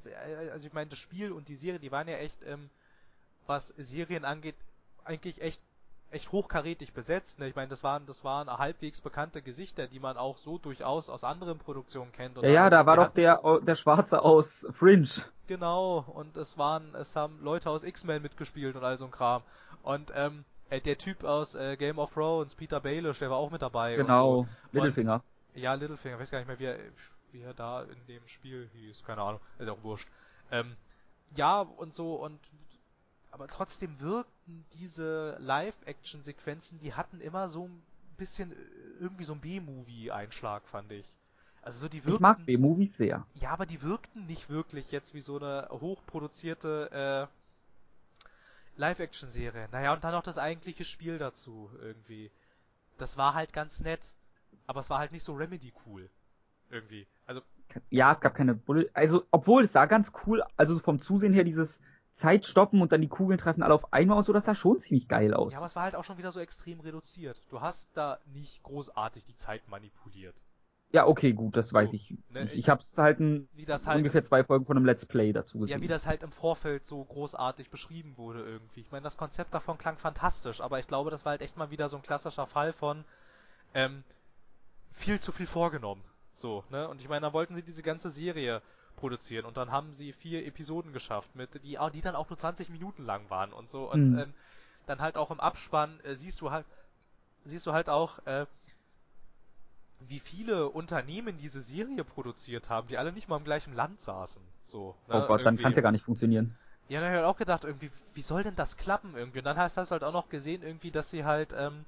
[0.51, 2.69] also ich meine, das Spiel und die Serie, die waren ja echt, ähm,
[3.45, 4.55] was Serien angeht,
[5.03, 5.61] eigentlich echt
[6.14, 7.40] echt hochkarätig besetzt.
[7.40, 7.48] Ne?
[7.48, 11.23] Ich meine, das waren, das waren halbwegs bekannte Gesichter, die man auch so durchaus aus
[11.23, 12.38] anderen Produktionen kennt.
[12.41, 15.10] ja, ja, da war doch der, der Schwarze aus Fringe.
[15.48, 19.41] Genau, und es waren, es haben Leute aus X-Men mitgespielt und all so ein Kram.
[19.81, 23.52] Und ähm, äh, der Typ aus äh, Game of Thrones, Peter Baelish, der war auch
[23.52, 23.95] mit dabei.
[23.95, 24.48] Genau, so.
[24.72, 25.22] Littlefinger.
[25.53, 26.80] Und, ja, Littlefinger, weiß gar nicht mehr, wie er,
[27.31, 30.07] wie er da in dem Spiel hieß, keine Ahnung, ist auch wurscht.
[30.52, 30.77] Ähm,
[31.35, 32.40] ja, und so, und
[33.34, 37.81] aber trotzdem wirkten diese Live-Action-Sequenzen, die hatten immer so ein
[38.15, 38.55] bisschen äh,
[38.99, 41.07] irgendwie so ein B-Movie-Einschlag, fand ich.
[41.64, 43.26] Also so die wirkten, Ich mag B-Movies sehr.
[43.34, 47.27] Ja, aber die wirkten nicht wirklich jetzt wie so eine hochproduzierte
[48.77, 49.68] äh, Live-Action-Serie.
[49.72, 52.30] Naja, und dann noch das eigentliche Spiel dazu irgendwie.
[52.99, 54.05] Das war halt ganz nett,
[54.68, 56.07] aber es war halt nicht so Remedy-cool.
[56.69, 57.07] Irgendwie.
[57.26, 57.41] Also.
[57.89, 58.91] Ja, es gab keine Bullet.
[58.93, 61.80] Also, obwohl es sah ganz cool, also vom Zusehen her dieses
[62.14, 64.80] Zeit stoppen und dann die Kugeln treffen alle auf einmal und so, das sah schon
[64.80, 65.53] ziemlich geil aus.
[65.53, 67.41] Ja, aber es war halt auch schon wieder so extrem reduziert.
[67.49, 70.35] Du hast da nicht großartig die Zeit manipuliert.
[70.91, 72.15] Ja, okay, gut, das so, weiß ich.
[72.30, 75.57] Ne, ich ich hab's halt, ein, halt ungefähr zwei Folgen von einem Let's Play dazu
[75.57, 75.77] gesehen.
[75.77, 78.81] Ja, wie das halt im Vorfeld so großartig beschrieben wurde irgendwie.
[78.81, 81.72] Ich meine, das Konzept davon klang fantastisch, aber ich glaube, das war halt echt mal
[81.72, 83.06] wieder so ein klassischer Fall von
[83.73, 84.03] ähm,
[84.91, 86.03] viel zu viel vorgenommen.
[86.35, 86.88] So, ne?
[86.88, 88.61] Und ich meine, da wollten sie diese ganze Serie
[88.95, 92.70] produzieren und dann haben sie vier Episoden geschafft, mit die, die dann auch nur 20
[92.70, 93.91] Minuten lang waren und so.
[93.91, 94.20] Und mhm.
[94.20, 94.34] ähm,
[94.86, 96.65] dann halt auch im Abspann äh, siehst du halt
[97.45, 98.45] siehst du halt auch, äh,
[100.07, 104.41] wie viele Unternehmen diese Serie produziert haben, die alle nicht mal im gleichen Land saßen.
[104.64, 105.44] So, ne, oh Gott, irgendwie.
[105.44, 106.56] dann kann es ja gar nicht funktionieren.
[106.90, 109.40] Ja, dann habe ich halt auch gedacht, irgendwie, wie soll denn das klappen irgendwie?
[109.40, 111.86] Und dann hast, hast du halt auch noch gesehen, irgendwie, dass sie halt ähm,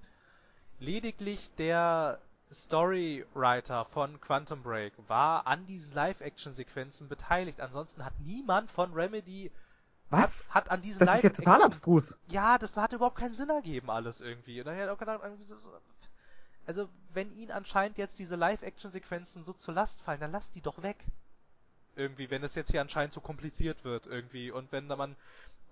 [0.80, 2.20] lediglich der
[2.52, 7.60] Storywriter von Quantum Break war an diesen Live-Action-Sequenzen beteiligt.
[7.60, 9.52] Ansonsten hat niemand von Remedy
[10.10, 10.50] was?
[10.50, 12.16] Hat, hat an diesen Das ist ja total abstrus.
[12.28, 14.60] Ja, das hat überhaupt keinen Sinn ergeben, alles irgendwie.
[14.60, 15.22] Und dann hat er auch gedacht,
[16.68, 20.82] also, wenn ihnen anscheinend jetzt diese Live-Action-Sequenzen so zur Last fallen, dann lasst die doch
[20.82, 20.98] weg.
[21.96, 24.52] Irgendwie, wenn es jetzt hier anscheinend so kompliziert wird, irgendwie.
[24.52, 25.16] Und wenn da man,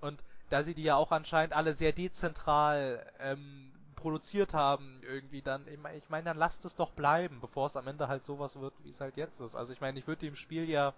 [0.02, 3.73] und da sie die ja auch anscheinend alle sehr dezentral ähm,
[4.04, 5.66] produziert haben, irgendwie, dann,
[5.96, 8.92] ich meine, dann lasst es doch bleiben, bevor es am Ende halt sowas wird, wie
[8.92, 9.56] es halt jetzt ist.
[9.56, 10.94] Also ich meine, ich würde dem Spiel ja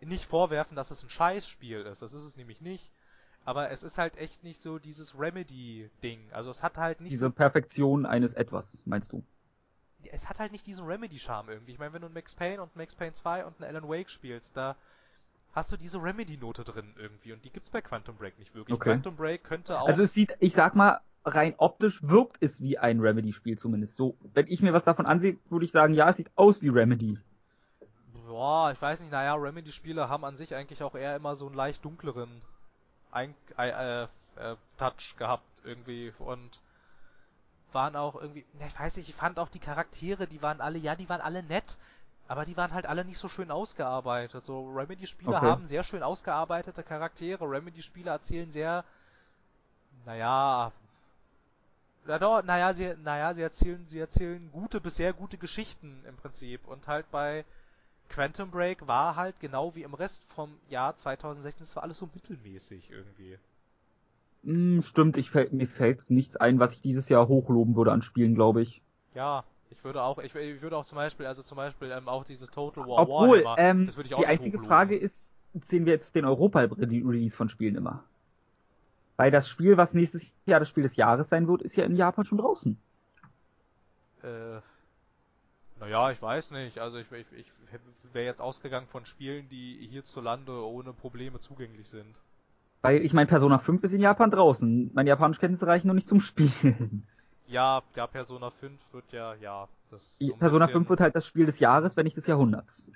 [0.00, 2.00] nicht vorwerfen, dass es ein Scheißspiel ist.
[2.00, 2.90] Das ist es nämlich nicht.
[3.44, 6.30] Aber es ist halt echt nicht so dieses Remedy-Ding.
[6.30, 7.12] Also es hat halt nicht.
[7.12, 9.24] Diese Perfektion eines Etwas, meinst du?
[10.12, 11.72] Es hat halt nicht diesen Remedy-Charme irgendwie.
[11.72, 14.10] Ich meine, wenn du ein Max Payne und Max Payne 2 und einen Alan Wake
[14.10, 14.76] spielst, da
[15.54, 17.32] hast du diese Remedy-Note drin irgendwie.
[17.32, 18.76] Und die gibt's bei Quantum Break nicht wirklich.
[18.76, 18.90] Okay.
[18.90, 19.88] Quantum Break könnte auch.
[19.88, 23.96] Also es sieht, ich sag mal, rein optisch wirkt es wie ein Remedy-Spiel zumindest.
[23.96, 26.68] So, wenn ich mir was davon ansehe, würde ich sagen, ja, es sieht aus wie
[26.68, 27.18] Remedy.
[28.26, 31.54] Boah, ich weiß nicht, naja, Remedy-Spiele haben an sich eigentlich auch eher immer so einen
[31.54, 32.42] leicht dunkleren
[33.10, 34.06] Ein äh, äh,
[34.78, 36.60] Touch gehabt irgendwie und
[37.72, 40.78] waren auch irgendwie, ne, ich weiß nicht, ich fand auch die Charaktere, die waren alle,
[40.78, 41.76] ja, die waren alle nett,
[42.28, 44.44] aber die waren halt alle nicht so schön ausgearbeitet.
[44.44, 45.46] So Remedy-Spiele okay.
[45.46, 48.84] haben sehr schön ausgearbeitete Charaktere, Remedy-Spiele erzählen sehr,
[50.04, 50.72] naja,
[52.06, 56.16] ja doch, naja, sie, naja, sie erzählen, sie erzählen gute bis sehr gute Geschichten im
[56.16, 56.66] Prinzip.
[56.66, 57.44] Und halt bei
[58.08, 62.08] Quantum Break war halt genau wie im Rest vom Jahr 2016, es war alles so
[62.14, 63.38] mittelmäßig irgendwie.
[64.44, 68.02] Hm, stimmt, ich fällt, mir fällt nichts ein, was ich dieses Jahr hochloben würde an
[68.02, 68.82] Spielen, glaube ich.
[69.14, 72.24] Ja, ich würde auch, ich, ich, würde auch zum Beispiel, also zum Beispiel ähm, auch
[72.24, 74.68] dieses Total War Obwohl, Warhammer, ähm, das würde ich auch Die einzige hochloben.
[74.68, 75.34] Frage ist,
[75.66, 78.04] sehen wir jetzt den Europa-Release von Spielen immer?
[79.16, 81.96] Weil das Spiel, was nächstes Jahr das Spiel des Jahres sein wird, ist ja in
[81.96, 82.78] Japan schon draußen.
[84.22, 84.60] Äh,
[85.80, 86.78] naja, ich weiß nicht.
[86.78, 87.52] Also ich, ich, ich
[88.12, 92.20] wäre jetzt ausgegangen von Spielen, die hierzulande ohne Probleme zugänglich sind.
[92.82, 94.90] Weil ich meine, Persona 5 ist in Japan draußen.
[94.94, 97.06] Meine japanischen Kenntnisse reichen noch nicht zum Spielen.
[97.46, 99.68] Ja, ja, Persona 5 wird ja, ja.
[99.90, 102.86] Das so Persona 5 wird halt das Spiel des Jahres, wenn nicht des Jahrhunderts.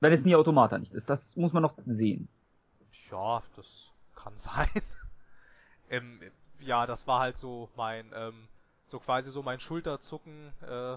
[0.00, 1.08] Wenn es nie Automata nicht ist.
[1.08, 2.28] Das muss man noch sehen.
[3.10, 3.66] Ja, das
[4.14, 4.82] kann sein
[5.90, 6.20] ähm,
[6.60, 8.48] ja, das war halt so mein, ähm,
[8.88, 10.96] so quasi so mein Schulterzucken, äh,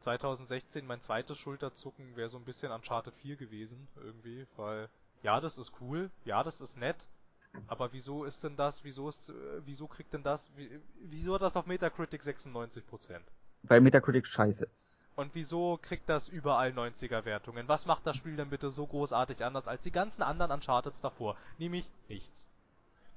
[0.00, 4.88] 2016, mein zweites Schulterzucken wäre so ein bisschen Uncharted 4 gewesen, irgendwie, weil,
[5.22, 6.96] ja, das ist cool, ja, das ist nett,
[7.68, 9.32] aber wieso ist denn das, wieso ist, äh,
[9.64, 12.82] wieso kriegt denn das, wie, wieso hat das auf Metacritic 96%?
[13.64, 15.04] Weil Metacritic scheiße ist.
[15.14, 17.68] Und wieso kriegt das überall 90er Wertungen?
[17.68, 21.36] Was macht das Spiel denn bitte so großartig anders als die ganzen anderen Uncharteds davor?
[21.58, 22.48] Nämlich nichts.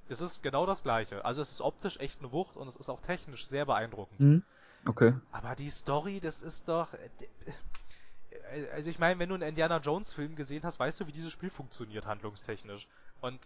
[0.10, 1.26] Es ist genau das gleiche.
[1.26, 4.20] Also es ist optisch echt eine Wucht und es ist auch technisch sehr beeindruckend.
[4.20, 4.44] Mhm.
[4.88, 5.14] Okay.
[5.32, 6.94] Aber die Story, das ist doch.
[6.94, 11.12] Äh, also ich meine, wenn du einen Indiana Jones Film gesehen hast, weißt du, wie
[11.12, 12.88] dieses Spiel funktioniert handlungstechnisch.
[13.22, 13.40] Und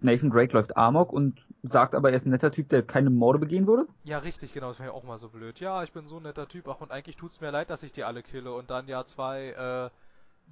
[0.00, 3.38] Nathan Drake läuft Amok und sagt aber, er ist ein netter Typ, der keine Morde
[3.38, 3.86] begehen würde?
[4.04, 5.60] Ja, richtig, genau, das wäre ja auch mal so blöd.
[5.60, 7.92] Ja, ich bin so ein netter Typ, ach und eigentlich tut's mir leid, dass ich
[7.92, 9.90] die alle kille und dann ja zwei, äh,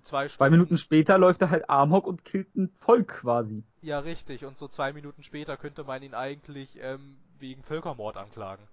[0.02, 0.38] zwei Stunden.
[0.38, 3.64] Zwei Minuten später läuft er halt Amok und killt ein Volk quasi.
[3.84, 8.66] Ja, richtig, und so zwei Minuten später könnte man ihn eigentlich ähm, wegen Völkermord anklagen.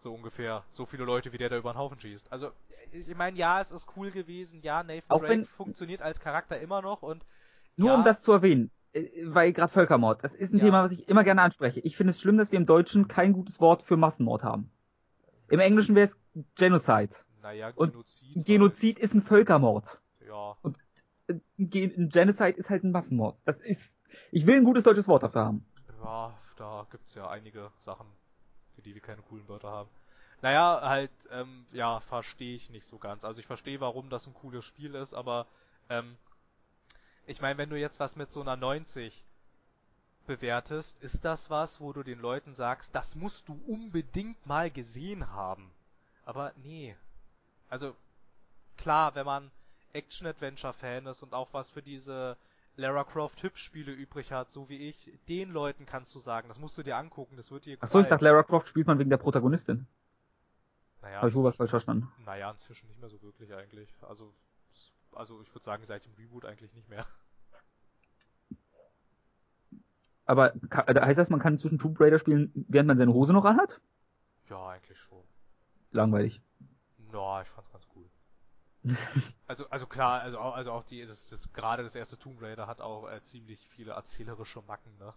[0.00, 0.62] So ungefähr.
[0.72, 2.30] So viele Leute, wie der da über den Haufen schießt.
[2.30, 2.50] Also,
[2.92, 6.60] ich meine, ja, es ist cool gewesen, ja, Nathan Auch Drake wenn- funktioniert als Charakter
[6.60, 7.24] immer noch und
[7.76, 10.64] Nur ja, um das zu erwähnen, äh, weil gerade Völkermord, das ist ein Ja.
[10.66, 11.80] Thema, was ich immer gerne anspreche.
[11.80, 14.70] Ich finde es schlimm, dass wir im Deutschen kein gutes Wort für Massenmord haben.
[15.48, 16.16] Im Englischen wäre es
[16.56, 17.14] Genocide.
[17.40, 18.36] Naja, und Genozid.
[18.36, 19.86] Ein Genozid ist ein Völkermord.
[20.20, 20.56] Halt, ja.
[20.62, 20.76] Ein
[21.58, 23.38] Genocide ist halt ein Massenmord.
[23.44, 24.00] Das ist,
[24.30, 25.66] ich will ein gutes deutsches Wort dafür haben.
[26.02, 28.06] Ja, da gibt's ja einige Sachen,
[28.74, 29.90] für die wir keine coolen Wörter haben.
[30.40, 33.24] Naja, halt, ähm, ja, verstehe ich nicht so ganz.
[33.24, 35.46] Also ich verstehe, warum das ein cooles Spiel ist, aber
[35.88, 36.16] ähm,
[37.26, 39.24] ich meine, wenn du jetzt was mit so einer 90
[40.26, 45.32] bewertest, ist das was, wo du den Leuten sagst, das musst du unbedingt mal gesehen
[45.32, 45.72] haben.
[46.24, 46.96] Aber nee.
[47.68, 47.96] Also
[48.76, 49.50] klar, wenn man
[49.98, 52.36] Action-Adventure-Fan ist und auch was für diese
[52.76, 56.82] Lara Croft-Hübsch-Spiele übrig hat, so wie ich, den Leuten kannst du sagen, das musst du
[56.84, 59.86] dir angucken, das wird dir Achso, ich dachte, Lara Croft spielt man wegen der Protagonistin.
[61.02, 62.10] naja, Habe ich wohl was falsch verstanden.
[62.24, 63.92] naja, inzwischen nicht mehr so wirklich eigentlich.
[64.02, 64.32] Also,
[65.12, 67.04] also ich würde sagen, seit dem Reboot eigentlich nicht mehr.
[70.24, 73.46] Aber äh, heißt das, man kann zwischen Tomb Raider spielen, während man seine Hose noch
[73.46, 73.80] anhat?
[74.50, 75.22] Ja, eigentlich schon.
[75.90, 76.40] Langweilig.
[77.10, 77.57] Na, ich ganz cool.
[79.46, 82.66] Also, also klar, also auch, also auch die, das, das, gerade das erste Tomb Raider
[82.66, 85.14] hat auch äh, ziemlich viele erzählerische Macken, ne?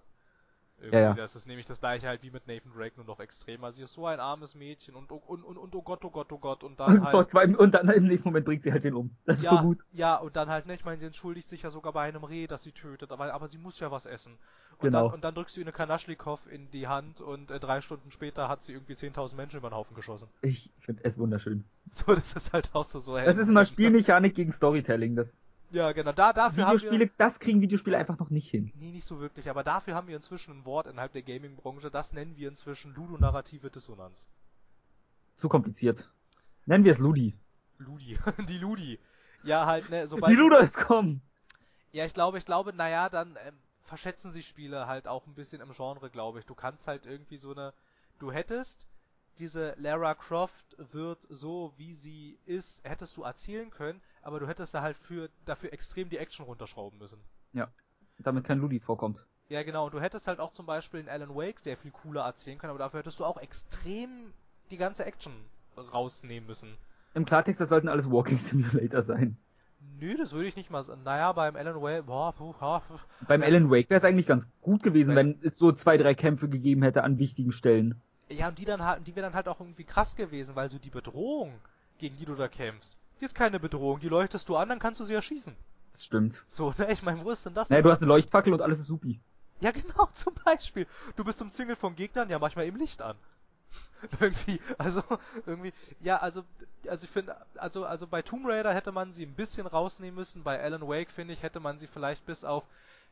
[0.82, 1.14] Irgendwie, Ja, ja.
[1.14, 3.72] Das ist nämlich das gleiche halt wie mit Nathan Drake, nur noch extremer.
[3.72, 6.38] Sie ist so ein armes Mädchen und, und, und, und oh Gott, oh Gott, oh
[6.40, 7.30] Gott, und dann Und, halt.
[7.30, 9.16] zwei, und dann im nächsten Moment bringt sie halt den um.
[9.26, 9.80] Das ist ja, so gut.
[9.92, 12.48] ja, und dann halt, ne, ich meine, sie entschuldigt sich ja sogar bei einem Reh,
[12.48, 14.38] das sie tötet, aber, aber sie muss ja was essen.
[14.78, 15.06] Und, Genau.
[15.06, 18.12] dann, und dann drückst du ihr eine Kanaschlikow in die Hand und äh, drei Stunden
[18.12, 20.28] später hat sie irgendwie 10.000 Menschen über den Haufen geschossen.
[20.42, 21.64] Ich finde es wunderschön.
[21.94, 23.18] So, das ist halt auch so so.
[23.18, 25.16] Das ist immer Spielmechanik gegen Storytelling.
[25.16, 26.12] Das Ja, genau.
[26.12, 27.12] Da, dafür haben Videospiele, wir...
[27.18, 28.72] das kriegen Videospiele einfach noch nicht hin.
[28.76, 32.12] Nee, nicht so wirklich, aber dafür haben wir inzwischen ein Wort innerhalb der Gaming-Branche, das
[32.12, 34.28] nennen wir inzwischen ludonarrative Dissonanz.
[35.38, 36.10] Zu kompliziert.
[36.66, 37.34] Nennen wir es Ludi.
[37.78, 38.18] Ludi.
[38.50, 39.00] die Ludi.
[39.44, 40.32] Ja, halt, ne, sobald...
[40.32, 41.22] Die Ludos kommen.
[41.94, 45.62] Ja, ich glaube, ich glaube, naja, dann ähm, verschätzen sich Spiele halt auch ein bisschen
[45.62, 46.46] im Genre, glaube ich.
[46.46, 47.74] Du kannst halt irgendwie so eine...
[48.20, 48.88] Du hättest
[49.40, 54.74] diese Lara Croft wird so, wie sie ist, hättest du erzählen können, aber du hättest
[54.74, 57.20] da halt für, dafür extrem die Action runterschrauben müssen.
[58.20, 59.26] Damit kein Ludi vorkommt.
[59.50, 59.86] Ja, genau.
[59.86, 62.70] Und du hättest halt auch zum Beispiel in Alan Wake sehr viel cooler erzählen können,
[62.70, 64.32] aber dafür hättest du auch extrem
[64.70, 65.34] die ganze Action
[65.76, 66.78] rausnehmen müssen.
[67.16, 69.38] Im Klartext, das sollten alles Walking Simulator sein.
[70.00, 71.02] Nö, das würde ich nicht mal sagen.
[71.04, 72.84] Naja, beim Alan Wake, boah, puh, ha.
[73.28, 73.48] Beim Ja.
[73.48, 76.48] Alan Wake wäre es eigentlich ganz gut gewesen, Wenn- wenn es so zwei, drei Kämpfe
[76.48, 78.00] gegeben hätte an wichtigen Stellen.
[78.30, 80.78] Ja, und die dann halt, die wäre dann halt auch irgendwie krass gewesen, weil so
[80.78, 81.54] die Bedrohung,
[81.98, 85.00] gegen die du da kämpfst, die ist keine Bedrohung, die leuchtest du an, dann kannst
[85.00, 85.56] du sie erschießen.
[85.92, 86.44] Das stimmt.
[86.48, 87.70] So, ne, ich meine, wo ist denn das?
[87.70, 89.20] Naja, du hast eine Leuchtfackel und alles ist supi.
[89.60, 90.88] Ja, genau, zum Beispiel.
[91.16, 93.16] Du bist umzingelt von Gegnern, ja, manchmal im Licht an.
[94.20, 95.04] irgendwie, also,
[95.46, 96.44] irgendwie, ja, also,
[96.88, 100.44] also ich finde, also, also bei Tomb Raider hätte man sie ein bisschen rausnehmen müssen,
[100.44, 102.64] bei Alan Wake, finde ich, hätte man sie vielleicht bis auf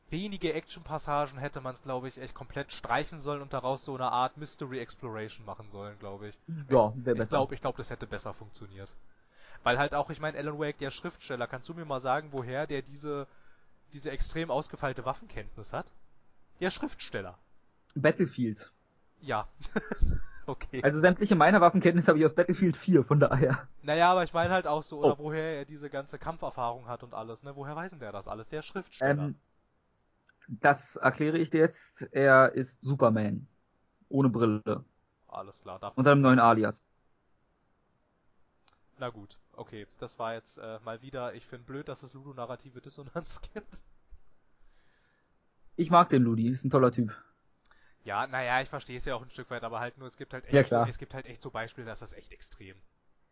[0.10, 4.11] wenige Action-Passagen hätte man es, glaube ich, echt komplett streichen sollen und daraus so eine
[4.11, 6.40] Art Mystery Exploration machen sollen, glaube ich.
[6.69, 7.30] Ja, wäre Ich besser.
[7.30, 8.91] glaube, ich glaube, das hätte besser funktioniert.
[9.64, 12.65] Weil halt auch, ich meine, Alan Wake, der Schriftsteller, kannst du mir mal sagen, woher
[12.68, 13.27] der diese,
[13.94, 15.86] diese extrem ausgefeilte Waffenkenntnis hat?
[16.60, 17.38] Der Schriftsteller.
[17.95, 18.72] Battlefield.
[19.22, 19.48] Ja.
[20.45, 20.81] okay.
[20.84, 23.68] Also sämtliche meiner Waffenkenntnisse habe ich aus Battlefield 4, von daher.
[23.81, 25.23] naja, aber ich meine halt auch so, oder Oh.
[25.26, 27.56] woher er diese ganze Kampferfahrung hat und alles, ne?
[27.56, 28.48] Woher weiß denn der das alles?
[28.49, 29.23] Der Schriftsteller.
[29.23, 29.36] Ähm,
[30.48, 32.02] das erkläre ich dir jetzt.
[32.14, 33.48] Er ist Superman.
[34.07, 34.84] Ohne Brille.
[35.27, 36.88] alles klar, Unter einem neuen Alias.
[38.98, 39.88] Na gut, okay.
[39.99, 43.80] Das war jetzt äh, mal wieder, ich finde blöd, dass es ludonarrative Dissonanz gibt.
[45.77, 47.11] Ich mag den Ludi, ist ein toller Typ.
[48.03, 50.34] Ja, naja, ich verstehe es ja auch ein Stück weit, aber halt nur, es gibt
[50.34, 50.86] halt echt Ja, klar.
[50.86, 52.76] so, es gibt halt echt so Beispiele, dass das echt extrem.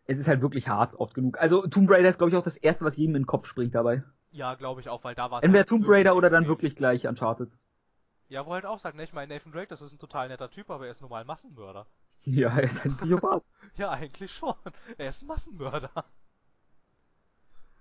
[0.05, 1.37] Es ist halt wirklich hart oft genug.
[1.39, 3.75] Also Tomb Raider ist, glaube ich, auch das erste, was jedem in den Kopf springt
[3.75, 4.03] dabei.
[4.31, 6.47] Ja, glaube ich auch, weil da war es Entweder halt Tomb Raider oder dann extrem.
[6.47, 7.57] wirklich gleich Uncharted.
[8.29, 10.49] Ja, wo halt auch sagt, ne, ich meine, Nathan Drake, das ist ein total netter
[10.49, 11.85] Typ, aber er ist nun mal ein Massenmörder.
[12.25, 13.43] Ja, er ist ein Psychopath.
[13.77, 14.55] Ja, eigentlich schon.
[14.97, 15.91] Er ist ein Massenmörder.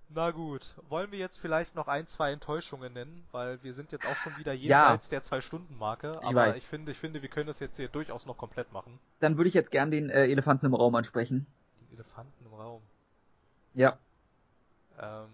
[0.09, 4.06] Na gut, wollen wir jetzt vielleicht noch ein, zwei Enttäuschungen nennen, weil wir sind jetzt
[4.06, 6.56] auch schon wieder jenseits der Zwei-Stunden-Marke, aber weiß.
[6.59, 9.01] ich finde, ich finde, wir können das jetzt hier durchaus noch komplett machen.
[9.18, 11.48] Dann würde ich jetzt gern den äh, Elefanten im Raum ansprechen.
[11.81, 12.82] Die Elefanten im Raum.
[13.74, 13.98] Ja,
[15.01, 15.28] Ähm.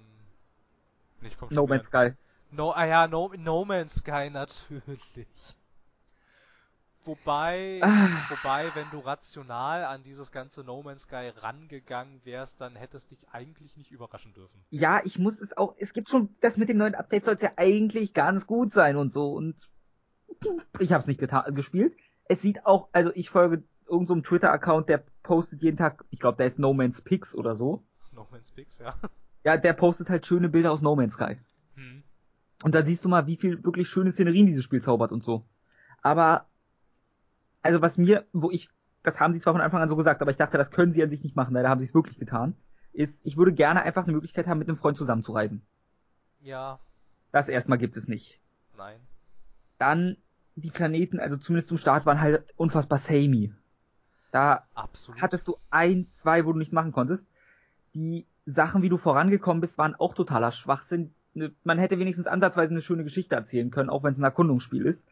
[1.20, 2.12] Nicht komm No Man's Sky.
[2.52, 5.56] No, ah ja, no, no Man's Sky natürlich.
[7.04, 8.26] Wobei, Ah.
[8.28, 13.28] wobei, wenn du rational an dieses ganze No Man's Sky rangegangen wärst, dann hättest dich
[13.32, 14.60] eigentlich nicht überraschen dürfen.
[14.70, 17.42] Ja, ich muss es auch, es gibt schon, das mit dem neuen Update soll es
[17.42, 19.68] ja eigentlich ganz gut sein und so und
[20.78, 21.96] ich habe es nicht getan, gespielt.
[22.28, 26.36] Es sieht auch, also ich folge irgendeinem so Twitter-Account, der postet jeden Tag, ich glaube,
[26.36, 27.82] der ist No Man's Pix oder so.
[28.12, 28.94] No Man's Pix, ja.
[29.42, 31.36] Ja, der postet halt schöne Bilder aus No Man's Sky.
[31.74, 32.01] Hm.
[32.62, 35.44] Und da siehst du mal, wie viel wirklich schöne Szenerien dieses Spiel zaubert und so.
[36.02, 36.46] Aber,
[37.62, 38.68] also was mir, wo ich,
[39.02, 41.02] das haben sie zwar von Anfang an so gesagt, aber ich dachte, das können sie
[41.02, 42.54] an sich nicht machen, leider haben sie es wirklich getan,
[42.92, 45.62] ist, ich würde gerne einfach eine Möglichkeit haben, mit einem Freund zusammenzureisen.
[46.40, 46.78] Ja,
[47.30, 48.40] Das erstmal gibt es nicht.
[48.76, 48.98] nein.
[49.78, 50.16] Dann,
[50.54, 53.52] die Planeten, also zumindest zum Start, waren halt unfassbar samey.
[54.30, 55.20] Da Absolut.
[55.20, 57.26] hattest du ein, zwei, wo du nichts machen konntest.
[57.94, 61.14] Die Sachen, wie du vorangekommen bist, waren auch totaler Schwachsinn.
[61.34, 64.84] Ne, Man hätte wenigstens ansatzweise eine schöne Geschichte erzählen können, auch wenn es ein Erkundungsspiel
[64.86, 65.06] ist.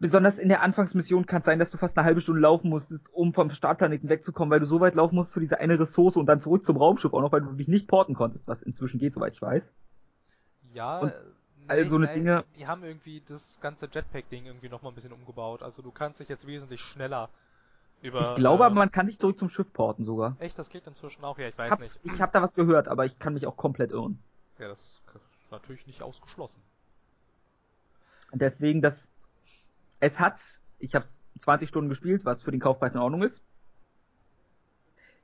[0.00, 3.12] Besonders in der Anfangsmission kann es sein, dass du fast eine halbe Stunde laufen musstest,
[3.12, 6.26] um vom Startplaneten wegzukommen, weil du so weit laufen musst für diese eine Ressource und
[6.26, 9.14] dann zurück zum Raumschiff, auch noch, weil du dich nicht porten konntest, was inzwischen geht,
[9.14, 9.72] soweit ich weiß.
[10.74, 11.12] Ja, Und
[11.68, 15.62] all so eine Dinge- Die haben irgendwie das ganze Jetpack-Ding irgendwie nochmal ein bisschen umgebaut.
[15.62, 17.28] Also du kannst dich jetzt wesentlich schneller
[18.02, 18.30] über.
[18.30, 20.36] Ich glaube äh, aber, man kann sich zurück zum Schiff porten sogar.
[20.40, 21.38] Echt, das geht inzwischen auch?
[21.38, 22.14] Ja, ich weiß hab's, nicht.
[22.14, 24.18] ich hab da was gehört, aber ich kann mich auch komplett irren.
[24.58, 26.60] Ja, das ist natürlich nicht ausgeschlossen.
[28.32, 29.12] Deswegen, das,
[30.00, 30.40] es hat,
[30.78, 31.06] ich habe
[31.38, 33.42] 20 Stunden gespielt, was für den Kaufpreis in Ordnung ist.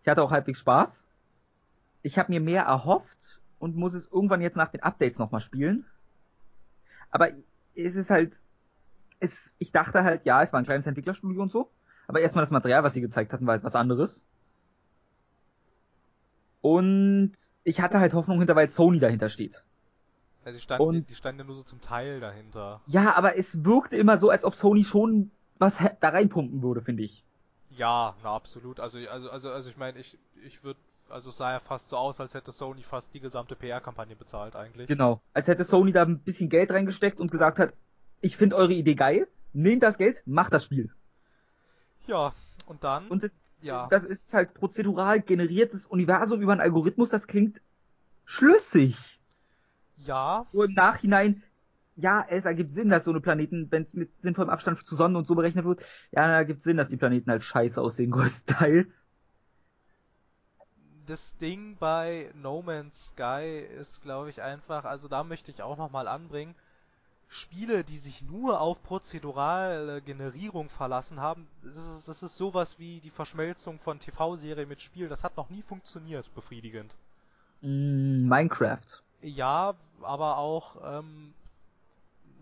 [0.02, 1.06] Ich hatte auch halbwegs Spaß.
[2.02, 5.86] Ich habe mir mehr erhofft und muss es irgendwann jetzt nach den Updates nochmal spielen.
[7.10, 7.30] Aber
[7.74, 8.34] es ist halt,
[9.20, 11.70] es, ich dachte halt, ja, es war ein kleines Entwicklerstudio und so.
[12.06, 14.22] Aber erstmal das Material, was sie gezeigt hatten, war halt was anderes.
[16.64, 17.32] Und
[17.62, 19.62] ich hatte halt Hoffnung hinter, weil Sony dahinter steht.
[20.46, 22.80] Also die standen, Und- die standen ja nur so zum Teil dahinter.
[22.86, 27.02] Ja, aber es wirkte immer so, als ob Sony schon was da reinpumpen würde, finde
[27.02, 27.22] ich.
[27.76, 28.80] Ja, na absolut.
[28.80, 30.16] Also also also also ich meine, ich
[30.46, 30.80] ich würde
[31.10, 34.56] also es sah ja fast so aus, als hätte Sony fast die gesamte PR-Kampagne bezahlt
[34.56, 34.88] eigentlich.
[34.88, 35.20] Genau.
[35.34, 37.74] Als hätte Sony da ein bisschen Geld reingesteckt und gesagt hat,
[38.22, 40.90] ich finde eure Idee geil, nehmt das Geld, macht das Spiel.
[42.06, 42.32] Ja,
[42.66, 43.90] und dann Und das, Ja.
[43.90, 47.62] das ist halt prozedural generiertes Universum über einen Algorithmus, das klingt
[48.26, 49.20] schlüssig.
[50.06, 51.42] ja, So im Nachhinein,
[51.96, 55.16] ja, es ergibt Sinn, dass so eine Planeten, wenn es mit sinnvollem Abstand zu Sonnen
[55.16, 55.80] und so berechnet wird,
[56.12, 59.06] ja, da ergibt Sinn, dass die Planeten halt scheiße aussehen, größtenteils.
[61.06, 65.76] das Ding bei No Man's Sky ist, glaube ich, einfach, also da möchte ich auch
[65.76, 66.54] nochmal anbringen,
[67.34, 73.00] Spiele, die sich nur auf prozedurale Generierung verlassen haben, das ist, das ist sowas wie
[73.00, 76.94] die Verschmelzung von TV-Serie mit Spiel, das hat noch nie funktioniert, befriedigend.
[77.60, 79.02] Mm, Minecraft.
[79.20, 81.34] Ja, aber auch, ähm,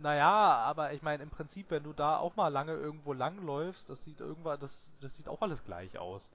[0.03, 4.05] naja, aber ich meine, im Prinzip, wenn du da auch mal lange irgendwo langläufst, das
[4.05, 6.31] sieht irgendwann, das, das sieht auch alles gleich aus.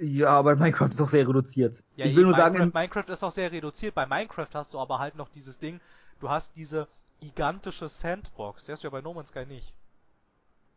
[0.00, 1.82] Ja, aber Minecraft ist auch sehr reduziert.
[1.96, 3.94] Ja, ich will nur sagen, Minecraft, in, Minecraft ist auch sehr reduziert.
[3.94, 5.80] Bei Minecraft hast du aber halt noch dieses Ding,
[6.20, 6.88] du hast diese
[7.20, 8.64] gigantische Sandbox.
[8.64, 9.74] Der hast du ja bei No Man's Sky nicht.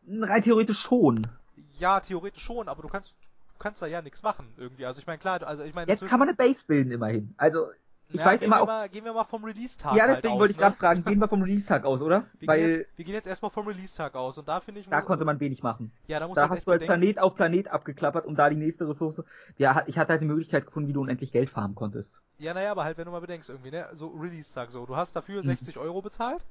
[0.07, 1.27] rein theoretisch schon.
[1.73, 4.85] Ja, theoretisch schon, aber du kannst, du kannst da ja nichts machen irgendwie.
[4.85, 7.34] Also ich meine, klar, also ich meine, Jetzt kann man eine Base bilden immerhin.
[7.38, 7.68] Also,
[8.13, 8.65] ich ja, weiß gehen immer auch.
[8.67, 10.63] mal, gehen wir mal vom Release-Tag Ja, halt deswegen aus, wollte ich ne?
[10.63, 12.25] gerade fragen, gehen wir vom Release-Tag aus, oder?
[12.39, 14.88] Wir gehen, Weil jetzt, wir gehen jetzt erstmal vom Release-Tag aus und da finde ich,
[14.89, 15.91] da konnte man wenig machen.
[16.07, 18.55] ja, da muss Da hast du halt bedenken, Planet auf Planet abgeklappert, um da die
[18.55, 19.23] nächste Ressource.
[19.57, 22.21] Ja, ich hatte halt die Möglichkeit gefunden, wie du unendlich Geld farmen konntest.
[22.38, 25.15] Ja, naja, aber halt, wenn du mal bedenkst irgendwie, ne, so Release-Tag so, du hast
[25.15, 25.47] dafür Mhm.
[25.47, 26.43] 60 Euro bezahlt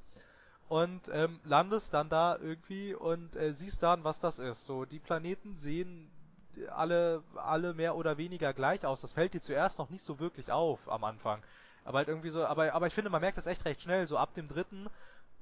[0.69, 4.65] und ähm, landest dann da irgendwie und äh, siehst dann, was das ist.
[4.65, 6.11] So, die Planeten sehen
[6.75, 9.01] alle, alle mehr oder weniger gleich aus.
[9.01, 11.41] Das fällt dir zuerst noch nicht so wirklich auf am Anfang.
[11.83, 14.17] Aber halt irgendwie so, aber, aber ich finde, man merkt das echt recht schnell, so
[14.17, 14.87] ab dem dritten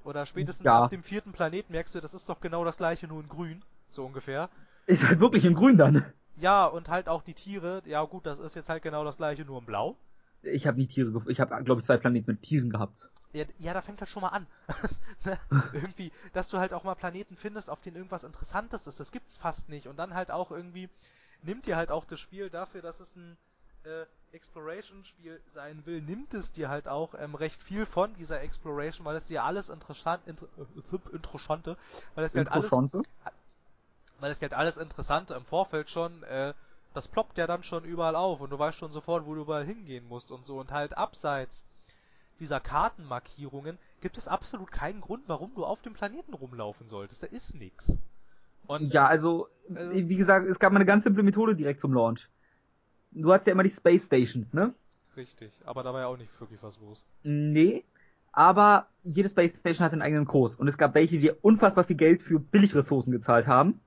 [0.04, 0.84] oder spätestens Ja.
[0.84, 3.62] ab dem vierten Planeten merkst du, das ist doch genau das gleiche, nur in grün,
[3.90, 4.48] so ungefähr.
[4.86, 6.04] Ist halt wirklich in Grün dann.
[6.36, 9.44] Ja, und halt auch die Tiere, ja gut, das ist jetzt halt genau das gleiche,
[9.44, 9.96] nur in blau.
[10.42, 11.22] Ich habe nie Tiere.
[11.28, 13.10] Ich habe, glaube ich, zwei Planeten mit Tieren gehabt.
[13.32, 14.46] Ja, ja, da fängt halt schon mal an.
[15.24, 15.38] ne?
[15.72, 18.98] irgendwie, dass du halt auch mal Planeten findest, auf denen irgendwas Interessantes ist.
[18.98, 19.86] Das gibt's fast nicht.
[19.86, 20.88] Und dann halt auch irgendwie,
[21.42, 23.36] nimmt dir halt auch das Spiel dafür, dass es ein
[23.84, 29.04] äh, Exploration-Spiel sein will, nimmt es dir halt auch ähm, recht viel von dieser Exploration,
[29.04, 31.76] weil es dir alles interessant, inter, äh, interessante,
[32.14, 33.02] weil es halt alles, Interessante.
[34.20, 36.54] weil es halt alles Interessante im Vorfeld schon, äh,
[36.94, 39.64] das ploppt ja dann schon überall auf und du weißt schon sofort, wo du überall
[39.64, 41.64] hingehen musst und so und halt abseits
[42.40, 47.22] dieser Kartenmarkierungen gibt es absolut keinen Grund, warum du auf dem Planeten rumlaufen solltest.
[47.22, 47.92] Da ist nix.
[48.66, 51.92] Und Ja, also, äh, wie gesagt, es gab mal eine ganz simple Methode direkt zum
[51.92, 52.28] Launch.
[53.12, 54.74] Du hast ja immer die Space Stations, ne?
[55.16, 57.04] richtig, aber da war ja auch nicht wirklich was los.
[57.22, 57.84] Nee,
[58.32, 61.96] aber jede Space Station hatte einen eigenen Kurs und es gab welche, die unfassbar viel
[61.96, 63.80] Geld für Billigressourcen gezahlt haben.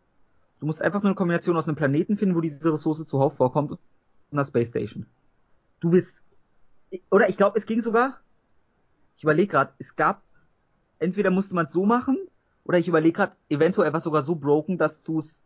[0.60, 3.72] Du musst einfach nur eine Kombination aus einem Planeten finden, wo diese Ressource zuhauf vorkommt
[3.72, 3.80] und
[4.32, 5.06] einer Space Station.
[5.80, 6.22] Du bist
[7.10, 8.20] oder ich glaube, es ging sogar
[9.24, 10.22] ich überlege gerade, es gab
[11.00, 12.18] entweder musste man es so machen
[12.66, 15.42] oder ich überlege gerade, eventuell war es sogar so broken, dass du es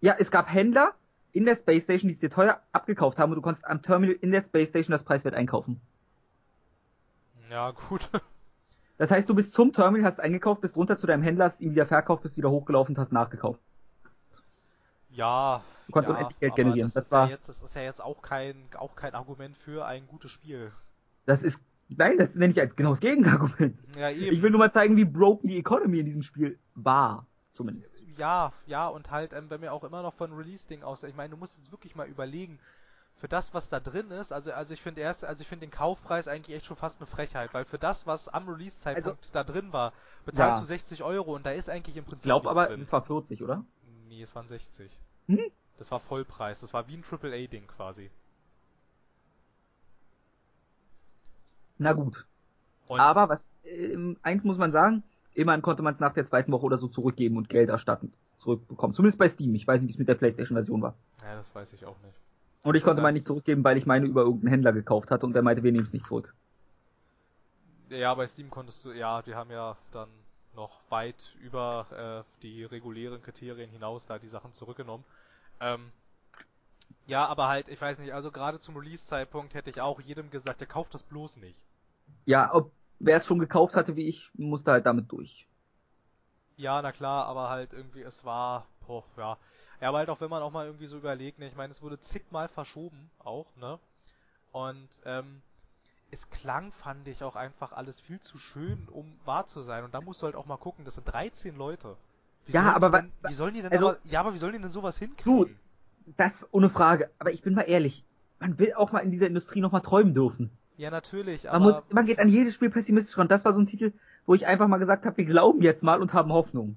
[0.00, 0.94] ja, es gab Händler
[1.32, 4.14] in der Space Station, die es dir teuer abgekauft haben und du konntest am Terminal
[4.20, 5.80] in der Space Station das Preiswert einkaufen.
[7.50, 8.08] Ja, gut.
[8.98, 11.72] Das heißt, du bist zum Terminal, hast eingekauft, bist runter zu deinem Händler, hast ihn
[11.72, 13.58] wieder verkauft, bist wieder hochgelaufen und hast nachgekauft.
[15.10, 15.64] Ja.
[15.86, 16.86] Du konntest ja, unendlich Geld generieren.
[16.88, 19.56] Das, Das, ist war, ja jetzt, das ist ja jetzt auch kein, auch kein Argument
[19.56, 20.70] für ein gutes Spiel.
[21.26, 21.58] das ist,
[21.98, 23.78] nein, das nenne ich als genau das Gegenargument.
[23.96, 24.34] Ja, eben.
[24.34, 27.26] Ich will nur mal zeigen, wie broken die Economy in diesem Spiel war.
[27.50, 27.92] Zumindest.
[28.16, 31.30] Ja, ja, und halt, ähm, wenn wir auch immer noch von Release-Ding aus, ich meine,
[31.30, 32.58] du musst jetzt wirklich mal überlegen,
[33.16, 35.70] für das, was da drin ist, also, also ich finde erst, also ich finde den
[35.70, 39.72] Kaufpreis eigentlich echt schon fast eine Frechheit, weil für das, was am Release-Zeitpunkt da drin
[39.72, 39.92] war,
[40.24, 40.60] bezahlst Ja.
[40.60, 42.80] du 60 Euro und da ist eigentlich im Ich Prinzip glaube nichts aber, drin.
[42.80, 43.64] das war 40, oder?
[44.08, 44.98] Nee, es waren 60.
[45.28, 45.38] Hm?
[45.78, 48.10] Das war Vollpreis, das war wie ein AAA-Ding quasi.
[51.82, 52.26] Na gut.
[52.88, 55.02] Und Aber was, ähm, eins muss man sagen,
[55.34, 58.94] immerhin konnte man es nach der zweiten Woche oder so zurückgeben und Geld erstatten, zurückbekommen.
[58.94, 59.54] Zumindest bei Steam.
[59.54, 60.94] Ich weiß nicht, wie es mit der Playstation-Version war.
[61.22, 62.18] Ja, das weiß ich auch nicht.
[62.62, 65.26] Und ich konnte Das- meine nicht zurückgeben, weil ich meine über irgendeinen Händler gekauft hatte
[65.26, 66.34] und der meinte, wir nehmen es nicht zurück.
[67.88, 70.08] Ja, bei Steam konntest du, ja, die haben ja dann
[70.54, 75.04] noch weit über äh, die regulären Kriterien hinaus da die Sachen zurückgenommen.
[75.60, 75.90] Ähm,
[77.06, 80.60] ja, aber halt, ich weiß nicht, also gerade zum Release-Zeitpunkt hätte ich auch jedem gesagt,
[80.60, 81.56] der kauft das bloß nicht.
[82.24, 85.46] Ja, ob wer es schon gekauft hatte wie ich, musste halt damit durch.
[86.56, 89.36] Ja, na klar, aber halt irgendwie, es war, boah, ja.
[89.80, 91.82] Ja, aber halt auch wenn man auch mal irgendwie so überlegt, ne, ich meine, es
[91.82, 93.78] wurde zigmal verschoben, auch, ne?
[94.52, 95.42] Und, ähm,
[96.10, 99.82] es klang, fand ich, auch einfach alles viel zu schön, um wahr zu sein.
[99.82, 101.96] Und da musst du halt auch mal gucken, das sind 13 Leute.
[102.46, 104.60] Wie Ja, aber denn, wie sollen die denn also- aber, ja, aber wie sollen die
[104.60, 105.58] denn sowas hinkriegen?
[106.18, 107.10] Das ohne Frage.
[107.18, 108.04] Aber ich bin mal ehrlich.
[108.40, 110.50] Man will auch mal in dieser Industrie noch mal träumen dürfen.
[110.82, 113.28] Ja, natürlich, Man muss, man geht an jedes Spiel pessimistisch ran.
[113.28, 113.92] Das war so ein Titel,
[114.26, 116.76] wo ich einfach mal gesagt habe, wir glauben jetzt mal und haben Hoffnung.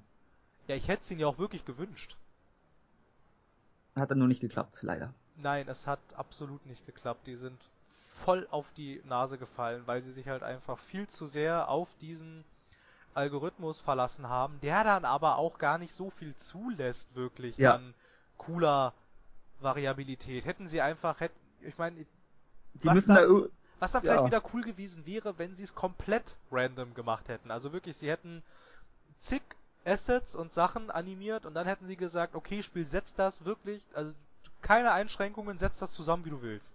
[0.68, 2.14] ja, ich hätte es ihnen ja auch wirklich gewünscht.
[3.96, 5.12] Hat dann nur nicht geklappt, leider.
[5.38, 7.26] Nein, es hat absolut nicht geklappt.
[7.26, 7.58] Die sind
[8.24, 12.44] voll auf die Nase gefallen, weil sie sich halt einfach viel zu sehr auf diesen
[13.14, 17.74] Algorithmus verlassen haben, der dann aber auch gar nicht so viel zulässt, wirklich Ja.
[17.74, 17.92] an
[18.38, 18.92] cooler
[19.60, 20.44] Variabilität.
[20.44, 22.06] Hätten sie einfach, hätten, ich meine,
[22.84, 23.26] Die müssen da-
[23.78, 24.12] was dann Ja.
[24.12, 27.50] vielleicht wieder cool gewesen wäre, wenn sie es komplett random gemacht hätten.
[27.50, 28.42] Also wirklich, sie hätten
[29.20, 29.42] zig
[29.84, 34.12] Assets und Sachen animiert und dann hätten sie gesagt, okay, Spiel, setz das wirklich, also
[34.62, 36.74] keine Einschränkungen, setz das zusammen, wie du willst.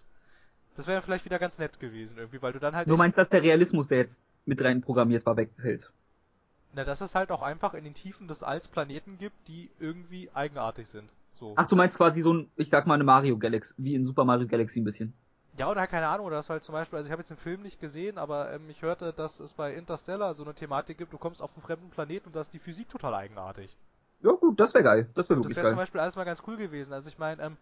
[0.78, 3.28] Das wäre vielleicht wieder ganz nett gewesen irgendwie, weil du dann halt du meinst, dass
[3.30, 5.92] der Realismus, der jetzt mit rein programmiert war, wegfällt.
[6.74, 10.30] na, dass es halt auch einfach in den Tiefen des Alls Planeten gibt, die irgendwie
[10.34, 11.10] eigenartig sind.
[11.34, 11.54] So.
[11.58, 14.24] Ach, du meinst quasi so ein, ich sag mal, eine Mario Galaxy, wie in Super
[14.24, 15.14] Mario Galaxy ein bisschen.
[15.58, 17.62] Ja, oder keine Ahnung, oder das halt zum Beispiel, also ich habe jetzt den Film
[17.62, 21.18] nicht gesehen, aber ähm, ich hörte, dass es bei Interstellar so eine Thematik gibt, du
[21.18, 23.76] kommst auf einen fremden Planeten und da ist die Physik total eigenartig.
[24.22, 25.10] Ja gut, das wäre geil.
[25.16, 25.84] Das wäre Das wirklich wäre zum geil.
[25.84, 26.94] Beispiel alles mal ganz cool gewesen.
[26.94, 27.58] Also ich meine, ähm,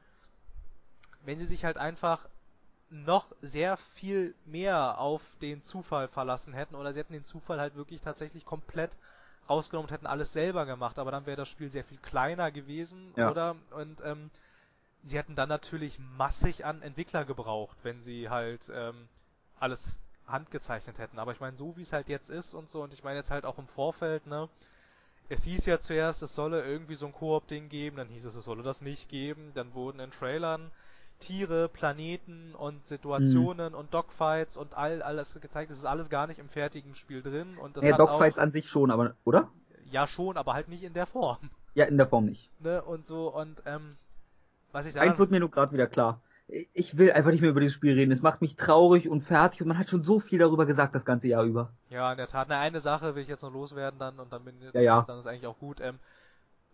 [1.25, 2.25] wenn sie sich halt einfach
[2.91, 7.75] noch sehr viel mehr auf den Zufall verlassen hätten oder sie hätten den Zufall halt
[7.75, 8.91] wirklich tatsächlich komplett
[9.49, 13.13] rausgenommen und hätten alles selber gemacht, aber dann wäre das Spiel sehr viel kleiner gewesen,
[13.15, 13.31] Ja.
[13.31, 13.55] oder?
[13.71, 14.29] Und ähm,
[15.03, 19.07] sie hätten dann natürlich massig an Entwickler gebraucht, wenn sie halt ähm,
[19.59, 19.87] alles
[20.27, 21.19] handgezeichnet hätten.
[21.19, 23.31] Aber ich meine, so wie es halt jetzt ist und so, und ich meine jetzt
[23.31, 24.49] halt auch im Vorfeld, ne?
[25.29, 28.45] Es hieß ja zuerst, es solle irgendwie so ein Koop-Ding geben, dann hieß es, es
[28.45, 30.71] solle das nicht geben, dann wurden in Trailern
[31.19, 35.71] Tiere, Planeten und Situationen und Dogfights und all alles gezeigt.
[35.71, 38.51] Das ist alles gar nicht im fertigen Spiel drin und das Ja, Dogfights auch, an
[38.53, 39.49] sich schon, aber, oder?
[39.85, 42.51] ja schon, aber halt nicht in der Form, Ja, in der Form nicht.
[42.59, 42.81] ne?
[42.83, 43.97] Und so und ähm,
[44.71, 46.21] was ich Eins wird mir nur gerade wieder klar.
[46.73, 48.11] Ich will einfach nicht mehr über dieses Spiel reden.
[48.11, 51.05] Es macht mich traurig und fertig und man hat schon so viel darüber gesagt das
[51.05, 51.71] ganze Jahr über.
[51.89, 52.47] Ja, in der Tat.
[52.49, 55.03] Na, eine Sache will ich jetzt noch loswerden dann und dann bin Ja, ja.
[55.07, 55.79] dann ist eigentlich auch gut.
[55.79, 55.99] Ähm,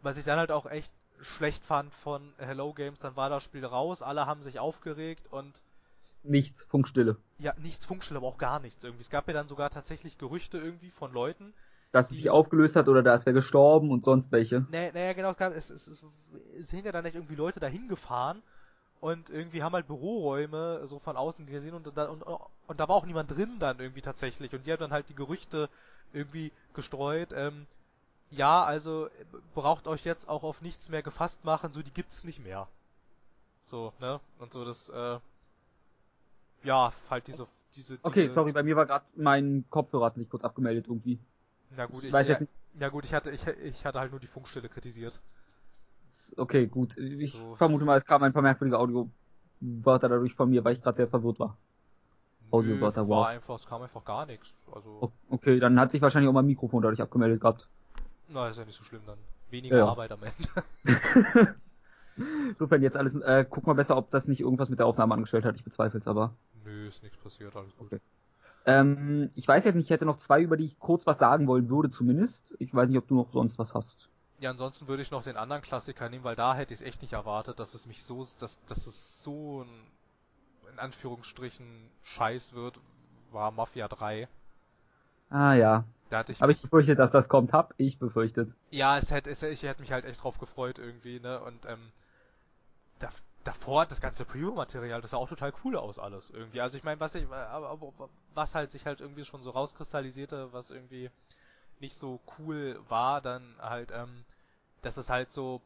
[0.01, 0.91] was ich dann halt auch echt
[1.21, 5.53] schlecht fand von Hello Games, dann war das Spiel raus, alle haben sich aufgeregt und
[6.23, 7.17] Nichts, Funkstille.
[7.37, 9.03] ja, nichts Funkstille, aber auch gar nichts irgendwie.
[9.03, 11.53] Es gab ja dann sogar tatsächlich Gerüchte irgendwie von Leuten.
[11.95, 14.65] Dass es sich aufgelöst hat oder da ist wer gestorben und sonst welche.
[14.69, 16.03] Naja, naja genau, es, gab, es, es,
[16.59, 18.43] sind ja dann nicht irgendwie Leute dahin gefahren
[18.99, 22.97] und irgendwie haben halt Büroräume so von außen gesehen und, da- und, und da war
[22.97, 25.69] auch niemand drin dann irgendwie tatsächlich und die haben dann halt die Gerüchte
[26.11, 27.65] irgendwie gestreut, ähm,
[28.29, 29.07] ja, also
[29.53, 32.67] braucht euch jetzt auch auf nichts mehr gefasst machen, so die gibt's nicht mehr.
[33.63, 34.19] So, ne?
[34.39, 35.19] Und so das, äh,
[36.65, 40.29] ja, halt diese, diese, Okay, diese sorry, bei mir war gerade mein Kopfhörer hat sich
[40.29, 41.19] kurz abgemeldet irgendwie.
[41.77, 42.55] Na gut, Ich weiß ja, jetzt nicht.
[42.79, 45.19] ja gut, ich hatte ich, ich hatte halt nur die Funkstelle kritisiert.
[46.37, 46.97] Okay, gut.
[46.97, 47.55] Ich So.
[47.55, 51.07] vermute mal, es kamen ein paar merkwürdige Audio-Wörter dadurch von mir, weil ich gerade sehr
[51.07, 51.57] verwirrt war.
[52.51, 53.21] Audiowörter, wow.
[53.21, 54.53] war einfach, es kam einfach gar nichts.
[54.71, 57.67] Also, Okay, dann hat sich wahrscheinlich auch mein Mikrofon dadurch abgemeldet gehabt.
[58.29, 59.17] na, ist ja nicht so schlimm dann.
[59.49, 59.91] Weniger Ja, ja.
[59.91, 60.65] Arbeit am Ende.
[62.49, 65.43] Insofern jetzt alles, äh, guck mal besser, ob das nicht irgendwas mit der Aufnahme angestellt
[65.43, 65.55] hat.
[65.55, 66.33] Ich bezweifle es aber.
[66.63, 67.87] Nö, ist nichts passiert, alles gut.
[67.87, 67.99] Okay.
[68.65, 71.47] Ähm, ich weiß jetzt nicht, ich hätte noch zwei, über die ich kurz was sagen
[71.47, 72.55] wollen würde, zumindest.
[72.59, 74.09] Ich weiß nicht, ob du noch sonst was hast.
[74.39, 77.01] Ja, ansonsten würde ich noch den anderen Klassiker nehmen, weil da hätte ich es echt
[77.01, 79.91] nicht erwartet, dass es mich so, dass, dass es so ein,
[80.71, 82.79] in Anführungsstrichen, Scheiß wird,
[83.31, 84.27] war Mafia 3.
[85.29, 85.85] Ah ja.
[86.09, 87.53] Da hatte ich Aber ich mich, befürchte, dass das kommt.
[87.53, 88.55] Hab ich befürchtet.
[88.69, 91.91] ja, es hätte, es, ich hätte mich halt echt drauf gefreut irgendwie, ne, und, ähm,
[92.99, 93.09] da,
[93.45, 96.61] davor das ganze Preview-Material, das sah auch total cool aus alles irgendwie.
[96.61, 97.27] Also ich meine, was ich,
[98.35, 101.11] was halt sich halt irgendwie schon so rauskristallisierte, was irgendwie
[101.79, 104.25] nicht so cool war, dann halt, ähm,
[104.83, 105.61] dass es halt so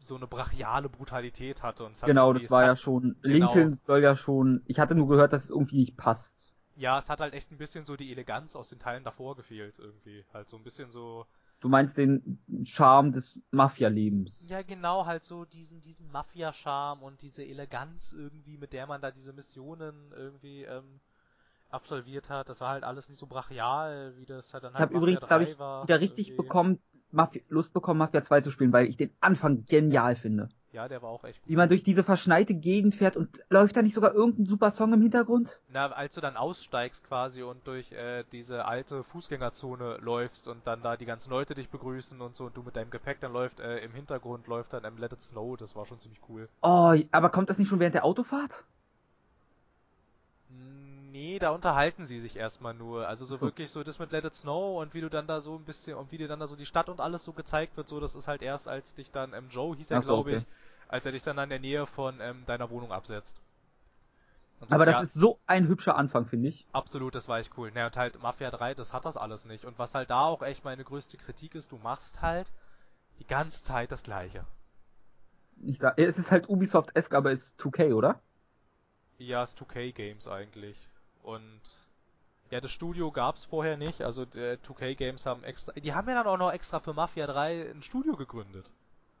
[0.00, 3.16] so eine brachiale Brutalität hatte und Genau, das war ja schon.
[3.26, 3.32] genau.
[3.32, 4.62] Lincoln soll ja schon.
[4.66, 6.52] Ich hatte nur gehört, dass es irgendwie nicht passt.
[6.76, 9.78] ja, es hat halt echt ein bisschen so die Eleganz aus den Teilen davor gefehlt
[9.78, 11.26] irgendwie, halt so ein bisschen so
[11.62, 14.48] Du meinst den Charme des Mafia-Lebens.
[14.48, 19.12] ja genau halt so diesen diesen Mafia-Charme und diese Eleganz irgendwie, mit der man da
[19.12, 21.00] diese Missionen irgendwie ähm,
[21.70, 22.48] absolviert hat.
[22.48, 25.04] Das war halt alles nicht so brachial, wie das halt dann Ich halt habe Mafia
[25.04, 26.42] übrigens, 3 glaube ich, war, wieder richtig irgendwie.
[26.42, 26.78] bekommen,
[27.12, 30.48] Mafia, Lust bekommen, Mafia 2 zu spielen, weil ich den Anfang genial finde.
[30.72, 31.50] Ja, der war auch echt gut.
[31.50, 34.94] Wie man durch diese verschneite Gegend fährt und läuft da nicht sogar irgendein super Song
[34.94, 35.60] im Hintergrund?
[35.68, 40.82] Na, als du dann aussteigst quasi und durch äh, diese alte Fußgängerzone läufst und dann
[40.82, 43.60] da die ganzen Leute dich begrüßen und so und du mit deinem Gepäck dann läuft,
[43.60, 46.48] äh, im Hintergrund läuft dann ähm, Let It Snow, das war schon ziemlich cool.
[46.62, 48.64] Oh, aber kommt das nicht schon während der Autofahrt?
[51.12, 53.06] Nee, da unterhalten sie sich erstmal nur.
[53.06, 53.44] Also so so.
[53.44, 55.98] wirklich so das mit Let It Snow und wie du dann da so ein bisschen
[55.98, 58.14] und wie dir dann da so die Stadt und alles so gezeigt wird, so das
[58.14, 60.38] ist halt erst als dich dann ähm, Joe hieß er so, glaube okay.
[60.38, 60.46] ich,
[60.92, 63.40] als er dich dann in der Nähe von ähm, deiner Wohnung absetzt.
[64.60, 66.66] So, Aber das ja, ist so ein hübscher Anfang, finde ich.
[66.72, 67.72] Absolut, das war echt cool.
[67.72, 69.64] Naja, und halt Mafia 3, das hat das alles nicht.
[69.64, 72.52] Und was halt da auch echt meine größte Kritik ist, du machst halt
[73.18, 74.44] die ganze Zeit das Gleiche.
[75.64, 78.20] Ich sag, es ist halt Ubisoft-esque, aber es ist 2K, oder?
[79.18, 80.88] Ja, es 2K Games eigentlich.
[81.22, 81.60] Und
[82.50, 84.02] ja, das Studio gab's vorher nicht.
[84.02, 87.26] Also der 2K Games haben extra, die haben ja dann auch noch extra für Mafia
[87.26, 88.70] 3 ein Studio gegründet.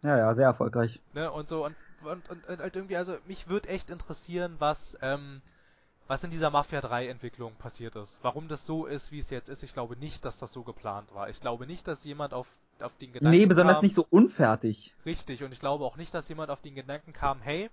[0.02, 1.00] Ja, ja, sehr erfolgreich.
[1.12, 4.96] Ne, und so, und, und, und, und halt irgendwie, also mich würde echt interessieren, was,
[5.02, 5.42] ähm,
[6.06, 8.18] was in dieser Mafia 3 Entwicklung passiert ist.
[8.22, 9.62] Warum das so ist, wie es jetzt ist.
[9.62, 11.28] Ich glaube nicht, dass das so geplant war.
[11.30, 12.46] Ich glaube nicht, dass jemand auf,
[12.80, 14.94] auf den Gedanken Nee, besonders kam, nicht so unfertig.
[15.06, 17.70] Richtig, und ich glaube auch nicht, dass jemand auf den Gedanken kam, hey,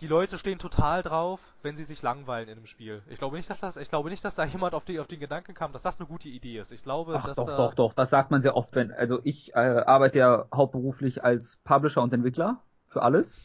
[0.00, 3.02] die Leute stehen total drauf, wenn sie sich langweilen in einem Spiel.
[3.08, 5.20] Ich glaube nicht, dass das, ich glaube nicht, dass da jemand auf, die, auf den
[5.20, 6.72] Gedanken kam, dass das eine gute Idee ist.
[6.72, 9.20] Ich glaube, Ach dass doch, da, doch, doch, das sagt man sehr oft, wenn, also
[9.22, 13.40] ich äh, arbeite ja hauptberuflich als Publisher und Entwickler für alles.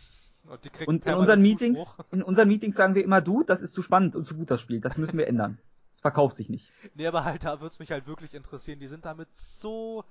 [0.48, 2.06] Und, die kriegt Und in unseren Meetings, Zuspruch.
[2.12, 4.60] in unseren Meetings sagen wir immer, du, das ist zu spannend und zu gut das
[4.62, 5.60] Spiel, das müssen wir ändern.
[5.94, 6.72] Es verkauft sich nicht.
[6.96, 8.80] Nee, aber halt, da wird's mich halt wirklich interessieren.
[8.80, 9.28] Die sind da mit
[9.60, 10.04] so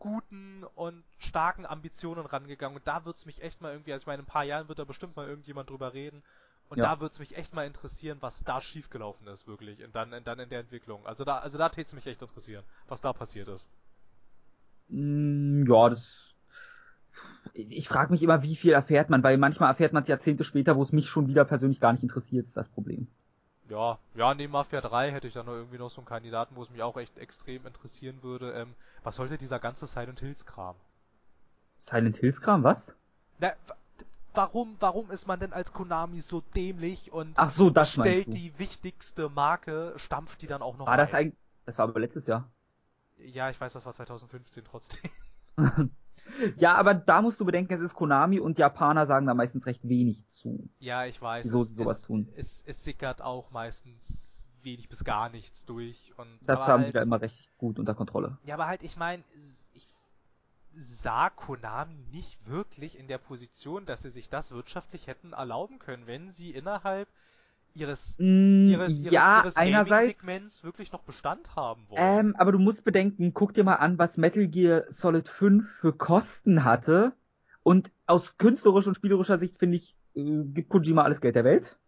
[0.00, 2.76] guten und starken Ambitionen rangegangen.
[2.78, 4.80] Und da wird's mich echt mal irgendwie, also ich meine, in ein paar Jahren wird
[4.80, 6.24] da bestimmt mal irgendjemand drüber reden.
[6.68, 6.84] Und Ja.
[6.84, 9.84] da wird's mich echt mal interessieren, was da schiefgelaufen ist, wirklich.
[9.84, 11.06] Und dann, dann in der Entwicklung.
[11.06, 13.68] Also da, also da tät's mich echt interessieren, was da passiert ist.
[14.90, 16.34] Mm, ja, das.
[17.54, 20.76] Ich frage mich immer, wie viel erfährt man, weil manchmal erfährt man es Jahrzehnte später,
[20.76, 23.08] wo es mich schon wieder persönlich gar nicht interessiert, ist das Problem.
[23.70, 26.62] Ja, ja, neben Mafia 3 hätte ich dann noch irgendwie noch so einen Kandidaten, wo
[26.62, 28.52] es mich auch echt extrem interessieren würde.
[28.52, 30.76] Ähm, was sollte dieser ganze Silent Hills Kram?
[31.80, 32.94] Silent Hills Kram, was?
[33.40, 33.76] Na, wa-
[34.34, 38.34] warum, warum ist man denn als Konami so dämlich und Ach so, das stellt du.
[38.34, 41.14] die wichtigste Marke, stampft die dann auch noch War das ein?
[41.14, 42.52] ein, das war aber letztes Jahr.
[43.18, 45.10] Ja, ich weiß, das war 2015 trotzdem.
[46.56, 49.88] Ja, aber da musst du bedenken, es ist Konami und Japaner sagen da meistens recht
[49.88, 50.68] wenig zu.
[50.78, 51.44] Ja, ich weiß.
[51.44, 52.28] Wieso es, sie sowas tun.
[52.36, 54.20] Es, es sickert auch meistens
[54.62, 57.94] wenig bis gar nichts durch und Das haben halt, sie da immer recht gut unter
[57.94, 58.38] Kontrolle.
[58.44, 59.22] Ja, aber halt, ich meine,
[59.72, 59.88] ich
[61.02, 66.06] sah Konami nicht wirklich in der Position, dass sie sich das wirtschaftlich hätten erlauben können,
[66.06, 67.08] wenn sie innerhalb
[67.74, 70.18] ihres Mm, ihres, ihres, ja, ihres einerseits.
[70.18, 72.00] Gaming-Segments wirklich noch Bestand haben wollen.
[72.00, 75.92] Ähm, aber du musst bedenken, guck dir mal an, was Metal Gear Solid 5 für
[75.92, 77.12] Kosten hatte.
[77.62, 81.78] Und aus künstlerischer und spielerischer Sicht finde ich, äh, gibt Kojima alles Geld der Welt.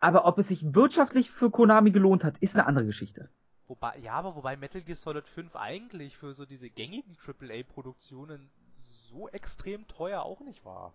[0.00, 3.28] Aber ob es sich wirtschaftlich für Konami gelohnt hat, ist eine andere Geschichte.
[3.66, 8.48] Wobei, ja, aber wobei Metal Gear Solid 5 eigentlich für so diese gängigen AAA-Produktionen
[9.10, 10.94] so extrem teuer auch nicht war.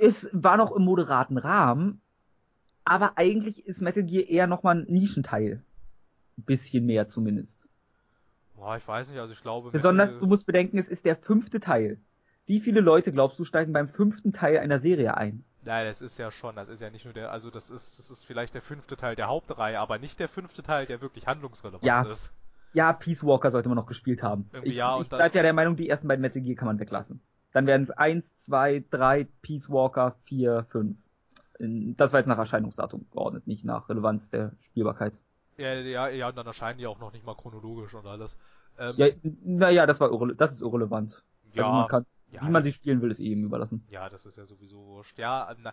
[0.00, 2.00] Es war noch im moderaten Rahmen,
[2.84, 5.62] aber eigentlich ist Metal Gear eher nochmal ein Nischenteil.
[6.36, 7.68] Ein bisschen mehr zumindest.
[8.56, 9.70] Boah, ich weiß nicht, also ich glaube.
[9.70, 10.20] Besonders, Metal...
[10.20, 11.98] du musst bedenken, es ist der fünfte Teil.
[12.46, 15.44] Wie viele Leute, glaubst du, steigen beim fünften Teil einer Serie ein?
[15.62, 18.10] Nein, das ist ja schon, das ist ja nicht nur der, also das ist, das
[18.10, 21.82] ist vielleicht der fünfte Teil der Hauptreihe, aber nicht der fünfte Teil, der wirklich handlungsrelevant
[21.82, 22.02] ja.
[22.02, 22.32] ist.
[22.74, 24.50] Ja, Peace Walker sollte man noch gespielt haben.
[24.52, 26.78] Irgendwie ich ja, ich bleibe ja der Meinung, die ersten beiden Metal Gear kann man
[26.78, 27.20] weglassen.
[27.52, 30.96] Dann werden es 1, 2, 3, Peace Walker, 4, 5.
[31.58, 35.18] Das war jetzt nach Erscheinungsdatum geordnet, nicht nach Relevanz der Spielbarkeit.
[35.56, 38.36] Ja, ja, ja, und dann erscheinen die auch noch nicht mal chronologisch und alles.
[38.78, 39.06] Ähm, Ja,
[39.44, 41.22] naja, das war das ist irrelevant.
[41.54, 43.84] ja, Also man kann, ja, wie man sie spielen will, ist eh ihm überlassen.
[43.88, 45.18] ja, das ist ja sowieso wurscht.
[45.18, 45.72] Ja, na,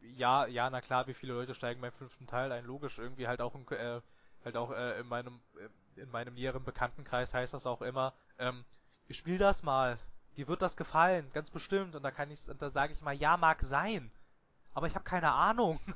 [0.00, 2.64] ja, ja, na klar, wie viele Leute steigen beim fünften Teil ein?
[2.64, 4.00] Logisch, irgendwie halt auch, in, äh,
[4.44, 5.40] halt auch äh, in meinem,
[5.96, 8.64] äh, in meinem näheren Bekanntenkreis heißt das auch immer, ähm,
[9.10, 9.98] spiel das mal.
[10.36, 11.94] Dir wird das gefallen, ganz bestimmt.
[11.94, 14.10] Und da kann ich, und da sage ich mal, ja, mag sein.
[14.74, 15.80] Aber ich habe keine Ahnung.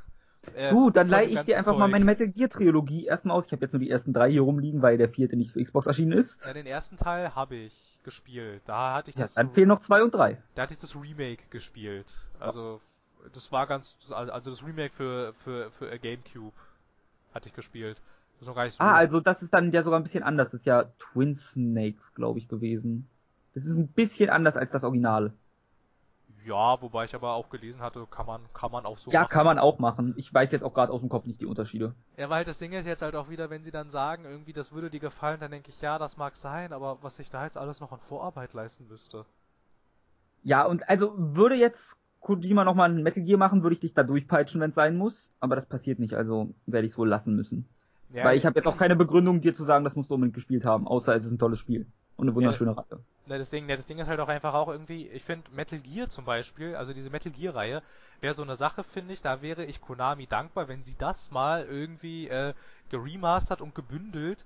[0.55, 1.91] Äh, Du, dann von leih dem ich dir einfach mal Zeug.
[1.91, 3.47] meine Metal Gear Trilogie erstmal aus.
[3.47, 5.89] Ich habe jetzt nur die ersten drei hier rumliegen, weil der vierte nicht für Xbox
[5.89, 6.47] erschienen ist.
[6.47, 7.75] Ja, den ersten Teil habe ich
[8.05, 8.63] gespielt.
[8.65, 10.41] Da hatte ich Ja, das, dann fehlen noch zwei und drei.
[10.55, 12.07] da hatte ich das Remake gespielt.
[12.39, 12.81] Also
[13.33, 16.55] das war ganz, also das Remake für für für äh, GameCube
[17.35, 18.01] hatte ich gespielt.
[18.35, 18.85] Das ist noch gar nicht so.
[18.85, 20.51] Ah, also das ist dann ja sogar ein bisschen anders.
[20.51, 23.09] Das ist ja Twin Snakes, glaube ich, gewesen.
[23.55, 25.33] Das ist ein bisschen anders als das Original.
[26.47, 29.31] Ja, wobei ich aber auch gelesen hatte, kann man kann man auch so ja, machen.
[29.31, 30.15] kann man auch machen.
[30.17, 31.95] Ich weiß jetzt auch gerade aus dem Kopf nicht die Unterschiede.
[32.17, 34.71] Ja, weil das Ding ist jetzt halt auch wieder, wenn sie dann sagen, irgendwie das
[34.71, 37.59] würde dir gefallen, dann denke ich, ja, das mag sein, aber was ich da jetzt
[37.59, 39.25] alles noch an Vorarbeit leisten müsste.
[40.45, 44.05] Ja, und also würde jetzt Kojima nochmal ein Metal Gear machen, würde ich dich da
[44.05, 45.33] durchpeitschen, wenn es sein muss.
[45.41, 47.69] Aber das passiert nicht, also werde ich es wohl lassen müssen.
[48.13, 50.37] Ja, Weil ich habe jetzt auch keine Begründung, dir zu sagen, das musst du unbedingt
[50.37, 51.87] gespielt haben, außer es ist ein tolles Spiel.
[52.17, 53.05] Und eine wunderschöne Reihe.
[53.27, 55.81] Na, das Ding, ja, das Ding ist halt auch einfach auch irgendwie, ich finde Metal
[55.81, 57.83] Gear zum Beispiel, also diese Metal Gear Reihe,
[58.21, 61.65] wäre so eine Sache, finde ich, da wäre ich Konami dankbar, wenn sie das mal
[61.65, 62.55] irgendwie äh,
[62.89, 64.45] geremastert und gebündelt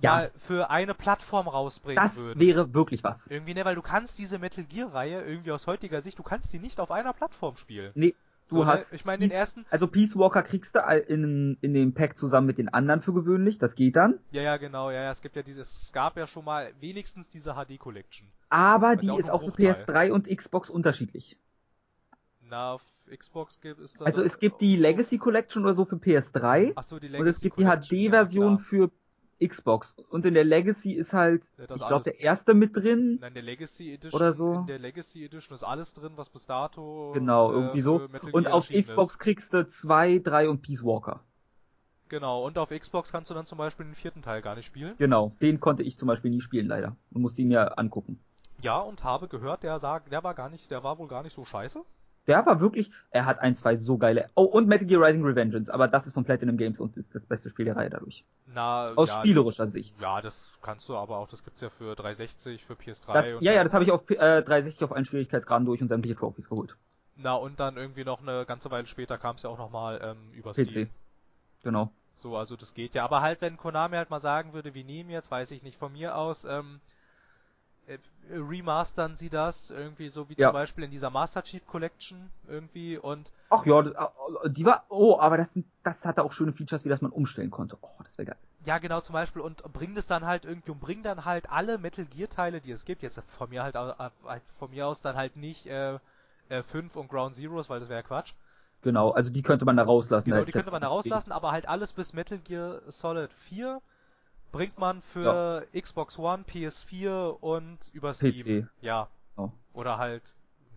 [0.00, 0.10] Ja.
[0.12, 2.40] mal für eine Plattform rausbringen Das würden.
[2.40, 3.26] wäre wirklich was.
[3.28, 6.52] irgendwie, ne, weil du kannst diese Metal Gear Reihe irgendwie aus heutiger Sicht, du kannst
[6.52, 7.92] die nicht auf einer Plattform spielen.
[7.94, 8.14] Nee,
[8.50, 8.92] du So, ne, hast.
[8.92, 12.46] ich meine, den Peace- ersten, Also Peace Walker kriegst du in, in dem Pack zusammen
[12.46, 14.18] mit den anderen für gewöhnlich, das geht dann.
[14.30, 17.28] ja, ja, genau, ja, ja, es gibt ja dieses, es gab ja schon mal wenigstens
[17.28, 18.28] diese HD Collection.
[18.48, 19.84] Aber die auch ist auch für Bruchteil.
[19.86, 21.36] PS3 und Xbox unterschiedlich.
[22.48, 22.82] Na, auf
[23.16, 24.04] Xbox gibt es da.
[24.04, 27.28] Also es gibt die Legacy Collection oder so für PS3 Ach so, die und Legacy
[27.30, 28.66] es gibt die Collection, ja, HD-Version klar.
[28.68, 28.90] für
[29.44, 29.94] Xbox.
[30.10, 33.18] Und in der Legacy ist halt, Ja, ich glaube, der erste mit drin.
[33.20, 34.20] Nein, der Legacy Edition.
[34.20, 34.54] Oder so.
[34.54, 37.12] In der Legacy Edition ist alles drin, was bis dato.
[37.14, 38.08] Genau, äh, irgendwie so.
[38.32, 39.18] Und auf Xbox Ist.
[39.18, 41.20] kriegst du 2, 3 und Peace Walker.
[42.08, 44.94] Genau, und auf Xbox kannst du dann zum Beispiel den vierten Teil gar nicht spielen.
[44.98, 46.96] Genau, den konnte ich zum Beispiel nie spielen, leider.
[47.12, 48.18] Und musste ihn mir angucken.
[48.62, 51.34] Ja, und habe gehört, der sagt, der war gar nicht, der war wohl gar nicht
[51.34, 51.82] so scheiße.
[52.26, 54.28] Der war wirklich, er hat ein, zwei so geile.
[54.34, 57.26] Oh, und Metal Gear Rising Revengeance, aber das ist von Platinum Games und ist das
[57.26, 58.24] beste Spiel der Reihe dadurch.
[58.46, 60.00] Na, Aus ja, spielerischer Sicht.
[60.00, 63.52] Ja, das kannst du aber auch, das gibt's ja für 360, für PS3 Das, ja,
[63.52, 66.76] ja, das habe ich auf äh, 360 auf allen Schwierigkeitsgraden durch und sämtliche Trophies geholt.
[67.16, 70.32] Na, und dann irgendwie noch eine ganze Weile später kam es ja auch nochmal ähm,
[70.32, 70.70] über PC.
[70.70, 70.90] Steam.
[71.62, 71.90] Genau.
[72.16, 73.04] So, also das geht ja.
[73.04, 75.92] Aber halt, wenn Konami halt mal sagen würde, wir nehmen jetzt, weiß ich nicht, von
[75.92, 76.99] mir aus, ähm, äh,
[78.32, 80.48] remastern sie das irgendwie so wie Ja.
[80.48, 84.84] zum Beispiel in dieser Master Chief Collection irgendwie und Ach ja, das, äh, die war,
[84.88, 87.76] oh, aber das, sind- das hatte auch schöne Features, wie das man umstellen konnte.
[87.80, 88.36] Oh, das wäre geil.
[88.64, 91.78] ja genau zum Beispiel und bring das dann halt irgendwie und bring dann halt alle
[91.78, 93.92] Metal Gear Teile, die es gibt, jetzt von mir halt, äh,
[94.24, 95.98] halt von mir aus dann halt nicht äh,
[96.48, 98.32] äh, 5 und Ground Zeroes, weil das wäre ja Quatsch.
[98.82, 100.30] Genau, also die könnte man da rauslassen.
[100.30, 103.80] Genau, die könnte man da rauslassen, aber halt alles bis Metal Gear Solid 4
[104.52, 108.64] bringt man für Xbox One, PS4 und über Steam.
[108.64, 108.68] PC.
[108.80, 109.08] Ja.
[109.36, 109.50] Oh.
[109.74, 110.22] Oder halt,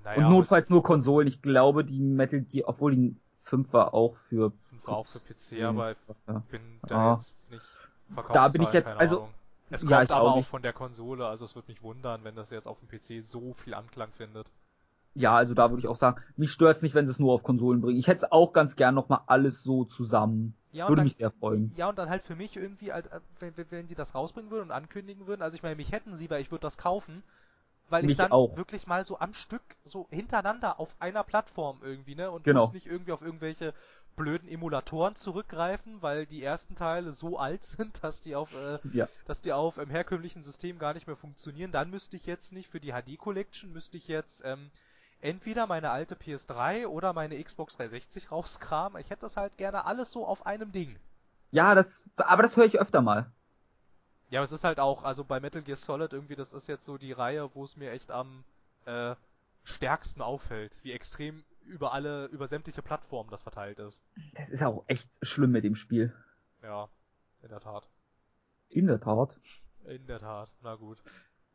[0.04, 0.26] naja.
[0.26, 1.28] und notfalls nur Konsolen.
[1.28, 4.52] Ich glaube, die Metal Gear, obwohl die 5 war auch für.
[4.72, 5.70] das war auch für PC, Ja.
[5.70, 6.42] aber ich Ja.
[6.52, 7.14] bin da Ah.
[7.16, 7.66] jetzt nicht
[8.34, 9.30] Da bin ich jetzt- also, Ahnung.
[9.70, 12.24] Es ja, kommt ich aber auch auch von der Konsole, also es wird mich wundern,
[12.24, 14.52] wenn das jetzt auf dem PC so viel Anklang findet.
[15.16, 17.42] Ja, also da würde ich auch sagen, mich stört's nicht, wenn sie es nur auf
[17.44, 17.98] Konsolen bringen.
[17.98, 20.54] Ich hätte es auch ganz gern nochmal alles so zusammen.
[20.74, 21.72] Ja, und Würde dann, mich sehr freuen.
[21.78, 23.04] Ja, und dann halt für mich irgendwie, äh,
[23.40, 26.18] wenn, wenn- wenn sie das rausbringen würden und ankündigen würden, also ich meine, mich hätten
[26.18, 27.24] sie, weil ich würde das kaufen,
[27.90, 28.56] weil ich Mich dann auch.
[28.58, 32.32] wirklich mal so am Stück, so hintereinander auf einer Plattform irgendwie, ne?
[32.32, 32.66] Und Genau.
[32.66, 33.74] muss nicht irgendwie auf irgendwelche
[34.16, 39.08] blöden Emulatoren zurückgreifen, weil die ersten Teile so alt sind, dass die auf, äh, Ja.
[39.26, 41.72] dass die auf im herkömmlichen System gar nicht mehr funktionieren.
[41.72, 44.72] Dann müsste ich jetzt nicht für die HD Collection, müsste ich jetzt ähm,
[45.24, 49.02] entweder meine alte PS3 oder meine Xbox 360 rauskramen.
[49.02, 51.00] Ich hätte das halt gerne alles so auf einem Ding.
[51.52, 53.32] Ja, das, aber das höre ich öfter mal.
[54.30, 56.86] Ja, aber es ist halt auch, also bei Metal Gear Solid irgendwie, das ist jetzt
[56.86, 58.44] so die Reihe, wo es mir echt am
[58.86, 59.16] äh,
[59.64, 64.02] stärksten auffällt, wie extrem über alle, über sämtliche Plattformen das verteilt ist.
[64.34, 66.14] Das ist auch echt schlimm mit dem Spiel.
[66.62, 66.90] Ja,
[67.42, 67.88] in der Tat.
[68.70, 69.38] In der Tat.
[69.86, 70.98] In der Tat, na gut.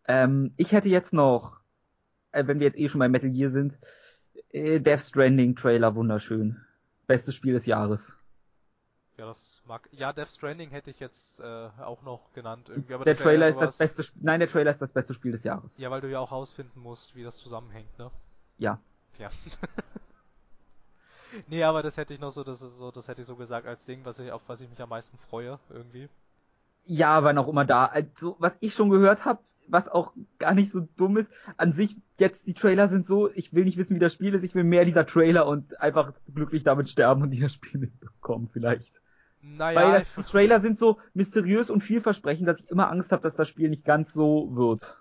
[0.07, 1.61] Ähm, ich hätte jetzt noch,
[2.47, 3.79] wenn wir jetzt eh schon bei Metal Gear sind,
[4.51, 6.61] äh, Death Stranding Trailer wunderschön.
[7.07, 8.15] Bestes Spiel des Jahres.
[9.19, 9.89] Ja, das mag.
[9.93, 12.95] Ja, Death Stranding hätte ich jetzt äh, auch noch genannt irgendwie.
[12.95, 15.15] Aber der wär Trailer ja ist das beste, Sp- nein, der Trailer ist das beste
[15.15, 15.77] Spiel des Jahres.
[15.79, 18.11] Ja, weil du ja auch rausfinden musst, wie das zusammenhängt, ne?
[18.59, 18.81] Ja.
[19.19, 19.31] Ja.
[21.49, 23.67] nee, aber das hätte ich noch so, das ist so, das hätte ich so gesagt
[23.67, 26.09] als Ding, was ich, auf was ich mich am meisten freue, irgendwie.
[26.85, 27.87] Ja, wann auch immer da.
[27.87, 31.97] Also, was ich schon gehört habe, was auch gar nicht so dumm ist, an sich
[32.19, 34.65] jetzt die Trailer sind so, ich will nicht wissen, wie das Spiel ist, ich will
[34.65, 39.01] mehr dieser Trailer und einfach glücklich damit sterben und dieses Spiel mitbekommen vielleicht.
[39.41, 43.23] Naja, Weil das, die Trailer sind so mysteriös und vielversprechend, dass ich immer Angst habe,
[43.23, 44.97] dass das Spiel nicht ganz so wird.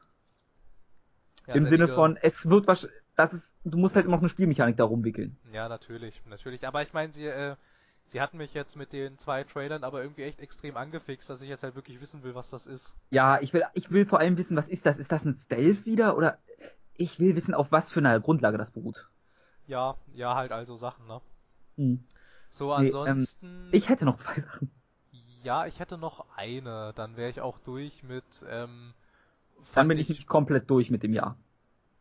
[1.48, 4.30] ja, Im Sinne von, es wird was, das ist, du musst halt immer noch eine
[4.30, 5.38] Spielmechanik darum wickeln.
[5.52, 6.68] Ja, natürlich, natürlich.
[6.68, 7.56] Aber ich meine, sie, äh,
[8.10, 11.50] sie hatten mich jetzt mit den zwei Trailern aber irgendwie echt extrem angefixt, dass ich
[11.50, 12.96] jetzt halt wirklich wissen will, was das ist.
[13.10, 15.00] Ja, ich will, ich will vor allem wissen, was ist das?
[15.00, 16.40] Ist das ein Stealth wieder oder
[16.96, 19.10] ich will wissen, auf was für einer Grundlage das beruht.
[19.68, 21.22] Ja, ja, halt also Sachen, ne?
[21.78, 22.04] Hm.
[22.50, 23.70] So, Nee, ähm, ansonsten.
[23.72, 24.72] Ich hätte noch zwei Sachen.
[25.44, 28.94] Ja, ich hätte noch eine, dann wäre ich auch durch mit, ähm,
[29.74, 31.38] Dann bin ich nicht komplett durch mit dem Jahr.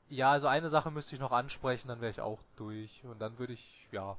[0.09, 3.05] Ja, also eine Sache müsste ich noch ansprechen, dann wäre ich auch durch.
[3.05, 4.17] Und dann würde ich, ja.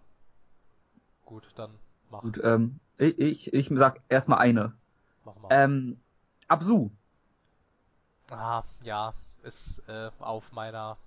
[1.27, 1.71] Gut, dann
[2.09, 4.73] mach, Gut, ähm, ich, ich, ich sag erstmal eine.
[5.25, 5.49] mach mal.
[5.51, 5.99] Ähm,
[6.47, 6.89] Absu.
[8.31, 10.97] ah, ja, ist äh, auf meiner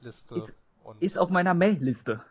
[0.00, 0.36] Liste.
[0.36, 2.22] Ist- und Ist auf meiner Mail-Liste.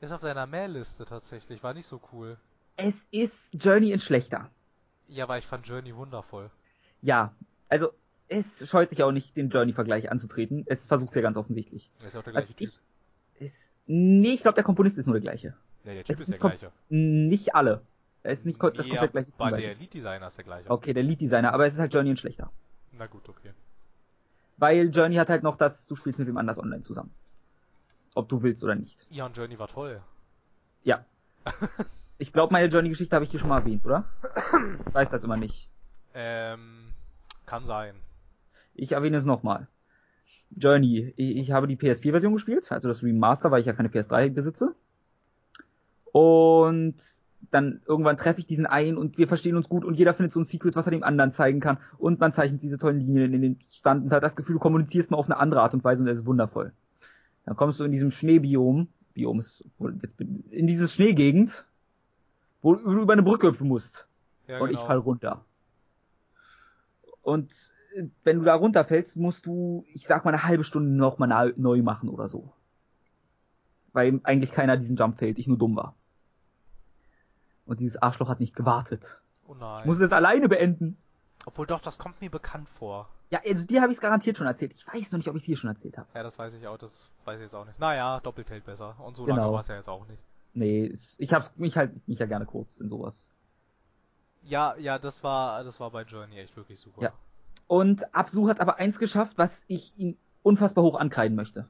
[0.00, 2.38] ist auf deiner Mail-Liste tatsächlich, war nicht so cool.
[2.76, 4.50] Es ist Journey in schlechter.
[5.08, 6.48] Ja, weil ich fand Journey wundervoll.
[7.02, 7.34] Ja,
[7.68, 7.90] also
[8.28, 10.64] es scheut sich auch nicht, den Journey-Vergleich anzutreten.
[10.68, 11.90] Es versucht ja ganz offensichtlich.
[12.06, 12.68] Ist ja auch der gleiche Typ.
[12.68, 12.80] ich,
[13.40, 15.56] ist, nee, ich glaube, der Komponist ist nur der gleiche.
[15.84, 16.72] Ja, der es Typ ist ist der gleiche.
[16.88, 17.82] Nicht alle.
[18.22, 19.74] Er ist nicht ko- das komplett gleiche Team, der.
[19.74, 20.70] Lead-Designer ist der gleiche.
[20.70, 22.50] Okay, der Lead-Designer, aber es ist halt Journey in schlechter.
[22.92, 23.50] Na gut, okay.
[24.58, 27.10] Weil Journey hat halt noch das, du spielst mit wem anders online zusammen.
[28.14, 29.06] Ob du willst oder nicht.
[29.10, 30.00] Ja, und Journey war toll.
[30.84, 31.04] Ja.
[32.18, 34.04] Ich glaube, meine Journey-Geschichte habe ich hier schon mal erwähnt, oder?
[34.86, 35.68] Ich weiß das immer nicht.
[36.14, 36.92] Ähm,
[37.46, 37.96] kann sein.
[38.74, 39.66] Ich erwähne es nochmal.
[40.50, 41.12] Journey.
[41.16, 44.76] Ich, ich habe die PS4-Version gespielt, also das Remaster, weil ich ja keine PS3 besitze.
[46.12, 46.96] Und
[47.50, 50.40] dann irgendwann treffe ich diesen einen und wir verstehen uns gut und jeder findet so
[50.40, 51.78] ein Secret, was er dem anderen zeigen kann.
[51.98, 55.10] Und man zeichnet diese tollen Linien in den Stand und hat das Gefühl, du kommunizierst
[55.10, 56.72] mal auf eine andere Art und Weise und es ist wundervoll.
[57.44, 59.64] Dann kommst du in diesem Schneebiom, Biom ist
[60.50, 61.66] in dieses Schneegegend,
[62.62, 64.06] wo du über eine Brücke hüpfen musst.
[64.46, 64.80] Ja, und genau.
[64.80, 65.44] ich fall runter.
[67.22, 71.18] Und äh, wenn du da runterfällst, musst du, ich sag mal, eine halbe Stunde noch
[71.18, 72.52] mal na- neu machen oder so.
[73.92, 75.94] Weil eigentlich keiner diesen Jump fällt, ich nur dumm war.
[77.72, 79.18] Und dieses Arschloch hat nicht gewartet.
[79.48, 79.80] Oh nein.
[79.80, 80.98] Ich musste es alleine beenden.
[81.46, 83.08] Obwohl doch, das kommt mir bekannt vor.
[83.30, 84.74] Ja, also dir habe ich es garantiert schon erzählt.
[84.74, 86.06] Ich weiß noch nicht, ob ich es hier schon erzählt habe.
[86.14, 86.92] Ja, das weiß ich auch, das
[87.24, 87.80] weiß ich jetzt auch nicht.
[87.80, 88.94] Naja, doppelt hält besser.
[88.98, 89.36] Und so Genau.
[89.38, 90.20] lange war es ja jetzt auch nicht.
[90.52, 93.26] Nee, ich hab's mich halt mich ja gerne kurz in sowas.
[94.42, 97.00] Ja, ja, das war, das war bei Journey echt wirklich super.
[97.00, 97.12] Ja.
[97.68, 101.66] Und Absu hat aber eins geschafft, was ich ihm unfassbar hoch ankreiden möchte.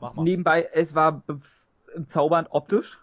[0.00, 0.22] Mach mal.
[0.22, 1.42] Nebenbei, es war be-
[1.94, 2.98] bezaubernd optisch.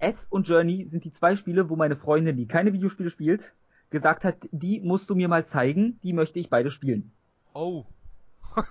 [0.00, 3.52] S und Journey sind die zwei Spiele, wo meine Freundin, die keine Videospiele spielt,
[3.90, 7.12] gesagt hat, die musst du mir mal zeigen, die möchte ich beide spielen.
[7.52, 7.84] Oh.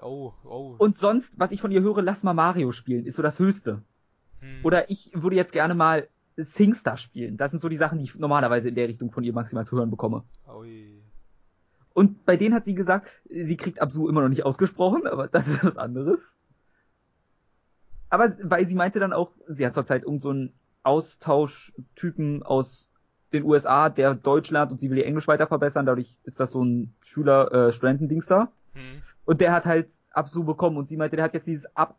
[0.00, 0.74] oh, oh.
[0.78, 3.82] Und sonst, was ich von ihr höre, lass mal Mario spielen, ist so das Höchste.
[4.40, 4.64] Hm.
[4.64, 7.36] Oder ich würde jetzt gerne mal SingStar spielen.
[7.36, 9.76] Das sind so die Sachen, die ich normalerweise in der Richtung von ihr maximal zu
[9.76, 10.24] hören bekomme.
[10.48, 11.00] Ui.
[11.92, 15.46] Und bei denen hat sie gesagt, sie kriegt Absu immer noch nicht ausgesprochen, aber das
[15.46, 16.36] ist was anderes.
[18.14, 20.52] Aber weil sie meinte dann auch, sie hat zurzeit irgend so einen
[20.84, 22.88] Austauschtypen aus
[23.32, 26.52] den USA, der Deutsch lernt und sie will ihr Englisch weiter verbessern, dadurch ist das
[26.52, 28.52] so ein Schüler äh, Studentendings da.
[28.74, 29.02] Hm.
[29.24, 31.98] Und der hat halt Absu bekommen und sie meinte, der hat jetzt dieses Ab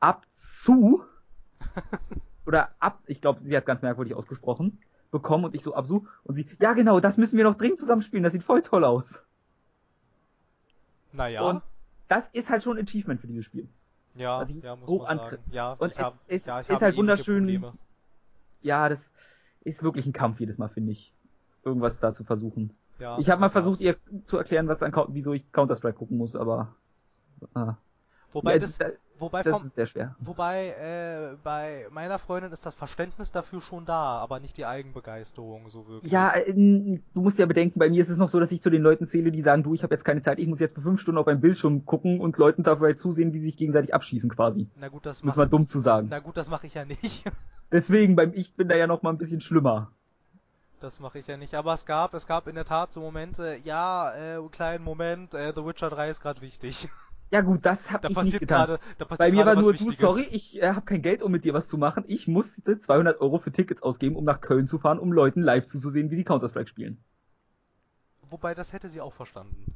[0.00, 1.04] Abzu
[2.46, 4.78] oder Ab, ich glaube, sie hat ganz merkwürdig ausgesprochen,
[5.10, 8.00] bekommen und ich so Absu und sie, ja genau, das müssen wir noch dringend zusammen
[8.00, 9.22] spielen, das sieht voll toll aus.
[11.12, 11.42] Naja.
[11.42, 11.62] Und
[12.08, 13.68] das ist halt schon ein Achievement für dieses Spiel.
[14.20, 15.38] Ja, was ich ja, muss hoch man.
[15.50, 17.72] Ja, Und es hab, ist- ja, ist halt ähnliche wunderschön- Probleme.
[18.62, 19.10] Ja, das
[19.62, 21.12] ist wirklich ein Kampf jedes Mal, finde ich.
[21.64, 22.74] Irgendwas da zu versuchen.
[22.98, 26.36] Ja, ich habe mal versucht, ihr zu erklären, was an, wieso ich Counter-Strike gucken muss,
[26.36, 26.74] aber
[27.54, 27.74] ah,
[28.32, 30.14] Wobei Ja, das, da- wobei das vom, ist sehr schwer.
[30.20, 35.68] wobei äh, bei meiner Freundin ist das Verständnis dafür schon da, aber nicht die Eigenbegeisterung
[35.68, 36.12] so wirklich.
[36.12, 38.70] Ja, äh, du musst ja bedenken, bei mir ist es noch so, dass ich zu
[38.70, 40.80] den Leuten zähle, die sagen, du, ich habe jetzt keine Zeit, ich muss jetzt für
[40.82, 44.30] fünf Stunden auf einen Bildschirm gucken und Leuten dabei zusehen, wie sie sich gegenseitig abschießen
[44.30, 44.68] quasi.
[44.76, 46.06] Na gut, das mach, mal dumm zu sagen.
[46.10, 47.24] na gut, das mache ich ja nicht.
[47.72, 49.92] Deswegen, beim Ich bin da ja noch mal ein bisschen schlimmer.
[50.80, 51.54] Das mache ich ja nicht.
[51.54, 55.52] Aber es gab, es gab in der Tat so Momente, ja, äh, kleinen Moment, äh,
[55.54, 56.88] The Witcher 3 ist gerade wichtig.
[57.32, 58.66] Ja gut, das habe Da ich nicht getan.
[58.66, 61.54] passiert Bei mir war nur, du, sorry, ich äh, habe kein Geld, um mit dir
[61.54, 62.04] was zu machen.
[62.08, 65.66] Ich musste 200 Euro für Tickets ausgeben, um nach Köln zu fahren, um Leuten live
[65.66, 67.04] zuzusehen, wie sie Counter-Strike spielen.
[68.22, 69.74] Wobei, das hätte sie auch verstanden.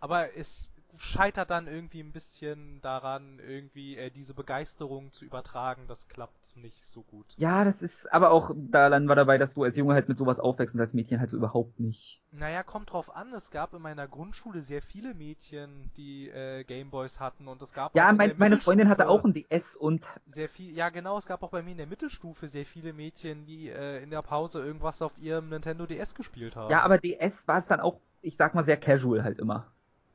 [0.00, 5.86] Aber es scheitert dann irgendwie ein bisschen daran, irgendwie äh, diese Begeisterung zu übertragen.
[5.88, 7.36] Das klappt nicht so gut.
[7.36, 10.16] Ja, das ist, aber auch da dann war dabei, dass du als Junge halt mit
[10.18, 12.22] sowas aufwächst und als Mädchen halt so überhaupt nicht.
[12.32, 13.32] Naja, kommt drauf an.
[13.32, 17.92] Es gab in meiner Grundschule sehr viele Mädchen, die äh, Gameboys hatten und es gab
[17.94, 20.74] Ja, mein, meine Freundin hatte auch ein DS und sehr viel.
[20.74, 21.16] Ja, genau.
[21.18, 24.22] Es gab auch bei mir in der Mittelstufe sehr viele Mädchen, die äh, in der
[24.22, 26.68] Pause irgendwas auf ihrem Nintendo DS gespielt haben.
[26.68, 29.72] ja, aber DS war es dann auch, ich sag mal, sehr casual halt immer.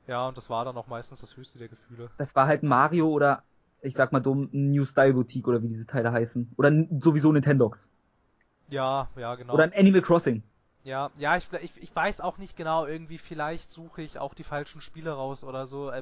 [0.07, 2.09] Ja, und das war dann auch meistens das höchste der Gefühle.
[2.17, 3.43] Das war halt Mario oder
[3.81, 6.51] ich sag mal dumm, New Style Boutique oder wie diese Teile heißen.
[6.57, 7.91] Oder sowieso Nintendox.
[8.69, 9.53] Ja, ja, genau.
[9.55, 10.43] Oder ein Animal Crossing.
[10.83, 14.45] Ja, ja, ich, ich, ich weiß auch nicht genau, irgendwie vielleicht suche ich auch die
[14.45, 15.89] falschen Spiele raus oder so.
[15.89, 16.01] äh,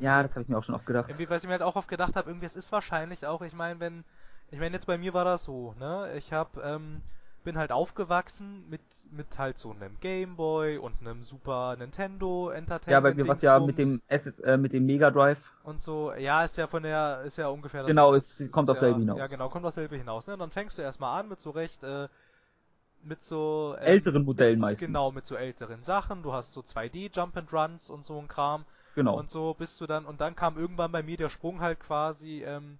[0.00, 1.10] Ja, das habe ich mir auch schon oft gedacht.
[1.10, 3.52] Irgendwie, weil ich mir halt auch oft gedacht habe, irgendwie es ist wahrscheinlich auch, ich
[3.52, 4.04] meine, wenn,
[4.50, 7.02] ich meine jetzt bei mir war das so, ne, ich hab, ähm,
[7.44, 8.80] bin halt aufgewachsen mit,
[9.10, 12.90] mit halt so einem Gameboy und einem Super Nintendo Entertainment.
[12.92, 15.38] Ja, bei mir war es ja mit dem SS, äh, mit dem Mega Drive.
[15.64, 17.88] und so, ja, ist ja von der, ist ja ungefähr das.
[17.88, 19.18] Genau, es ist kommt auf ja, selbe hinaus.
[19.18, 21.50] Ja, genau, kommt auf selbe hinaus, ne, und dann fängst du erstmal an mit so
[21.50, 22.08] recht, äh,
[23.04, 24.86] mit so, ähm, Älteren Modellen meistens.
[24.86, 26.22] Genau, mit so älteren Sachen.
[26.22, 28.64] Du hast so 2D Jump and Runs und so ein Kram.
[28.94, 29.18] Genau.
[29.18, 32.44] Und so bist du dann, und dann kam irgendwann bei mir der Sprung halt quasi
[32.44, 32.78] ähm,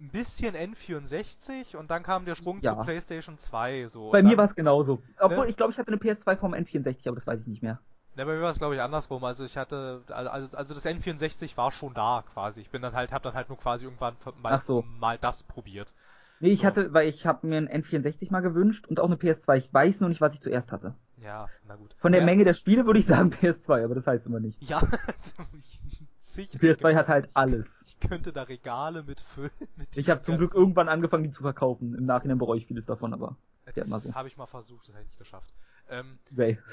[0.00, 2.76] ein bisschen N64 und dann kam der Sprung Ja.
[2.76, 3.88] zu PlayStation 2.
[3.88, 4.10] So.
[4.10, 5.02] bei Und mir dann- war es genauso.
[5.18, 5.50] Obwohl, Ne?
[5.50, 7.80] ich glaube, ich hatte eine PS2 vom N64, aber das weiß ich nicht mehr.
[8.16, 9.22] Ne, bei mir war es glaube ich andersrum.
[9.24, 12.60] Also ich hatte, also, also das N64 war schon da quasi.
[12.60, 14.82] Ich bin dann halt, hab dann halt nur quasi irgendwann mal, so.
[14.98, 15.94] mal das probiert.
[16.40, 16.66] Nee, ich So.
[16.66, 19.56] hatte, weil ich habe mir ein N64 mal gewünscht und auch eine PS2.
[19.58, 20.94] Ich weiß nur nicht, was ich zuerst hatte.
[21.22, 21.94] Ja, na gut.
[21.98, 24.60] Von der ja, Menge der Spiele würde ich sagen PS2, aber das heißt immer nicht.
[24.62, 24.80] Ja.
[26.36, 27.84] Die PS2 hat halt alles.
[28.00, 29.50] Ich könnte da Regale mit füllen.
[29.76, 31.94] Mit Ich habe zum Glück irgendwann angefangen, die zu verkaufen.
[31.94, 33.36] Im Nachhinein bereue ich vieles davon, aber
[33.76, 34.12] ja immer so.
[34.14, 35.52] Habe ich mal versucht, das hätte ich nicht geschafft.
[35.88, 36.18] Ähm,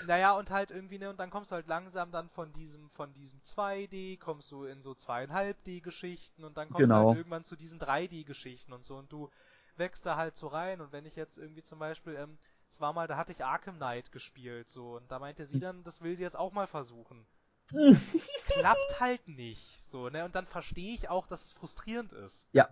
[0.06, 3.14] naja, und halt irgendwie, ne, und dann kommst du halt langsam dann von diesem, von
[3.14, 6.96] diesem 2D, kommst du in so 2,5D-Geschichten und dann kommst Genau.
[6.96, 9.30] du halt irgendwann zu diesen 3D-Geschichten und so und du
[9.76, 12.38] wächst da halt so rein und wenn ich jetzt irgendwie zum Beispiel, ähm,
[12.72, 15.54] es war mal, da hatte ich Arkham Knight gespielt, so, und da meinte Hm.
[15.54, 17.26] sie dann, das will sie jetzt auch mal versuchen.
[18.46, 22.46] Klappt halt nicht, so, ne, und dann verstehe ich auch, dass es frustrierend ist.
[22.54, 22.70] Ja.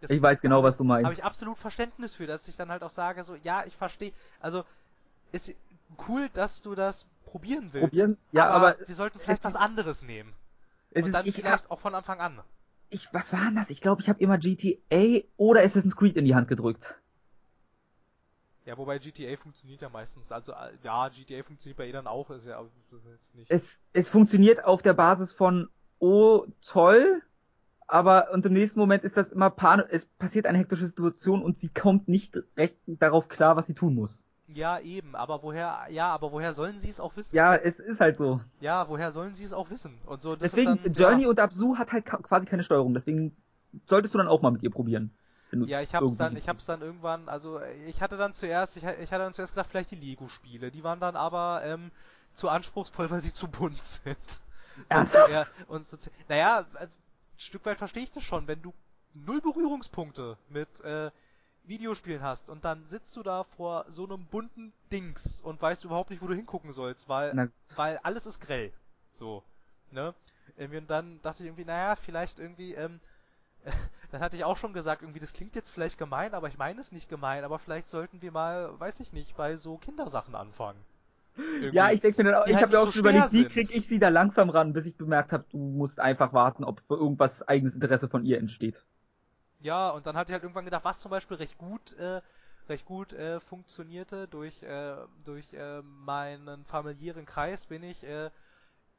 [0.00, 1.18] Das- Ich weiß genau, was du habe meinst.
[1.18, 4.64] ich absolut Verständnis für, dass ich dann halt auch sage, so, ja, ich verstehe, also,
[5.32, 5.52] ist
[6.08, 7.90] cool, dass du das probieren willst.
[7.90, 8.18] Probieren?
[8.32, 10.34] Ja, aber, wir sollten vielleicht was anderes nehmen.
[10.90, 12.42] es und ist, dann ich vielleicht hab, auch von Anfang an.
[12.90, 13.70] ich, was war denn das?
[13.70, 16.96] Ich glaube, ich habe immer GTA oder Assassin's Creed in die Hand gedrückt.
[18.64, 22.46] Ja, wobei GTA funktioniert ja meistens, also, äh, ja, GTA funktioniert bei jeder auch, ist
[22.46, 23.50] ja aber ist nicht.
[23.50, 25.68] Es, es funktioniert auf der Basis von,
[25.98, 27.22] oh, toll,
[27.86, 31.58] aber und im nächsten Moment ist das immer Pan es passiert eine hektische Situation und
[31.58, 34.24] sie kommt nicht recht darauf klar, was sie tun muss.
[34.48, 37.34] ja, eben, aber woher, ja, aber woher sollen sie es auch wissen?
[37.34, 38.40] Ja, es ist halt so.
[38.60, 39.94] Ja, woher sollen sie es auch wissen?
[40.06, 43.36] Und so, das Deswegen, dann, Journey ja, und Absu hat halt quasi keine Steuerung, deswegen
[43.86, 45.12] solltest du dann auch mal mit ihr probieren.
[45.52, 49.12] Ja, ich hab's dann, ich hab's dann irgendwann, also ich hatte dann zuerst, ich, ich
[49.12, 50.72] hatte dann zuerst gedacht, vielleicht die Lego-Spiele.
[50.72, 51.92] Die waren dann aber ähm,
[52.34, 54.16] zu anspruchsvoll, weil sie zu bunt sind.
[54.88, 55.52] Ernsthaft?
[55.68, 55.96] Und so,
[56.28, 56.90] naja, äh, ein
[57.36, 58.72] Stück weit verstehe ich das schon, wenn du
[59.14, 61.10] null Berührungspunkte mit äh,
[61.64, 66.10] Videospielen hast und dann sitzt du da vor so einem bunten Dings und weißt überhaupt
[66.10, 68.72] nicht, wo du hingucken sollst, weil Na, weil alles ist grell.
[69.14, 69.42] So,
[69.90, 70.14] ne?
[70.56, 73.00] Irgendwie, und dann dachte ich irgendwie, naja, vielleicht irgendwie, ähm,
[74.12, 76.80] dann hatte ich auch schon gesagt, irgendwie, das klingt jetzt vielleicht gemein, aber ich meine
[76.80, 80.78] es nicht gemein, aber vielleicht sollten wir mal, weiß ich nicht, bei so Kindersachen anfangen.
[81.36, 81.76] Irgendwie.
[81.76, 83.08] ja, ich denke mir dann auch, die ich halt habe mir auch nicht schon so
[83.08, 83.52] überlegt, wie sind.
[83.52, 86.82] krieg ich sie da langsam ran, bis ich bemerkt habe, du musst einfach warten, ob
[86.88, 88.84] irgendwas eigenes Interesse von ihr entsteht.
[89.60, 92.20] Ja, und dann hatte ich halt irgendwann gedacht, was zum Beispiel recht gut, äh,
[92.68, 98.30] recht gut äh, funktionierte durch, äh, durch äh, meinen familiären Kreis bin ich äh,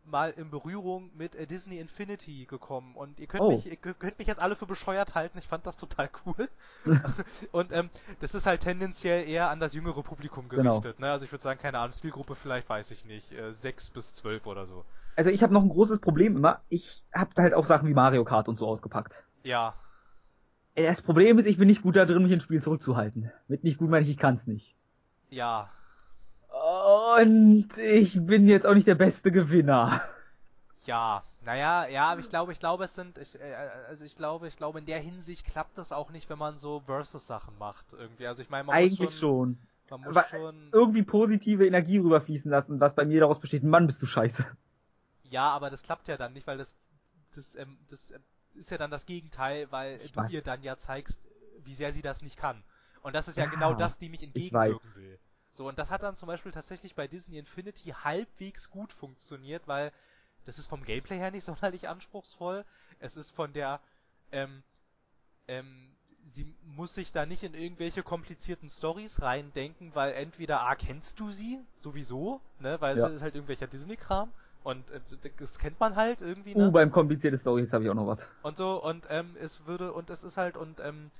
[0.08, 3.52] mal in Berührung mit äh, Disney Infinity gekommen und ihr könnt Oh.
[3.52, 6.50] mich ihr könnt mich jetzt alle für bescheuert halten, ich fand das total cool.
[7.52, 10.80] und ähm, das ist halt tendenziell eher an das jüngere Publikum Genau.
[10.80, 11.12] gerichtet, ne?
[11.12, 14.46] Also ich würde sagen, keine Ahnung, Zielgruppe vielleicht, weiß ich nicht, äh, 6 bis 12
[14.48, 14.86] oder so.
[15.16, 16.62] Also ich habe noch ein großes Problem immer.
[16.70, 19.24] Ich habe halt auch Sachen wie Mario Kart und so ausgepackt.
[19.44, 19.74] Ja.
[20.76, 23.32] Das Problem ist, ich bin nicht gut da drin, mich ins Spiel zurückzuhalten.
[23.48, 24.76] Mit nicht gut meine ich, ich kann's nicht.
[25.32, 25.72] Ja.
[26.68, 30.02] Und ich bin jetzt auch nicht der beste Gewinner.
[30.86, 31.24] Ja.
[31.42, 33.54] Naja, ja, aber ich glaube, ich glaube, es sind, ich, äh,
[33.88, 36.82] also ich glaube, ich glaube, in der Hinsicht klappt das auch nicht, wenn man so
[36.82, 38.28] Versus-Sachen macht irgendwie.
[38.28, 39.58] Also ich meine, man Eigentlich muss schon, schon.
[39.90, 43.88] man muss Aber schon, Irgendwie positive Energie rüberfließen lassen, was bei mir daraus besteht, Mann,
[43.88, 44.46] bist du scheiße.
[45.24, 46.74] ja, aber das klappt ja dann nicht, weil das,
[47.36, 48.24] das, ähm, das ähm,
[48.56, 50.44] ist ja dann das Gegenteil, weil Ich du ihr weiß.
[50.46, 51.20] dann ja zeigst,
[51.64, 52.64] wie sehr sie das nicht kann.
[53.02, 55.20] Und das ist ja, Ja, genau das, die mich ich entgegenwirken will.
[55.58, 59.92] So, und das hat dann zum Beispiel tatsächlich bei Disney Infinity halbwegs gut funktioniert, weil
[60.46, 62.64] das ist vom Gameplay her nicht sonderlich anspruchsvoll.
[63.00, 63.80] Es ist von der,
[64.32, 64.62] ähm,
[65.48, 65.96] ähm,
[66.34, 71.32] sie muss sich da nicht in irgendwelche komplizierten Stories reindenken, weil entweder A, kennst du
[71.32, 73.08] sie sowieso, ne, weil Ja.
[73.08, 74.32] es ist halt irgendwelcher Disney-Kram
[74.64, 75.00] und äh,
[75.40, 76.68] das kennt man halt irgendwie, ne?
[76.68, 78.28] Uh, beim komplizierten Story, jetzt habe ich auch noch was.
[78.42, 81.12] und so und ähm, es würde und es ist halt und ähm,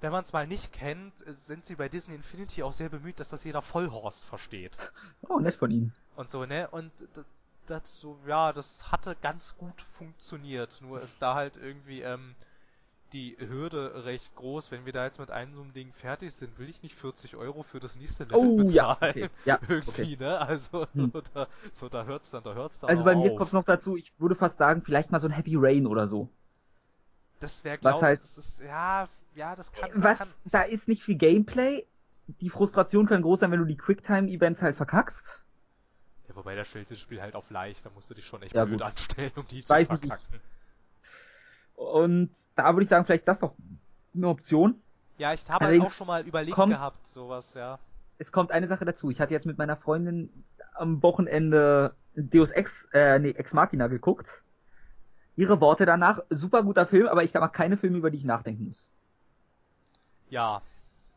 [0.00, 1.14] wenn man es mal nicht kennt,
[1.46, 4.76] sind sie bei Disney Infinity auch sehr bemüht, dass das jeder Vollhorst versteht
[5.28, 5.92] Oh, nett von Ihnen.
[6.16, 7.24] und so ne und d-
[7.66, 12.34] das so ja das hatte ganz gut funktioniert nur ist da halt irgendwie ähm,
[13.12, 16.58] die Hürde recht groß wenn wir da jetzt mit einem so einem Ding fertig sind
[16.58, 19.30] will ich nicht 40 Euro für das nächste Level Oh, ja, bezahlen okay.
[19.44, 20.16] Ja, irgendwie okay.
[20.16, 21.12] ne also Hm.
[21.12, 23.34] so da, so da hört's dann da hört's dann Also bei mir auf.
[23.34, 26.30] kommt noch dazu, ich würde fast sagen, vielleicht mal so ein Happy Rain oder so.
[27.40, 30.62] das wäre was glaube halt- das ist ja ja das kann das Was, kann, da
[30.62, 31.84] ist nicht viel Gameplay.
[32.40, 35.42] Die Frustration kann groß sein, wenn du die Quicktime-Events halt verkackst.
[36.28, 38.54] Ja, wobei da stellt das Spiel halt auf leicht, da musst du dich schon echt
[38.54, 38.82] Ja, blöd gut.
[38.88, 40.06] anstellen, um die zu Weiß ich nicht.
[40.12, 40.40] verkacken.
[41.76, 43.54] Und da würde ich sagen, vielleicht ist das doch
[44.14, 44.80] eine Option.
[45.18, 47.78] Ja, ich habe halt Allerdings auch schon mal überlegt kommt- gehabt, sowas, ja.
[48.18, 49.10] Es kommt eine Sache dazu.
[49.10, 50.30] Ich hatte jetzt mit meiner Freundin
[50.74, 54.42] am Wochenende Deus Ex, äh, nee, Ex Machina geguckt.
[55.36, 58.64] Ihre Worte danach, super guter Film, aber ich mag keine Filme, über die ich nachdenken
[58.68, 58.88] muss.
[60.28, 60.62] Ja,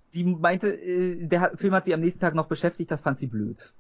[0.10, 3.28] Sie meinte, äh, der Film hat sie am nächsten Tag noch beschäftigt, das fand sie
[3.28, 3.74] blöd.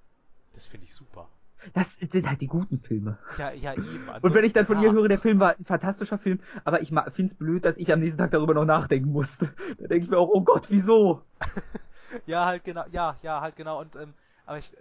[0.53, 1.27] das finde ich super.
[1.73, 3.17] Das sind halt die guten Filme.
[3.37, 4.09] Ja, ja, eben.
[4.09, 6.39] Also, Und wenn ich dann von ja, ihr höre, der Film war ein fantastischer Film,
[6.63, 9.53] aber ich finde es blöd, dass ich am nächsten Tag darüber noch nachdenken musste.
[9.77, 11.23] Da denke ich mir auch, oh Gott, wieso?
[12.25, 13.79] Ja, halt genau, ja, ja, halt genau.
[13.81, 14.15] Und, ähm,
[14.47, 14.71] aber ich,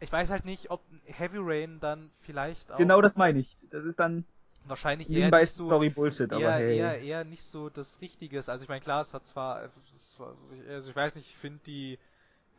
[0.00, 3.56] ich weiß halt nicht, ob Heavy Rain dann vielleicht auch Genau das meine ich.
[3.70, 4.24] Das ist dann
[4.68, 6.68] wahrscheinlich eher nebenbei nicht so, Story Bullshit, aber eher, hey.
[6.68, 8.48] eher, eher nicht so das Richtige ist.
[8.48, 9.70] Also ich meine, klar, es hat zwar,
[10.18, 10.36] war-
[10.68, 11.98] also ich weiß nicht, ich finde die,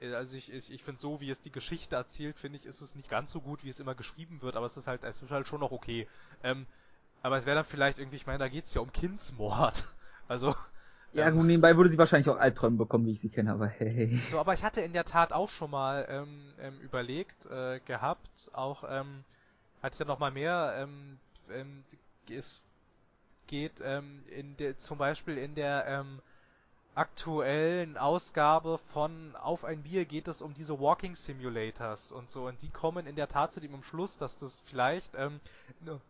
[0.01, 2.81] äh, also ich, ich, ich finde so, wie es die Geschichte erzählt, finde ich, ist
[2.81, 5.21] es nicht ganz so gut, wie es immer geschrieben wird, aber es ist halt, es
[5.21, 6.07] ist halt schon noch okay.
[6.43, 6.67] Ähm,
[7.23, 9.85] aber es wäre dann vielleicht irgendwie, ich meine, da geht's ja um Kindsmord.
[10.29, 10.55] Also,
[11.11, 13.67] Ja, ähm, gut, nebenbei würde sie wahrscheinlich auch Albträume bekommen, wie ich sie kenne, aber
[13.67, 14.21] hey.
[14.25, 18.49] so, aber ich hatte in der Tat auch schon mal ähm, ähm, überlegt äh, gehabt,
[18.53, 19.23] auch ähm,
[19.81, 21.19] hatte ich ja noch mal mehr, ähm,
[21.51, 21.83] ähm,
[22.29, 22.61] es
[23.47, 26.21] geht ähm, in der, zum Beispiel in der ähm,
[26.95, 32.47] aktuellen Ausgabe von Auf ein Bier geht es um diese Walking Simulators und so.
[32.47, 35.39] Und die kommen in der Tat zu dem Schluss, dass das vielleicht ähm,
[35.81, 36.01] eine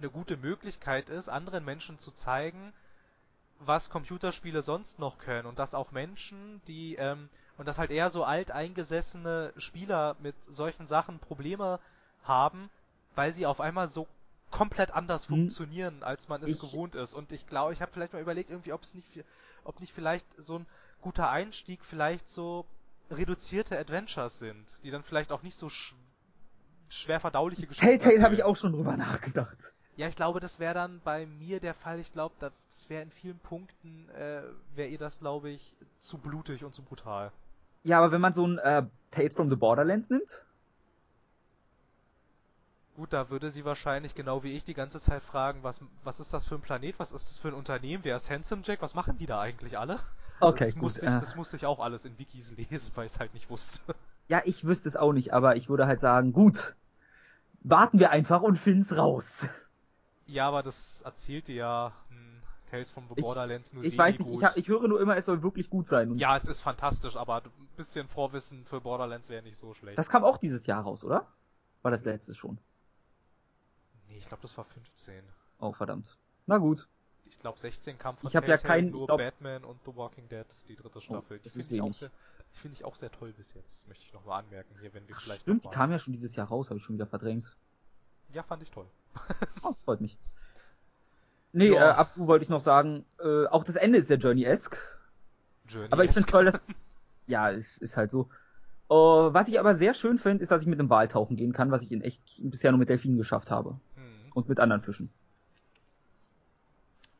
[0.00, 2.72] ne gute Möglichkeit ist, anderen Menschen zu zeigen,
[3.60, 5.46] was Computerspiele sonst noch können.
[5.46, 10.86] Und dass auch Menschen, die ähm, und dass halt eher so alteingesessene Spieler mit solchen
[10.86, 11.80] Sachen Probleme
[12.24, 12.68] haben,
[13.14, 14.06] weil sie auf einmal so
[14.50, 15.28] komplett anders Hm.
[15.36, 17.14] funktionieren, als man es Ich- gewohnt ist.
[17.14, 19.06] Und ich glaube, ich habe vielleicht mal überlegt, irgendwie, ob es nicht,
[19.64, 20.66] ob nicht vielleicht so ein
[21.00, 22.64] guter Einstieg vielleicht so
[23.10, 25.94] reduzierte Adventures sind, die dann vielleicht auch nicht so sch
[26.88, 29.56] schwer verdauliche Geschichten Telltale habe ich auch schon drüber nachgedacht.
[29.96, 31.98] Ja, ich glaube, das wäre dann bei mir der Fall.
[31.98, 32.52] Ich glaube, das
[32.88, 34.42] wäre in vielen Punkten, äh,
[34.74, 37.32] wäre ihr das, glaube ich, zu blutig und zu brutal.
[37.82, 40.42] Ja, aber wenn man so ein äh, Tales from the Borderlands nimmt,
[42.96, 46.32] Gut, da würde sie wahrscheinlich genau wie ich die ganze Zeit fragen, was, was ist
[46.32, 48.94] das für ein Planet, was ist das für ein Unternehmen, wer ist Handsome Jack, was
[48.94, 50.00] machen die da eigentlich alle?
[50.40, 51.20] Okay, das gut, Musste ich, äh.
[51.20, 53.80] Das musste ich auch alles in Wikis lesen, weil ich es halt nicht wusste.
[54.28, 56.74] ja, ich wüsste es auch nicht, aber ich würde halt sagen, gut,
[57.62, 59.46] warten wir einfach und finden's raus.
[60.26, 64.30] ja, aber das erzählte ja hm, Tales from the Ich- Borderlands nur Ich weiß nicht,
[64.30, 66.18] ich, hab, ich höre nur immer, es soll wirklich gut sein.
[66.18, 69.98] Ja, es ist fantastisch, aber ein bisschen Vorwissen für Borderlands wäre nicht so schlecht.
[69.98, 71.26] Das kam auch dieses Jahr raus, oder?
[71.82, 72.58] War das letzte schon?
[74.16, 75.22] Nee, ich glaube, das war 15.
[75.60, 76.16] Oh, verdammt.
[76.46, 76.88] Na gut.
[77.26, 79.78] Ich glaube 16 kam von Ich hab ja Telltale kein- nur ich glaub- Batman und
[79.84, 81.38] The Walking Dead, die dritte Staffel.
[81.38, 82.10] die das ist finde ich, auch sehr-
[82.54, 85.14] die finde ich auch sehr toll bis jetzt, möchte ich nochmal anmerken hier, wenn wir
[85.16, 87.54] Ach, vielleicht stimmt, die kam ja schon dieses Jahr raus, habe ich schon wieder verdrängt.
[88.32, 88.86] Ja, fand ich toll.
[89.62, 90.16] Oh, freut mich.
[91.52, 91.90] Nee, Ja.
[91.90, 94.78] äh, Absu wollte ich noch sagen, äh, auch das Ende ist ja Journey-esque.
[95.68, 96.64] Journey Aber ich finde toll, dass.
[97.26, 98.28] Ja, es ist halt so.
[98.88, 101.52] Uh, was ich aber sehr schön finde, ist, dass ich mit einem Wal tauchen gehen
[101.52, 103.80] kann, was ich in echt bisher nur mit Delfinen geschafft habe.
[104.36, 105.08] Und mit anderen Fischen.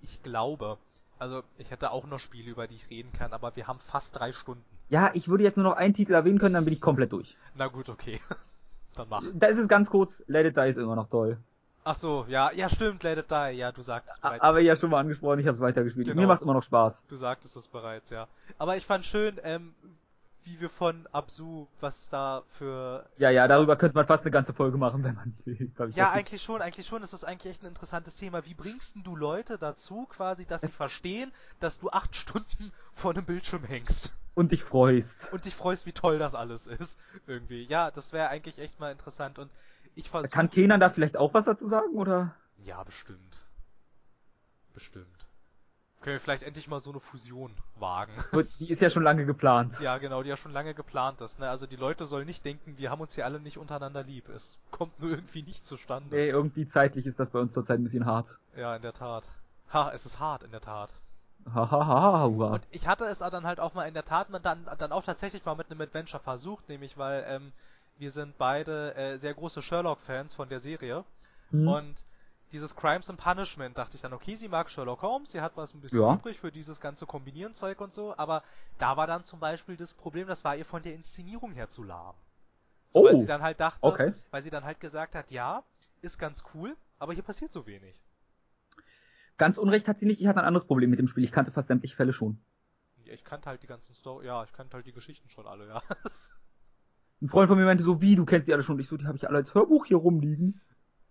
[0.03, 0.77] Ich glaube,
[1.19, 4.15] also ich hätte auch noch Spiele, über die ich reden kann, aber wir haben fast
[4.15, 4.63] drei Stunden.
[4.91, 7.39] Ja, ich würde jetzt nur noch einen Titel erwähnen können, dann bin ich komplett durch.
[7.55, 8.21] Na gut, okay.
[8.97, 9.23] Dann mach.
[9.33, 11.39] Da ist es ganz kurz, Let It Die ist immer noch toll.
[11.85, 14.43] Ach so, ja, ja stimmt, Let It Die, ja, du sagtest bereits.
[14.43, 16.09] Aber ja schon mal angesprochen, ich habe es weitergespielt.
[16.09, 16.21] Genau.
[16.21, 17.07] Mir macht's immer noch Spaß.
[17.07, 18.29] Du sagtest es bereits, ja.
[18.59, 19.75] Aber ich fand schön, ähm,
[20.47, 24.53] wie wir von Absu, was da für Ja, ja, darüber könnte man fast eine ganze
[24.55, 25.71] Folge machen, wenn man will.
[25.95, 27.03] Ja, eigentlich schon, eigentlich schon.
[27.03, 28.45] Das ist eigentlich echt ein interessantes Thema.
[28.47, 32.73] Wie bringst denn du Leute dazu, quasi, dass sie Es- verstehen, dass du acht Stunden
[32.95, 35.33] vor einem Bildschirm hängst Und dich freust.
[35.33, 36.97] und dich freust, wie toll das alles ist?
[37.27, 37.65] Irgendwie.
[37.65, 39.39] Ja, das wäre eigentlich echt mal interessant.
[39.39, 39.51] Und
[39.95, 40.31] ich versuche.
[40.31, 42.35] Kann Kenan da vielleicht auch was dazu sagen, oder?
[42.65, 43.45] Ja, bestimmt.
[44.75, 45.26] Bestimmt.
[46.07, 48.13] Können wir vielleicht endlich mal so eine Fusion wagen?
[48.61, 49.81] Die ist ja schon lange geplant.
[49.81, 51.41] ja, genau, die ja schon lange geplant ist.
[51.41, 51.51] Ne?
[51.51, 54.29] Also die Leute sollen nicht denken, wir haben uns hier alle nicht untereinander lieb.
[54.29, 56.15] Es kommt nur irgendwie nicht zustande.
[56.15, 58.39] Nee, irgendwie zeitlich ist das bei uns zurzeit ein bisschen hart.
[58.57, 59.27] Ja, in der Tat.
[59.73, 60.95] Ha, es ist hart, in der Tat.
[61.53, 62.27] Hahaha.
[62.27, 65.45] Und ich hatte es dann halt auch mal in der Tat dann, dann auch tatsächlich
[65.45, 67.51] mal mit einem Adventure versucht, nämlich weil ähm,
[67.99, 71.03] wir sind beide äh, sehr große Sherlock-Fans von der Serie.
[71.51, 71.67] Hm.
[71.67, 71.97] Und
[72.53, 75.75] dieses Crimes and Punishment dachte ich dann, okay, sie mag Sherlock Holmes, sie hat was
[75.75, 76.15] ein bisschen Ja.
[76.15, 78.43] übrig für dieses ganze Kombinieren-Zeug und so, aber
[78.79, 81.83] da war dann zum Beispiel das Problem, das war ihr von der Inszenierung her zu
[81.83, 82.15] lahm.
[82.93, 84.15] So, Weil Oh, sie dann halt dachte, okay.
[84.31, 85.65] weil sie dann halt gesagt hat, ja,
[86.03, 88.01] ist ganz cool, aber hier passiert so wenig.
[89.39, 91.25] Ganz Unrecht hat sie nicht, ich hatte ein anderes Problem mit dem Spiel.
[91.25, 92.39] Ich kannte fast sämtliche Fälle schon.
[93.05, 95.67] Ja, Ich kannte halt die ganzen Story, ja, ich kannte halt die Geschichten schon alle,
[95.69, 95.83] ja.
[97.23, 98.79] Ein Freund von mir meinte so, wie, du kennst die alle schon.
[98.79, 100.61] Ich so, die habe ich alle als Hörbuch hier rumliegen.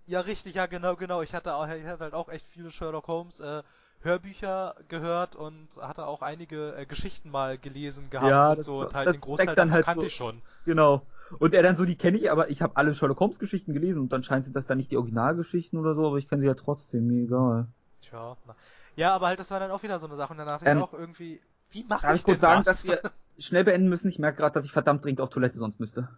[0.07, 1.21] Ja, richtig, ja, genau, genau.
[1.21, 3.61] Ich hatte, auch, ich hatte halt auch echt viele Sherlock Holmes äh,
[4.01, 8.79] Hörbücher gehört und hatte auch einige äh, Geschichten mal gelesen gehabt Ja, und das so
[8.79, 10.41] und halt das den Großteil dann halt kannte so- ich schon.
[10.65, 11.07] Genau.
[11.39, 14.01] Und er dann so, die kenne ich, aber ich habe alle Sherlock Holmes Geschichten gelesen
[14.03, 16.47] und dann scheint sind das dann nicht die Originalgeschichten oder so, aber ich kenne sie
[16.47, 17.67] ja trotzdem, mir egal.
[18.01, 18.55] Tja, na.
[18.95, 20.77] Ja, aber halt, das war dann auch wieder so eine Sache und danach Ähm, ich
[20.77, 22.65] auch irgendwie, wie mache ich, ich kurz sagen, das?
[22.65, 23.03] dass wir
[23.37, 24.07] schnell beenden müssen?
[24.09, 26.09] Ich merke gerade, dass ich verdammt dringend auf Toilette sonst müsste.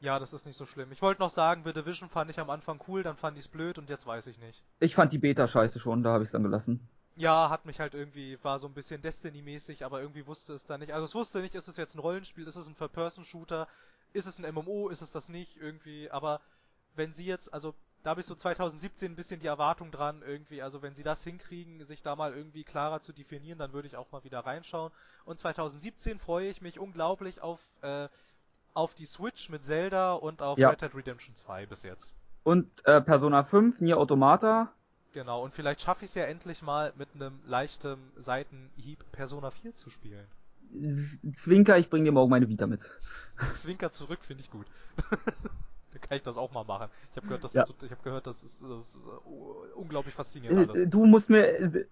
[0.00, 0.92] Ja, das ist nicht so schlimm.
[0.92, 3.50] Ich wollte noch sagen, The Division fand ich am Anfang cool, dann fand ich es
[3.50, 4.62] blöd und jetzt weiß ich nicht.
[4.80, 6.88] Ich fand die Beta scheiße schon, da habe ich es dann gelassen.
[7.16, 10.78] Ja, hat mich halt irgendwie, war so ein bisschen Destiny-mäßig, aber irgendwie wusste es da
[10.78, 10.92] nicht.
[10.92, 13.68] Also es wusste nicht, ist es jetzt ein Rollenspiel, ist es ein Third-Person-Shooter,
[14.12, 16.40] ist es ein MMO, ist es das nicht irgendwie, aber
[16.96, 20.60] wenn sie jetzt, also da habe ich so 2017 ein bisschen die Erwartung dran irgendwie,
[20.60, 23.96] also wenn sie das hinkriegen, sich da mal irgendwie klarer zu definieren, dann würde ich
[23.96, 24.92] auch mal wieder reinschauen.
[25.24, 28.08] Und 2017 freue ich mich unglaublich auf, äh,
[28.74, 30.70] auf die Switch mit Zelda und auf Ja.
[30.70, 32.14] Red Dead Redemption 2 bis jetzt.
[32.42, 34.72] Und äh, Persona 5, Nier Automata.
[35.12, 39.74] Genau, und vielleicht schaffe ich es ja endlich mal mit einem leichten Seitenhieb Persona 4
[39.76, 40.26] zu spielen.
[41.32, 42.90] Zwinker, ich bring dir morgen meine Vita mit.
[43.56, 44.66] Zwinker zurück finde ich gut.
[45.92, 46.88] Dann kann ich das auch mal machen.
[47.12, 47.64] Ich habe gehört, das Ja.
[47.64, 50.90] ich habe gehört, das ist, das ist äh, unglaublich faszinierend Äh, alles.
[50.90, 51.84] Du musst mir, äh,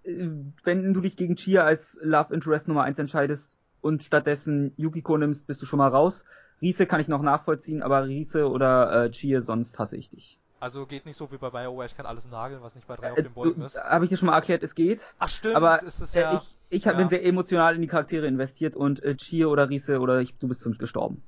[0.64, 5.46] wenn du dich gegen Chia als Love Interest Nummer 1 entscheidest und stattdessen Yukiko nimmst,
[5.46, 6.24] bist du schon mal raus.
[6.62, 10.38] Riese kann ich noch nachvollziehen, aber Riese oder äh, Chia, sonst hasse ich dich.
[10.60, 13.10] Also geht nicht so wie bei BioWare, ich kann alles nageln, was nicht bei 3
[13.12, 13.76] auf Äh, den Bäumen du- ist.
[13.82, 15.14] Habe ich dir schon mal erklärt, es geht.
[15.18, 16.36] Ach stimmt, aber ist es Äh, ja.
[16.36, 16.98] ich ich hab, ja.
[17.00, 20.46] bin sehr emotional in die Charaktere investiert und äh, Chia oder Riese oder ich, du
[20.48, 21.22] bist für mich gestorben.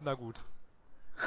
[0.00, 0.42] Na gut.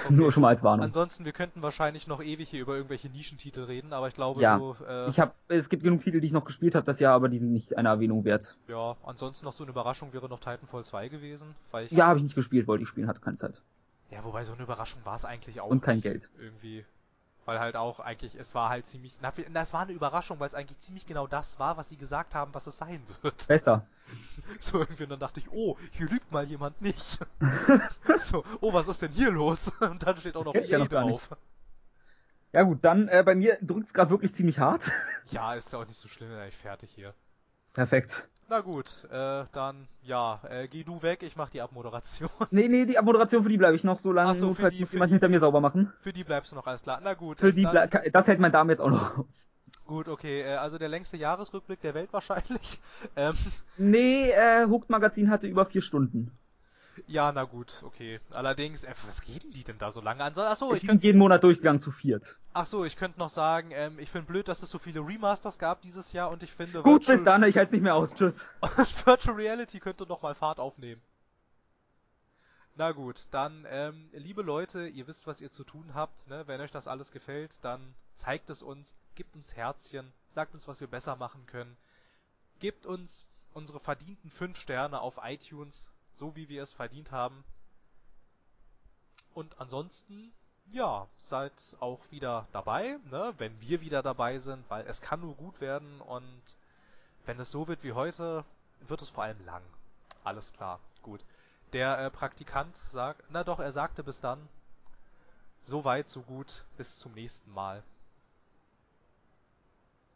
[0.09, 0.85] Nur schon mal als Warnung.
[0.85, 4.57] Ansonsten, wir könnten wahrscheinlich noch ewig hier über irgendwelche Nischentitel reden, aber ich glaube Ja,
[4.57, 7.13] so, äh, Ich habe, es gibt genug Titel, die ich noch gespielt habe das Jahr,
[7.13, 8.57] aber die sind nicht einer Erwähnung wert.
[8.67, 12.17] ja, ansonsten noch so eine Überraschung wäre noch Titanfall 2 gewesen, weil ich Ja, habe
[12.17, 13.61] ich nicht gespielt, wollte ich spielen, hatte keine Zeit.
[14.11, 15.67] Ja, wobei so eine Überraschung war es eigentlich auch.
[15.69, 16.29] Und kein Geld.
[16.39, 16.85] Irgendwie.
[17.45, 19.17] Weil halt auch eigentlich, es war halt ziemlich.
[19.21, 22.35] Na, es war eine Überraschung, weil es eigentlich ziemlich genau das war, was sie gesagt
[22.35, 23.47] haben, was es sein wird.
[23.47, 23.85] Besser.
[24.59, 27.19] So irgendwie, und dann dachte ich, oh, hier lügt mal jemand nicht.
[28.19, 29.71] so, oh, was ist denn hier los?
[29.79, 31.29] Und dann steht auch Das noch ich ja EA noch drauf.
[32.51, 34.91] Ja gut, dann äh, bei mir drückt's gerade wirklich ziemlich hart.
[35.31, 37.13] Ja, ist ja auch nicht so schlimm, dann ich fertig hier.
[37.73, 38.27] Perfekt.
[38.53, 42.29] Na gut, äh, dann, ja, äh, geh du weg, ich mach die Abmoderation.
[42.51, 44.75] Nee, nee, die Moderation für die bleibe ich noch so lange, Ach so, nur falls
[44.75, 45.91] die- muss jemand die- hinter mir sauber machen.
[46.01, 46.99] Für die bleibst du noch alles klar.
[47.03, 47.39] Na gut.
[47.39, 49.47] Für die dann- das hält mein Darm jetzt auch noch aus.
[49.87, 52.79] Gut, okay, äh, also der längste Jahresrückblick der Welt wahrscheinlich.
[53.15, 53.33] Ähm,
[53.77, 56.31] Nee, äh, Hooked Magazin hatte über vier Stunden.
[57.07, 58.19] Ja, na gut, okay.
[58.31, 60.33] Allerdings, äh, was geben die denn da so lange an?
[60.33, 62.37] So, Achso, die ich sind könnte, jeden Monat durchgegangen zu viert.
[62.53, 65.57] ach so, ich könnte noch sagen, ähm, ich finde blöd, dass es so viele Remasters
[65.57, 68.13] gab dieses Jahr und ich finde Gut, Virtual, bis dann, ich halte nicht mehr aus.
[68.13, 68.45] Tschüss.
[69.05, 71.01] Virtual Reality könnte noch mal Fahrt aufnehmen.
[72.75, 76.43] Na gut, dann, ähm, liebe Leute, ihr wisst, was ihr zu tun habt, ne?
[76.47, 80.79] Wenn euch das alles gefällt, dann zeigt es uns, gebt uns Herzchen, sagt uns, was
[80.79, 81.77] wir besser machen können.
[82.59, 87.43] Gebt uns unsere verdienten 5 Sterne auf iTunes, so wie wir es verdient haben.
[89.33, 90.31] Und ansonsten,
[90.71, 95.35] ja, seid auch wieder dabei, ne, wenn wir wieder dabei sind, weil es kann nur
[95.35, 96.41] gut werden und
[97.25, 98.45] wenn es so wird wie heute,
[98.81, 99.63] wird es vor allem lang.
[100.23, 101.23] Alles klar, gut.
[101.73, 104.47] Der äh, Praktikant sagt, na doch, er sagte bis dann.
[105.63, 107.83] So weit, so gut, bis zum nächsten Mal.